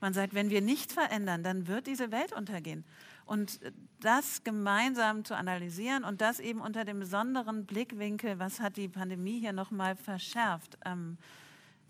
man 0.00 0.14
sagt, 0.14 0.34
wenn 0.34 0.50
wir 0.50 0.60
nichts 0.60 0.94
verändern, 0.94 1.42
dann 1.42 1.66
wird 1.66 1.86
diese 1.86 2.10
Welt 2.10 2.32
untergehen. 2.32 2.84
Und 3.26 3.60
das 4.00 4.42
gemeinsam 4.42 5.24
zu 5.24 5.36
analysieren 5.36 6.04
und 6.04 6.20
das 6.20 6.40
eben 6.40 6.60
unter 6.60 6.84
dem 6.84 6.98
besonderen 7.00 7.64
Blickwinkel, 7.64 8.38
was 8.38 8.60
hat 8.60 8.76
die 8.76 8.88
Pandemie 8.88 9.38
hier 9.38 9.52
nochmal 9.52 9.96
verschärft, 9.96 10.78
ähm, 10.84 11.16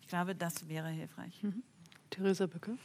ich 0.02 0.08
glaube, 0.08 0.34
das 0.34 0.68
wäre 0.68 0.88
hilfreich. 0.88 1.42
Mhm. 1.42 1.62
Theresa 2.10 2.46
Bücke. 2.46 2.76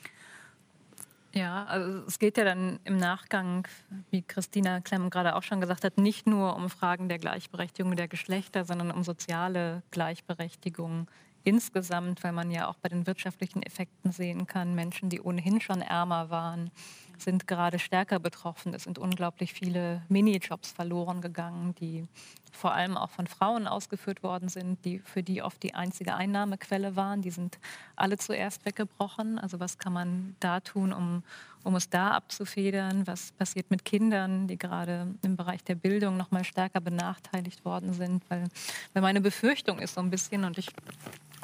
Ja, 1.36 1.66
also 1.66 2.06
es 2.08 2.18
geht 2.18 2.38
ja 2.38 2.46
dann 2.46 2.80
im 2.86 2.96
Nachgang, 2.96 3.68
wie 4.10 4.22
Christina 4.22 4.80
Klemm 4.80 5.10
gerade 5.10 5.36
auch 5.36 5.44
schon 5.44 5.60
gesagt 5.60 5.84
hat, 5.84 5.98
nicht 5.98 6.28
nur 6.28 6.56
um 6.56 6.70
Fragen 6.70 7.10
der 7.10 7.20
Gleichberechtigung 7.20 7.98
der 7.98 8.08
Geschlechter, 8.08 8.64
sondern 8.64 8.90
um 8.92 9.04
soziale 9.04 9.84
Gleichberechtigung 9.92 11.08
insgesamt, 11.46 12.24
weil 12.24 12.34
man 12.34 12.52
ja 12.52 12.68
auch 12.68 12.76
bei 12.76 12.90
den 12.90 13.08
wirtschaftlichen 13.08 13.64
Effekten 13.64 14.12
sehen 14.12 14.48
kann, 14.48 14.76
Menschen, 14.76 15.10
die 15.10 15.22
ohnehin 15.22 15.62
schon 15.62 15.82
ärmer 15.82 16.30
waren, 16.30 16.72
sind 17.18 17.48
gerade 17.48 17.80
stärker 17.80 18.20
betroffen. 18.20 18.74
Es 18.74 18.84
sind 18.84 18.98
unglaublich 18.98 19.54
viele 19.54 20.02
Minijobs 20.10 20.72
verloren 20.72 21.22
gegangen, 21.22 21.74
die 21.76 22.08
vor 22.56 22.74
allem 22.74 22.98
auch 22.98 23.10
von 23.10 23.28
Frauen 23.28 23.68
ausgeführt 23.68 24.24
worden 24.24 24.50
sind, 24.50 24.84
die 24.86 25.00
für 25.00 25.24
die 25.24 25.42
oft 25.42 25.62
die 25.64 25.76
einzige 25.76 26.16
Einnahmequelle 26.16 26.96
waren. 26.96 27.22
Die 27.22 27.32
sind 27.32 27.60
alle 27.96 28.18
zuerst 28.18 28.66
weggebrochen. 28.66 29.38
Also 29.40 29.60
was 29.60 29.78
kann 29.78 29.94
man 29.94 30.36
da 30.40 30.60
tun, 30.60 30.94
um, 30.94 31.24
um 31.64 31.76
es 31.76 31.90
da 31.90 32.12
abzufedern? 32.12 33.06
Was 33.08 33.32
passiert 33.34 33.70
mit 33.72 33.86
Kindern, 33.86 34.48
die 34.48 34.58
gerade 34.58 35.14
im 35.22 35.36
Bereich 35.36 35.64
der 35.64 35.76
Bildung 35.76 36.18
noch 36.18 36.32
mal 36.32 36.44
stärker 36.44 36.82
benachteiligt 36.82 37.66
worden 37.66 37.94
sind? 37.94 38.24
Weil, 38.30 38.46
weil 38.94 39.02
meine 39.02 39.22
Befürchtung 39.22 39.80
ist 39.80 39.96
so 39.96 40.02
ein 40.02 40.10
bisschen, 40.10 40.44
und 40.44 40.58
ich 40.58 40.70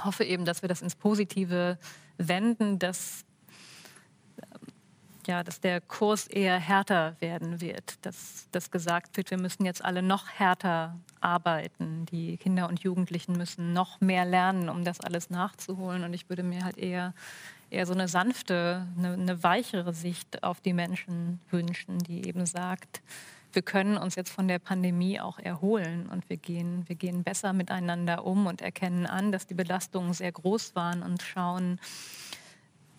hoffe 0.03 0.23
eben, 0.23 0.45
dass 0.45 0.61
wir 0.61 0.69
das 0.69 0.81
ins 0.81 0.95
Positive 0.95 1.77
wenden, 2.17 2.79
dass 2.79 3.25
ja, 5.27 5.43
dass 5.43 5.59
der 5.59 5.81
Kurs 5.81 6.27
eher 6.27 6.59
härter 6.59 7.15
werden 7.19 7.61
wird, 7.61 8.05
dass, 8.05 8.47
dass 8.51 8.71
gesagt 8.71 9.17
wird, 9.17 9.31
wir 9.31 9.37
müssen 9.37 9.65
jetzt 9.65 9.83
alle 9.83 10.01
noch 10.01 10.27
härter 10.29 10.97
arbeiten. 11.19 12.05
Die 12.07 12.37
Kinder 12.37 12.67
und 12.67 12.81
Jugendlichen 12.81 13.33
müssen 13.33 13.73
noch 13.73 14.01
mehr 14.01 14.25
lernen, 14.25 14.69
um 14.69 14.83
das 14.83 14.99
alles 14.99 15.29
nachzuholen. 15.29 16.03
Und 16.03 16.13
ich 16.13 16.29
würde 16.29 16.43
mir 16.43 16.63
halt 16.63 16.77
eher, 16.77 17.13
eher 17.69 17.85
so 17.85 17.93
eine 17.93 18.07
sanfte, 18.07 18.87
eine, 18.97 19.13
eine 19.13 19.43
weichere 19.43 19.93
Sicht 19.93 20.43
auf 20.43 20.61
die 20.61 20.73
Menschen 20.73 21.39
wünschen, 21.49 21.99
die 21.99 22.27
eben 22.27 22.45
sagt, 22.45 23.01
wir 23.53 23.61
können 23.61 23.97
uns 23.97 24.15
jetzt 24.15 24.31
von 24.31 24.47
der 24.47 24.59
Pandemie 24.59 25.19
auch 25.19 25.37
erholen 25.37 26.07
und 26.07 26.29
wir 26.29 26.37
gehen, 26.37 26.87
wir 26.87 26.95
gehen 26.95 27.23
besser 27.23 27.53
miteinander 27.53 28.25
um 28.25 28.47
und 28.47 28.61
erkennen 28.61 29.05
an, 29.05 29.31
dass 29.31 29.45
die 29.45 29.53
Belastungen 29.53 30.13
sehr 30.13 30.31
groß 30.31 30.75
waren 30.75 31.03
und 31.03 31.21
schauen, 31.21 31.79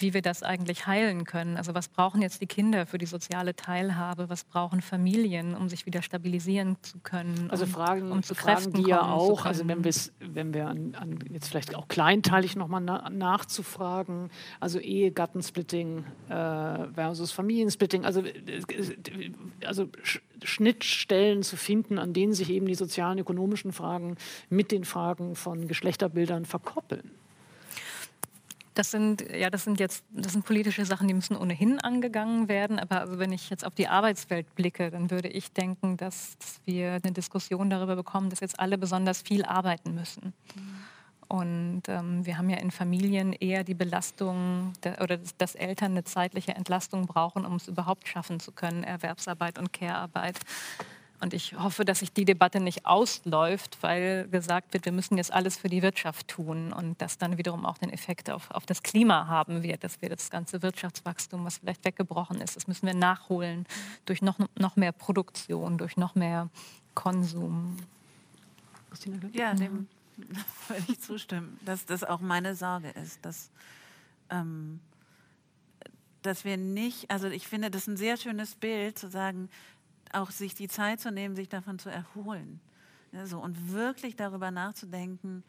wie 0.03 0.15
wir 0.15 0.23
das 0.23 0.43
eigentlich 0.43 0.87
heilen 0.87 1.25
können. 1.25 1.57
Also 1.57 1.75
was 1.75 1.89
brauchen 1.89 2.21
jetzt 2.21 2.41
die 2.41 2.47
Kinder 2.47 2.87
für 2.87 2.99
die 2.99 3.07
soziale 3.07 3.57
Teilhabe? 3.57 4.29
Was 4.29 4.45
brauchen 4.45 4.83
Familien, 4.83 5.55
um 5.55 5.69
sich 5.69 5.87
wieder 5.87 6.03
stabilisieren 6.03 6.77
zu 6.83 6.99
können? 6.99 7.49
Also 7.51 7.67
Fragen, 7.67 8.13
um 8.13 8.23
zu 8.23 8.35
Fragen 8.35 8.73
die 8.73 8.83
ja 8.83 9.03
auch, 9.03 9.47
also 9.47 9.67
wenn, 9.67 9.85
wenn 9.85 10.55
wir 10.55 10.69
an, 10.69 10.95
an, 10.95 11.19
jetzt 11.31 11.49
vielleicht 11.49 11.75
auch 11.75 11.89
kleinteilig 11.89 12.57
nochmal 12.57 12.81
na, 12.81 13.09
nachzufragen, 13.09 14.31
also 14.61 14.79
Ehegattensplitting 14.79 16.05
äh, 16.29 16.33
versus 16.95 17.33
Familiensplitting, 17.33 18.05
also, 18.05 18.21
äh, 18.21 18.63
also 19.65 19.89
Schnittstellen 20.43 21.43
zu 21.43 21.57
finden, 21.57 21.99
an 21.99 22.13
denen 22.13 22.33
sich 22.33 22.51
eben 22.51 22.67
die 22.67 22.75
sozialen, 22.75 23.19
ökonomischen 23.19 23.73
Fragen 23.73 24.17
mit 24.51 24.73
den 24.73 24.85
Fragen 24.85 25.37
von 25.37 25.69
Geschlechterbildern 25.69 26.45
verkoppeln. 26.45 27.22
Das 28.75 28.91
sind, 28.91 29.23
ja, 29.31 29.51
das 29.51 29.65
sind 29.65 29.81
jetzt, 29.81 30.05
das 30.11 30.33
sind 30.33 30.45
politische 30.45 30.85
Sachen, 30.87 31.07
die 31.07 31.15
müssen 31.15 31.37
ohnehin 31.37 31.79
angegangen 31.81 32.49
werden. 32.49 32.79
Aber 32.79 33.01
also 33.01 33.19
wenn 33.19 33.33
ich 33.33 33.51
jetzt 33.51 33.67
auf 33.67 33.75
die 33.75 33.89
Arbeitswelt 33.89 34.55
blicke, 34.55 34.91
dann 34.91 35.11
würde 35.11 35.29
ich 35.29 35.53
denken, 35.53 35.97
dass, 35.97 36.37
wir 36.65 37.01
eine 37.03 37.13
Diskussion 37.13 37.71
darüber 37.71 37.97
bekommen, 37.97 38.31
dass 38.31 38.41
jetzt 38.41 38.59
alle 38.59 38.79
besonders 38.79 39.23
viel 39.23 39.45
arbeiten 39.45 39.95
müssen. 39.95 40.33
Mhm. 40.55 40.85
Und 41.33 41.83
ähm, 41.89 42.27
wir 42.27 42.37
haben 42.37 42.51
ja 42.51 42.59
in 42.59 42.71
Familien 42.71 43.33
eher 43.33 43.65
die 43.65 43.73
Belastung 43.73 44.75
de, 44.85 45.01
oder 45.01 45.17
dass, 45.17 45.35
dass 45.39 45.55
Eltern 45.55 45.93
eine 45.93 46.05
zeitliche 46.05 46.53
Entlastung 46.53 47.07
brauchen, 47.07 47.47
um 47.47 47.57
es 47.57 47.69
überhaupt 47.69 48.07
schaffen 48.07 48.39
zu 48.39 48.53
können, 48.53 48.85
Erwerbsarbeit 48.85 49.59
und 49.59 49.73
Care-Arbeit. 49.73 50.39
Und 51.23 51.35
ich 51.35 51.57
hoffe, 51.57 51.85
dass 51.85 52.01
sich 52.01 52.13
die 52.13 52.25
Debatte 52.25 52.59
nicht 52.59 52.85
ausläuft, 52.85 53.79
weil 53.81 54.27
gesagt 54.27 54.73
wird, 54.73 54.87
wir 54.87 54.91
müssen 54.91 55.17
jetzt 55.19 55.33
alles 55.33 55.57
für 55.57 55.69
die 55.69 55.81
Wirtschaft 55.81 56.27
tun 56.27 56.73
und 56.73 57.01
das 57.01 57.17
dann 57.17 57.39
wiederum 57.39 57.65
auch 57.65 57.79
den 57.79 57.91
Effekt 57.91 58.29
auf, 58.29 58.51
auf 58.51 58.67
das 58.67 58.83
Klima 58.83 59.29
haben 59.29 59.63
wird, 59.63 59.85
dass 59.85 60.03
wir 60.03 60.09
das 60.09 60.31
ganze 60.31 60.63
Wirtschaftswachstum, 60.63 61.45
was 61.45 61.59
vielleicht 61.59 61.85
weggebrochen 61.85 62.41
ist, 62.41 62.57
das 62.57 62.67
müssen 62.67 62.89
wir 62.89 62.95
nachholen 62.95 63.67
durch 64.05 64.21
noch, 64.21 64.41
noch 64.59 64.75
mehr 64.75 64.91
Produktion, 64.91 65.79
durch 65.79 65.97
noch 65.97 66.17
mehr 66.17 66.51
Konsum. 66.95 67.77
Ja, 69.33 69.55
dem 69.55 69.87
würde 70.67 70.85
ich 70.89 71.01
zustimmen, 71.01 71.57
dass 71.65 71.87
das 71.87 72.03
auch 72.03 72.21
meine 72.21 72.57
Sorge 72.57 72.91
ist, 72.91 73.25
dass, 73.25 73.53
ähm, 74.29 74.81
dass 76.23 76.45
wir 76.45 76.57
nicht, 76.57 77.13
also 77.13 77.29
ich 77.29 77.47
finde 77.47 77.71
das 77.71 77.87
ein 77.87 77.97
sehr 77.97 78.17
schönes 78.17 78.57
Bild 78.57 78.99
zu 78.99 79.09
sagen, 79.09 79.49
auch 80.15 80.31
sich 80.31 80.55
die 80.55 80.69
Zeit 80.69 81.01
zu 81.01 81.11
nehmen, 81.11 81.37
sich 81.37 81.49
davon 81.49 81.79
zu 81.79 81.91
erholen. 81.91 82.61
Ja, 83.13 83.27
so, 83.27 83.39
und 83.39 83.73
wirklich 83.73 84.17
darüber 84.17 84.51
nachzudenken. 84.51 85.45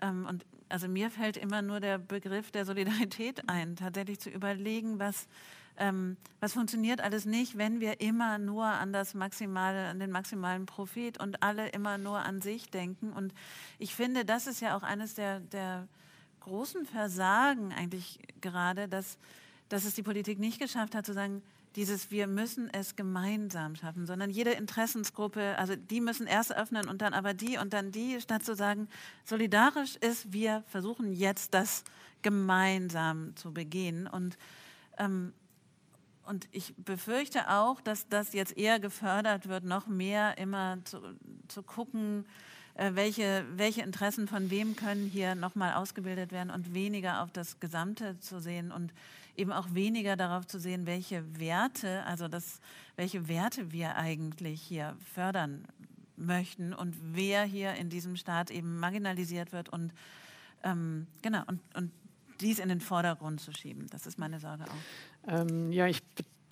Ähm, 0.00 0.26
und 0.26 0.44
also 0.68 0.88
mir 0.88 1.10
fällt 1.10 1.36
immer 1.36 1.62
nur 1.62 1.80
der 1.80 1.98
Begriff 1.98 2.50
der 2.50 2.64
Solidarität 2.64 3.48
ein, 3.48 3.76
tatsächlich 3.76 4.18
zu 4.18 4.30
überlegen, 4.30 4.98
was, 4.98 5.28
ähm, 5.76 6.16
was 6.40 6.54
funktioniert 6.54 7.02
alles 7.02 7.26
nicht, 7.26 7.58
wenn 7.58 7.80
wir 7.80 8.00
immer 8.00 8.38
nur 8.38 8.64
an 8.64 8.92
das 8.92 9.14
maximale, 9.14 9.88
an 9.88 10.00
den 10.00 10.10
maximalen 10.10 10.64
Profit 10.64 11.20
und 11.20 11.42
alle 11.42 11.68
immer 11.68 11.98
nur 11.98 12.18
an 12.18 12.40
sich 12.40 12.70
denken. 12.70 13.12
Und 13.12 13.34
ich 13.78 13.94
finde, 13.94 14.24
das 14.24 14.46
ist 14.46 14.60
ja 14.60 14.76
auch 14.76 14.82
eines 14.82 15.14
der, 15.14 15.40
der 15.40 15.86
großen 16.40 16.86
Versagen 16.86 17.72
eigentlich 17.72 18.18
gerade, 18.40 18.88
dass, 18.88 19.18
dass 19.68 19.84
es 19.84 19.94
die 19.94 20.02
Politik 20.02 20.38
nicht 20.38 20.58
geschafft 20.58 20.94
hat, 20.94 21.06
zu 21.06 21.12
sagen, 21.12 21.42
dieses 21.76 22.10
wir 22.10 22.26
müssen 22.26 22.68
es 22.72 22.96
gemeinsam 22.96 23.76
schaffen, 23.76 24.06
sondern 24.06 24.30
jede 24.30 24.50
Interessensgruppe, 24.50 25.56
also 25.58 25.74
die 25.76 26.00
müssen 26.00 26.26
erst 26.26 26.54
öffnen 26.54 26.88
und 26.88 27.02
dann 27.02 27.14
aber 27.14 27.34
die 27.34 27.58
und 27.58 27.72
dann 27.72 27.92
die, 27.92 28.20
statt 28.20 28.44
zu 28.44 28.54
sagen, 28.54 28.88
solidarisch 29.24 29.96
ist, 29.96 30.32
wir 30.32 30.62
versuchen 30.68 31.12
jetzt 31.12 31.54
das 31.54 31.84
gemeinsam 32.22 33.34
zu 33.36 33.52
begehen. 33.52 34.06
Und, 34.06 34.38
ähm, 34.98 35.32
und 36.24 36.48
ich 36.52 36.74
befürchte 36.76 37.50
auch, 37.50 37.80
dass 37.80 38.08
das 38.08 38.32
jetzt 38.32 38.56
eher 38.56 38.78
gefördert 38.78 39.48
wird, 39.48 39.64
noch 39.64 39.86
mehr 39.86 40.38
immer 40.38 40.78
zu, 40.84 41.00
zu 41.48 41.62
gucken, 41.62 42.24
äh, 42.74 42.92
welche, 42.94 43.44
welche 43.56 43.82
Interessen 43.82 44.28
von 44.28 44.50
wem 44.50 44.76
können 44.76 45.06
hier 45.06 45.34
nochmal 45.34 45.74
ausgebildet 45.74 46.32
werden 46.32 46.50
und 46.50 46.72
weniger 46.72 47.22
auf 47.22 47.30
das 47.30 47.60
Gesamte 47.60 48.18
zu 48.20 48.40
sehen 48.40 48.72
und 48.72 48.92
eben 49.36 49.52
auch 49.52 49.74
weniger 49.74 50.16
darauf 50.16 50.46
zu 50.46 50.58
sehen, 50.58 50.86
welche 50.86 51.38
Werte, 51.38 52.04
also 52.04 52.28
das, 52.28 52.60
welche 52.96 53.28
Werte 53.28 53.72
wir 53.72 53.96
eigentlich 53.96 54.60
hier 54.62 54.96
fördern 55.14 55.64
möchten 56.16 56.72
und 56.72 56.94
wer 57.14 57.44
hier 57.44 57.74
in 57.74 57.88
diesem 57.88 58.16
Staat 58.16 58.50
eben 58.50 58.78
marginalisiert 58.78 59.52
wird 59.52 59.68
und 59.68 59.92
ähm, 60.62 61.06
genau 61.22 61.42
und, 61.46 61.60
und 61.74 61.90
dies 62.40 62.58
in 62.58 62.68
den 62.68 62.80
Vordergrund 62.80 63.40
zu 63.40 63.52
schieben. 63.52 63.86
Das 63.90 64.06
ist 64.06 64.18
meine 64.18 64.38
Sorge 64.40 64.64
auch. 64.64 65.28
Ähm, 65.28 65.72
ja, 65.72 65.86
ich 65.86 66.02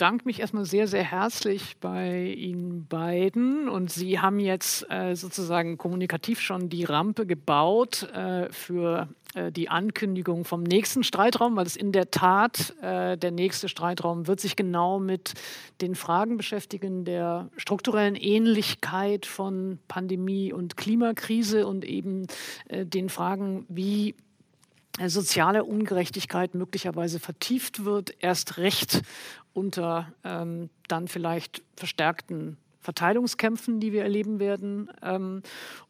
bedanke 0.00 0.24
mich 0.24 0.40
erstmal 0.40 0.64
sehr, 0.64 0.86
sehr 0.86 1.04
herzlich 1.04 1.76
bei 1.78 2.32
Ihnen 2.32 2.86
beiden. 2.86 3.68
Und 3.68 3.90
Sie 3.90 4.18
haben 4.18 4.38
jetzt 4.38 4.90
äh, 4.90 5.14
sozusagen 5.14 5.76
kommunikativ 5.76 6.40
schon 6.40 6.70
die 6.70 6.84
Rampe 6.84 7.26
gebaut 7.26 8.04
äh, 8.14 8.50
für 8.50 9.08
äh, 9.34 9.52
die 9.52 9.68
Ankündigung 9.68 10.46
vom 10.46 10.62
nächsten 10.62 11.04
Streitraum, 11.04 11.54
weil 11.54 11.66
es 11.66 11.76
in 11.76 11.92
der 11.92 12.10
Tat 12.10 12.74
äh, 12.80 13.18
der 13.18 13.30
nächste 13.30 13.68
Streitraum 13.68 14.26
wird 14.26 14.40
sich 14.40 14.56
genau 14.56 14.98
mit 15.00 15.34
den 15.82 15.94
Fragen 15.94 16.38
beschäftigen 16.38 17.04
der 17.04 17.50
strukturellen 17.58 18.16
Ähnlichkeit 18.16 19.26
von 19.26 19.80
Pandemie 19.86 20.50
und 20.50 20.78
Klimakrise 20.78 21.66
und 21.66 21.84
eben 21.84 22.26
äh, 22.68 22.86
den 22.86 23.10
Fragen, 23.10 23.66
wie 23.68 24.14
soziale 25.08 25.64
Ungerechtigkeit 25.64 26.54
möglicherweise 26.54 27.20
vertieft 27.20 27.84
wird, 27.84 28.14
erst 28.20 28.58
recht 28.58 29.02
unter 29.52 30.12
ähm, 30.24 30.70
dann 30.88 31.08
vielleicht 31.08 31.62
verstärkten 31.76 32.56
Verteilungskämpfen, 32.80 33.78
die 33.78 33.92
wir 33.92 34.02
erleben 34.02 34.40
werden. 34.40 34.90
Ähm, 35.02 35.42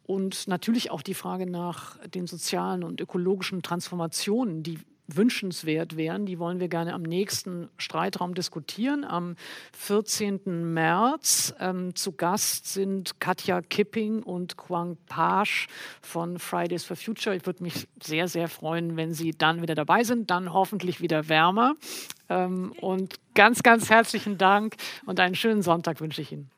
und 0.04 0.48
natürlich 0.48 0.90
auch 0.90 1.02
die 1.02 1.14
Frage 1.14 1.48
nach 1.48 1.96
den 2.08 2.26
sozialen 2.26 2.82
und 2.82 3.00
ökologischen 3.00 3.62
Transformationen, 3.62 4.62
die 4.62 4.78
wünschenswert 5.16 5.96
wären. 5.96 6.26
Die 6.26 6.38
wollen 6.38 6.60
wir 6.60 6.68
gerne 6.68 6.94
am 6.94 7.02
nächsten 7.02 7.68
Streitraum 7.78 8.34
diskutieren, 8.34 9.04
am 9.04 9.36
14. 9.76 10.72
März. 10.72 11.54
Ähm, 11.58 11.94
zu 11.94 12.12
Gast 12.12 12.72
sind 12.72 13.20
Katja 13.20 13.60
Kipping 13.62 14.22
und 14.22 14.56
Quang 14.56 14.96
Pasch 15.06 15.68
von 16.00 16.38
Fridays 16.38 16.84
for 16.84 16.96
Future. 16.96 17.34
Ich 17.36 17.46
würde 17.46 17.62
mich 17.62 17.88
sehr, 18.02 18.28
sehr 18.28 18.48
freuen, 18.48 18.96
wenn 18.96 19.12
Sie 19.12 19.32
dann 19.32 19.62
wieder 19.62 19.74
dabei 19.74 20.04
sind, 20.04 20.30
dann 20.30 20.52
hoffentlich 20.52 21.00
wieder 21.00 21.28
wärmer. 21.28 21.74
Ähm, 22.30 22.72
und 22.80 23.16
ganz, 23.34 23.62
ganz 23.62 23.90
herzlichen 23.90 24.38
Dank 24.38 24.76
und 25.04 25.20
einen 25.20 25.34
schönen 25.34 25.62
Sonntag 25.62 26.00
wünsche 26.00 26.22
ich 26.22 26.32
Ihnen. 26.32 26.50